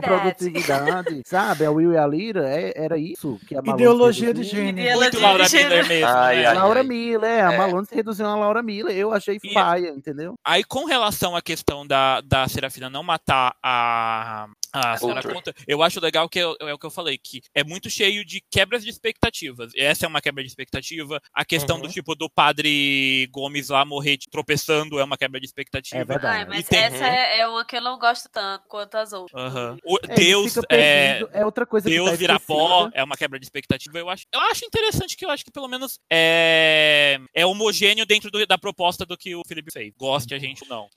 reprodutividade, 0.48 1.22
sabe? 1.26 1.66
A 1.66 1.72
Will 1.72 1.94
e 1.94 1.98
a 1.98 2.08
Lyra, 2.08 2.48
é- 2.50 2.74
era 2.76 2.98
isso 2.98 3.40
que 3.48 3.56
a 3.56 3.62
Malone 3.62 3.82
Ideologia 3.84 4.34
de 4.34 4.44
gênero. 4.44 4.80
Ideologia 4.80 4.98
Muito 5.12 5.20
Laura. 5.20 5.46
Miller 5.50 5.88
mesmo. 5.88 6.08
Ai, 6.08 6.36
né? 6.38 6.46
ai, 6.46 6.56
Laura 6.56 6.80
ai. 6.82 6.86
Miller, 6.88 7.30
é, 7.30 7.42
a 7.42 7.52
É. 7.54 7.58
Malone 7.58 7.86
se 7.88 7.96
reduziu 7.96 8.26
a 8.26 8.36
Laura 8.36 8.62
Miller, 8.64 8.96
eu 8.96 9.12
achei 9.12 9.38
E- 9.44 9.54
paia, 9.54 9.90
entendeu? 9.90 10.36
Aí, 10.46 10.64
com 10.64 10.86
relação 10.86 11.27
à 11.36 11.42
questão 11.42 11.86
da, 11.86 12.22
da 12.22 12.48
Serafina 12.48 12.90
não 12.90 13.04
matar 13.04 13.56
a, 13.62 14.48
a 14.74 14.98
Sarah 14.98 15.16
Outra. 15.16 15.34
Connor, 15.34 15.54
eu 15.68 15.82
acho 15.84 16.00
legal 16.00 16.28
que 16.30 16.40
é, 16.40 16.44
é 16.44 16.74
o 16.74 16.78
que 16.80 16.86
eu 16.86 16.92
falei, 16.92 17.18
que 17.18 17.42
é 17.56 17.64
muito 17.64 17.90
cheio 17.90 18.24
de 18.26 18.42
quebras 18.52 18.84
de 18.84 18.90
expectativas. 18.90 19.72
Essa 19.76 20.06
é 20.06 20.08
uma 20.10 20.22
quebra 20.22 20.44
de 20.44 20.50
expectativa. 20.50 21.22
A 21.34 21.46
questão 21.46 21.78
Uhum. 21.78 21.84
do 21.84 21.90
tipo 21.90 22.16
do 22.16 22.30
padre 22.30 23.28
Gomes 23.32 23.70
lá 23.70 23.84
morrer 23.86 24.18
tropeçando 24.32 25.00
é 25.00 25.04
uma 25.04 25.18
quebra 25.18 25.40
de 25.40 25.46
expectativa. 25.46 26.02
É 26.02 26.06
verdade. 26.06 26.38
Ai, 26.38 26.46
mas 26.46 26.60
E 26.66 26.70
tem- 26.70 26.80
essa 26.80 27.08
é, 27.08 27.40
é 27.40 27.48
uma 27.48 27.64
que 27.66 27.76
eu 27.78 27.82
não 27.82 27.98
gosto 27.98 28.30
tanto 28.30 28.64
quanto 28.68 28.96
as 28.96 29.14
outras. 29.14 29.42
Aham. 29.42 29.78
O- 29.86 29.98
É, 30.08 30.16
Deus 30.16 30.54
é. 30.70 31.22
é 31.34 31.46
outra 31.46 31.66
coisa 31.66 31.88
que 31.90 31.96
Deus 31.96 32.10
tá 32.10 32.16
virar 32.16 32.40
pó 32.40 32.90
é 32.94 33.04
uma 33.04 33.16
quebra 33.18 33.40
de 33.40 33.46
expectativa. 33.46 33.98
Eu 33.98 34.10
acho, 34.10 34.26
eu 34.34 34.40
acho 34.42 34.66
interessante 34.66 35.16
que 35.16 35.26
eu 35.26 35.30
acho 35.30 35.44
que 35.46 35.52
pelo 35.52 35.68
menos 35.68 36.00
é, 36.12 37.20
é 37.34 37.46
homogêneo 37.46 38.06
dentro 38.06 38.30
do- 38.32 38.46
da 38.46 38.58
proposta 38.58 39.06
do 39.06 39.18
que 39.18 39.36
o 39.36 39.44
Felipe 39.48 39.72
fez. 39.72 39.94
Goste 39.98 40.34
a 40.34 40.40
gente 40.40 40.64
ou 40.64 40.70
não. 40.70 40.90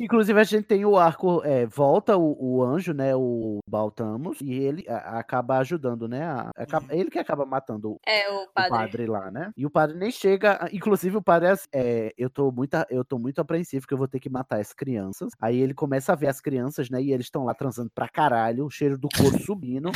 Inclusive, 0.00 0.38
a 0.40 0.44
gente 0.44 0.64
tem 0.64 0.84
o 0.84 0.96
arco, 0.98 1.42
é, 1.44 1.66
volta 1.66 2.16
o, 2.16 2.36
o 2.40 2.62
anjo, 2.62 2.92
né, 2.92 3.14
o 3.14 3.58
Baltamos, 3.68 4.38
e 4.40 4.52
ele 4.52 4.84
a- 4.88 5.18
acaba 5.18 5.58
ajudando, 5.58 6.08
né, 6.08 6.22
a- 6.24 6.50
acaba- 6.56 6.94
ele 6.94 7.10
que 7.10 7.18
acaba 7.18 7.44
matando 7.46 7.92
o 7.92 8.00
É, 8.06 8.30
o 8.30 8.44
o 8.44 8.48
padre. 8.52 8.70
padre 8.70 9.06
lá, 9.06 9.30
né? 9.30 9.50
E 9.56 9.64
o 9.66 9.70
padre 9.70 9.96
nem 9.96 10.10
chega. 10.10 10.68
Inclusive, 10.72 11.16
o 11.16 11.22
padre 11.22 11.48
é, 11.48 11.50
assim, 11.52 11.68
é, 11.72 12.12
eu 12.18 12.28
tô 12.30 12.50
muito, 12.50 12.74
eu 12.90 13.04
tô 13.04 13.18
muito 13.18 13.40
apreensivo 13.40 13.86
que 13.86 13.94
eu 13.94 13.98
vou 13.98 14.08
ter 14.08 14.20
que 14.20 14.28
matar 14.30 14.60
as 14.60 14.72
crianças. 14.72 15.32
Aí 15.40 15.58
ele 15.60 15.74
começa 15.74 16.12
a 16.12 16.16
ver 16.16 16.28
as 16.28 16.40
crianças, 16.40 16.90
né? 16.90 17.02
E 17.02 17.12
eles 17.12 17.26
estão 17.26 17.44
lá 17.44 17.54
transando 17.54 17.90
pra 17.94 18.08
caralho, 18.08 18.66
o 18.66 18.70
cheiro 18.70 18.98
do 18.98 19.08
couro 19.16 19.38
subindo. 19.42 19.90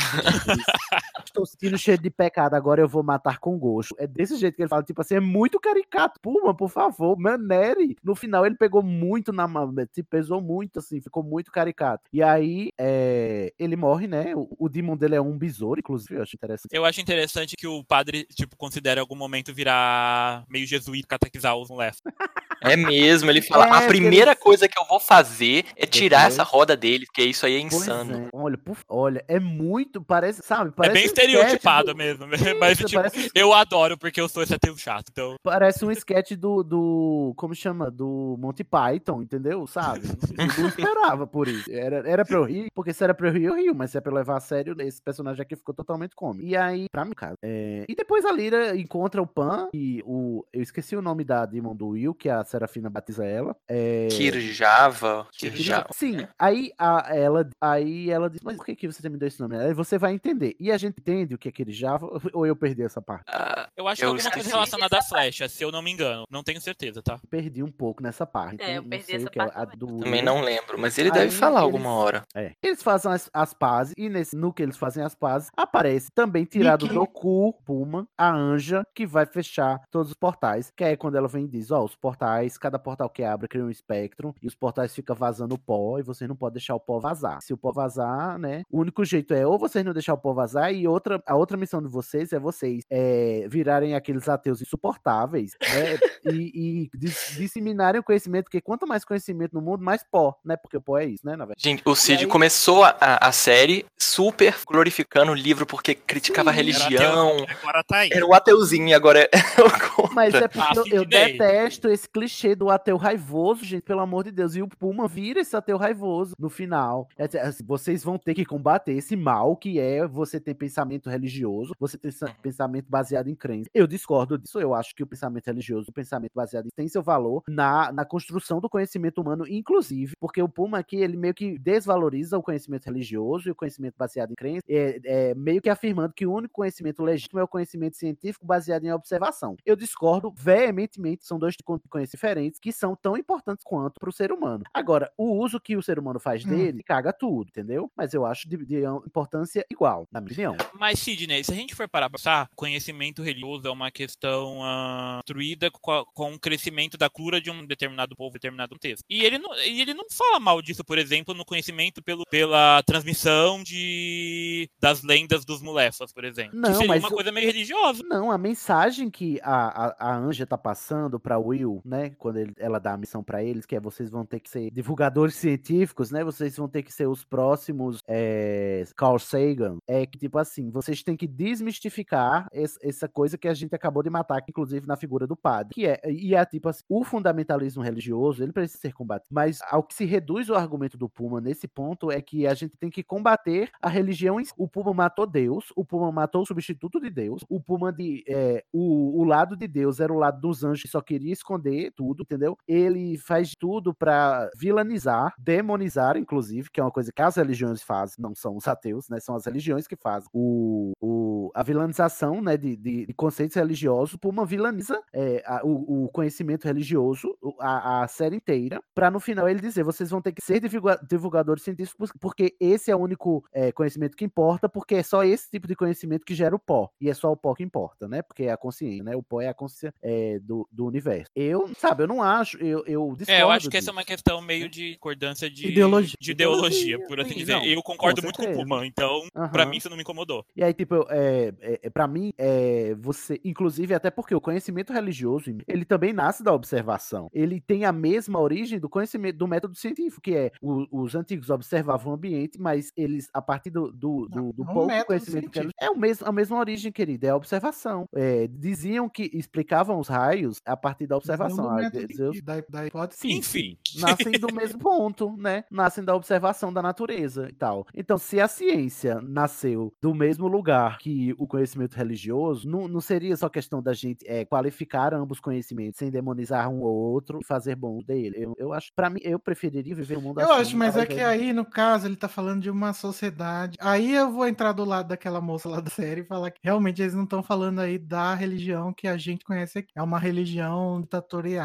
Estou 1.25 1.45
sentindo 1.45 1.77
cheiro 1.77 2.01
de 2.01 2.09
pecado, 2.09 2.53
agora 2.55 2.81
eu 2.81 2.87
vou 2.87 3.03
matar 3.03 3.39
com 3.39 3.57
gosto. 3.57 3.95
É 3.97 4.07
desse 4.07 4.35
jeito 4.37 4.55
que 4.55 4.61
ele 4.61 4.69
fala, 4.69 4.83
tipo 4.83 5.01
assim, 5.01 5.15
é 5.15 5.19
muito 5.19 5.59
caricato. 5.59 6.19
Puma, 6.21 6.53
por 6.55 6.69
favor, 6.69 7.17
manere. 7.17 7.95
No 8.03 8.15
final 8.15 8.45
ele 8.45 8.55
pegou 8.55 8.81
muito 8.83 9.31
na 9.31 9.47
mão, 9.47 9.71
se 9.91 10.03
pesou 10.03 10.41
muito, 10.41 10.79
assim, 10.79 11.01
ficou 11.01 11.23
muito 11.23 11.51
caricato. 11.51 12.03
E 12.11 12.21
aí, 12.21 12.69
é, 12.77 13.53
ele 13.57 13.75
morre, 13.75 14.07
né? 14.07 14.35
O, 14.35 14.47
o 14.57 14.69
demon 14.69 14.95
dele 14.95 15.15
é 15.15 15.21
um 15.21 15.37
besouro, 15.37 15.79
inclusive, 15.79 16.15
eu 16.15 16.21
acho 16.21 16.35
interessante. 16.35 16.75
Eu 16.75 16.85
acho 16.85 17.01
interessante 17.01 17.55
que 17.55 17.67
o 17.67 17.83
padre, 17.83 18.25
tipo, 18.35 18.55
considere 18.55 18.99
em 18.99 19.01
algum 19.01 19.15
momento 19.15 19.53
virar 19.53 20.45
meio 20.49 20.65
jesuíta, 20.65 21.07
catequizar 21.07 21.55
os 21.55 21.69
moleques. 21.69 22.01
É 22.61 22.75
mesmo, 22.75 23.29
ele 23.29 23.41
fala, 23.41 23.67
É, 23.67 23.85
a 23.85 23.87
primeira 23.87 24.31
eles- 24.31 24.43
coisa 24.43 24.67
que 24.67 24.77
eu 24.77 24.85
vou 24.85 24.99
fazer 24.99 25.65
é 25.75 25.85
tirar 25.85 26.19
Depois- 26.19 26.33
essa 26.33 26.43
roda 26.43 26.75
dele, 26.75 27.05
porque 27.05 27.23
isso 27.23 27.45
aí 27.45 27.55
é 27.55 27.61
Pois 27.61 27.73
insano. 27.73 28.25
é. 28.25 28.29
Olha, 28.33 28.57
por- 28.57 28.77
olha, 28.87 29.23
é 29.27 29.39
muito, 29.39 30.01
parece, 30.01 30.41
sabe? 30.43 30.69
É 30.69 30.73
Parece 30.75 30.93
bem 30.93 31.03
um 31.03 31.05
estereotipado 31.05 31.87
do- 31.93 31.95
mesmo. 31.97 32.25
Mas, 32.59 32.79
Isso, 32.79 32.87
tipo, 32.87 33.01
parece- 33.01 33.31
eu 33.33 33.53
adoro 33.53 33.97
porque 33.97 34.19
eu 34.19 34.27
sou 34.29 34.43
esse 34.43 34.53
ateu 34.53 34.75
chato. 34.77 35.07
Então, 35.11 35.35
Parece 35.43 35.85
um 35.85 35.91
sketch 35.91 36.31
do, 36.33 36.63
do. 36.63 37.33
Como 37.37 37.55
chama? 37.55 37.89
Do 37.89 38.35
Monty 38.39 38.63
Python, 38.63 39.21
entendeu? 39.21 39.65
Sabe? 39.67 40.01
Eu 40.37 40.47
não 40.61 40.67
esperava 40.97 41.25
por 41.27 41.47
isso. 41.47 41.69
Era, 41.71 42.07
era 42.09 42.25
pra 42.25 42.37
eu 42.37 42.43
rir, 42.43 42.67
porque 42.75 42.93
se 42.93 43.03
era 43.03 43.13
pra 43.13 43.27
eu 43.29 43.33
rir, 43.33 43.43
eu 43.45 43.55
rio, 43.55 43.73
mas 43.75 43.91
se 43.91 43.97
é 43.97 44.01
pra 44.01 44.11
eu 44.11 44.15
levar 44.15 44.37
a 44.37 44.39
sério, 44.41 44.75
esse 44.81 45.01
personagem 45.01 45.41
aqui 45.41 45.55
ficou 45.55 45.73
totalmente 45.73 46.15
cômico. 46.15 46.45
E 46.45 46.55
aí, 46.55 46.85
pra 46.91 47.05
mim, 47.05 47.13
cara. 47.13 47.35
é, 47.43 47.85
E 47.87 47.95
depois 47.95 48.25
a 48.25 48.31
Lyra 48.31 48.75
encontra 48.77 49.21
o 49.21 49.27
Pan 49.27 49.69
e 49.73 50.01
o. 50.05 50.45
Eu 50.53 50.61
esqueci 50.61 50.95
o 50.95 51.01
nome 51.01 51.23
da 51.23 51.45
Demon 51.45 51.75
do 51.75 51.89
Will, 51.89 52.13
que 52.13 52.29
a 52.29 52.43
Serafina 52.49 52.89
batiza 52.89 53.25
ela. 53.25 53.55
É... 53.67 54.07
Kirjava. 54.11 55.27
Kirjava. 55.31 55.87
Sim, 55.93 56.27
aí 56.37 56.71
a, 56.77 57.15
ela, 57.15 57.49
aí 57.61 58.09
ela 58.09 58.29
diz, 58.29 58.41
mas 58.41 58.57
por 58.57 58.65
que, 58.65 58.75
que 58.75 58.87
você 58.91 59.07
me 59.09 59.17
deu 59.17 59.27
esse 59.27 59.39
nome? 59.39 59.57
Aí 59.57 59.73
você 59.73 59.97
vai 59.97 60.13
entender. 60.13 60.55
E 60.59 60.71
a 60.71 60.77
gente 60.77 60.97
entende 60.99 61.35
o 61.35 61.37
que 61.37 61.47
é 61.47 61.51
aquele 61.51 61.71
Java, 61.71 62.07
ou 62.33 62.45
eu 62.45 62.55
perdi 62.55 62.83
essa 62.83 63.01
parte? 63.01 63.23
Ah, 63.27 63.69
eu 63.77 63.87
acho 63.87 63.99
que 63.99 64.05
Eu 64.05 64.09
alguma 64.09 64.23
coisa 64.23 64.37
esqueci. 64.39 64.49
relacionada 64.55 64.97
à 64.97 65.01
flecha, 65.01 65.47
se 65.47 65.63
eu 65.63 65.71
não 65.71 65.81
me 65.81 65.91
engano. 65.91 66.23
Não 66.29 66.43
tenho 66.43 66.59
certeza, 66.61 67.01
tá? 67.01 67.19
Perdi 67.29 67.61
um 67.63 67.71
pouco 67.71 68.01
nessa 68.01 68.25
parte. 68.25 68.61
É, 68.61 68.69
eu 68.69 68.71
então 68.71 68.83
não 68.83 68.89
perdi 68.89 69.05
sei 69.05 69.15
essa 69.17 69.27
o 69.27 69.31
que 69.31 69.39
é 69.39 69.43
parte 69.43 69.57
a 69.57 69.65
também. 69.65 69.77
do 69.77 69.99
também 69.99 70.21
não 70.23 70.41
lembro, 70.41 70.79
mas 70.79 70.97
ele 70.97 71.09
Aí 71.09 71.13
deve 71.13 71.31
falar 71.31 71.61
eles- 71.61 71.63
alguma 71.63 71.93
hora. 71.93 72.23
É. 72.35 72.53
Eles 72.63 72.81
fazem 72.81 73.11
as, 73.11 73.29
as 73.33 73.53
pazes, 73.53 73.93
e 73.97 74.09
nesse, 74.09 74.35
no 74.35 74.53
que 74.53 74.63
eles 74.63 74.77
fazem 74.77 75.03
as 75.03 75.15
pazes, 75.15 75.49
aparece 75.55 76.09
também 76.13 76.45
tirado 76.45 76.83
Mickey. 76.83 76.97
do 76.97 77.05
cu, 77.07 77.53
Puma, 77.65 78.07
a 78.17 78.31
Anja, 78.31 78.83
que 78.95 79.05
vai 79.05 79.25
fechar 79.25 79.79
todos 79.91 80.09
os 80.11 80.17
portais. 80.17 80.71
Que 80.75 80.83
é 80.83 80.95
quando 80.95 81.15
ela 81.15 81.27
vem 81.27 81.45
e 81.45 81.47
diz: 81.47 81.71
Ó, 81.71 81.83
os 81.83 81.95
portais, 81.95 82.38
cada 82.57 82.77
portal 82.79 83.09
que 83.09 83.23
abre 83.23 83.47
cria 83.47 83.63
um 83.63 83.69
espectro, 83.69 84.33
e 84.41 84.47
os 84.47 84.55
portais 84.55 84.93
ficam 84.93 85.15
vazando 85.15 85.57
pó, 85.57 85.97
e 85.99 86.03
você 86.03 86.27
não 86.27 86.35
pode 86.35 86.53
deixar 86.53 86.75
o 86.75 86.79
pó 86.79 86.99
vazar. 86.99 87.41
Se 87.41 87.53
o 87.53 87.57
pó 87.57 87.71
vazar, 87.71 88.37
né? 88.37 88.63
O 88.71 88.79
único 88.79 89.03
jeito 89.05 89.33
é 89.33 89.45
ou 89.45 89.57
vocês 89.57 89.83
não 89.85 89.93
deixar 89.93 90.13
o 90.13 90.17
pó 90.17 90.33
vazar, 90.33 90.73
e 90.73 90.87
outra, 90.87 91.21
a 91.25 91.35
outra 91.35 91.57
missão 91.57 91.81
de 91.81 91.87
vocês 91.87 92.31
é 92.33 92.39
vocês 92.39 92.83
é, 92.89 93.45
virarem 93.49 93.95
aqueles 93.95 94.27
ateus 94.29 94.61
insuportáveis, 94.61 95.51
né? 95.61 95.97
e, 96.33 96.87
e 96.93 96.97
dis- 96.97 97.35
disseminarem 97.37 97.99
o 97.99 98.03
conhecimento, 98.03 98.45
porque 98.45 98.61
quanto 98.61 98.87
mais 98.87 99.03
conhecimento 99.05 99.53
no 99.53 99.61
mundo, 99.61 99.83
mais 99.83 100.03
pó, 100.09 100.35
né? 100.43 100.55
Porque 100.57 100.77
o 100.77 100.81
pó 100.81 100.97
é 100.97 101.05
isso, 101.05 101.25
né? 101.25 101.31
Na 101.33 101.45
verdade. 101.45 101.61
Gente, 101.61 101.81
o 101.85 101.95
Cid 101.95 102.23
aí- 102.23 102.29
começou 102.29 102.83
a, 102.83 102.95
a- 102.99 103.27
a 103.27 103.31
série 103.31 103.85
super 103.97 104.55
glorificando 104.67 105.31
o 105.31 105.35
livro 105.35 105.65
porque 105.65 105.93
criticava 105.95 106.49
a 106.49 106.53
Sim. 106.53 106.57
religião. 106.57 107.37
Agora 107.61 107.83
tá 107.83 107.97
aí. 107.97 108.09
Era 108.11 108.25
o 108.25 108.33
ateuzinho 108.33 108.87
e 108.87 108.93
agora 108.93 109.19
é 109.21 109.29
o 109.61 109.95
contra. 109.95 110.13
Mas 110.15 110.33
é 110.33 110.47
porque 110.47 110.79
eu, 110.79 110.83
eu 110.85 110.99
Sidney. 111.01 111.33
detesto 111.37 111.89
esse 111.89 112.07
clichê 112.09 112.28
do 112.55 112.69
ateu 112.69 112.97
raivoso, 112.97 113.63
gente, 113.65 113.83
pelo 113.83 114.01
amor 114.01 114.23
de 114.23 114.31
Deus. 114.31 114.55
E 114.55 114.61
o 114.61 114.67
Puma 114.67 115.07
vira 115.07 115.39
esse 115.39 115.55
ateu 115.55 115.77
raivoso 115.77 116.33
no 116.39 116.49
final. 116.49 117.07
É, 117.17 117.27
dizer, 117.27 117.39
assim, 117.39 117.63
vocês 117.65 118.03
vão 118.03 118.17
ter 118.17 118.33
que 118.33 118.45
combater 118.45 118.93
esse 118.93 119.15
mal 119.15 119.55
que 119.55 119.79
é 119.79 120.07
você 120.07 120.39
ter 120.39 120.53
pensamento 120.53 121.09
religioso, 121.09 121.73
você 121.79 121.97
ter 121.97 122.11
sa- 122.11 122.33
pensamento 122.41 122.87
baseado 122.89 123.27
em 123.27 123.35
crença. 123.35 123.69
Eu 123.73 123.87
discordo 123.87 124.37
disso. 124.37 124.59
Eu 124.59 124.73
acho 124.73 124.95
que 124.95 125.03
o 125.03 125.07
pensamento 125.07 125.45
religioso, 125.47 125.89
o 125.89 125.93
pensamento 125.93 126.31
baseado 126.35 126.65
em 126.67 126.69
tem 126.75 126.87
seu 126.87 127.01
valor 127.01 127.43
na, 127.47 127.91
na 127.91 128.05
construção 128.05 128.59
do 128.59 128.69
conhecimento 128.69 129.21
humano, 129.21 129.45
inclusive, 129.47 130.13
porque 130.19 130.41
o 130.41 130.47
Puma 130.49 130.79
aqui, 130.79 130.97
ele 130.97 131.17
meio 131.17 131.33
que 131.33 131.57
desvaloriza 131.59 132.37
o 132.37 132.43
conhecimento 132.43 132.85
religioso 132.85 133.47
e 133.49 133.51
o 133.51 133.55
conhecimento 133.55 133.95
baseado 133.97 134.31
em 134.31 134.35
crença, 134.35 134.63
é, 134.69 134.99
é, 135.03 135.35
meio 135.35 135.61
que 135.61 135.69
afirmando 135.69 136.13
que 136.13 136.25
o 136.25 136.33
único 136.33 136.53
conhecimento 136.53 137.03
legítimo 137.03 137.39
é 137.39 137.43
o 137.43 137.47
conhecimento 137.47 137.97
científico 137.97 138.45
baseado 138.45 138.85
em 138.85 138.91
observação. 138.91 139.55
Eu 139.65 139.75
discordo 139.75 140.33
veementemente, 140.35 141.25
são 141.25 141.37
dois 141.39 141.55
tipos 141.55 141.79
de 141.81 141.89
conhecimento 141.89 142.18
diferentes 142.19 142.59
que 142.59 142.71
são 142.71 142.95
tão 142.95 143.15
importantes 143.17 143.63
quanto 143.63 143.99
para 143.99 144.09
o 144.09 144.13
ser 144.13 144.31
humano. 144.31 144.63
Agora, 144.73 145.09
o 145.17 145.37
uso 145.41 145.59
que 145.59 145.77
o 145.77 145.81
ser 145.81 145.97
humano 145.97 146.19
faz 146.19 146.43
Hum. 146.45 146.49
dele 146.49 146.83
caga 146.83 147.13
tudo, 147.13 147.47
entendeu? 147.49 147.89
Mas 147.95 148.13
eu 148.13 148.25
acho 148.25 148.47
de, 148.49 148.57
de 148.65 148.83
importância 149.05 149.65
igual, 149.71 150.07
na 150.11 150.19
minha 150.19 150.31
opinião. 150.31 150.57
Mas, 150.73 150.99
Sidney, 150.99 151.43
se 151.43 151.51
a 151.51 151.55
gente 151.55 151.73
for 151.75 151.87
parar 151.87 152.09
pra 152.09 152.17
pensar, 152.17 152.49
conhecimento 152.55 153.21
religioso 153.23 153.67
é 153.67 153.71
uma 153.71 153.89
questão 153.91 154.59
ah, 154.63 155.19
construída 155.21 155.71
com, 155.71 155.91
a- 155.91 156.05
com 156.13 156.33
o 156.33 156.39
crescimento 156.39 156.97
da 156.97 157.09
cultura 157.09 157.39
de 157.41 157.49
um 157.49 157.65
determinado 157.65 158.15
povo, 158.15 158.33
determinado 158.33 158.77
texto. 158.79 159.03
E 159.09 159.23
ele 159.23 159.37
não, 159.37 159.53
ele 159.55 159.93
não 159.93 160.05
fala 160.11 160.39
mal 160.39 160.61
disso, 160.61 160.83
por 160.83 160.97
exemplo, 160.97 161.33
no 161.33 161.45
conhecimento 161.45 162.01
pelo, 162.03 162.23
pela 162.29 162.81
transmissão 162.83 163.61
de 163.63 164.69
das 164.79 165.03
lendas 165.03 165.45
dos 165.45 165.61
mulefas, 165.61 166.11
por 166.11 166.23
exemplo. 166.23 166.57
Não, 166.59 166.85
mas 166.85 167.03
uma 167.03 167.09
coisa 167.09 167.31
meio 167.31 167.47
religiosa. 167.47 168.03
Não, 168.07 168.31
a 168.31 168.37
mensagem 168.37 169.09
que 169.09 169.39
a, 169.43 169.87
a, 169.87 169.95
a 170.11 170.15
Anja 170.17 170.45
tá 170.45 170.57
passando 170.57 171.19
pra 171.19 171.37
Will, 171.37 171.81
né? 171.85 172.08
Quando 172.17 172.37
ele- 172.37 172.53
ela 172.57 172.79
dá 172.79 172.93
a 172.93 172.97
missão 172.97 173.23
pra 173.23 173.43
eles, 173.43 173.65
que 173.65 173.75
é 173.75 173.79
vocês 173.79 174.09
vão 174.09 174.25
ter 174.25 174.39
que 174.39 174.49
ser 174.49 174.71
divulgadores 174.71 175.35
científicos, 175.59 176.11
né? 176.11 176.23
Vocês 176.23 176.55
vão 176.57 176.67
ter 176.67 176.83
que 176.83 176.93
ser 176.93 177.07
os 177.07 177.23
próximos 177.23 177.99
é, 178.07 178.83
Carl 178.95 179.19
Sagan. 179.19 179.77
É 179.87 180.05
que, 180.05 180.17
tipo 180.17 180.37
assim, 180.37 180.69
vocês 180.71 181.01
têm 181.03 181.15
que 181.17 181.27
desmistificar 181.27 182.47
es- 182.53 182.77
essa 182.81 183.07
coisa 183.07 183.37
que 183.37 183.47
a 183.47 183.53
gente 183.53 183.73
acabou 183.75 184.03
de 184.03 184.09
matar, 184.09 184.41
que, 184.41 184.51
inclusive 184.51 184.87
na 184.87 184.95
figura 184.97 185.25
do 185.27 185.35
padre. 185.35 185.73
Que 185.73 185.85
é, 185.87 185.99
e 186.09 186.35
é 186.35 186.45
tipo 186.45 186.69
assim, 186.69 186.83
o 186.89 187.03
fundamentalismo 187.03 187.83
religioso, 187.83 188.43
ele 188.43 188.51
precisa 188.51 188.79
ser 188.81 188.93
combatido. 188.93 189.29
Mas 189.31 189.59
ao 189.69 189.83
que 189.83 189.93
se 189.93 190.05
reduz 190.05 190.49
o 190.49 190.55
argumento 190.55 190.97
do 190.97 191.07
Puma 191.09 191.39
nesse 191.41 191.67
ponto 191.67 192.11
é 192.11 192.21
que 192.21 192.45
a 192.47 192.53
gente 192.53 192.75
tem 192.77 192.89
que 192.89 193.03
combater 193.03 193.69
a 193.81 193.89
religião. 193.89 194.37
O 194.57 194.67
Puma 194.67 194.93
matou 194.93 195.25
Deus, 195.27 195.71
o 195.75 195.83
Puma 195.85 196.11
matou 196.11 196.41
o 196.41 196.45
substituto 196.45 196.99
de 196.99 197.09
Deus, 197.09 197.43
o 197.49 197.59
Puma 197.59 197.91
de. 197.91 198.23
é, 198.27 198.63
o, 198.73 199.19
o 199.21 199.23
lado 199.23 199.55
de 199.55 199.67
Deus 199.67 199.99
era 199.99 200.11
o 200.11 200.17
lado 200.17 200.39
dos 200.41 200.63
anjos 200.63 200.81
que 200.83 200.87
só 200.87 201.01
queria 201.01 201.33
esconder 201.33 201.88
tudo, 201.91 202.23
entendeu? 202.23 202.57
Ele 202.67 203.17
faz 203.17 203.53
tudo 203.57 203.93
pra 203.93 204.49
vilanizar, 204.57 205.33
demonizar, 205.37 206.17
inclusive, 206.17 206.69
que 206.71 206.79
é 206.79 206.83
uma 206.83 206.91
coisa 206.91 207.11
que 207.13 207.21
as 207.21 207.35
religiões 207.35 207.81
fazem, 207.81 208.15
não 208.19 208.33
são 208.35 208.55
os 208.55 208.67
ateus, 208.67 209.09
né? 209.09 209.19
São 209.19 209.35
as 209.35 209.45
religiões 209.45 209.87
que 209.87 209.95
fazem 209.95 210.29
o, 210.33 210.91
o, 211.01 211.51
a 211.55 211.63
vilanização 211.63 212.41
né, 212.41 212.55
de, 212.57 212.75
de, 212.75 213.05
de 213.05 213.13
conceitos 213.13 213.55
religiosos. 213.55 214.13
O 214.15 214.19
Puma 214.19 214.45
vilaniza 214.45 215.01
é, 215.13 215.43
a- 215.45 215.61
o, 215.63 216.05
o 216.05 216.09
conhecimento 216.09 216.65
religioso, 216.65 217.35
a, 217.59 218.03
a 218.03 218.07
série 218.07 218.35
inteira, 218.35 218.81
pra 218.93 219.09
no 219.11 219.19
final 219.19 219.47
ele 219.49 219.59
dizer: 219.59 219.83
vocês 219.83 220.09
vão 220.09 220.21
ter 220.21 220.31
que 220.31 220.43
ser 220.43 220.59
divulga- 220.59 220.99
divulgadores 221.09 221.63
científicos, 221.63 222.11
porque 222.19 222.55
esse 222.59 222.91
é 222.91 222.95
o 222.95 222.99
único 222.99 223.43
é, 223.53 223.71
conhecimento 223.71 224.15
que 224.15 224.25
importa, 224.25 224.67
porque 224.69 224.95
é 224.95 225.03
só 225.03 225.23
esse 225.23 225.49
tipo 225.49 225.67
de 225.67 225.75
conhecimento 225.75 226.25
que 226.25 226.33
gera 226.35 226.55
o 226.55 226.59
pó. 226.59 226.89
E 226.99 227.09
é 227.09 227.13
só 227.13 227.31
o 227.31 227.37
pó 227.37 227.53
que 227.53 227.63
importa, 227.63 228.07
né? 228.07 228.21
Porque 228.21 228.43
é 228.43 228.51
a 228.51 228.57
consciência, 228.57 229.03
né? 229.03 229.15
O 229.15 229.23
pó 229.23 229.41
é 229.41 229.47
a 229.47 229.53
consciência 229.53 229.93
é, 230.01 230.39
do, 230.39 230.67
do 230.71 230.85
universo. 230.85 231.29
Eu, 231.35 231.69
sabe, 231.79 232.03
eu 232.03 232.07
não 232.07 232.21
acho, 232.21 232.57
eu, 232.57 232.83
eu 232.85 233.15
discordo. 233.17 233.31
É, 233.31 233.41
eu 233.41 233.49
acho 233.51 233.69
que 233.69 233.77
essa 233.77 233.89
é 233.89 233.93
uma 233.93 234.03
questão 234.03 234.41
meio 234.41 234.69
de 234.69 234.93
concordância 234.95 235.49
de 235.49 235.67
Ideologia. 235.67 236.15
de 236.19 236.31
ideologia, 236.31 236.79
Ideologia, 236.95 237.07
por 237.07 237.19
assim 237.19 237.29
sim, 237.33 237.39
dizer. 237.39 237.53
não, 237.53 237.63
eu 237.65 237.81
concordo 237.81 238.21
com 238.21 238.25
muito 238.27 238.37
com 238.37 238.45
o. 238.51 238.53
Puma, 238.53 238.85
então, 238.85 239.27
pra 239.51 239.63
Aham. 239.63 239.71
mim, 239.71 239.77
isso 239.77 239.89
não 239.89 239.95
me 239.97 240.01
incomodou. 240.03 240.45
E 240.55 240.63
aí, 240.63 240.73
tipo, 240.73 241.05
é, 241.09 241.53
é, 241.61 241.79
é, 241.83 241.89
pra 241.89 242.07
mim, 242.07 242.31
é, 242.37 242.95
você, 242.99 243.39
inclusive, 243.43 243.93
até 243.93 244.09
porque 244.11 244.33
o 244.35 244.41
conhecimento 244.41 244.91
religioso, 244.93 245.45
ele 245.67 245.85
também 245.85 246.13
nasce 246.13 246.43
da 246.43 246.53
observação. 246.53 247.29
Ele 247.33 247.59
tem 247.61 247.85
a 247.85 247.91
mesma 247.91 248.39
origem 248.39 248.79
do 248.79 248.89
conhecimento, 248.89 249.37
do 249.37 249.47
método 249.47 249.75
científico, 249.75 250.21
que 250.21 250.35
é 250.35 250.51
o- 250.61 250.85
os 251.03 251.15
antigos 251.15 251.49
observavam 251.49 252.11
o 252.11 252.15
ambiente, 252.15 252.59
mas 252.59 252.91
eles, 252.95 253.29
a 253.33 253.41
partir 253.41 253.69
do, 253.69 253.91
do, 253.91 254.27
do, 254.29 254.53
do 254.53 254.63
é 254.63 254.69
um 254.69 254.73
pouco 254.73 255.05
conhecimento 255.05 255.49
que 255.49 255.59
eles, 255.59 255.71
científico. 255.71 255.75
é 255.79 255.89
o 255.89 255.97
mesmo, 255.97 256.27
a 256.27 256.31
mesma 256.31 256.57
origem, 256.59 256.91
querida, 256.91 257.27
é 257.27 257.29
a 257.29 257.35
observação. 257.35 258.05
É, 258.15 258.47
diziam 258.47 259.07
que 259.09 259.29
explicavam 259.33 259.99
os 259.99 260.07
raios 260.07 260.59
a 260.65 260.75
partir 260.75 261.07
da 261.07 261.15
observação. 261.17 261.68
Não 261.75 262.31
que- 262.31 262.41
da, 262.41 262.63
da 262.69 262.87
hipótese. 262.87 263.19
Sim, 263.21 263.37
Enfim. 263.37 263.77
nascem 263.97 264.31
do 264.33 264.53
mesmo 264.53 264.79
ponto, 264.79 265.35
né? 265.37 265.63
Nascem 265.71 266.03
da 266.03 266.15
observação 266.15 266.71
da 266.71 266.81
natureza 266.81 267.47
e 267.49 267.53
tal. 267.53 267.85
Então, 267.93 268.17
se 268.17 268.39
a 268.39 268.47
ciência 268.47 269.19
nasceu 269.21 269.93
do 270.01 270.13
mesmo 270.13 270.47
lugar 270.47 270.97
que 270.99 271.33
o 271.37 271.47
conhecimento 271.47 271.95
religioso, 271.95 272.67
não, 272.69 272.87
não 272.87 273.01
seria 273.01 273.35
só 273.37 273.49
questão 273.49 273.81
da 273.81 273.93
gente 273.93 274.25
é, 274.27 274.45
qualificar 274.45 275.13
ambos 275.13 275.39
conhecimentos 275.39 275.97
sem 275.99 276.09
demonizar 276.09 276.69
um 276.69 276.81
ou 276.81 276.93
outro 276.95 277.39
e 277.41 277.45
fazer 277.45 277.75
bom 277.75 277.99
dele. 278.03 278.35
Eu, 278.37 278.55
eu 278.57 278.73
acho, 278.73 278.91
para 278.95 279.09
mim, 279.09 279.19
eu 279.23 279.39
preferiria 279.39 279.95
viver 279.95 280.17
um 280.17 280.21
mundo 280.21 280.39
Eu 280.41 280.51
assim. 280.51 280.61
acho, 280.61 280.77
mas 280.77 280.95
é 280.97 281.05
que 281.05 281.19
aí, 281.19 281.53
no 281.53 281.65
caso, 281.65 282.07
ele 282.07 282.15
tá 282.15 282.27
falando 282.27 282.61
de 282.61 282.69
uma 282.69 282.93
sociedade. 282.93 283.77
Aí 283.79 284.13
eu 284.13 284.31
vou 284.31 284.47
entrar 284.47 284.71
do 284.73 284.83
lado 284.85 285.07
daquela 285.09 285.41
moça 285.41 285.67
lá 285.69 285.79
da 285.79 285.89
série 285.89 286.21
e 286.21 286.25
falar 286.25 286.51
que 286.51 286.59
realmente 286.63 287.01
eles 287.01 287.13
não 287.13 287.23
estão 287.23 287.41
falando 287.43 287.79
aí 287.79 287.97
da 287.97 288.33
religião 288.33 288.93
que 288.93 289.07
a 289.07 289.17
gente 289.17 289.43
conhece 289.43 289.79
aqui. 289.79 289.89
É 289.95 290.01
uma 290.01 290.19
religião 290.19 291.01
ditatorial, 291.01 291.58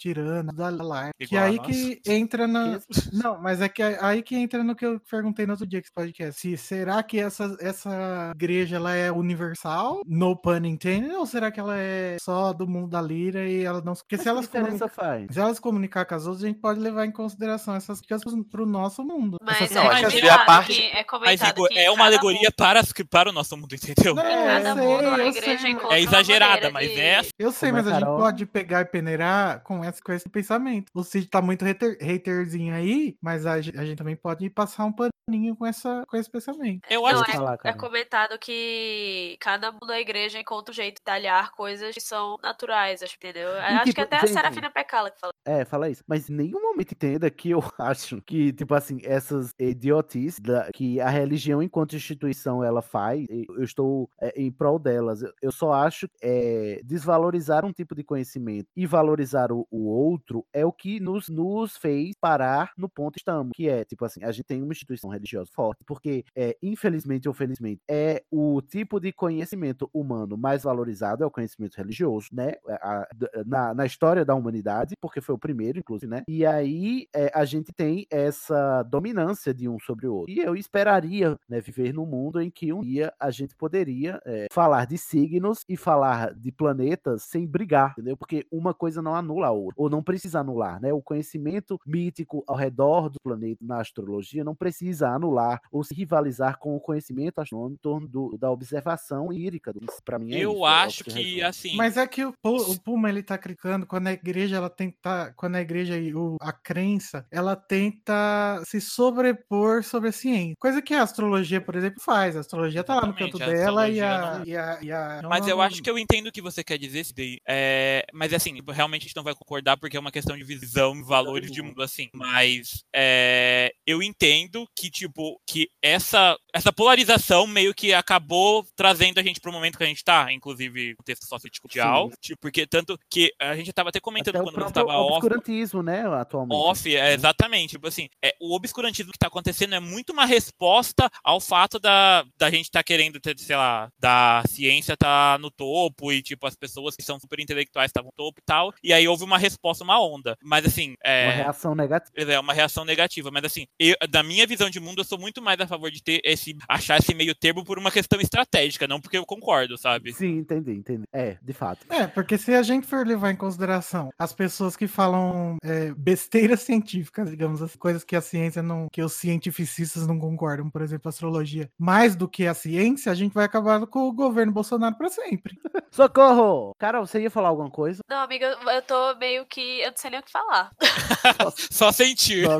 tirana, 0.00 0.52
da 0.52 0.68
lá. 0.70 1.10
Que 1.18 1.24
Igual 1.26 1.42
a 1.42 1.46
aí 1.46 1.58
que 1.58 2.00
entra 2.06 2.46
na. 2.46 2.78
Não, 3.12 3.40
mas 3.40 3.60
é 3.60 3.68
que 3.68 3.82
aí 3.82 4.22
que 4.22 4.36
entra 4.36 4.62
no 4.64 4.74
que 4.74 4.84
eu 4.86 5.00
perguntei 5.10 5.46
no 5.46 5.52
outro 5.52 5.66
dia 5.66 5.80
que 5.80 5.86
esse 5.88 5.94
podcast. 5.94 6.40
Se 6.40 6.56
será 6.56 7.02
que 7.02 7.18
essa, 7.18 7.56
essa 7.60 8.32
igreja 8.34 8.76
ela 8.76 8.94
é 8.94 9.10
universal, 9.10 10.02
no 10.06 10.36
pun 10.36 10.64
intended, 10.64 11.12
ou 11.14 11.26
será 11.26 11.50
que 11.50 11.60
ela 11.60 11.76
é 11.76 12.16
só 12.20 12.52
do 12.52 12.66
mundo 12.66 12.88
da 12.88 13.00
lira 13.02 13.44
e 13.48 13.64
ela 13.64 13.80
não. 13.84 13.94
Porque 13.94 14.16
Mas 14.16 14.20
se 14.20 14.22
que 14.24 14.28
elas 14.28 14.46
comunicam. 14.48 14.88
faz? 14.88 15.26
Se 15.30 15.40
elas 15.40 15.58
comunicar 15.58 16.04
com 16.04 16.14
as 16.14 16.26
outras, 16.26 16.44
a 16.44 16.46
gente 16.48 16.60
pode 16.60 16.80
levar 16.80 17.04
em 17.06 17.10
consideração 17.12 17.74
essas 17.74 18.00
dicas 18.00 18.22
pro, 18.50 18.66
nosso 18.66 19.02
mundo. 19.04 19.36
Mas 19.42 19.56
Essas 19.62 19.72
é 19.72 19.74
Não, 19.74 19.90
acho 19.90 20.00
que 20.06 20.16
dicas- 20.16 20.30
assim, 20.30 20.40
a 20.42 20.44
parte- 20.44 20.72
que, 20.74 20.82
é 20.82 21.04
Mas, 21.20 21.40
Igor, 21.42 21.68
que 21.68 21.78
é 21.78 21.90
uma 21.90 22.04
alegoria 22.04 22.50
para, 22.56 22.80
as- 22.80 22.92
para 23.10 23.30
o 23.30 23.32
nosso 23.32 23.56
mundo, 23.56 23.74
entendeu? 23.74 24.14
Não, 24.14 24.22
É, 24.22 24.62
cada 24.62 24.68
eu 24.70 24.76
mundo, 24.76 24.98
sei, 25.00 25.08
a 25.08 25.18
eu 25.18 25.26
igreja 25.28 25.58
sei. 25.62 25.76
É 25.90 26.00
exagerada, 26.00 26.70
mas 26.70 26.88
de- 26.90 27.00
é. 27.00 27.20
Eu 27.38 27.52
sei, 27.52 27.70
Como 27.70 27.80
é, 27.80 27.82
mas 27.82 27.92
a 27.92 27.98
gente 27.98 28.06
pode 28.06 28.46
pegar 28.46 28.80
e 28.82 28.84
peneirar 28.84 29.17
com 29.64 29.84
esse, 29.84 30.02
com 30.02 30.12
esse 30.12 30.28
pensamento. 30.28 30.90
O 30.94 31.02
Cid 31.04 31.28
tá 31.28 31.42
muito 31.42 31.64
hater, 31.64 31.98
haterzinho 32.02 32.74
aí, 32.74 33.16
mas 33.20 33.46
a, 33.46 33.54
a 33.54 33.60
gente 33.60 33.96
também 33.96 34.16
pode 34.16 34.48
passar 34.50 34.84
um 34.84 34.92
paninho 35.28 35.54
com, 35.54 35.66
essa, 35.66 36.04
com 36.08 36.16
esse 36.16 36.30
pensamento. 36.30 36.80
Eu 36.90 37.04
acho 37.06 37.22
que 37.24 37.30
é, 37.30 37.34
falar, 37.34 37.58
é 37.62 37.72
comentado 37.74 38.38
que 38.38 39.36
cada 39.40 39.70
mundo 39.70 39.86
da 39.86 40.00
igreja 40.00 40.38
encontra 40.40 40.72
um 40.72 40.74
jeito 40.74 40.96
de 40.96 41.02
talhar 41.02 41.52
coisas 41.52 41.94
que 41.94 42.00
são 42.00 42.38
naturais, 42.42 43.02
acho, 43.02 43.14
entendeu? 43.16 43.50
acho 43.58 43.84
tipo, 43.84 43.94
que 43.96 44.00
até 44.00 44.16
a 44.16 44.20
gente- 44.20 44.32
Serafina 44.32 44.70
Pecala 44.70 45.10
que 45.10 45.20
fala. 45.20 45.32
É, 45.44 45.64
fala 45.64 45.90
isso. 45.90 46.02
Mas 46.06 46.30
em 46.30 46.34
nenhum 46.34 46.60
momento 46.62 46.92
entenda 46.92 47.30
que 47.30 47.50
eu 47.50 47.60
acho 47.78 48.22
que, 48.22 48.52
tipo 48.52 48.74
assim, 48.74 48.98
essas 49.04 49.52
idiotices 49.58 50.40
da- 50.40 50.70
que 50.72 51.00
a 51.00 51.08
religião 51.10 51.62
enquanto 51.62 51.94
instituição 51.96 52.64
ela 52.64 52.80
faz, 52.82 53.26
e 53.30 53.44
eu 53.48 53.62
estou 53.62 54.10
é, 54.20 54.32
em 54.40 54.50
prol 54.50 54.78
delas. 54.78 55.22
Eu- 55.22 55.32
Eu 55.42 55.52
só 55.52 55.72
acho 55.72 56.08
é, 56.22 56.80
desvalorizar 56.84 57.64
um 57.64 57.72
tipo 57.72 57.94
de 57.94 58.02
conhecimento 58.02 58.68
e 58.76 58.86
valorizar 58.86 59.52
o, 59.52 59.66
o 59.70 59.88
outro 59.88 60.44
é 60.52 60.64
o 60.64 60.72
que 60.72 60.98
nos, 61.00 61.28
nos 61.28 61.76
fez 61.76 62.14
parar 62.20 62.72
no 62.76 62.88
ponto 62.88 63.14
que 63.14 63.20
estamos. 63.20 63.52
Que 63.54 63.68
é, 63.68 63.84
tipo 63.84 64.04
assim, 64.04 64.22
a 64.24 64.30
gente 64.32 64.44
tem 64.46 64.62
uma 64.62 64.72
instituição 64.72 65.10
religiosa 65.18 65.50
forte, 65.52 65.84
porque, 65.86 66.24
é, 66.36 66.56
infelizmente 66.62 67.28
ou 67.28 67.34
felizmente, 67.34 67.80
é 67.88 68.22
o 68.30 68.60
tipo 68.62 68.98
de 69.00 69.12
conhecimento 69.12 69.88
humano 69.92 70.36
mais 70.36 70.62
valorizado, 70.62 71.22
é 71.22 71.26
o 71.26 71.30
conhecimento 71.30 71.76
religioso, 71.76 72.28
né? 72.32 72.52
A- 72.68 73.00
a- 73.02 73.08
d- 73.14 73.30
na, 73.46 73.74
na 73.74 73.86
história 73.86 74.24
da 74.24 74.34
humanidade, 74.34 74.94
porque 75.00 75.20
foi 75.20 75.34
o 75.34 75.38
primeiro, 75.38 75.78
inclusive, 75.78 76.10
né? 76.10 76.22
E 76.28 76.44
aí 76.46 77.06
é, 77.14 77.30
a 77.34 77.44
gente 77.44 77.72
tem 77.72 78.06
essa 78.10 78.82
dominância 78.84 79.52
de 79.54 79.68
um 79.68 79.78
sobre 79.78 80.06
o 80.06 80.14
outro. 80.14 80.32
E 80.32 80.38
eu 80.40 80.54
esperaria 80.56 81.36
né, 81.48 81.60
viver 81.60 81.92
num 81.92 82.06
mundo 82.06 82.40
em 82.40 82.50
que 82.50 82.72
um 82.72 82.80
dia 82.80 83.12
a 83.20 83.30
gente 83.30 83.54
poderia 83.56 84.20
é, 84.24 84.46
falar 84.52 84.86
de 84.86 84.96
signos 84.98 85.64
e 85.68 85.76
falar 85.76 86.34
de 86.34 86.52
planetas 86.52 87.22
sem 87.24 87.46
brigar, 87.46 87.92
entendeu? 87.92 88.16
Porque 88.16 88.46
uma 88.50 88.72
coisa 88.74 89.02
não 89.02 89.14
anula 89.14 89.48
a 89.48 89.50
outra, 89.52 89.74
ou 89.76 89.90
não 89.90 90.02
precisa 90.02 90.40
anular, 90.40 90.80
né? 90.80 90.92
O 90.92 91.02
conhecimento 91.02 91.78
mítico 91.86 92.42
ao 92.46 92.56
redor 92.56 93.08
do 93.10 93.18
planeta 93.22 93.58
na 93.64 93.80
astrologia 93.80 94.44
não 94.44 94.54
precisa 94.54 95.07
anular 95.14 95.60
ou 95.72 95.82
se 95.84 95.94
rivalizar 95.94 96.58
com 96.58 96.76
o 96.76 96.80
conhecimento 96.80 97.40
astronômico 97.40 97.74
em 97.78 97.82
torno 97.82 98.08
do- 98.08 98.36
da 98.38 98.50
observação 98.50 99.32
írica. 99.32 99.72
Para 100.04 100.18
mim 100.18 100.34
é 100.34 100.38
Eu 100.44 100.52
isso, 100.52 100.66
é 100.66 100.68
acho 100.70 101.04
que, 101.04 101.42
assim. 101.42 101.76
Mas 101.76 101.96
é 101.96 102.06
que 102.06 102.24
o, 102.24 102.34
o 102.42 102.80
Puma 102.80 103.08
ele 103.08 103.22
tá 103.22 103.36
clicando 103.38 103.86
quando 103.86 104.06
a 104.08 104.12
igreja 104.12 104.56
ela 104.56 104.70
tenta, 104.70 105.32
quando 105.36 105.56
a 105.56 105.60
igreja 105.60 105.96
e 105.98 106.14
o- 106.14 106.36
a 106.40 106.52
crença, 106.52 107.26
ela 107.30 107.54
tenta 107.56 108.62
se 108.66 108.80
sobrepor 108.80 109.82
sobre 109.82 110.08
a 110.08 110.12
ciência. 110.12 110.54
Coisa 110.58 110.80
que 110.82 110.94
a 110.94 111.02
astrologia, 111.02 111.60
por 111.60 111.74
exemplo, 111.74 112.00
faz. 112.02 112.36
A 112.36 112.40
astrologia 112.40 112.84
tá 112.84 112.94
lá 112.96 113.06
no 113.06 113.14
canto 113.14 113.42
a 113.42 113.46
dela 113.46 113.88
e 113.88 114.00
a, 114.00 114.38
não- 114.38 114.44
e 114.44 114.56
a, 114.56 114.78
e 114.82 114.92
a- 114.92 115.20
Mas 115.28 115.40
não- 115.42 115.48
eu 115.48 115.60
acho 115.60 115.82
que 115.82 115.90
eu 115.90 115.98
entendo 115.98 116.28
o 116.28 116.32
que 116.32 116.42
você 116.42 116.62
quer 116.62 116.78
dizer. 116.78 116.98
É, 117.46 118.04
mas 118.12 118.32
assim, 118.32 118.58
realmente 118.68 119.02
a 119.02 119.06
gente 119.06 119.16
não 119.16 119.22
vai 119.22 119.34
concordar 119.34 119.76
porque 119.76 119.96
é 119.96 120.00
uma 120.00 120.10
questão 120.12 120.36
de 120.36 120.44
visão, 120.44 121.02
valores 121.04 121.50
de 121.50 121.62
mundo, 121.62 121.82
assim. 121.82 122.08
Mas 122.12 122.82
é, 122.94 123.72
eu 123.86 124.02
entendo 124.02 124.66
que, 124.76 124.90
tipo, 124.98 125.40
que 125.46 125.70
essa, 125.80 126.36
essa 126.52 126.72
polarização 126.72 127.46
meio 127.46 127.72
que 127.72 127.94
acabou 127.94 128.66
trazendo 128.74 129.18
a 129.18 129.22
gente 129.22 129.40
pro 129.40 129.52
momento 129.52 129.78
que 129.78 129.84
a 129.84 129.86
gente 129.86 130.02
tá, 130.02 130.32
inclusive 130.32 130.96
o 130.98 131.02
texto 131.04 131.24
sociocultural, 131.26 132.10
tipo, 132.20 132.40
porque 132.40 132.66
tanto 132.66 132.98
que 133.08 133.32
a 133.38 133.54
gente 133.54 133.72
tava 133.72 133.90
até 133.90 134.00
comentando 134.00 134.36
Até 134.36 134.42
o 134.42 134.44
quando 134.44 134.64
você 134.64 134.72
tava 134.72 134.92
off, 134.92 135.16
obscurantismo, 135.18 135.82
né, 135.82 136.04
atualmente. 136.06 136.58
off, 136.58 136.96
é, 136.96 137.14
exatamente, 137.14 137.70
tipo 137.70 137.86
assim, 137.86 138.08
é, 138.22 138.34
o 138.40 138.54
obscurantismo 138.54 139.12
que 139.12 139.18
tá 139.18 139.28
acontecendo 139.28 139.74
é 139.74 139.80
muito 139.80 140.12
uma 140.12 140.24
resposta 140.24 141.08
ao 141.22 141.40
fato 141.40 141.78
da, 141.78 142.24
da 142.36 142.50
gente 142.50 142.70
tá 142.70 142.82
querendo 142.82 143.20
ter, 143.20 143.38
sei 143.38 143.56
lá, 143.56 143.88
da 143.98 144.42
ciência 144.48 144.96
tá 144.96 145.38
no 145.38 145.50
topo 145.50 146.12
e, 146.12 146.22
tipo, 146.22 146.46
as 146.46 146.56
pessoas 146.56 146.96
que 146.96 147.02
são 147.02 147.20
super 147.20 147.38
intelectuais 147.38 147.88
estavam 147.90 148.08
no 148.08 148.24
topo 148.24 148.40
e 148.40 148.44
tal, 148.44 148.74
e 148.82 148.92
aí 148.92 149.06
houve 149.06 149.22
uma 149.22 149.38
resposta, 149.38 149.84
uma 149.84 150.00
onda, 150.00 150.36
mas 150.42 150.66
assim, 150.66 150.94
é... 151.04 151.26
Uma 151.26 151.34
reação 151.34 151.74
negativa. 151.74 152.32
É 152.32 152.40
uma 152.40 152.52
reação 152.52 152.84
negativa, 152.84 153.30
mas 153.30 153.44
assim, 153.44 153.66
eu, 153.78 153.94
da 154.08 154.22
minha 154.22 154.46
visão 154.46 154.68
de 154.68 154.80
mundo, 154.88 155.00
eu 155.00 155.04
sou 155.04 155.18
muito 155.18 155.40
mais 155.42 155.60
a 155.60 155.66
favor 155.66 155.90
de 155.90 156.02
ter 156.02 156.20
esse, 156.24 156.56
achar 156.68 156.98
esse 156.98 157.14
meio 157.14 157.34
termo 157.34 157.64
por 157.64 157.78
uma 157.78 157.90
questão 157.90 158.20
estratégica, 158.20 158.86
não 158.88 159.00
porque 159.00 159.16
eu 159.18 159.26
concordo, 159.26 159.76
sabe? 159.78 160.12
Sim, 160.12 160.38
entendi, 160.38 160.72
entendi. 160.72 161.04
É, 161.12 161.36
de 161.42 161.52
fato. 161.52 161.86
É, 161.90 162.06
porque 162.06 162.36
se 162.38 162.54
a 162.54 162.62
gente 162.62 162.86
for 162.86 163.06
levar 163.06 163.30
em 163.30 163.36
consideração 163.36 164.10
as 164.18 164.32
pessoas 164.32 164.76
que 164.76 164.86
falam 164.88 165.56
é, 165.62 165.92
besteiras 165.96 166.60
científicas, 166.62 167.30
digamos 167.30 167.62
assim, 167.62 167.78
coisas 167.78 168.04
que 168.04 168.16
a 168.16 168.20
ciência 168.20 168.62
não, 168.62 168.88
que 168.92 169.02
os 169.02 169.12
cientificistas 169.12 170.06
não 170.06 170.18
concordam, 170.18 170.68
por 170.70 170.82
exemplo, 170.82 171.08
astrologia, 171.08 171.68
mais 171.78 172.16
do 172.16 172.28
que 172.28 172.46
a 172.46 172.54
ciência, 172.54 173.12
a 173.12 173.14
gente 173.14 173.32
vai 173.34 173.44
acabar 173.44 173.86
com 173.86 174.08
o 174.08 174.12
governo 174.12 174.52
Bolsonaro 174.52 174.96
para 174.96 175.08
sempre. 175.08 175.58
Socorro! 175.90 176.72
Carol, 176.78 177.06
você 177.06 177.20
ia 177.20 177.30
falar 177.30 177.48
alguma 177.48 177.70
coisa? 177.70 178.00
Não, 178.08 178.18
amiga, 178.18 178.56
eu- 178.66 178.82
tô 178.82 179.14
meio 179.16 179.44
que. 179.46 179.80
Eu 179.80 179.90
não 179.90 179.96
sei 179.96 180.10
nem 180.10 180.20
o 180.20 180.22
que 180.22 180.30
falar. 180.30 180.70
Só 181.70 181.92
sentir. 181.92 182.46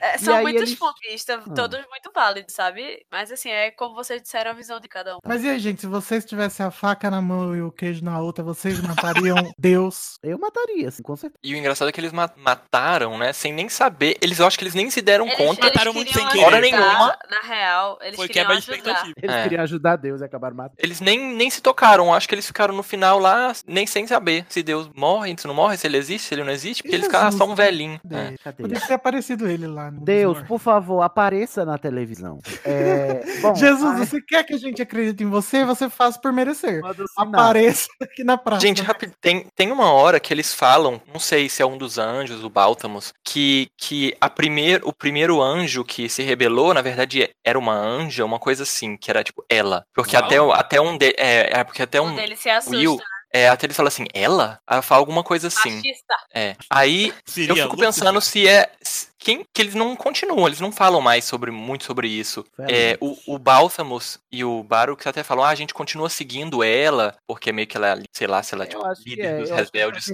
É, 0.00 0.16
E 0.16 0.18
são 0.18 0.40
muitos 0.42 0.62
eles- 0.62 0.74
pontos 0.78 1.00
vista, 1.18 1.34
Ah. 1.46 1.54
todos 1.54 1.78
muito 1.90 2.10
válidos, 2.14 2.54
sabe? 2.54 3.04
Mas 3.10 3.30
assim, 3.32 3.50
é 3.50 3.70
como 3.72 3.94
vocês 3.94 4.22
disseram, 4.22 4.52
a 4.52 4.54
visão 4.54 4.78
de 4.80 4.88
cada 4.88 5.16
um. 5.16 5.18
Mas 5.26 5.42
e 5.44 5.48
aí, 5.48 5.58
gente, 5.58 5.80
se 5.80 5.86
vocês 5.86 6.24
tivessem 6.24 6.64
a 6.64 6.70
faca 6.70 7.10
na 7.10 7.20
mão 7.20 7.54
e 7.56 7.60
o 7.62 7.70
queijo 7.72 8.04
na 8.04 8.20
outra, 8.20 8.42
vocês 8.44 8.80
matariam 8.80 9.36
Deus? 9.58 10.18
Eu 10.22 10.38
mataria, 10.38 10.88
assim, 10.88 11.02
com 11.02 11.16
certeza. 11.16 11.38
E 11.42 11.54
o 11.54 11.56
engraçado 11.56 11.88
é 11.88 11.92
que 11.92 12.00
eles 12.00 12.12
ma- 12.12 12.30
mataram, 12.36 13.18
né? 13.18 13.32
Sem 13.32 13.52
nem 13.52 13.68
saber. 13.68 14.16
Eles 14.20 14.38
eu 14.38 14.46
acho 14.46 14.56
que 14.58 14.64
eles 14.64 14.74
nem 14.74 14.88
se 14.90 15.02
deram 15.02 15.26
Eles, 15.26 15.36
conta. 15.36 15.60
eles 15.66 15.74
Mataram 15.74 15.92
muito 15.92 16.12
sem 16.12 16.22
Hora 16.24 16.58
ajudar, 16.58 16.60
nenhuma. 16.60 17.18
Na 17.30 17.40
real, 17.48 17.98
eles 18.02 18.16
Foi 18.16 18.28
de 18.28 18.38
ajudar. 18.38 18.58
expectativa. 18.58 19.14
Eles 19.22 19.34
É. 19.36 19.42
queriam 19.42 19.62
ajudar 19.62 19.96
Deus 19.96 20.20
e 20.20 20.24
acabaram 20.24 20.56
matando. 20.56 20.76
Eles 20.78 21.00
nem, 21.00 21.34
nem 21.34 21.50
se 21.50 21.60
tocaram. 21.60 22.12
Acho 22.14 22.28
que 22.28 22.34
eles 22.34 22.46
ficaram 22.46 22.74
no 22.74 22.82
final 22.82 23.18
lá, 23.18 23.52
nem 23.66 23.86
sem 23.86 24.06
saber 24.06 24.46
se 24.48 24.62
Deus 24.62 24.88
morre, 24.94 25.34
se 25.38 25.46
não 25.46 25.54
morre, 25.54 25.76
se 25.76 25.86
ele 25.86 25.96
existe, 25.96 26.28
se 26.28 26.34
ele 26.34 26.44
não 26.44 26.52
existe, 26.52 26.82
porque 26.82 26.94
eles 26.96 27.06
ficaram 27.06 27.26
Jesus, 27.26 27.38
só 27.38 27.50
um 27.50 27.54
velhinho. 27.54 28.00
Cadê? 28.02 28.16
É. 28.16 28.34
Cadê? 28.42 28.62
Podia 28.62 28.80
ter 28.80 28.94
aparecido 28.94 29.48
ele 29.48 29.66
lá. 29.66 29.90
no 29.90 30.00
Deus, 30.00 30.40
por 30.42 30.58
favor, 30.58 30.97
apareça 31.02 31.64
na 31.64 31.78
televisão. 31.78 32.38
É, 32.64 33.22
bom, 33.40 33.54
Jesus, 33.54 34.00
ai, 34.00 34.06
você 34.06 34.20
quer 34.20 34.44
que 34.44 34.54
a 34.54 34.58
gente 34.58 34.80
acredite 34.82 35.22
em 35.22 35.28
você? 35.28 35.64
Você 35.64 35.88
faz 35.88 36.16
por 36.16 36.32
merecer. 36.32 36.80
Apareça 37.16 37.88
aqui 38.02 38.24
na 38.24 38.36
praça. 38.36 38.60
Gente, 38.60 38.82
rápido, 38.82 39.12
tem, 39.20 39.46
tem 39.54 39.70
uma 39.72 39.92
hora 39.92 40.20
que 40.20 40.32
eles 40.32 40.52
falam, 40.52 41.00
não 41.12 41.20
sei 41.20 41.48
se 41.48 41.62
é 41.62 41.66
um 41.66 41.78
dos 41.78 41.98
anjos, 41.98 42.44
o 42.44 42.50
Báltamos, 42.50 43.12
que, 43.24 43.68
que 43.76 44.16
a 44.20 44.28
primeir, 44.28 44.80
o 44.84 44.92
primeiro 44.92 45.40
anjo 45.42 45.84
que 45.84 46.08
se 46.08 46.22
rebelou, 46.22 46.74
na 46.74 46.82
verdade, 46.82 47.30
era 47.44 47.58
uma 47.58 47.74
anja, 47.74 48.24
uma 48.24 48.38
coisa 48.38 48.62
assim, 48.62 48.96
que 48.96 49.10
era 49.10 49.22
tipo 49.24 49.44
ela. 49.48 49.84
Porque 49.94 50.16
Uau. 50.16 50.24
até, 50.24 50.38
até 50.60 50.80
um 50.80 50.96
de, 50.96 51.14
é, 51.18 51.58
é, 51.60 51.64
porque 51.64 51.82
até 51.82 52.00
Um 52.00 52.06
um 52.08 52.14
deles 52.16 52.38
se 52.38 52.48
assusta. 52.48 52.76
Will, 52.76 52.98
é, 53.32 53.48
até 53.48 53.66
eles 53.66 53.76
falam 53.76 53.88
assim, 53.88 54.06
ela? 54.14 54.58
Aí 54.66 54.80
fala 54.80 55.00
alguma 55.00 55.22
coisa 55.22 55.48
assim. 55.48 55.76
Machista. 55.76 56.14
É. 56.34 56.56
Aí 56.70 57.12
Seria 57.26 57.50
eu 57.50 57.56
fico 57.70 57.76
pensando 57.76 58.20
se 58.20 58.48
é. 58.48 58.70
se- 58.80 59.07
Quem, 59.28 59.44
que 59.52 59.60
eles 59.60 59.74
não 59.74 59.94
continuam, 59.94 60.46
eles 60.46 60.58
não 60.58 60.72
falam 60.72 61.02
mais 61.02 61.26
sobre 61.26 61.50
muito 61.50 61.84
sobre 61.84 62.08
isso. 62.08 62.46
É, 62.60 62.96
o, 62.98 63.34
o 63.34 63.38
Bálsamos 63.38 64.18
e 64.32 64.44
o 64.44 64.62
Baruch 64.62 65.08
até 65.08 65.22
falam, 65.22 65.44
ah, 65.44 65.48
a 65.50 65.54
gente 65.54 65.72
continua 65.74 66.08
seguindo 66.08 66.62
ela, 66.62 67.14
porque 67.26 67.52
meio 67.52 67.66
que 67.66 67.76
ela, 67.76 67.88
é, 67.98 68.02
sei 68.12 68.26
lá, 68.26 68.42
se 68.42 68.54
ela 68.54 68.64
é 68.64 68.66
tipo, 68.66 68.86
Eu 68.86 68.94
que 68.94 69.10
líder 69.10 69.22
é, 69.24 69.38
dos 69.40 69.50
eu 69.50 69.56
que 69.56 69.62
rebeldes. 69.62 70.08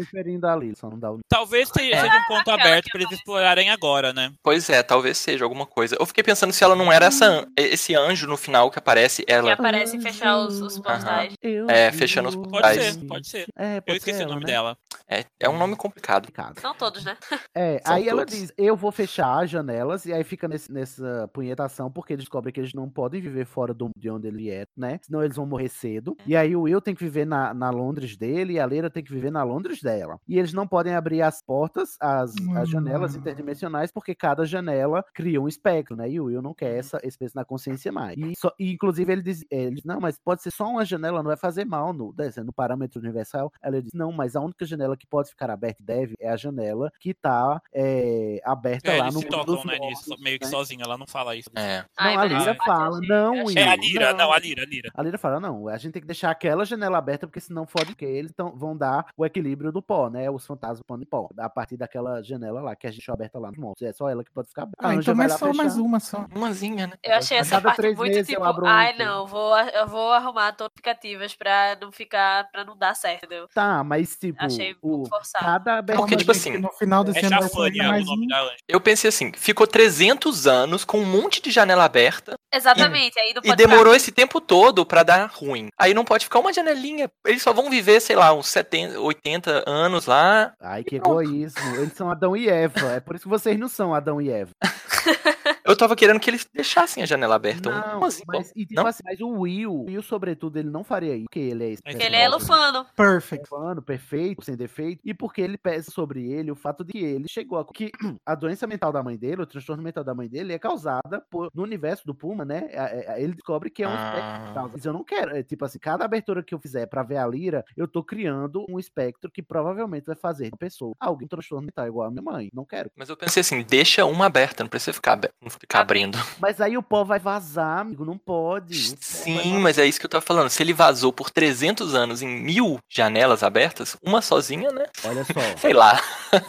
ali, 0.45 0.77
só 0.77 0.89
não 0.91 0.99
dá 0.99 1.11
o... 1.12 1.19
Talvez 1.28 1.69
seja, 1.69 1.95
É. 1.97 2.01
seja 2.01 2.16
um 2.16 2.24
ponto 2.27 2.51
aberto 2.51 2.85
que 2.85 2.91
pra 2.93 3.01
eles 3.03 3.12
explorarem 3.12 3.70
agora, 3.70 4.12
né? 4.12 4.32
Pois 4.43 4.69
é, 4.70 4.82
talvez 4.82 5.19
seja 5.19 5.45
alguma 5.45 5.66
coisa. 5.66 5.97
Eu 5.99 6.07
fiquei 6.07 6.23
pensando 6.23 6.53
se 6.53 6.62
ela 6.62 6.77
não 6.77 6.93
era 6.93 7.07
essa, 7.07 7.24
an- 7.27 7.47
esse 7.57 7.95
anjo 7.95 8.27
no 8.27 8.36
final 8.36 8.70
que 8.70 8.78
aparece, 8.78 9.24
Que 9.24 9.32
ela. 9.32 9.53
aparece 9.53 10.01
fechar 10.01 10.36
os, 10.39 10.61
os 10.61 10.78
portais. 10.78 11.32
Eu 11.43 11.69
É, 11.69 11.91
fechando 11.93 12.28
os 12.28 12.35
o- 12.35 12.39
Pode 12.43 12.51
portais. 12.53 12.82
ser, 12.95 13.05
pode 13.07 13.28
ser. 13.28 13.47
É, 13.59 13.78
Eu 13.78 13.82
pode 13.82 13.99
esqueci 13.99 14.19
ser 14.19 14.27
o 14.27 14.28
nome 14.28 14.45
ela, 14.51 14.70
né? 14.70 14.77
dela. 14.77 14.78
É, 15.09 15.24
é 15.41 15.49
um 15.49 15.59
nome 15.59 15.77
complicado. 15.77 16.23
Complicado. 16.27 16.61
São 16.61 16.74
todos, 16.74 17.05
né? 17.05 17.16
É, 17.55 17.81
São 17.85 17.95
aí 17.95 18.09
ela 18.09 18.24
todos. 18.24 18.39
diz, 18.41 18.53
eu 18.57 18.77
vou 18.77 18.93
fechar 18.93 19.43
as 19.43 19.51
janelas, 19.51 20.05
e 20.07 20.12
aí 20.12 20.23
fica 20.24 20.47
nesse- 20.49 20.70
nessa 20.73 21.28
punhetação, 21.32 21.91
porque 21.91 22.12
eles 22.12 22.24
descobrem 22.24 22.53
que 22.53 22.61
eles 22.61 22.73
não 22.74 22.89
podem 22.89 23.20
viver 23.20 23.45
fora 23.47 23.73
do, 23.74 23.91
de 24.05 24.10
onde 24.10 24.28
ele 24.28 24.51
é, 24.51 24.66
né? 24.76 24.98
Senão 25.02 25.24
eles 25.24 25.35
vão 25.36 25.47
morrer 25.47 25.70
cedo. 25.70 26.14
E 26.26 26.36
aí 26.36 26.55
o 26.55 26.62
Will 26.62 26.81
tem 26.81 26.94
que 26.94 27.02
viver 27.02 27.26
na, 27.26 27.55
na 27.55 27.70
Londres 27.70 28.16
dele, 28.18 28.55
e 28.55 28.60
a 28.60 28.66
Leira 28.66 28.90
tem 28.90 29.02
que 29.02 29.10
viver 29.12 29.31
na 29.32 29.43
Londres 29.43 29.81
dela. 29.81 30.20
E 30.28 30.39
eles 30.39 30.52
não 30.52 30.66
podem 30.68 30.94
abrir 30.94 31.22
as 31.22 31.40
portas, 31.40 31.97
as, 31.98 32.35
as 32.55 32.68
janelas 32.68 33.16
interdimensionais, 33.16 33.90
porque 33.90 34.14
cada 34.14 34.44
janela 34.44 35.02
cria 35.14 35.40
um 35.40 35.48
espectro, 35.48 35.97
né? 35.97 36.10
E 36.10 36.20
o 36.20 36.24
Will 36.26 36.43
não 36.43 36.52
quer 36.52 36.76
essa, 36.76 37.01
esse 37.02 37.16
peso 37.16 37.32
na 37.35 37.47
consciência 37.47 37.90
mais. 37.90 38.18
E, 38.18 38.35
só- 38.36 38.52
e, 38.59 38.72
inclusive 38.72 39.10
ele 39.10 39.22
diz, 39.22 39.43
ele 39.51 39.76
diz, 39.76 39.85
não, 39.85 40.01
mas 40.01 40.18
pode 40.18 40.43
ser 40.43 40.51
só 40.51 40.68
uma 40.68 40.85
janela, 40.85 41.22
não 41.22 41.28
vai 41.28 41.36
fazer 41.39 41.64
mal 41.64 41.94
no, 41.94 42.14
né, 42.16 42.31
no 42.44 42.52
parâmetro 42.52 43.01
universal. 43.01 43.51
Ela 43.62 43.81
diz, 43.81 43.93
não, 43.94 44.12
mas 44.12 44.36
a 44.36 44.40
única 44.40 44.66
janela 44.66 44.97
que 44.98 45.06
pode 45.06 45.31
ficar 45.31 45.48
aberta 45.51 45.82
e 45.82 45.86
deve 45.86 46.14
é 46.20 46.28
a 46.28 46.36
janela 46.36 46.93
que 47.01 47.14
tá 47.14 47.59
é, 47.72 48.39
aberta 48.44 48.90
É, 48.90 48.98
lá 48.98 49.05
eles 49.05 49.14
no 49.14 49.20
se 49.20 49.26
mundo 49.26 49.36
tocam, 49.39 49.55
dos 49.55 49.64
né, 49.64 49.78
nisso, 49.78 50.09
mortos, 50.10 50.22
meio 50.24 50.39
que 50.39 50.44
né? 50.44 50.51
sozinha, 50.51 50.82
ela 50.85 50.98
não 50.98 51.06
fala 51.06 51.35
isso. 51.36 51.48
É. 51.55 51.78
Não, 51.78 51.86
Ai, 51.97 52.16
a 52.16 52.24
Lira 52.24 52.52
isso 52.52 52.64
fala, 52.66 52.93
faz 52.98 53.09
não, 53.09 53.32
sentido. 53.36 53.47
Will. 53.47 53.59
É 53.59 53.68
a 53.68 53.76
Lira, 53.98 54.12
não, 54.14 54.32
a 54.32 54.38
Lira, 54.38 54.62
a 54.62 54.66
Lira. 54.66 54.90
A 54.94 55.02
Lira 55.02 55.18
fala, 55.18 55.40
não, 55.40 55.68
a 55.68 55.76
gente 55.78 55.92
tem 55.92 56.02
que 56.02 56.06
deixar 56.08 56.30
aquela 56.30 56.64
janela 56.64 56.98
aberta, 56.98 57.26
porque 57.26 57.40
senão 57.40 57.66
fode 57.66 57.94
que 57.94 58.04
eles 58.04 58.32
tão, 58.32 58.50
vão 58.56 58.76
dar 58.76 59.06
o 59.16 59.24
equilíbrio 59.24 59.72
do 59.72 59.82
pó, 59.82 60.08
né? 60.10 60.30
Os 60.30 60.46
fantasmas 60.46 60.82
pão 60.86 60.98
de 60.98 61.06
pó. 61.06 61.28
A 61.38 61.48
partir 61.48 61.76
daquela 61.76 62.22
janela 62.22 62.60
lá, 62.60 62.76
que 62.76 62.86
a 62.86 62.90
gente 62.90 62.98
deixou 63.00 63.12
aberta 63.14 63.38
lá 63.38 63.48
nos 63.50 63.58
montes. 63.58 63.82
É 63.82 63.92
só 63.92 64.08
ela 64.08 64.24
que 64.24 64.30
pode 64.30 64.48
ficar 64.48 64.62
aberta. 64.62 64.78
Ah, 64.82 64.88
A 64.90 64.94
então 64.94 65.14
mais 65.14 65.32
lá 65.32 65.38
só 65.38 65.46
fechar. 65.46 65.62
mais 65.62 65.76
uma 65.78 66.00
só. 66.00 66.26
Umazinha, 66.34 66.86
né? 66.86 66.94
Eu 67.02 67.14
achei 67.14 67.36
A 67.36 67.40
essa 67.40 67.60
parte 67.60 67.76
três 67.76 67.96
muito 67.96 68.24
tipo, 68.24 68.42
um 68.42 68.66
ai 68.66 68.90
aqui. 68.90 68.98
não, 68.98 69.26
vou, 69.26 69.56
eu 69.58 69.86
vou 69.86 70.12
arrumar 70.12 70.54
notificativas 70.58 71.34
pra 71.34 71.76
não 71.80 71.90
ficar, 71.92 72.50
pra 72.50 72.64
não 72.64 72.76
dar 72.76 72.94
certo, 72.94 73.24
entendeu? 73.24 73.48
Tá, 73.54 73.82
mas 73.84 74.16
tipo, 74.16 74.42
Achei 74.42 74.74
um 74.82 75.02
o, 75.02 75.06
forçado. 75.06 75.44
cada 75.44 75.78
abertura... 75.78 76.06
Porque, 76.06 76.16
tipo 76.16 76.30
assim, 76.32 76.58
no 76.58 76.70
final 76.72 77.04
desse 77.04 77.18
É 77.24 77.28
Chafânia 77.28 77.90
o 77.90 78.04
nome 78.04 78.24
um. 78.24 78.28
da. 78.28 78.54
Eu 78.68 78.80
pensei 78.80 79.08
assim, 79.08 79.32
ficou 79.34 79.66
300 79.66 80.46
anos 80.46 80.84
com 80.84 80.98
um 80.98 81.04
monte 81.06 81.40
de 81.42 81.50
janela 81.50 81.84
aberta 81.84 82.34
Exatamente, 82.52 83.18
aí 83.18 83.32
não 83.34 83.42
e 83.44 83.48
pode 83.48 83.56
demorou 83.85 83.94
esse 83.94 84.11
tempo 84.11 84.40
todo 84.40 84.86
pra 84.86 85.02
dar 85.02 85.27
ruim. 85.27 85.69
Aí 85.78 85.93
não 85.93 86.05
pode 86.05 86.24
ficar 86.24 86.39
uma 86.39 86.52
janelinha. 86.52 87.11
Eles 87.27 87.43
só 87.43 87.52
vão 87.52 87.69
viver, 87.69 88.01
sei 88.01 88.16
lá, 88.16 88.32
uns 88.32 88.47
70, 88.47 88.98
80 88.98 89.65
anos 89.66 90.06
lá. 90.06 90.55
Ai, 90.61 90.82
que 90.82 90.97
egoísmo. 90.97 91.77
Eles 91.77 91.93
são 91.93 92.11
Adão 92.11 92.35
e 92.35 92.48
Eva. 92.48 92.93
É 92.93 93.01
por 93.01 93.15
isso 93.15 93.24
que 93.24 93.28
vocês 93.28 93.59
não 93.59 93.69
são 93.69 93.94
Adão 93.94 94.20
e 94.20 94.31
Eva. 94.31 94.52
Eu 95.65 95.77
tava 95.77 95.97
querendo 95.97 96.20
que 96.20 96.28
eles 96.28 96.47
deixassem 96.53 97.03
a 97.03 97.07
janela 97.07 97.35
aberta. 97.36 97.70
Não, 97.70 98.01
um 98.01 98.05
assim, 98.05 98.23
mas, 98.27 98.53
e, 98.55 98.66
tipo 98.66 98.81
não? 98.81 98.86
assim, 98.86 99.03
mas 99.05 99.19
o 99.20 99.28
Will, 99.31 99.73
o 99.73 99.85
Will, 99.86 100.03
sobretudo, 100.03 100.59
ele 100.59 100.69
não 100.69 100.85
faria 100.85 101.15
isso, 101.16 101.24
porque 101.24 101.39
ele 101.41 101.65
é 101.65 101.70
esse 101.70 101.82
Porque 101.82 102.03
Ele 102.03 102.16
é 102.16 102.28
lufano. 102.28 102.85
Perfect. 102.95 103.49
humano, 103.53 103.81
perfeito, 103.81 104.45
sem 104.45 104.57
defeito, 104.57 105.01
e 105.05 105.15
porque 105.15 105.41
ele 105.41 105.57
pesa 105.57 105.91
sobre 105.91 106.31
ele 106.31 106.51
o 106.51 106.55
fato 106.55 106.85
de 106.85 106.93
que 106.93 106.99
ele 106.99 107.27
chegou 107.28 107.59
a 107.59 107.65
que 107.65 107.91
a 108.27 108.35
doença 108.35 108.66
mental 108.66 108.93
da 108.93 109.03
mãe 109.03 109.16
dele, 109.16 109.43
o 109.43 109.47
transtorno 109.47 109.82
mental 109.82 110.05
da 110.05 110.15
mãe 110.15 110.28
dele 110.28 110.53
é 110.53 110.59
causada 110.59 111.24
por, 111.31 111.49
no 111.55 111.62
universo 111.62 112.05
do 112.07 112.15
Puma, 112.15 112.45
né? 112.45 112.69
Ele 113.16 113.32
descobre 113.35 113.70
que 113.70 113.82
é 113.82 113.89
um 113.89 113.95
espectro 113.95 114.20
Ah. 114.23 114.45
que 114.49 114.55
causa. 114.55 114.73
Mas 114.74 114.85
eu 114.85 114.93
não 114.93 115.03
quero, 115.05 115.36
é, 115.36 115.43
tipo 115.43 115.65
assim, 115.65 115.78
cada 115.78 116.05
abertura 116.05 116.43
que 116.43 116.55
eu 116.55 116.59
fizer 116.59 116.86
pra 116.86 117.03
ver 117.03 117.16
a 117.16 117.27
Lira, 117.27 117.65
eu 117.77 117.89
tô 117.89 118.03
criando 118.05 118.66
um 118.69 118.78
espectro 118.78 119.31
que 119.31 119.43
provavelmente 119.43 120.05
vai 120.07 120.16
fazer 120.16 120.49
uma 120.49 120.59
pessoa 120.59 120.95
alguém 121.01 121.27
transtorno 121.27 121.65
mental 121.65 121.86
igual 121.86 122.09
a 122.09 122.11
minha 122.11 122.23
mãe. 122.23 122.51
Não 122.53 122.65
quero. 122.66 122.91
Mas 122.97 123.09
eu 123.09 123.16
pensei 123.16 123.41
assim, 123.41 123.62
deixa 123.62 124.05
uma 124.05 124.27
aberta, 124.27 124.62
não 124.62 124.69
precisa 124.69 124.93
ficar, 124.93 125.12
abe- 125.15 125.31
não 125.41 125.53
ficar 125.60 125.81
abrindo. 125.81 126.18
Mas 126.40 126.60
aí 126.60 126.76
o 126.76 126.82
pó 126.82 127.05
vai 127.05 127.18
vazar, 127.18 127.81
amigo, 127.81 128.05
não 128.05 128.18
pode. 128.18 128.97
Sim, 129.01 129.59
mas 129.59 129.78
é 129.78 129.86
isso 129.86 129.98
que 130.01 130.06
eu 130.06 130.10
tava 130.10 130.24
falando. 130.24 130.48
Se 130.51 130.62
ele 130.62 130.72
vazou 130.72 131.12
por 131.12 131.31
300 131.31 131.94
anos 131.94 132.22
em 132.22 132.28
mil 132.43 132.78
janelas 132.89 133.43
abertas, 133.43 133.97
uma 134.02 134.20
sozinha, 134.22 134.70
né? 134.70 134.86
Olha 135.05 135.24
só. 135.24 135.40
Sei 135.59 135.72
lá. 135.72 136.01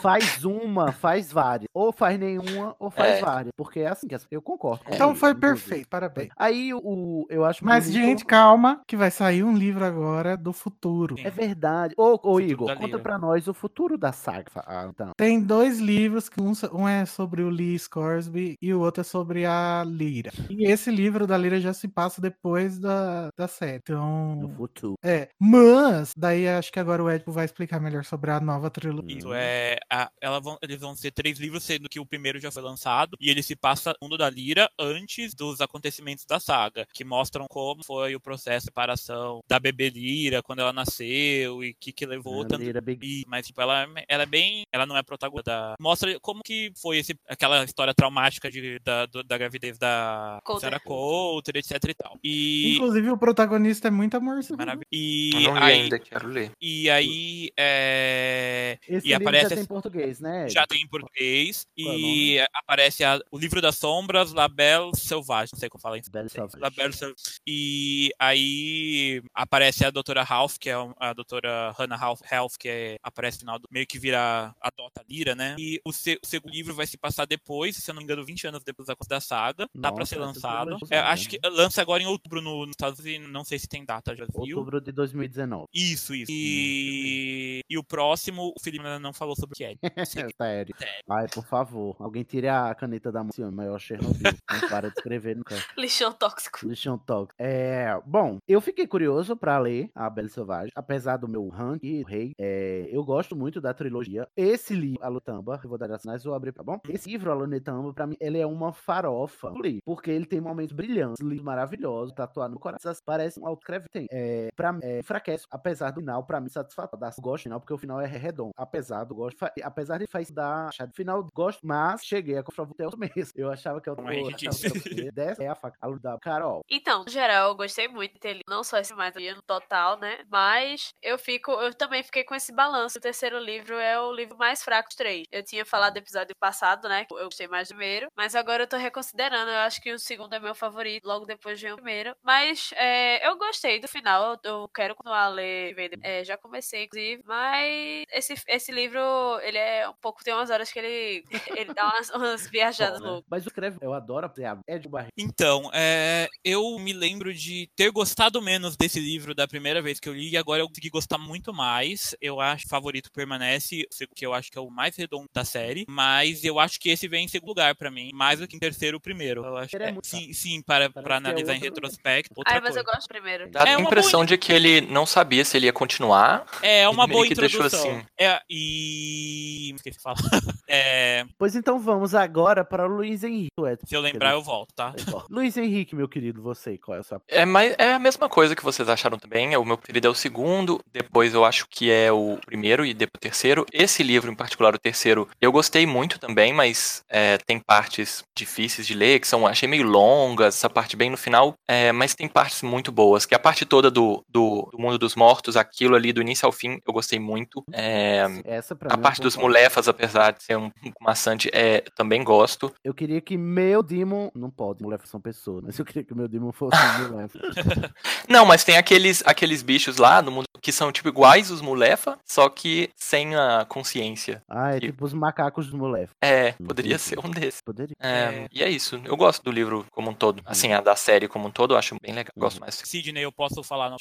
faz 0.02 0.44
uma, 0.44 0.92
faz 0.92 1.30
várias. 1.32 1.68
Ou 1.72 1.92
faz 1.92 2.18
nenhuma, 2.18 2.74
ou 2.78 2.90
faz 2.90 3.16
É. 3.16 3.20
várias. 3.20 3.52
Porque 3.56 3.80
é 3.80 3.88
assim 3.88 4.06
que 4.06 4.16
eu 4.30 4.42
concordo. 4.42 4.84
com 4.84 4.94
Então 4.94 5.14
foi 5.14 5.34
perfeito, 5.34 5.88
parabéns. 5.88 6.28
Aí 6.36 6.72
o, 6.74 7.26
eu 7.30 7.44
acho 7.44 7.64
Mas, 7.64 7.90
gente, 7.90 8.24
calma, 8.24 8.80
que 8.86 8.96
vai 8.96 9.10
sair 9.10 9.42
um 9.42 9.56
livro 9.56 9.84
agora 9.84 10.36
do 10.36 10.52
futuro. 10.52 11.16
É 11.22 11.30
verdade. 11.30 11.94
Ô, 11.96 12.18
ô 12.22 12.40
Igor, 12.40 12.68
conta 12.74 12.86
Lira. 12.86 12.98
pra 12.98 13.18
nós 13.18 13.46
o 13.48 13.54
futuro 13.54 13.96
da 13.98 14.12
saga. 14.12 14.46
Ah, 14.66 14.86
então. 14.88 15.10
Tem 15.16 15.40
dois 15.40 15.78
livros, 15.78 16.28
que 16.28 16.40
um, 16.40 16.52
um 16.72 16.86
é 16.88 17.04
sobre 17.06 17.42
o 17.42 17.48
Lee 17.48 17.78
Scoresby 17.78 18.56
e 18.60 18.72
o 18.74 18.80
outro 18.80 18.95
é 19.00 19.04
sobre 19.04 19.44
a 19.44 19.84
Lira. 19.86 20.30
E 20.50 20.70
esse 20.70 20.90
livro 20.90 21.26
da 21.26 21.36
Lira 21.36 21.60
já 21.60 21.72
se 21.72 21.88
passa 21.88 22.20
depois 22.20 22.78
da, 22.78 23.28
da 23.36 23.48
série. 23.48 23.82
No 23.88 24.34
Então, 24.44 24.54
futuro. 24.56 24.94
é. 25.04 25.28
Mas, 25.40 26.12
daí 26.16 26.48
acho 26.48 26.72
que 26.72 26.78
agora 26.78 27.02
o 27.02 27.10
Edipo 27.10 27.32
vai 27.32 27.44
explicar 27.44 27.80
melhor 27.80 28.04
sobre 28.04 28.30
a 28.30 28.40
nova 28.40 28.70
trilogia. 28.70 29.16
Isso 29.18 29.32
é, 29.32 29.74
é, 29.74 29.78
a- 29.90 30.10
ela 30.20 30.40
vão, 30.40 30.58
eles 30.62 30.80
vão 30.80 30.94
ser 30.94 31.10
três 31.10 31.38
livros, 31.38 31.62
sendo 31.62 31.88
que 31.88 32.00
o 32.00 32.06
primeiro 32.06 32.38
já 32.38 32.50
foi 32.50 32.62
lançado 32.62 33.16
e 33.20 33.30
ele 33.30 33.42
se 33.42 33.56
passa 33.56 33.90
no 34.00 34.06
mundo 34.08 34.18
da 34.18 34.28
Lira 34.30 34.68
antes 34.78 35.34
dos 35.34 35.60
acontecimentos 35.60 36.24
da 36.26 36.38
saga, 36.40 36.86
que 36.92 37.04
mostram 37.04 37.46
como 37.48 37.84
foi 37.84 38.14
o 38.14 38.20
processo 38.20 38.66
de 38.66 38.70
separação 38.70 39.40
da 39.48 39.58
bebê 39.58 39.88
Lira 39.90 40.42
quando 40.42 40.60
ela 40.60 40.72
nasceu 40.72 41.62
e 41.64 41.70
o 41.70 41.74
que, 41.78 41.92
que 41.92 42.06
levou 42.06 42.42
A 42.42 42.46
tanto. 42.46 42.62
Lyra 42.62 42.80
Big- 42.80 43.04
E, 43.06 43.24
mas, 43.28 43.46
tipo, 43.46 43.60
ela, 43.60 43.86
ela 44.08 44.22
é 44.22 44.26
bem. 44.26 44.64
Ela 44.72 44.86
não 44.86 44.96
é 44.96 45.02
protagonista. 45.02 45.50
da- 45.50 45.74
Mostra 45.80 46.18
como 46.20 46.42
que 46.42 46.72
foi 46.80 46.98
esse, 46.98 47.14
aquela 47.28 47.62
história 47.64 47.94
traumática 47.94 48.50
de, 48.50 48.78
da, 48.86 49.04
do- 49.06 49.22
da 49.24 49.36
gravidez 49.36 49.76
da 49.78 50.40
Coulter. 50.44 50.60
Sarah 50.70 50.80
Coulter, 50.80 51.56
etc 51.56 51.72
e 51.88 51.94
tal. 51.94 52.16
E. 52.22 52.74
Inclusive, 52.76 53.10
o 53.10 53.18
protagonista 53.18 53.88
é 53.88 53.90
muito 53.90 54.16
amorzinho. 54.16 54.56
Maravilha. 54.56 54.86
E 54.92 55.32
Eu 55.34 55.40
não 55.42 55.54
li 55.54 55.62
aí, 55.64 55.80
ainda, 55.82 55.98
quero 55.98 56.28
ler. 56.28 56.52
e 56.60 56.88
aí 56.88 57.50
é, 57.58 58.78
Esse 58.88 59.08
e 59.08 59.14
aparece 59.14 59.48
já 59.50 59.54
tem 59.56 59.64
em 59.64 59.66
português, 59.66 60.20
né? 60.20 60.48
já 60.48 60.66
tem 60.66 60.82
em 60.82 60.86
português 60.88 61.66
Qual 61.76 61.92
é 61.94 61.98
e 61.98 62.46
aparece 62.54 63.02
a- 63.04 63.20
o 63.30 63.38
livro 63.38 63.60
das 63.60 63.76
sombras, 63.76 64.32
La 64.32 64.46
Belle 64.48 64.92
Selvagem, 64.94 65.50
não 65.52 65.58
sei 65.58 65.68
como 65.68 65.96
isso. 65.96 66.10
Belle 66.10 66.28
Sauvage. 66.28 66.60
La 66.60 66.70
Belle 66.70 66.92
Sau- 66.92 67.12
E 67.46 68.10
aí 68.18 69.22
aparece 69.34 69.84
a 69.84 69.90
doutora 69.90 70.22
Ralph, 70.22 70.56
que 70.58 70.70
é 70.70 70.74
a 70.98 71.12
doutora 71.12 71.72
Hannah 71.78 71.96
Ralph, 71.96 72.20
Ralph, 72.24 72.54
que 72.58 72.68
é- 72.68 72.98
aparece 73.02 73.38
no 73.38 73.40
final 73.40 73.58
do 73.58 73.68
meio 73.70 73.86
que 73.86 73.98
vira 73.98 74.54
a 74.60 74.70
Dota 74.76 75.02
Lira, 75.08 75.34
né? 75.34 75.56
E 75.58 75.80
o, 75.84 75.92
se- 75.92 76.18
o 76.22 76.26
segundo 76.26 76.52
livro 76.52 76.74
vai 76.74 76.86
se 76.86 76.96
passar 76.96 77.24
depois, 77.26 77.76
se 77.76 77.90
eu 77.90 77.94
não 77.94 78.00
me 78.00 78.04
engano, 78.04 78.24
20 78.24 78.46
anos 78.46 78.62
depois 78.64 78.75
da, 78.84 78.94
da 79.08 79.20
saga. 79.20 79.66
Tá 79.68 79.90
pra 79.92 80.00
Nossa, 80.00 80.06
ser 80.14 80.18
lançado. 80.20 80.76
É, 80.90 80.98
acho 80.98 81.28
que 81.28 81.38
lança 81.44 81.80
agora 81.80 82.02
em 82.02 82.06
outubro 82.06 82.40
no- 82.42 82.60
nos 82.66 82.70
Estados 82.70 82.98
Unidos, 83.00 83.30
não 83.30 83.44
sei 83.44 83.58
se 83.58 83.68
tem 83.68 83.84
data, 83.84 84.14
já 84.14 84.24
viu? 84.24 84.56
Outubro 84.58 84.80
de 84.80 84.92
2019. 84.92 85.66
Isso, 85.74 86.14
isso. 86.14 86.30
E, 86.30 87.60
e 87.68 87.78
o 87.78 87.84
próximo, 87.84 88.52
o 88.56 88.60
Felipe 88.62 88.84
ainda 88.84 88.98
não 88.98 89.12
falou 89.12 89.34
sobre 89.36 89.54
o 89.54 89.56
que 89.56 89.64
é. 89.64 89.76
Sério. 90.04 90.74
Ai, 91.08 91.26
por 91.28 91.44
favor. 91.44 91.96
Alguém 92.00 92.22
tire 92.22 92.48
a 92.48 92.74
caneta 92.74 93.10
da 93.12 93.22
mão, 93.22 93.30
maior 93.52 93.78
Chernobyl. 93.78 94.16
Não 94.50 94.68
para 94.68 94.88
de 94.90 94.94
escrever 94.96 95.36
nunca. 95.36 95.54
Lixão 95.76 96.12
tóxico. 96.12 96.66
Lixão 96.66 96.98
Talk. 96.98 97.32
É, 97.38 98.00
bom, 98.06 98.38
eu 98.48 98.60
fiquei 98.60 98.86
curioso 98.86 99.36
pra 99.36 99.58
ler 99.58 99.90
a 99.94 100.08
Belle 100.08 100.28
Sauvage, 100.28 100.72
apesar 100.74 101.16
do 101.18 101.28
meu 101.28 101.48
rank 101.48 101.82
e 101.82 102.02
o 102.02 102.06
rei. 102.06 102.32
é, 102.38 102.88
eu 102.90 103.04
gosto 103.04 103.34
muito 103.36 103.60
da 103.60 103.74
trilogia. 103.74 104.26
Esse 104.36 104.74
livro, 104.74 105.02
A 105.02 105.08
Lutamba, 105.08 105.60
eu 105.62 105.68
vou 105.68 105.78
dar 105.78 105.90
as 105.92 106.02
sinais, 106.02 106.24
vou 106.24 106.34
abrir, 106.34 106.52
tá 106.52 106.62
bom? 106.62 106.78
Esse 106.88 107.10
livro, 107.10 107.30
A 107.30 107.34
Lutamba, 107.34 107.92
pra 107.92 108.06
mim, 108.06 108.16
ele 108.20 108.38
é 108.38 108.46
uma 108.46 108.65
farofa. 108.72 109.48
Eu 109.48 109.60
li, 109.60 109.80
Porque 109.84 110.10
ele 110.10 110.26
tem 110.26 110.40
momentos 110.40 110.72
brilhantes, 110.74 111.20
livro 111.24 111.44
maravilhoso, 111.44 112.14
tatuado 112.14 112.54
no 112.54 112.60
coração. 112.60 112.92
Parece 113.04 113.40
um 113.40 113.46
autoescreve 113.46 113.88
tem. 113.90 114.06
É, 114.10 114.48
pra, 114.54 114.76
é, 114.82 115.00
enfraquece, 115.00 115.46
apesar 115.50 115.90
do 115.90 116.00
final, 116.00 116.24
pra 116.24 116.40
mim, 116.40 116.48
satisfatório. 116.48 117.04
Eu 117.16 117.22
gosto 117.22 117.40
do 117.40 117.42
final, 117.44 117.60
porque 117.60 117.74
o 117.74 117.78
final 117.78 118.00
é 118.00 118.06
redondo. 118.06 118.52
Apesar 118.56 119.04
do 119.04 119.14
gosto, 119.14 119.36
apesar 119.62 119.98
de 119.98 120.06
faz 120.06 120.30
da 120.30 120.66
achar 120.68 120.86
do 120.86 120.94
final, 120.94 121.26
gosto, 121.34 121.66
mas 121.66 122.04
cheguei 122.04 122.38
a 122.38 122.42
comprar 122.42 122.64
o 122.64 122.96
mesmo. 122.96 123.32
Eu 123.34 123.50
achava 123.50 123.80
que 123.80 123.88
eu, 123.88 123.96
Como 123.96 124.08
a 124.08 124.12
gente 124.12 124.44
eu 124.46 124.50
achava 124.50 124.80
que 124.80 125.00
eu- 125.00 125.12
dessa 125.12 125.42
é 125.42 125.48
a 125.48 125.54
faca. 125.54 125.76
A 125.80 125.90
da 125.96 126.18
Carol. 126.18 126.62
Então, 126.70 127.04
no 127.04 127.10
geral, 127.10 127.50
eu 127.50 127.54
gostei 127.56 127.88
muito 127.88 128.14
de 128.14 128.20
ter 128.20 128.32
lido, 128.34 128.44
não 128.48 128.62
só 128.64 128.78
esse 128.78 128.94
mais 128.94 129.14
no 129.14 129.42
total, 129.42 129.98
né? 129.98 130.24
Mas 130.30 130.90
eu 131.02 131.18
fico, 131.18 131.50
eu 131.52 131.72
também 131.74 132.02
fiquei 132.02 132.24
com 132.24 132.34
esse 132.34 132.52
balanço. 132.52 132.98
O 132.98 133.00
terceiro 133.00 133.38
livro 133.38 133.74
é 133.76 134.00
o 134.00 134.12
livro 134.12 134.36
mais 134.36 134.62
fraco 134.62 134.88
dos 134.88 134.96
três. 134.96 135.26
Eu 135.30 135.42
tinha 135.44 135.64
falado 135.64 135.94
do 135.94 135.98
episódio 135.98 136.34
passado, 136.38 136.88
né? 136.88 137.06
Eu 137.10 137.24
gostei 137.26 137.48
mais 137.48 137.68
do 137.68 137.76
primeiro, 137.76 138.08
mas 138.16 138.34
agora 138.34 138.55
eu 138.62 138.68
tô 138.68 138.76
reconsiderando. 138.76 139.50
Eu 139.50 139.58
acho 139.58 139.80
que 139.80 139.92
o 139.92 139.98
segundo 139.98 140.34
é 140.34 140.40
meu 140.40 140.54
favorito, 140.54 141.06
logo 141.06 141.26
depois 141.26 141.60
vem 141.60 141.72
o 141.72 141.76
primeiro. 141.76 142.14
Mas 142.22 142.70
é, 142.76 143.26
eu 143.26 143.36
gostei 143.36 143.80
do 143.80 143.88
final. 143.88 144.38
Eu, 144.44 144.50
eu 144.52 144.68
quero 144.68 144.94
continuar 144.94 145.24
a 145.24 145.28
ler. 145.28 145.74
É, 146.02 146.24
já 146.24 146.36
comecei, 146.36 146.84
inclusive. 146.84 147.22
Mas 147.24 148.04
esse, 148.10 148.34
esse 148.46 148.72
livro, 148.72 149.00
ele 149.42 149.58
é 149.58 149.88
um 149.88 149.94
pouco. 149.94 150.22
Tem 150.22 150.34
umas 150.34 150.50
horas 150.50 150.72
que 150.72 150.78
ele, 150.78 151.24
ele 151.56 151.74
dá 151.74 151.84
umas, 151.86 152.10
umas 152.10 152.46
viajadas 152.50 153.00
Bom, 153.00 153.04
né? 153.04 153.10
loucas. 153.12 153.28
Mas 153.30 153.44
o 153.44 153.48
escreve, 153.48 153.78
eu 153.80 153.92
adoro 153.92 154.26
a 154.26 154.32
é 154.66 154.78
de 154.78 154.88
barriga. 154.88 155.12
Então, 155.16 155.70
é, 155.72 156.28
eu 156.44 156.78
me 156.78 156.92
lembro 156.92 157.32
de 157.32 157.68
ter 157.74 157.90
gostado 157.90 158.40
menos 158.42 158.76
desse 158.76 159.00
livro 159.00 159.34
da 159.34 159.48
primeira 159.48 159.80
vez 159.80 159.98
que 159.98 160.08
eu 160.08 160.14
li 160.14 160.30
e 160.30 160.36
agora 160.36 160.62
eu 160.62 160.68
consegui 160.68 160.90
gostar 160.90 161.18
muito 161.18 161.52
mais. 161.52 162.14
Eu 162.20 162.40
acho 162.40 162.62
que 162.62 162.66
o 162.66 162.70
favorito 162.70 163.10
permanece, 163.12 163.86
que 164.14 164.26
eu 164.26 164.34
acho 164.34 164.50
que 164.50 164.58
é 164.58 164.60
o 164.60 164.70
mais 164.70 164.96
redondo 164.96 165.28
da 165.32 165.44
série, 165.44 165.84
mas 165.88 166.44
eu 166.44 166.58
acho 166.58 166.78
que 166.78 166.90
esse 166.90 167.08
vem 167.08 167.24
em 167.24 167.28
segundo 167.28 167.48
lugar 167.48 167.74
pra 167.74 167.90
mim, 167.90 168.10
mais 168.36 168.40
do 168.40 168.48
que 168.48 168.56
em 168.56 168.58
terceiro 168.58 168.96
o 168.98 169.00
primeiro. 169.00 169.44
Eu 169.44 169.56
acho, 169.56 169.76
é 169.76 169.88
é, 169.88 169.92
muito- 169.92 170.06
sim, 170.06 170.32
sim, 170.32 170.62
para, 170.62 170.90
Parece 170.90 171.04
para 171.04 171.14
é 171.14 171.18
analisar 171.18 171.52
em 171.52 171.56
outro- 171.56 171.74
retrospecto. 171.74 172.32
Outra 172.36 172.54
Ai, 172.54 172.60
mas 172.60 172.74
coisa. 172.74 172.80
eu 172.80 172.84
gosto 172.84 173.02
do 173.02 173.08
primeiro. 173.08 173.50
Dá 173.50 173.60
É 173.64 173.74
a 173.74 173.78
uma 173.78 173.86
impressão 173.86 174.20
boa- 174.20 174.26
de 174.26 174.38
que 174.38 174.52
ele 174.52 174.80
não 174.82 175.06
sabia 175.06 175.44
se 175.44 175.56
ele 175.56 175.66
ia 175.66 175.72
continuar. 175.72 176.44
É 176.62 176.88
uma 176.88 177.04
Ele 177.04 177.12
meio 177.14 177.18
boa 177.18 177.26
introdução. 177.26 177.90
assim. 177.90 178.04
É, 178.18 178.40
e. 178.48 179.72
Esqueci 179.76 179.96
de 179.98 180.02
falar. 180.02 180.16
É, 180.68 181.24
Pois 181.38 181.54
então 181.54 181.78
vamos 181.78 182.12
agora 182.12 182.64
para 182.64 182.84
o 182.84 182.88
Luiz 182.88 183.22
Henrique. 183.22 183.50
Se 183.86 183.94
eu 183.94 184.00
lembrar, 184.00 184.32
eu 184.32 184.42
volto, 184.42 184.74
tá? 184.74 184.92
Luiz 185.30 185.56
Henrique, 185.56 185.94
meu 185.94 186.08
querido, 186.08 186.42
você, 186.42 186.76
qual 186.76 186.96
é 186.96 187.00
a 187.00 187.02
sua. 187.04 187.22
É, 187.28 187.44
mais, 187.44 187.72
é 187.78 187.92
a 187.92 188.00
mesma 188.00 188.28
coisa 188.28 188.56
que 188.56 188.64
vocês 188.64 188.88
acharam 188.88 189.16
também. 189.16 189.54
É, 189.54 189.58
o 189.58 189.64
meu 189.64 189.78
preferido 189.78 190.08
é 190.08 190.10
o 190.10 190.14
segundo, 190.14 190.80
depois 190.92 191.32
eu 191.34 191.44
acho 191.44 191.68
que 191.68 191.88
é 191.88 192.10
o 192.10 192.36
primeiro 192.44 192.84
e 192.84 192.92
depois 192.92 193.16
o 193.16 193.20
terceiro. 193.20 193.64
Esse 193.72 194.02
livro, 194.02 194.28
em 194.28 194.34
particular, 194.34 194.74
o 194.74 194.78
terceiro, 194.78 195.28
eu 195.40 195.52
gostei 195.52 195.86
muito 195.86 196.18
também, 196.18 196.52
mas 196.52 197.04
é, 197.08 197.38
tem 197.38 197.60
partes 197.60 198.24
difíceis 198.36 198.86
de 198.86 198.94
ler, 198.94 199.18
que 199.20 199.26
são, 199.26 199.46
achei 199.46 199.68
meio 199.68 199.84
longas, 199.84 200.54
essa 200.54 200.68
parte 200.68 200.96
bem 200.96 201.10
no 201.10 201.16
final, 201.16 201.54
é, 201.66 201.90
mas 201.92 202.14
tem 202.14 202.28
partes 202.28 202.62
muito 202.62 202.92
boas, 202.92 203.24
que 203.24 203.34
a 203.34 203.38
parte 203.38 203.64
toda 203.64 203.90
do, 203.90 204.24
do, 204.28 204.68
do 204.70 204.78
mundo 204.78 204.98
dos 204.98 205.14
mortos, 205.14 205.56
aquilo 205.56 205.96
ali 205.96 206.12
do 206.12 206.20
início 206.20 206.46
ao 206.46 206.52
fim, 206.52 206.80
eu 206.86 206.92
gostei 206.92 207.18
muito. 207.18 207.64
É, 207.72 208.26
Essa 208.44 208.76
pra 208.76 208.92
a 208.92 208.96
mim 208.96 209.00
é 209.00 209.02
parte 209.02 209.20
dos 209.20 209.34
ponto 209.34 209.46
alto. 209.46 209.52
mulefas, 209.56 209.88
apesar 209.88 210.32
de 210.32 210.42
ser 210.42 210.56
um 210.56 210.70
pouco 210.70 211.02
maçante, 211.02 211.50
é, 211.52 211.80
também 211.96 212.22
gosto. 212.22 212.72
Eu 212.84 212.94
queria 212.94 213.20
que 213.20 213.36
meu 213.36 213.82
Demon. 213.82 214.30
Não 214.34 214.50
pode, 214.50 214.82
mulher 214.82 215.00
são 215.04 215.20
pessoas, 215.20 215.62
mas 215.64 215.78
eu 215.78 215.84
queria 215.84 216.04
que 216.04 216.14
meu 216.14 216.28
Demon 216.28 216.52
fosse 216.52 216.76
um 216.76 217.08
mulefa. 217.08 217.38
Não, 218.28 218.44
mas 218.44 218.64
tem 218.64 218.76
aqueles, 218.76 219.22
aqueles 219.24 219.62
bichos 219.62 219.96
lá 219.98 220.20
no 220.20 220.30
mundo 220.30 220.46
que 220.60 220.72
são 220.72 220.90
tipo 220.90 221.08
iguais 221.08 221.50
os 221.50 221.60
mulefa, 221.60 222.18
só 222.24 222.48
que 222.48 222.90
sem 222.96 223.36
a 223.36 223.64
consciência. 223.68 224.42
Ah, 224.48 224.74
é 224.74 224.80
tipo 224.80 225.04
os 225.04 225.12
macacos 225.12 225.68
do 225.68 225.76
mulher. 225.76 226.08
É, 226.20 226.52
poderia 226.52 226.98
ser 226.98 227.18
um 227.24 227.30
desses. 227.30 227.60
Poderia. 227.60 227.94
É, 228.00 228.25
E 228.52 228.62
é 228.62 228.68
isso. 228.70 229.00
Eu 229.04 229.16
gosto 229.16 229.42
do 229.42 229.50
livro 229.50 229.86
como 229.90 230.10
um 230.10 230.14
todo. 230.14 230.42
Assim, 230.44 230.72
a 230.72 230.80
da 230.80 230.96
série 230.96 231.28
como 231.28 231.48
um 231.48 231.50
todo, 231.50 231.74
eu 231.74 231.78
acho 231.78 231.96
bem 232.00 232.14
legal. 232.14 232.32
Gosto 232.36 232.60
mais. 232.60 232.74
Sidney, 232.84 233.22
eu 233.24 233.32
posso 233.32 233.62
falar, 233.62 233.90
não, 233.90 233.96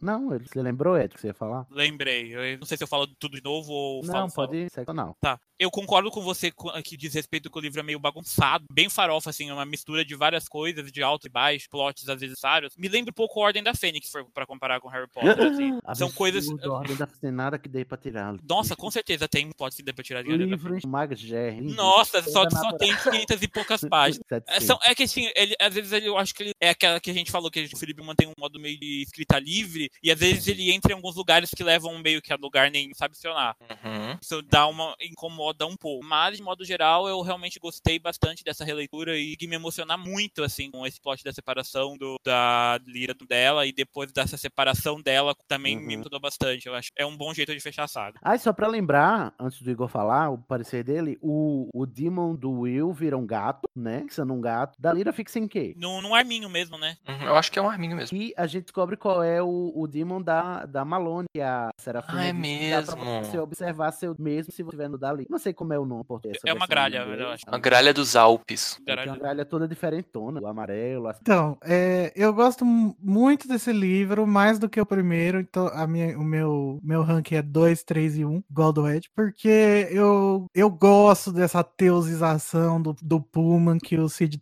Não, 0.00 0.34
ele- 0.34 0.46
você 0.48 0.62
lembrou, 0.62 0.96
Ed, 0.98 1.14
que 1.14 1.20
você 1.20 1.28
ia 1.28 1.34
falar? 1.34 1.66
Lembrei. 1.70 2.34
Eu 2.34 2.58
não 2.58 2.66
sei 2.66 2.76
se 2.76 2.84
eu 2.84 2.88
falo 2.88 3.06
tudo 3.18 3.36
de 3.36 3.42
novo 3.44 3.70
ou 3.72 4.02
Não, 4.04 4.12
falo, 4.12 4.30
falo. 4.30 4.48
pode 4.48 4.58
ir, 4.58 4.70
segue 4.70 4.92
não. 4.92 5.14
Tá. 5.20 5.38
Eu 5.58 5.70
concordo 5.70 6.10
com 6.10 6.20
você 6.20 6.52
que 6.84 6.96
diz 6.98 7.14
respeito 7.14 7.50
que 7.50 7.58
o 7.58 7.60
livro 7.62 7.80
é 7.80 7.82
meio 7.82 7.98
bagunçado, 7.98 8.66
bem 8.70 8.90
farofa, 8.90 9.30
assim, 9.30 9.48
é 9.48 9.52
uma 9.54 9.64
mistura 9.64 10.04
de 10.04 10.14
várias 10.14 10.46
coisas, 10.48 10.92
de 10.92 11.02
alto 11.02 11.26
e 11.26 11.30
baixo, 11.30 11.66
plots 11.70 12.02
às 12.08 12.20
vezes 12.20 12.30
necessários. 12.36 12.74
Me 12.76 12.88
lembra 12.88 13.10
um 13.10 13.14
pouco 13.14 13.40
Ordem 13.40 13.62
da 13.62 13.74
Fênix, 13.74 14.10
pra 14.34 14.44
comparar 14.46 14.80
com 14.80 14.88
Harry 14.88 15.08
Potter, 15.08 15.46
assim. 15.52 15.78
São 15.94 16.10
coisas. 16.12 16.46
A 16.62 16.70
ordem 16.70 16.94
da 16.96 17.06
tem 17.06 17.30
nada 17.30 17.58
que 17.58 17.68
dê 17.70 17.84
pra 17.86 17.96
tirar. 17.96 18.34
Nossa, 18.46 18.76
com 18.76 18.90
certeza 18.90 19.26
tem 19.26 19.50
plots 19.52 19.76
que 19.78 19.82
dá 19.82 19.94
pra 19.94 20.04
tirar 20.04 20.22
de 20.22 20.36
Livro 20.36 20.76
Magas 20.86 21.22
GR. 21.22 21.62
Nossa, 21.74 22.22
só, 22.22 22.48
só 22.50 22.72
tem 22.76 22.94
500 22.94 23.40
e 23.46 23.48
poucas 23.48 23.80
páginas. 23.82 24.24
É, 24.48 24.60
são- 24.60 24.78
é 24.84 24.94
que 24.94 25.02
assim, 25.04 25.30
ele, 25.34 25.54
às 25.60 25.74
vezes 25.74 25.92
ele, 25.92 26.08
eu 26.08 26.16
acho 26.18 26.34
que 26.34 26.42
ele 26.42 26.52
é 26.60 26.68
aquela 26.70 27.00
que 27.00 27.10
a 27.10 27.14
gente 27.14 27.30
falou 27.30 27.50
que 27.50 27.68
o 27.72 27.76
Felipe 27.76 28.02
mantém 28.02 28.26
um 28.28 28.32
modo 28.38 28.58
meio 28.60 28.78
de 28.78 29.02
escrita 29.02 29.38
livre, 29.38 29.90
e 30.02 30.10
às 30.10 30.18
vezes 30.18 30.46
ele 30.48 30.70
entra 30.72 30.92
em 30.92 30.94
alguns 30.94 31.16
lugares 31.16 31.50
que 31.54 31.62
levam 31.64 31.98
meio 31.98 32.20
que 32.22 32.32
a 32.32 32.36
lugar 32.36 32.70
nenhum, 32.70 32.94
sabe 32.94 33.12
acionar. 33.16 33.56
Uhum. 33.60 34.18
Isso 34.22 34.42
dá 34.42 34.66
uma. 34.66 34.94
incomoda 35.00 35.66
um 35.66 35.76
pouco. 35.76 36.04
Mas, 36.04 36.36
de 36.36 36.42
modo 36.42 36.64
geral, 36.64 37.08
eu 37.08 37.20
realmente 37.22 37.58
gostei 37.58 37.98
bastante 37.98 38.44
dessa 38.44 38.64
releitura 38.64 39.16
e 39.18 39.36
que 39.36 39.46
me 39.46 39.56
emocionar 39.56 39.98
muito, 39.98 40.42
assim, 40.42 40.70
com 40.70 40.86
esse 40.86 41.00
plot 41.00 41.22
da 41.24 41.32
separação 41.32 41.96
do, 41.96 42.16
da 42.24 42.78
Lira 42.86 43.14
dela 43.28 43.66
e 43.66 43.72
depois 43.72 44.12
dessa 44.12 44.36
separação 44.36 45.00
dela 45.00 45.34
também 45.48 45.76
me 45.76 45.84
Uhum. 45.86 45.92
emocionou 45.92 46.20
bastante. 46.20 46.66
Eu 46.66 46.74
acho 46.74 46.90
é 46.96 47.04
um 47.06 47.16
bom 47.16 47.32
jeito 47.34 47.52
de 47.54 47.60
fechar 47.60 47.84
a 47.84 47.88
saga. 47.88 48.18
Ah, 48.22 48.34
e 48.34 48.38
só 48.38 48.52
pra 48.52 48.66
lembrar, 48.66 49.34
antes 49.38 49.60
do 49.62 49.70
Igor 49.70 49.88
falar, 49.88 50.30
o 50.30 50.38
parecer 50.38 50.82
dele, 50.84 51.18
o, 51.20 51.68
o 51.74 51.86
Demon 51.86 52.34
do 52.34 52.50
Will 52.60 52.92
vira 52.92 53.16
um 53.16 53.26
gato, 53.26 53.35
né? 53.74 54.06
Sendo 54.10 54.32
um 54.32 54.40
gato. 54.40 54.76
Da 54.78 54.92
Lira 54.92 55.12
fixa 55.12 55.38
em 55.38 55.46
quê? 55.48 55.74
Num, 55.76 56.00
num 56.00 56.14
arminho 56.14 56.48
mesmo, 56.48 56.78
né? 56.78 56.96
Uhum, 57.08 57.26
Eu 57.28 57.36
acho 57.36 57.50
que 57.52 57.58
é 57.58 57.62
um 57.62 57.68
arminho 57.68 57.96
mesmo. 57.96 58.16
E 58.16 58.32
a 58.36 58.46
gente 58.46 58.64
descobre 58.64 58.96
qual 58.96 59.22
é 59.22 59.42
o, 59.42 59.72
o 59.74 59.86
Demon 59.86 60.20
da, 60.22 60.64
da 60.66 60.84
Malone, 60.84 61.26
que 61.34 61.40
a 61.40 61.68
Serafina 61.78 62.20
Ah, 62.20 62.26
é 62.26 62.32
dá 62.32 62.82
pra 62.82 62.96
mesmo. 62.96 63.24
você 63.24 63.38
observar 63.38 63.92
seu 63.92 64.14
mesmo 64.18 64.50
se 64.52 64.56
você 64.56 64.62
estiver 64.62 64.88
no 64.88 64.98
Dali. 64.98 65.26
não 65.28 65.38
sei 65.38 65.52
como 65.52 65.72
é 65.72 65.78
o 65.78 65.84
nome. 65.84 66.04
português, 66.04 66.38
É 66.44 66.52
uma 66.52 66.66
gralha, 66.66 66.98
eu 66.98 67.28
acho. 67.30 67.42
Uma 67.48 67.58
gralha 67.58 67.92
dos 67.92 68.16
Alpes. 68.16 68.78
É, 68.86 68.96
Tem 68.96 69.06
uma 69.08 69.16
gralha 69.18 69.44
toda 69.44 69.66
diferentona, 69.68 70.40
o 70.40 70.46
amarelo, 70.46 71.08
assim. 71.08 71.20
Então, 71.22 71.56
é, 71.62 72.12
eu 72.16 72.32
gosto 72.32 72.64
mu- 72.64 72.96
muito 73.00 73.46
desse 73.48 73.72
livro, 73.72 74.26
mais 74.26 74.58
do 74.58 74.68
que 74.68 74.80
o 74.80 74.86
primeiro. 74.86 75.40
Então, 75.40 75.68
a 75.68 75.86
minha, 75.86 76.18
o 76.18 76.24
meu, 76.24 76.78
meu 76.82 77.02
ranking 77.02 77.36
é 77.36 77.42
2, 77.42 77.82
3 77.82 78.16
e 78.18 78.24
1, 78.24 78.42
igual 78.50 78.72
do 78.72 78.88
Ed, 78.88 79.08
porque 79.14 79.88
eu, 79.90 80.46
eu 80.54 80.70
gosto 80.70 81.32
dessa 81.32 81.62
teusização 81.62 82.80
do, 82.80 82.96
do 83.02 83.15
Pullman 83.20 83.78
que 83.78 83.98
o 83.98 84.08
Cid 84.08 84.38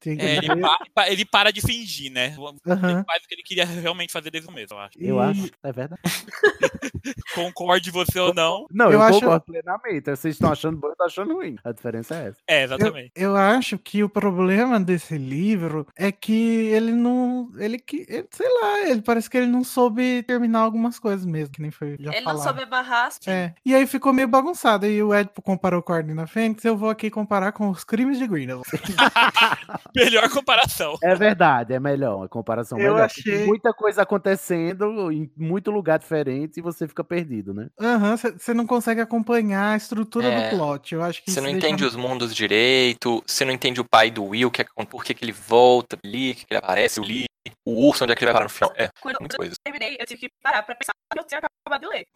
que 0.00 0.10
É, 0.10 0.36
ele, 0.36 0.54
ver- 0.54 0.62
pa- 0.94 1.08
ele 1.08 1.24
para 1.24 1.50
de 1.52 1.60
fingir, 1.60 2.10
né? 2.12 2.34
Aham. 2.66 2.90
Ele 2.90 3.04
faz 3.04 3.22
o 3.24 3.28
que 3.28 3.34
ele 3.34 3.42
queria 3.42 3.64
realmente 3.64 4.12
fazer 4.12 4.30
desde 4.30 4.48
o 4.48 4.52
começo, 4.52 4.74
eu 4.74 4.78
acho. 4.78 4.98
Eu 4.98 5.16
E- 5.16 5.20
acho, 5.20 5.50
é 5.62 5.72
verdade. 5.72 6.00
Concorde 7.34 7.90
você 7.90 8.18
ou 8.18 8.34
não. 8.34 8.66
Não, 8.70 8.86
Eu 8.86 8.92
eu, 8.92 9.02
acho- 9.02 9.20
concordo 9.20 9.44
plenamente. 9.46 10.04
Vocês 10.10 10.34
estão 10.34 10.52
achando 10.52 10.76
bom, 10.78 10.88
eu 10.88 10.96
tô 10.96 11.04
achando 11.04 11.34
ruim. 11.34 11.56
A 11.64 11.72
diferença 11.72 12.14
é 12.16 12.28
essa. 12.28 12.38
É, 12.46 12.60
Eu, 12.60 12.64
exatamente. 12.64 13.12
eu 13.14 13.36
acho 13.36 13.78
que 13.78 14.02
o 14.02 14.08
problema 14.08 14.78
desse 14.80 15.16
livro 15.16 15.86
é 15.96 16.10
que 16.12 16.32
ele 16.32 16.92
não. 16.92 17.50
Ele 17.58 17.78
que. 17.78 18.04
ele- 18.08 18.28
sei 18.30 18.48
lá, 18.60 18.80
ele 18.88 19.02
parece 19.02 19.28
que 19.30 19.36
ele 19.36 19.46
não 19.46 19.64
soube 19.64 20.22
terminar 20.24 20.60
algumas 20.60 20.98
coisas 20.98 21.24
mesmo, 21.24 21.52
que 21.54 21.62
nem 21.62 21.70
foi 21.70 21.96
já 21.98 22.10
Ele 22.10 22.20
não 22.20 22.32
falado. 22.32 22.42
soube 22.44 22.62
amarrar 22.62 23.06
as 23.06 23.20
É. 23.26 23.54
E 23.64 23.74
aí 23.74 23.86
ficou 23.86 24.12
meio 24.12 24.28
bagunçado. 24.28 24.86
E 24.86 25.02
o 25.02 25.14
Ed 25.14 25.30
comparou 25.42 25.82
com 25.82 25.92
a 25.92 25.96
Ordem 25.96 26.14
na 26.14 26.26
Fênix, 26.26 26.64
eu 26.64 26.76
vou 26.76 26.90
aqui 26.90 27.10
comparar 27.10 27.52
com 27.52 27.68
os 27.70 27.84
crimes 27.84 28.09
de 28.18 28.26
Grindelwald. 28.26 28.66
Melhor 29.94 30.28
comparação. 30.30 30.96
É 31.02 31.14
verdade, 31.14 31.72
é 31.74 31.80
melhor, 31.80 32.24
a 32.24 32.28
comparação 32.28 32.78
Eu 32.78 32.92
melhor. 32.94 33.04
achei- 33.06 33.22
Tem 33.22 33.46
muita 33.46 33.72
coisa 33.72 34.02
acontecendo 34.02 35.10
em 35.12 35.30
muito 35.36 35.70
lugar 35.70 35.98
diferente 35.98 36.58
e 36.58 36.62
você 36.62 36.86
fica 36.86 37.02
perdido, 37.04 37.52
né? 37.54 37.68
Aham, 37.80 38.16
você 38.16 38.54
não 38.54 38.66
consegue 38.66 39.00
acompanhar 39.00 39.72
a 39.72 39.76
estrutura 39.76 40.26
É. 40.28 40.50
do 40.50 40.56
plot. 40.56 40.94
Eu 40.94 41.02
acho 41.02 41.22
que 41.24 41.30
Você 41.30 41.40
não 41.40 41.50
deixa- 41.50 41.66
entende 41.68 41.84
os 41.84 41.96
mundos 41.96 42.34
direito, 42.34 43.22
você 43.26 43.44
não 43.44 43.52
entende 43.52 43.80
o 43.80 43.84
pai 43.84 44.10
do 44.10 44.24
Will, 44.24 44.50
que 44.50 44.62
é, 44.62 44.66
por 44.88 45.04
que, 45.04 45.14
que 45.14 45.24
ele 45.24 45.32
volta 45.32 45.98
ali, 46.04 46.34
que 46.34 46.46
ele 46.50 46.58
aparece, 46.58 47.00
o 47.00 47.02
Lee, 47.02 47.24
o 47.64 47.86
urso, 47.88 48.04
onde 48.04 48.12
é 48.12 48.16
que 48.16 48.24
ele 48.24 48.32
vai 48.32 48.40
parar 48.40 48.44
no 48.44 48.50
final. 48.50 48.72
É, 48.76 48.90
Quando 49.00 49.16
muita 49.20 49.36
eu 49.42 49.52
terminei, 49.64 49.96
eu 49.98 50.06
tive 50.06 50.20
que 50.20 50.30
parar 50.42 50.62
pra 50.62 50.74
pensar 50.74 50.92
que 51.12 51.18
eu 51.18 51.24
tinha 51.24 51.40
acabado 51.40 51.80
de 51.80 51.86
ler. 51.88 52.06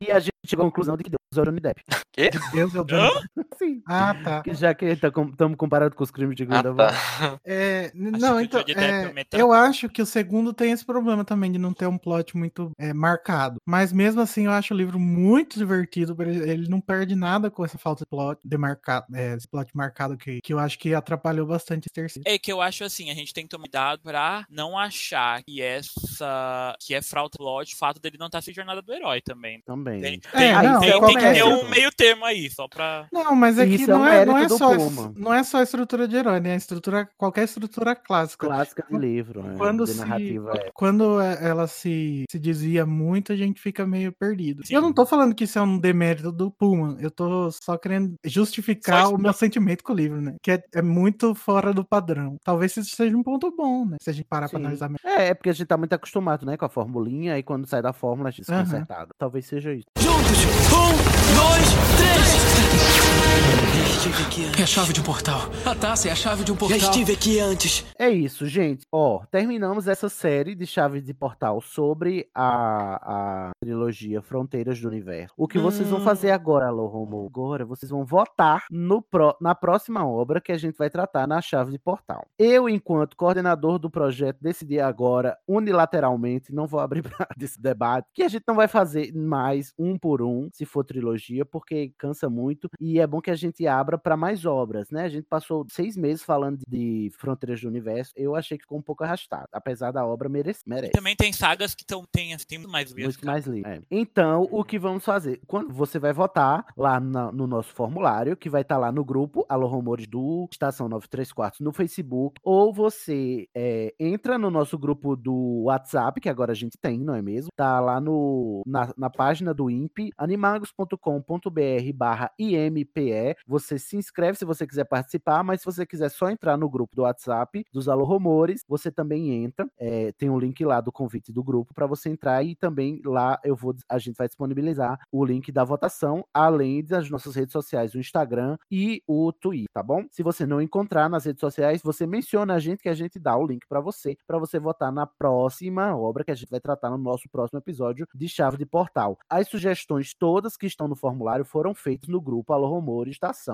E 0.00 0.10
a 0.10 0.18
gente 0.18 0.32
chegou 0.46 0.64
à 0.64 0.68
conclusão 0.68 0.96
de 0.96 1.04
que 1.04 1.10
Deus 1.10 1.20
é 1.36 1.40
o 1.40 1.44
Johnny 1.44 1.60
Depp. 1.60 1.82
Quê? 2.12 2.30
Deus, 2.52 2.74
eu 2.74 2.86
Hã? 2.90 3.08
Sim. 3.56 3.82
Ah, 3.86 4.14
tá. 4.14 4.42
Já 4.48 4.74
que 4.74 4.86
estamos 4.86 5.56
comparando 5.56 5.94
com 5.94 6.02
os 6.02 6.10
crimes 6.10 6.34
de 6.36 6.42
Ah, 6.44 6.46
Grindelwald. 6.46 6.92
tá. 6.92 7.38
É, 7.44 7.90
não, 7.94 8.36
o 8.36 8.40
então, 8.40 8.60
Johnny 8.60 8.74
Depp 8.74 9.20
é, 9.34 9.38
é 9.38 9.40
eu 9.40 9.52
acho 9.52 9.88
que 9.88 10.02
o 10.02 10.06
segundo 10.06 10.52
tem 10.52 10.72
esse 10.72 10.84
problema 10.84 11.24
também 11.24 11.52
de 11.52 11.58
não 11.58 11.72
ter 11.72 11.86
um 11.86 11.98
plot 11.98 12.36
muito 12.36 12.70
é, 12.78 12.92
marcado. 12.92 13.58
Mas 13.66 13.92
mesmo 13.92 14.20
assim, 14.20 14.46
eu 14.46 14.52
acho 14.52 14.74
o 14.74 14.76
livro 14.76 14.98
muito 14.98 15.58
divertido. 15.58 16.16
Ele, 16.20 16.50
ele 16.50 16.68
não 16.68 16.80
perde 16.80 17.14
nada 17.14 17.50
com 17.50 17.64
essa 17.64 17.78
falta 17.78 18.04
de 18.04 18.08
plot 18.10 18.40
demarcado, 18.44 19.06
é, 19.14 19.34
esse 19.34 19.48
plot 19.48 19.70
marcado 19.74 20.16
que, 20.16 20.40
que 20.42 20.52
eu 20.52 20.58
acho 20.58 20.78
que 20.78 20.94
atrapalhou 20.94 21.46
bastante 21.46 21.86
esse 21.86 21.92
terceiro. 21.92 22.28
É 22.28 22.38
que 22.38 22.52
eu 22.52 22.60
acho 22.60 22.84
assim, 22.84 23.10
a 23.10 23.14
gente 23.14 23.32
tem 23.32 23.44
que 23.44 23.50
tomar 23.50 23.64
cuidado 23.64 24.00
pra 24.02 24.44
não 24.50 24.69
achar 24.78 25.42
que 25.42 25.60
essa. 25.60 26.76
que 26.80 26.94
é 26.94 27.02
fraude 27.02 27.30
o 27.40 27.76
fato 27.76 28.00
dele 28.00 28.16
não 28.18 28.26
estar 28.26 28.40
se 28.42 28.52
jornada 28.52 28.82
do 28.82 28.92
herói 28.92 29.20
também. 29.20 29.60
Também. 29.64 30.00
Tem, 30.00 30.20
É, 30.32 30.38
tem, 30.38 30.52
não, 30.68 30.80
tem- 30.80 30.90
tem 31.00 31.16
que 31.16 31.32
ter 31.34 31.44
um 31.44 31.50
coisa. 31.58 31.68
meio 31.70 31.90
termo 31.92 32.24
aí, 32.24 32.50
só 32.50 32.66
pra. 32.68 33.06
Não, 33.12 33.34
mas 33.34 33.58
é 33.58 33.66
que 33.66 33.74
Isso 33.74 33.90
é 33.90 33.94
um 33.94 33.98
não, 33.98 34.06
é, 34.06 34.24
não, 34.26 34.38
é 34.38 34.46
do 34.46 34.58
só, 34.58 34.74
Pullman. 34.74 35.12
não 35.16 35.34
é 35.34 35.42
só 35.42 35.58
a 35.58 35.62
estrutura 35.62 36.06
de 36.08 36.16
herói, 36.16 36.40
né? 36.40 36.52
A 36.54 36.56
estrutura, 36.56 37.08
qualquer 37.16 37.44
estrutura 37.44 37.94
clássica. 37.94 38.46
Clássica 38.46 38.84
de 38.90 38.98
livro, 38.98 39.42
né? 39.42 39.54
Quando, 39.56 39.84
de 39.84 39.92
se, 39.92 39.98
narrativa 39.98 40.52
é. 40.56 40.70
quando 40.74 41.20
é- 41.20 41.38
ela 41.48 41.66
se, 41.66 42.24
se 42.30 42.38
desvia 42.38 42.84
muito, 42.86 43.32
a 43.32 43.36
gente 43.36 43.60
fica 43.60 43.86
meio 43.86 44.12
perdido. 44.12 44.66
Sim. 44.66 44.74
Eu 44.74 44.82
não 44.82 44.92
tô 44.92 45.04
falando 45.06 45.34
que 45.34 45.44
isso 45.44 45.58
é 45.58 45.62
um 45.62 45.78
demérito 45.78 46.32
do 46.32 46.50
Pullman, 46.50 46.96
eu 47.00 47.10
tô 47.10 47.50
só 47.50 47.76
querendo 47.76 48.14
justificar 48.24 49.06
Só 49.06 49.14
o 49.14 49.18
meu 49.18 49.32
sentimento 49.32 49.84
com 49.84 49.92
o 49.92 49.96
livro, 49.96 50.20
né? 50.20 50.34
Que 50.42 50.52
é, 50.52 50.62
é 50.74 50.82
muito 50.82 51.34
fora 51.34 51.72
do 51.72 51.84
padrão. 51.84 52.36
Talvez 52.44 52.76
isso 52.76 52.94
seja 52.96 53.16
um 53.16 53.22
ponto 53.22 53.50
bom, 53.56 53.84
né? 53.86 53.96
Se 54.02 54.10
a 54.10 54.12
gente 54.12 54.26
parar 54.26 54.48
pra 54.48 54.58
Sim. 54.58 54.59
Analisar 54.60 54.88
melhor. 54.88 55.18
É, 55.20 55.28
é 55.28 55.34
porque 55.34 55.50
a 55.50 55.52
gente 55.52 55.66
tá 55.66 55.76
muito 55.76 55.92
acostumado, 55.92 56.46
né, 56.46 56.56
com 56.56 56.64
a 56.64 56.68
formulinha, 56.68 57.38
e 57.38 57.42
quando 57.42 57.66
sai 57.66 57.82
da 57.82 57.92
fórmula, 57.92 58.28
a 58.28 58.32
gente 58.32 58.50
Aham. 58.50 58.62
desconcertado. 58.62 59.14
Talvez 59.18 59.46
seja 59.46 59.72
isso. 59.72 59.86
Juntos! 59.98 60.44
Um, 60.72 60.92
dois, 61.36 61.68
três! 61.96 63.69
Estive 63.86 64.22
aqui 64.22 64.44
antes. 64.46 64.60
É 64.60 64.62
a 64.62 64.66
chave 64.66 64.92
de 64.92 65.00
um 65.00 65.02
portal. 65.04 65.40
A 65.64 65.74
taça 65.74 66.08
é 66.08 66.12
a 66.12 66.14
chave 66.14 66.44
de 66.44 66.50
um 66.52 66.54
Já 66.54 66.58
portal. 66.60 66.78
estive 66.78 67.12
aqui 67.12 67.38
antes. 67.40 67.86
É 67.98 68.08
isso, 68.10 68.46
gente. 68.46 68.84
Ó, 68.92 69.22
terminamos 69.30 69.86
essa 69.88 70.08
série 70.08 70.54
de 70.54 70.66
Chaves 70.66 71.02
de 71.04 71.14
Portal 71.14 71.60
sobre 71.60 72.28
a, 72.34 73.48
a 73.48 73.50
trilogia 73.60 74.20
Fronteiras 74.22 74.80
do 74.80 74.88
Universo. 74.88 75.34
O 75.36 75.46
que 75.48 75.58
vocês 75.58 75.88
vão 75.88 76.00
fazer 76.00 76.30
agora, 76.30 76.66
Alô 76.66 76.86
Romo? 76.86 77.26
Agora 77.26 77.64
vocês 77.64 77.90
vão 77.90 78.04
votar 78.04 78.64
no 78.70 79.00
pró- 79.02 79.36
na 79.40 79.54
próxima 79.54 80.06
obra 80.06 80.40
que 80.40 80.52
a 80.52 80.58
gente 80.58 80.76
vai 80.76 80.90
tratar 80.90 81.26
na 81.26 81.40
Chave 81.40 81.70
de 81.72 81.78
Portal. 81.78 82.26
Eu, 82.38 82.68
enquanto 82.68 83.16
coordenador 83.16 83.78
do 83.78 83.90
projeto, 83.90 84.38
decidi 84.40 84.80
agora, 84.80 85.36
unilateralmente, 85.46 86.52
não 86.52 86.66
vou 86.66 86.80
abrir 86.80 87.02
pra 87.08 87.26
desse 87.36 87.60
debate, 87.60 88.08
que 88.12 88.22
a 88.22 88.28
gente 88.28 88.44
não 88.46 88.54
vai 88.54 88.68
fazer 88.68 89.12
mais 89.14 89.72
um 89.78 89.98
por 89.98 90.22
um, 90.22 90.48
se 90.52 90.64
for 90.64 90.84
trilogia, 90.84 91.44
porque 91.44 91.92
cansa 91.98 92.28
muito. 92.28 92.68
E 92.80 92.98
é 93.00 93.06
bom 93.06 93.20
que 93.20 93.30
a 93.30 93.36
gente 93.36 93.66
abra 93.70 93.96
para 93.96 94.16
mais 94.16 94.44
obras, 94.44 94.90
né? 94.90 95.04
A 95.04 95.08
gente 95.08 95.26
passou 95.28 95.64
seis 95.70 95.96
meses 95.96 96.22
falando 96.22 96.60
de 96.68 97.10
Fronteiras 97.18 97.60
do 97.60 97.68
Universo. 97.68 98.12
Eu 98.16 98.34
achei 98.36 98.56
que 98.58 98.64
ficou 98.64 98.78
um 98.78 98.82
pouco 98.82 99.04
arrastado, 99.04 99.46
apesar 99.52 99.90
da 99.92 100.04
obra 100.04 100.28
merece. 100.28 100.60
merece. 100.66 100.92
Também 100.92 101.16
tem 101.16 101.32
sagas 101.32 101.74
que 101.74 101.84
tão, 101.84 102.04
tem, 102.10 102.36
tem 102.48 102.58
muito 102.58 102.70
mais 102.70 102.92
vezes. 102.92 103.16
Muito 103.16 103.26
mais 103.26 103.46
livre. 103.46 103.70
É. 103.70 103.80
Então, 103.90 104.46
o 104.50 104.64
que 104.64 104.78
vamos 104.78 105.04
fazer? 105.04 105.40
Quando 105.46 105.72
você 105.72 105.98
vai 105.98 106.12
votar 106.12 106.66
lá 106.76 106.98
na- 107.00 107.30
no 107.32 107.46
nosso 107.46 107.72
formulário, 107.72 108.36
que 108.36 108.50
vai 108.50 108.62
estar 108.62 108.76
lá 108.78 108.90
no 108.92 109.04
grupo 109.04 109.44
Alô 109.48 109.66
Rumores 109.66 110.06
do 110.06 110.48
Estação 110.50 110.88
93 110.88 111.32
Quartos 111.32 111.60
no 111.60 111.72
Facebook, 111.72 112.40
ou 112.42 112.72
você 112.72 113.46
é, 113.54 113.94
entra 113.98 114.36
no 114.38 114.50
nosso 114.50 114.78
grupo 114.78 115.14
do 115.16 115.62
WhatsApp, 115.64 116.20
que 116.20 116.28
agora 116.28 116.52
a 116.52 116.54
gente 116.54 116.76
tem, 116.80 116.98
não 116.98 117.14
é 117.14 117.22
mesmo? 117.22 117.50
Tá 117.56 117.78
lá 117.80 118.00
no, 118.00 118.62
na, 118.66 118.92
na 118.96 119.10
página 119.10 119.52
do 119.54 119.70
INPE, 119.70 120.10
animagos.com.br 120.16 121.92
barra 121.94 122.30
IMPE. 122.38 123.36
Você 123.46 123.59
se 123.60 123.96
inscreve 123.96 124.38
se 124.38 124.44
você 124.44 124.66
quiser 124.66 124.84
participar, 124.84 125.42
mas 125.42 125.60
se 125.60 125.66
você 125.66 125.86
quiser 125.86 126.10
só 126.10 126.30
entrar 126.30 126.56
no 126.56 126.68
grupo 126.68 126.96
do 126.96 127.02
WhatsApp 127.02 127.64
dos 127.72 127.88
Alô 127.88 128.04
Rumores, 128.04 128.64
você 128.68 128.90
também 128.90 129.44
entra. 129.44 129.68
É, 129.78 130.12
tem 130.12 130.30
um 130.30 130.38
link 130.38 130.64
lá 130.64 130.80
do 130.80 130.92
convite 130.92 131.32
do 131.32 131.42
grupo 131.42 131.74
para 131.74 131.86
você 131.86 132.08
entrar 132.08 132.42
e 132.42 132.54
também 132.54 133.00
lá 133.04 133.38
eu 133.44 133.56
vou 133.56 133.74
a 133.88 133.98
gente 133.98 134.16
vai 134.16 134.26
disponibilizar 134.26 134.98
o 135.12 135.24
link 135.24 135.50
da 135.52 135.64
votação, 135.64 136.24
além 136.32 136.84
das 136.84 137.08
nossas 137.10 137.34
redes 137.34 137.52
sociais, 137.52 137.94
o 137.94 137.98
Instagram 137.98 138.56
e 138.70 139.02
o 139.06 139.32
Twitter, 139.32 139.68
tá 139.72 139.82
bom? 139.82 140.04
Se 140.10 140.22
você 140.22 140.46
não 140.46 140.60
encontrar 140.60 141.08
nas 141.08 141.24
redes 141.24 141.40
sociais, 141.40 141.82
você 141.82 142.06
menciona 142.06 142.54
a 142.54 142.58
gente 142.58 142.82
que 142.82 142.88
a 142.88 142.94
gente 142.94 143.18
dá 143.18 143.36
o 143.36 143.46
link 143.46 143.66
para 143.68 143.80
você, 143.80 144.16
para 144.26 144.38
você 144.38 144.58
votar 144.58 144.92
na 144.92 145.06
próxima 145.06 145.96
obra 145.96 146.24
que 146.24 146.30
a 146.30 146.34
gente 146.34 146.50
vai 146.50 146.60
tratar 146.60 146.90
no 146.90 146.98
nosso 146.98 147.28
próximo 147.28 147.58
episódio 147.58 148.06
de 148.14 148.28
Chave 148.28 148.56
de 148.56 148.66
Portal. 148.66 149.18
As 149.28 149.48
sugestões 149.48 150.14
todas 150.14 150.56
que 150.56 150.66
estão 150.66 150.88
no 150.88 150.96
formulário 150.96 151.44
foram 151.44 151.74
feitas 151.74 152.08
no 152.08 152.20
grupo 152.20 152.52
Alô 152.52 152.68
Rumor 152.68 153.08
e 153.08 153.10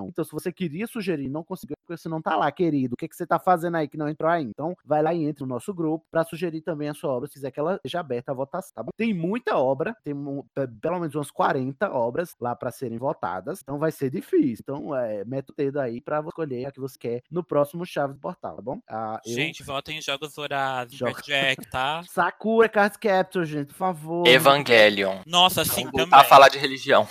Então, 0.08 0.24
se 0.24 0.32
você 0.32 0.52
queria 0.52 0.86
sugerir, 0.86 1.26
e 1.26 1.28
não 1.30 1.44
conseguiu, 1.44 1.75
porque 1.86 1.96
você 2.00 2.08
não 2.08 2.20
tá 2.20 2.36
lá, 2.36 2.50
querido, 2.50 2.94
o 2.94 2.96
que, 2.96 3.08
que 3.08 3.14
você 3.16 3.26
tá 3.26 3.38
fazendo 3.38 3.76
aí 3.76 3.86
que 3.88 3.96
não 3.96 4.08
entrou 4.08 4.30
aí? 4.30 4.44
Então, 4.44 4.74
vai 4.84 5.02
lá 5.02 5.14
e 5.14 5.24
entre 5.24 5.42
no 5.44 5.48
nosso 5.48 5.72
grupo 5.72 6.04
para 6.10 6.24
sugerir 6.24 6.60
também 6.62 6.88
a 6.88 6.94
sua 6.94 7.10
obra, 7.12 7.28
se 7.28 7.34
quiser 7.34 7.50
que 7.50 7.60
ela 7.60 7.78
seja 7.82 8.00
aberta 8.00 8.32
à 8.32 8.34
votação, 8.34 8.72
tá 8.74 8.82
bom? 8.82 8.90
Tem 8.96 9.14
muita 9.14 9.56
obra, 9.56 9.96
tem 10.04 10.14
um- 10.14 10.42
pe- 10.54 10.66
pelo 10.80 10.98
menos 10.98 11.14
umas 11.14 11.30
40 11.30 11.90
obras 11.92 12.34
lá 12.40 12.54
para 12.56 12.70
serem 12.70 12.98
votadas, 12.98 13.60
então 13.62 13.78
vai 13.78 13.92
ser 13.92 14.10
difícil. 14.10 14.58
Então, 14.62 14.94
é, 14.94 15.24
mete 15.24 15.50
o 15.50 15.54
dedo 15.56 15.78
aí 15.80 16.00
para 16.00 16.20
escolher 16.20 16.66
a 16.66 16.72
que 16.72 16.80
você 16.80 16.98
quer 16.98 17.22
no 17.30 17.44
próximo 17.44 17.84
Chave 17.86 18.14
do 18.14 18.20
Portal, 18.20 18.56
tá 18.56 18.62
bom? 18.62 18.80
Ah, 18.88 19.20
eu- 19.24 19.32
Gente, 19.34 19.62
votem 19.62 19.98
em 19.98 20.02
Jogos 20.02 20.34
Vorazes, 20.34 20.96
Joga- 20.98 21.22
Jack, 21.22 21.70
tá? 21.70 22.02
Sakura 22.10 22.68
Card 22.68 22.98
Capture, 22.98 23.44
gente, 23.46 23.68
por 23.68 23.74
favor. 23.76 24.26
Evangelion. 24.26 25.20
Nossa, 25.26 25.64
sim, 25.64 25.82
Vamos 25.84 25.92
também. 25.92 26.06
voltar 26.06 26.20
a 26.20 26.24
falar 26.24 26.48
de 26.48 26.58
religião. 26.58 27.06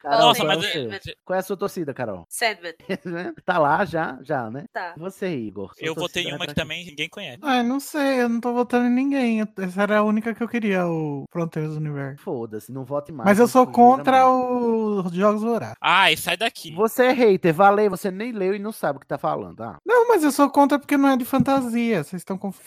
Carol, 0.00 0.20
Nossa, 0.20 0.40
qual, 0.40 0.52
é 0.52 0.56
mas 0.56 0.64
é- 0.66 0.72
seu? 1.00 1.14
Qual 1.24 1.36
é 1.36 1.40
a 1.40 1.42
sua 1.42 1.56
torcida, 1.56 1.92
Carol? 1.94 2.24
Sandman. 2.28 2.74
tá 3.44 3.58
lá 3.58 3.84
já, 3.84 4.05
já, 4.22 4.50
né? 4.50 4.64
Tá. 4.72 4.94
Você, 4.96 5.28
Igor. 5.34 5.72
Eu 5.78 5.94
votei 5.94 6.24
em 6.24 6.34
uma 6.34 6.46
que 6.46 6.54
também 6.54 6.84
ninguém 6.86 7.08
conhece. 7.08 7.38
Ah, 7.42 7.58
eu 7.58 7.64
não 7.64 7.80
sei, 7.80 8.22
eu 8.22 8.28
não 8.28 8.40
tô 8.40 8.52
votando 8.52 8.86
em 8.86 8.90
ninguém. 8.94 9.40
Essa 9.58 9.82
era 9.82 9.98
a 9.98 10.02
única 10.02 10.34
que 10.34 10.42
eu 10.42 10.48
queria, 10.48 10.86
o 10.86 11.24
Fronteiras 11.30 11.72
do 11.72 11.76
Universo. 11.78 12.22
Foda-se, 12.22 12.72
não 12.72 12.84
vote 12.84 13.12
mais. 13.12 13.26
Mas 13.28 13.38
eu 13.38 13.48
sou 13.48 13.66
contra 13.66 14.28
os 14.28 15.12
Jogos 15.12 15.42
Vorazes. 15.42 15.76
Ai, 15.80 16.16
sai 16.16 16.36
daqui. 16.36 16.72
Você 16.74 17.04
é 17.06 17.12
hater, 17.12 17.52
valeu, 17.54 17.90
você 17.90 18.10
nem 18.10 18.32
leu 18.32 18.54
e 18.54 18.58
não 18.58 18.72
sabe 18.72 18.96
o 18.98 19.00
que 19.00 19.06
tá 19.06 19.18
falando. 19.18 19.60
Ah. 19.62 19.76
Não, 19.84 20.08
mas 20.08 20.22
eu 20.24 20.32
sou 20.32 20.48
contra 20.50 20.78
porque 20.78 20.96
não 20.96 21.08
é 21.10 21.16
de 21.16 21.24
fantasia. 21.24 22.02
Vocês 22.04 22.20
estão 22.20 22.36
confundindo. 22.38 22.66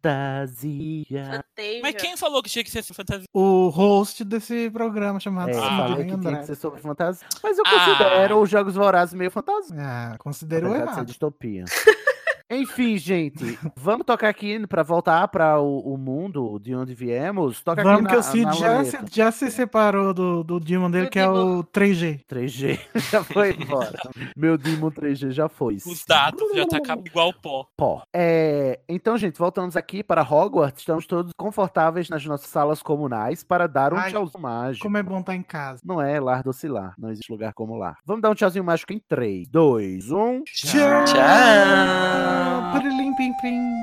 Fantasia. 0.00 1.44
Fantasia. 1.56 1.80
Mas 1.82 1.94
quem 1.96 2.16
falou 2.16 2.42
que 2.42 2.50
tinha 2.50 2.64
que 2.64 2.70
ser 2.70 2.82
fantasia? 2.82 3.26
O 3.32 3.68
host 3.68 4.24
desse 4.24 4.70
programa 4.70 5.20
chamado 5.20 5.50
É, 5.50 5.58
Ah, 5.58 5.88
falei 5.88 6.06
que 6.06 6.18
tinha 6.18 6.38
que 6.38 6.46
ser 6.46 6.54
sobre 6.56 6.80
fantasia. 6.80 7.26
Mas 7.42 7.58
eu 7.58 7.64
Ah. 7.66 7.70
considero 7.70 8.40
os 8.40 8.50
Jogos 8.50 8.74
Vorazes 8.74 9.14
meio 9.14 9.30
fantasia. 9.30 9.76
Ah, 9.78 10.16
considero 10.18 10.69
Apesar 10.76 10.90
de 10.90 10.94
ser 10.94 11.04
distopia. 11.06 11.64
Enfim, 12.50 12.98
gente, 12.98 13.56
vamos 13.76 14.04
tocar 14.04 14.28
aqui 14.28 14.66
pra 14.66 14.82
voltar 14.82 15.28
para 15.28 15.60
o, 15.60 15.94
o 15.94 15.96
mundo 15.96 16.58
de 16.58 16.74
onde 16.74 16.94
viemos. 16.94 17.62
Toca 17.62 17.80
Vamos 17.80 18.00
aqui 18.00 18.08
que 18.08 18.14
na, 18.42 18.50
o 18.50 18.54
Cid 18.54 18.58
já 18.58 18.84
se, 18.84 18.98
já 19.12 19.30
se 19.30 19.50
separou 19.52 20.12
do, 20.12 20.42
do 20.42 20.58
Demon 20.58 20.90
dele, 20.90 21.04
Do 21.04 21.10
que 21.10 21.20
é 21.20 21.28
o 21.28 21.62
3G. 21.62 22.24
3G 22.28 22.80
já 23.08 23.22
foi 23.22 23.54
embora. 23.54 23.96
Meu 24.36 24.58
Demon 24.58 24.90
3G 24.90 25.30
já 25.30 25.48
foi. 25.48 25.76
Os 25.76 26.04
dados 26.04 26.50
já 26.52 26.66
tá 26.66 26.78
igual 27.04 27.32
pó. 27.32 27.68
Pó. 27.76 28.02
É, 28.12 28.80
então, 28.88 29.16
gente, 29.16 29.38
voltamos 29.38 29.76
aqui 29.76 30.02
para 30.02 30.22
Hogwarts. 30.22 30.80
Estamos 30.80 31.06
todos 31.06 31.32
confortáveis 31.36 32.08
nas 32.08 32.24
nossas 32.26 32.48
salas 32.48 32.82
comunais 32.82 33.44
para 33.44 33.68
dar 33.68 33.94
um 33.94 33.96
Ai, 33.96 34.10
tchauzinho 34.10 34.42
mágico. 34.42 34.82
Como 34.82 34.96
é 34.96 35.02
bom 35.04 35.20
estar 35.20 35.36
em 35.36 35.42
casa. 35.42 35.80
Não 35.84 36.02
é 36.02 36.18
lar 36.18 36.42
do 36.42 36.50
oscilar. 36.50 36.94
Não 36.98 37.10
existe 37.10 37.30
lugar 37.30 37.52
como 37.52 37.76
lar. 37.76 37.98
Vamos 38.04 38.22
dar 38.22 38.30
um 38.30 38.34
tchauzinho 38.34 38.64
mágico 38.64 38.92
em 38.92 38.98
3, 38.98 39.48
2, 39.48 40.10
1. 40.10 40.42
Tchau! 40.44 41.04
Tchau. 41.04 42.39
Pirilim, 42.72 43.14
pim, 43.14 43.32
pim. 43.40 43.80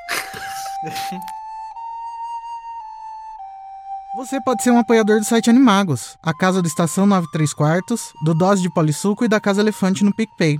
Você 4.16 4.42
pode 4.42 4.64
ser 4.64 4.72
um 4.72 4.80
apoiador 4.80 5.20
do 5.20 5.26
site 5.26 5.50
Animagos, 5.50 6.18
a 6.24 6.34
casa 6.34 6.62
do 6.62 6.68
Estação 6.68 7.06
93 7.06 7.54
Quartos, 7.54 8.14
do 8.24 8.34
Dose 8.34 8.62
de 8.62 8.74
Polissuco 8.74 9.24
e 9.24 9.28
da 9.28 9.40
Casa 9.40 9.62
Elefante 9.62 10.04
no 10.04 10.16
PicPay. 10.16 10.60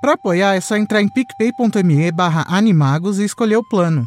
Para 0.00 0.14
apoiar 0.14 0.54
é 0.54 0.60
só 0.60 0.76
entrar 0.76 1.02
em 1.02 1.08
picpay.me 1.08 2.10
barra 2.12 2.46
animagos 2.48 3.18
e 3.18 3.24
escolher 3.24 3.56
o 3.56 3.68
plano. 3.68 4.06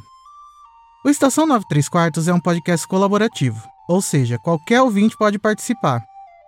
O 1.05 1.09
Estação 1.09 1.45
93 1.45 1.87
Quartos 1.87 2.27
é 2.27 2.33
um 2.33 2.39
podcast 2.39 2.87
colaborativo, 2.87 3.67
ou 3.87 4.01
seja, 4.01 4.39
qualquer 4.39 4.81
ouvinte 4.81 5.15
pode 5.17 5.37
participar. 5.37 6.03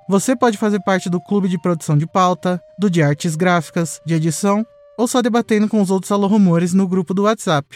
Você 0.10 0.36
pode 0.36 0.58
fazer 0.58 0.80
parte 0.82 1.10
do 1.10 1.22
clube 1.22 1.48
de 1.48 1.62
produção 1.62 1.98
de 1.98 2.08
pauta, 2.08 2.60
do 2.80 2.90
de 2.90 3.04
artes 3.04 3.36
gráficas, 3.36 4.00
de 4.06 4.16
edição 4.16 4.66
ou 5.02 5.08
só 5.08 5.20
debatendo 5.20 5.68
com 5.68 5.82
os 5.82 5.90
outros 5.90 6.12
alô-rumores 6.12 6.74
no 6.74 6.88
grupo 6.88 7.12
do 7.12 7.24
WhatsApp. 7.24 7.68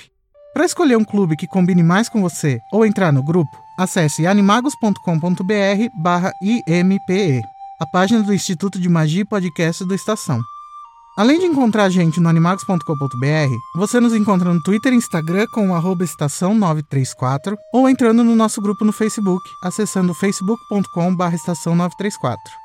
Para 0.54 0.64
escolher 0.64 0.96
um 0.96 1.04
clube 1.04 1.36
que 1.36 1.48
combine 1.48 1.82
mais 1.82 2.08
com 2.08 2.22
você 2.22 2.60
ou 2.72 2.86
entrar 2.86 3.12
no 3.12 3.24
grupo, 3.24 3.50
acesse 3.80 4.28
animagos.com.br 4.28 5.00
IMPE, 6.44 7.42
a 7.82 7.86
página 7.88 8.22
do 8.22 8.32
Instituto 8.32 8.80
de 8.80 8.88
Magia 8.88 9.24
e 9.24 9.26
Podcast 9.26 9.84
do 9.84 9.96
Estação. 9.96 10.40
Além 11.18 11.40
de 11.40 11.48
encontrar 11.48 11.86
a 11.86 11.90
gente 11.90 12.20
no 12.20 12.30
animagos.com.br, 12.30 13.56
você 13.76 14.00
nos 14.00 14.14
encontra 14.14 14.54
no 14.54 14.62
Twitter 14.62 14.94
e 14.94 14.98
Instagram 14.98 15.48
com 15.52 15.70
o 15.70 15.74
arroba 15.74 16.04
estação 16.04 16.54
934 16.54 17.58
ou 17.74 17.90
entrando 17.90 18.24
no 18.24 18.36
nosso 18.36 18.62
grupo 18.62 18.86
no 18.86 18.92
Facebook, 18.92 19.44
acessando 19.64 20.14
facebook.com 20.14 21.16
barra 21.16 21.36
estação 21.36 21.74
934. 21.76 22.65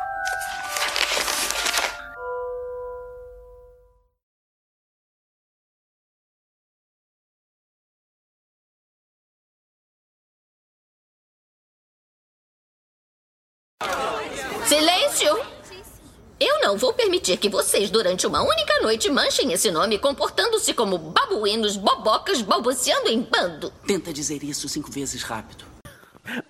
não 16.71 16.77
vou 16.77 16.93
permitir 16.93 17.35
que 17.35 17.49
vocês, 17.49 17.89
durante 17.89 18.25
uma 18.25 18.41
única 18.41 18.79
noite, 18.81 19.09
manchem 19.09 19.51
esse 19.51 19.69
nome 19.69 19.99
comportando-se 19.99 20.73
como 20.73 20.97
babuínos, 20.97 21.75
bobocas, 21.75 22.41
balbuciando 22.41 23.09
em 23.09 23.21
bando. 23.21 23.71
Tenta 23.85 24.13
dizer 24.13 24.41
isso 24.41 24.69
cinco 24.69 24.89
vezes 24.89 25.21
rápido. 25.21 25.65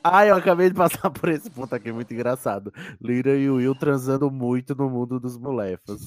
Ai, 0.03 0.29
eu 0.29 0.35
acabei 0.35 0.69
de 0.69 0.75
passar 0.75 1.09
por 1.09 1.27
esse 1.27 1.49
ponto 1.49 1.73
aqui, 1.73 1.91
muito 1.91 2.13
engraçado. 2.13 2.71
Lira 3.01 3.35
e 3.35 3.49
Will 3.49 3.73
transando 3.73 4.29
muito 4.29 4.75
no 4.75 4.87
mundo 4.91 5.19
dos 5.19 5.35
molefas. 5.39 6.01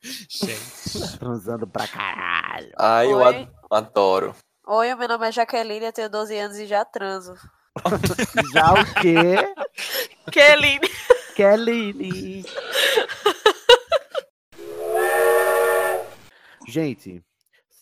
Gente. 0.00 1.18
Transando 1.18 1.66
pra 1.66 1.88
caralho. 1.88 2.70
Ai, 2.78 3.10
eu 3.12 3.16
Oi? 3.16 3.24
ad- 3.26 3.50
adoro. 3.72 4.36
Oi, 4.68 4.94
meu 4.94 5.08
nome 5.08 5.26
é 5.28 5.32
Jaqueline, 5.32 5.86
eu 5.86 5.92
tenho 5.92 6.08
12 6.08 6.38
anos 6.38 6.56
e 6.58 6.66
já 6.66 6.84
transo. 6.84 7.34
Já 8.52 8.72
o 8.72 8.84
quê? 9.00 9.54
Keline. 10.32 10.88
Kelly. 11.34 12.44
Gente, 16.68 17.24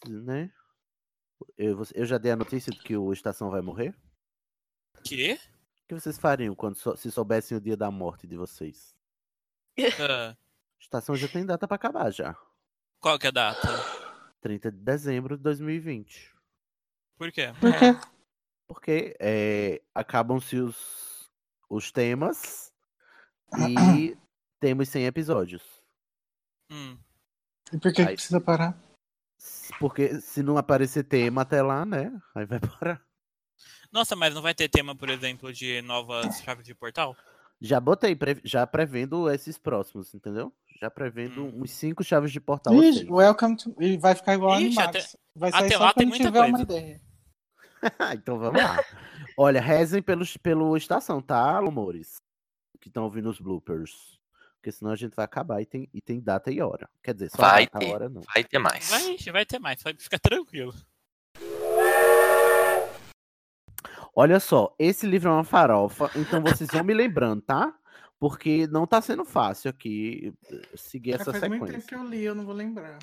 né? 0.06 0.50
Eu, 1.56 1.76
você- 1.76 1.94
eu 1.96 2.04
já 2.06 2.18
dei 2.18 2.32
a 2.32 2.36
notícia 2.36 2.72
de 2.72 2.78
que 2.78 2.96
o 2.96 3.12
Estação 3.12 3.50
vai 3.50 3.60
morrer? 3.60 3.94
Quê? 5.04 5.38
O 5.84 5.88
que 5.88 5.94
vocês 5.94 6.18
fariam 6.18 6.54
quando 6.54 6.76
sou- 6.76 6.96
se 6.96 7.10
soubessem 7.10 7.56
o 7.56 7.60
dia 7.60 7.76
da 7.76 7.90
morte 7.90 8.26
de 8.26 8.36
vocês? 8.36 8.94
Ah, 10.00 10.36
Estação 10.80 11.16
já 11.16 11.28
tem 11.28 11.44
data 11.46 11.66
pra 11.66 11.76
acabar 11.76 12.10
já. 12.12 12.36
qual 13.00 13.18
que 13.18 13.26
é 13.26 13.28
a 13.28 13.32
data? 13.32 13.68
30 14.40 14.70
de 14.70 14.78
dezembro 14.78 15.36
de 15.36 15.42
2020. 15.42 16.34
Por 17.16 17.32
quê? 17.32 17.52
Por 17.60 17.72
quê? 17.72 18.17
Porque 18.68 19.16
é, 19.18 19.80
acabam-se 19.94 20.56
os, 20.58 21.28
os 21.70 21.90
temas 21.90 22.70
e 23.96 24.16
temos 24.60 24.88
100 24.90 25.06
episódios. 25.06 25.62
Hum. 26.70 26.98
E 27.72 27.78
por 27.78 27.90
que, 27.92 28.02
que 28.02 28.08
Aí- 28.10 28.14
precisa 28.14 28.40
parar? 28.40 28.78
Porque 29.78 30.20
se 30.20 30.42
não 30.42 30.58
aparecer 30.58 31.04
tema 31.04 31.42
até 31.42 31.62
lá, 31.62 31.84
né? 31.86 32.12
Aí 32.34 32.44
vai 32.44 32.58
parar. 32.80 33.00
Nossa, 33.90 34.14
mas 34.14 34.34
não 34.34 34.42
vai 34.42 34.54
ter 34.54 34.68
tema, 34.68 34.94
por 34.94 35.08
exemplo, 35.08 35.52
de 35.52 35.80
novas 35.82 36.40
chaves 36.42 36.64
de 36.66 36.74
portal? 36.74 37.16
Já 37.60 37.80
botei, 37.80 38.14
pre- 38.14 38.40
já 38.44 38.66
prevendo 38.66 39.30
esses 39.30 39.56
próximos, 39.56 40.12
entendeu? 40.14 40.52
Já 40.80 40.90
prevendo 40.90 41.44
Hum. 41.46 41.62
uns 41.62 41.70
5 41.70 42.04
chaves 42.04 42.30
de 42.30 42.40
portal. 42.40 42.78
Assim. 42.78 43.10
welcome 43.10 43.56
to... 43.56 43.74
E 43.80 43.96
vai 43.96 44.14
ficar 44.14 44.34
igual 44.34 44.60
Ixi, 44.60 44.78
Animagos. 44.78 44.96
até- 45.14 45.18
Vai 45.34 45.50
sair 45.52 45.66
até 45.66 45.76
só 45.76 45.84
lá 45.84 45.94
tem 45.94 46.06
muita 46.06 46.24
tiver 46.24 46.40
uma 46.40 46.58
coisa. 46.58 46.62
ideia. 46.80 47.02
então 48.14 48.38
vamos 48.38 48.62
lá. 48.62 48.82
Olha, 49.36 49.60
rezem 49.60 50.02
pelos, 50.02 50.36
pelo 50.36 50.76
estação, 50.76 51.20
tá, 51.20 51.58
amores? 51.58 52.16
Que 52.80 52.88
estão 52.88 53.04
ouvindo 53.04 53.28
os 53.28 53.40
bloopers. 53.40 54.18
Porque 54.56 54.72
senão 54.72 54.90
a 54.90 54.96
gente 54.96 55.14
vai 55.14 55.24
acabar 55.24 55.60
e 55.62 55.66
tem, 55.66 55.88
e 55.94 56.00
tem 56.00 56.20
data 56.20 56.50
e 56.50 56.60
hora. 56.60 56.88
Quer 57.02 57.14
dizer, 57.14 57.30
só 57.30 57.36
Vai 57.42 57.66
data 57.66 57.78
ter. 57.78 57.92
hora 57.92 58.08
não. 58.08 58.22
Vai 58.34 58.42
ter 58.44 58.58
mais. 58.58 58.90
Vai, 58.90 59.16
vai 59.32 59.46
ter 59.46 59.58
mais, 59.58 59.82
pode 59.82 60.02
ficar 60.02 60.18
tranquilo. 60.18 60.74
Olha 64.14 64.40
só, 64.40 64.74
esse 64.78 65.06
livro 65.06 65.28
é 65.28 65.32
uma 65.32 65.44
farofa, 65.44 66.10
então 66.16 66.42
vocês 66.42 66.68
vão 66.72 66.82
me 66.82 66.92
lembrando, 66.92 67.40
tá? 67.42 67.72
Porque 68.18 68.66
não 68.66 68.84
tá 68.84 69.00
sendo 69.00 69.24
fácil 69.24 69.70
aqui 69.70 70.34
eh, 70.50 70.62
seguir 70.74 71.10
Já 71.12 71.16
essa 71.18 71.32
faz 71.32 71.42
muito 71.48 71.66
tempo 71.66 71.80
sequência. 71.80 71.88
que 71.88 71.94
eu 71.94 72.04
li, 72.04 72.24
eu 72.24 72.34
não 72.34 72.44
vou 72.44 72.54
lembrar. 72.54 72.98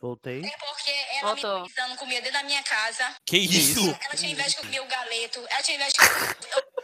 Voltei. 0.00 0.42
Porque 0.42 0.90
ela 1.20 1.34
Voltou. 1.34 1.62
me 1.62 1.72
dando 1.74 1.96
comida 1.96 2.20
dentro 2.20 2.38
da 2.38 2.44
minha 2.44 2.62
casa. 2.62 3.04
Que 3.24 3.38
isso? 3.38 3.80
Ela 4.04 4.14
tinha 4.14 4.30
inveja 4.32 4.50
de 4.50 4.56
comer 4.56 4.80
o 4.80 4.86
galeto. 4.86 5.40
Ela 5.48 5.62
tinha 5.62 5.76
inveja 5.76 5.92
de 5.92 6.76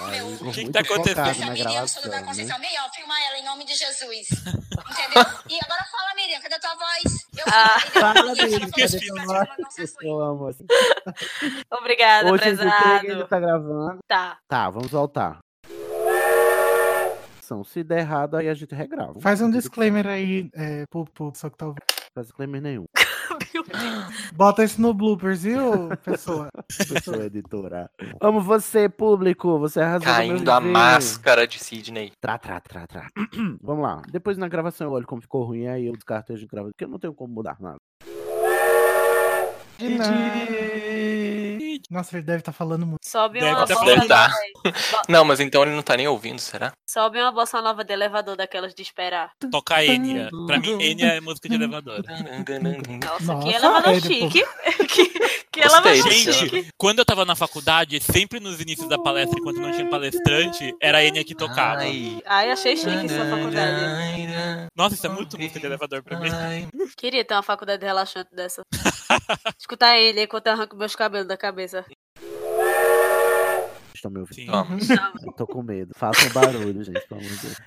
Aí, 0.00 0.10
Meu, 0.12 0.32
ficou 0.36 0.52
que 0.52 0.64
que 0.64 0.70
tá 0.70 0.80
acontecendo? 0.80 1.28
Essa 1.28 1.46
Miriam, 1.50 1.70
gravação, 1.72 2.02
sou 2.02 2.10
da 2.10 2.20
né? 2.20 2.26
Conceição. 2.26 2.58
Melhor, 2.58 2.90
filma 2.94 3.14
ela 3.26 3.38
em 3.38 3.44
nome 3.44 3.64
de 3.64 3.74
Jesus. 3.74 4.28
Entendeu? 4.30 5.22
E 5.48 5.58
agora 5.62 5.84
fala, 5.90 6.14
Miriam, 6.16 6.40
cadê 6.40 6.54
a 6.54 6.58
tua 6.60 6.74
voz? 6.74 7.26
Eu 7.36 7.44
Ah. 7.52 7.80
Fala, 7.80 8.14
Miriam, 8.34 8.46
Miriam, 8.48 8.58
ela 8.58 8.70
cadê 8.70 8.84
assim, 8.84 9.08
voz? 9.26 9.58
"Nossa, 9.58 9.80
Eu 10.02 10.46
assim. 10.48 10.66
Obrigada, 11.70 12.32
o 12.32 12.38
Craig 12.38 12.56
prezado. 12.56 13.26
tá 13.28 13.40
gravando. 13.40 13.98
Tá. 14.08 14.38
Tá, 14.48 14.70
vamos 14.70 14.90
voltar. 14.90 15.38
Se 17.64 17.82
der 17.82 17.98
errado, 18.00 18.36
aí 18.36 18.48
a 18.48 18.54
gente 18.54 18.72
regrava. 18.74 19.20
Faz 19.20 19.40
um 19.40 19.50
disclaimer 19.50 20.06
aí, 20.06 20.48
é, 20.54 20.84
pro, 20.88 21.04
pro 21.06 21.32
pessoal 21.32 21.50
que 21.50 21.58
tá 21.58 21.66
ouvindo. 21.66 21.82
Faz 22.14 22.26
disclaimer 22.26 22.60
nenhum. 22.60 22.86
Bota 24.34 24.64
isso 24.64 24.80
no 24.80 24.92
bloopers, 24.92 25.42
viu, 25.42 25.90
pessoa? 26.04 26.48
Pessoa 26.68 27.24
editora. 27.26 27.88
Amo 28.20 28.40
você, 28.40 28.88
público. 28.88 29.58
Você 29.58 29.80
arrasou 29.80 30.08
no 30.08 30.18
meu 30.18 30.28
Caindo 30.36 30.50
a 30.50 30.60
máscara 30.60 31.46
de 31.46 31.58
Sidney. 31.58 32.12
Trá, 32.20 32.36
trá, 32.38 32.60
trá, 32.60 32.86
trá. 32.86 33.08
Vamos 33.62 33.82
lá. 33.82 34.02
Depois 34.10 34.36
na 34.36 34.48
gravação 34.48 34.88
eu 34.88 34.92
olho 34.92 35.06
como 35.06 35.22
ficou 35.22 35.44
ruim, 35.44 35.68
aí 35.68 35.86
eu 35.86 35.92
descarto 35.92 36.32
e 36.32 36.34
a 36.34 36.38
gente 36.38 36.50
grava, 36.50 36.68
porque 36.68 36.84
eu 36.84 36.88
não 36.88 36.98
tenho 36.98 37.14
como 37.14 37.32
mudar 37.32 37.56
nada. 37.60 37.78
De 39.78 41.39
Nossa, 41.90 42.16
ele 42.16 42.24
deve 42.24 42.38
estar 42.38 42.52
falando 42.52 42.86
muito. 42.86 43.00
Sobe 43.04 43.40
Deve 43.40 43.52
uma 43.54 43.66
tá 43.66 43.74
bossa 43.74 43.96
nova. 43.96 44.06
tá. 44.08 44.30
Não, 45.08 45.24
mas 45.24 45.40
então 45.40 45.62
ele 45.62 45.72
não 45.72 45.82
tá 45.82 45.96
nem 45.96 46.06
ouvindo, 46.08 46.38
será? 46.40 46.72
Sobe 46.88 47.20
uma 47.20 47.32
bossa 47.32 47.60
nova 47.62 47.84
de 47.84 47.92
elevador 47.92 48.36
daquelas 48.36 48.74
de 48.74 48.82
esperar. 48.82 49.32
Toca 49.50 49.84
Enya. 49.84 50.28
Pra 50.46 50.58
mim, 50.58 50.80
Enya 50.82 51.14
é 51.14 51.20
música 51.20 51.48
de 51.48 51.54
elevador. 51.54 52.02
Nossa, 53.02 53.24
Nossa, 53.24 53.48
que 53.48 53.54
elevador 53.54 53.94
é, 53.94 54.00
chique. 54.00 54.44
que 54.88 55.20
que 55.52 55.60
elevador 55.60 55.92
disso. 55.92 56.32
chique. 56.32 56.56
Gente, 56.56 56.68
quando 56.78 57.00
eu 57.00 57.04
tava 57.04 57.24
na 57.24 57.34
faculdade, 57.34 58.00
sempre 58.00 58.38
nos 58.38 58.60
inícios 58.60 58.88
da 58.88 58.98
palestra, 58.98 59.38
enquanto 59.38 59.60
não 59.60 59.72
tinha 59.72 59.88
palestrante, 59.88 60.74
era 60.80 60.98
a 60.98 61.04
Enya 61.04 61.24
que 61.24 61.34
tocava. 61.34 61.80
Ai. 61.80 62.22
Ai, 62.26 62.50
achei 62.50 62.76
chique 62.76 63.06
isso 63.06 63.16
na 63.16 63.36
faculdade. 63.36 64.68
Nossa, 64.76 64.94
isso 64.94 65.06
é 65.06 65.10
muito 65.10 65.38
música 65.38 65.58
de 65.58 65.66
elevador 65.66 66.02
pra 66.02 66.18
mim. 66.18 66.30
Queria 66.96 67.24
ter 67.24 67.34
uma 67.34 67.42
faculdade 67.42 67.84
relaxante 67.84 68.34
dessa. 68.34 68.62
Escutar 69.58 69.98
ele 69.98 70.22
enquanto 70.22 70.46
eu 70.46 70.52
arranco 70.52 70.76
meus 70.76 70.94
cabelos 70.94 71.26
da 71.26 71.36
cabeça. 71.36 71.59
Estão 73.94 74.10
me 74.10 74.20
ouvindo? 74.20 74.34
Sim. 74.34 74.46
Vamos. 74.46 74.88
Tô 75.36 75.46
com 75.46 75.62
medo. 75.62 75.92
Façam 75.96 76.28
barulho, 76.30 76.82
gente, 76.82 77.06
pelo 77.06 77.20
amor 77.20 77.30
de 77.30 77.42
Deus. 77.42 77.56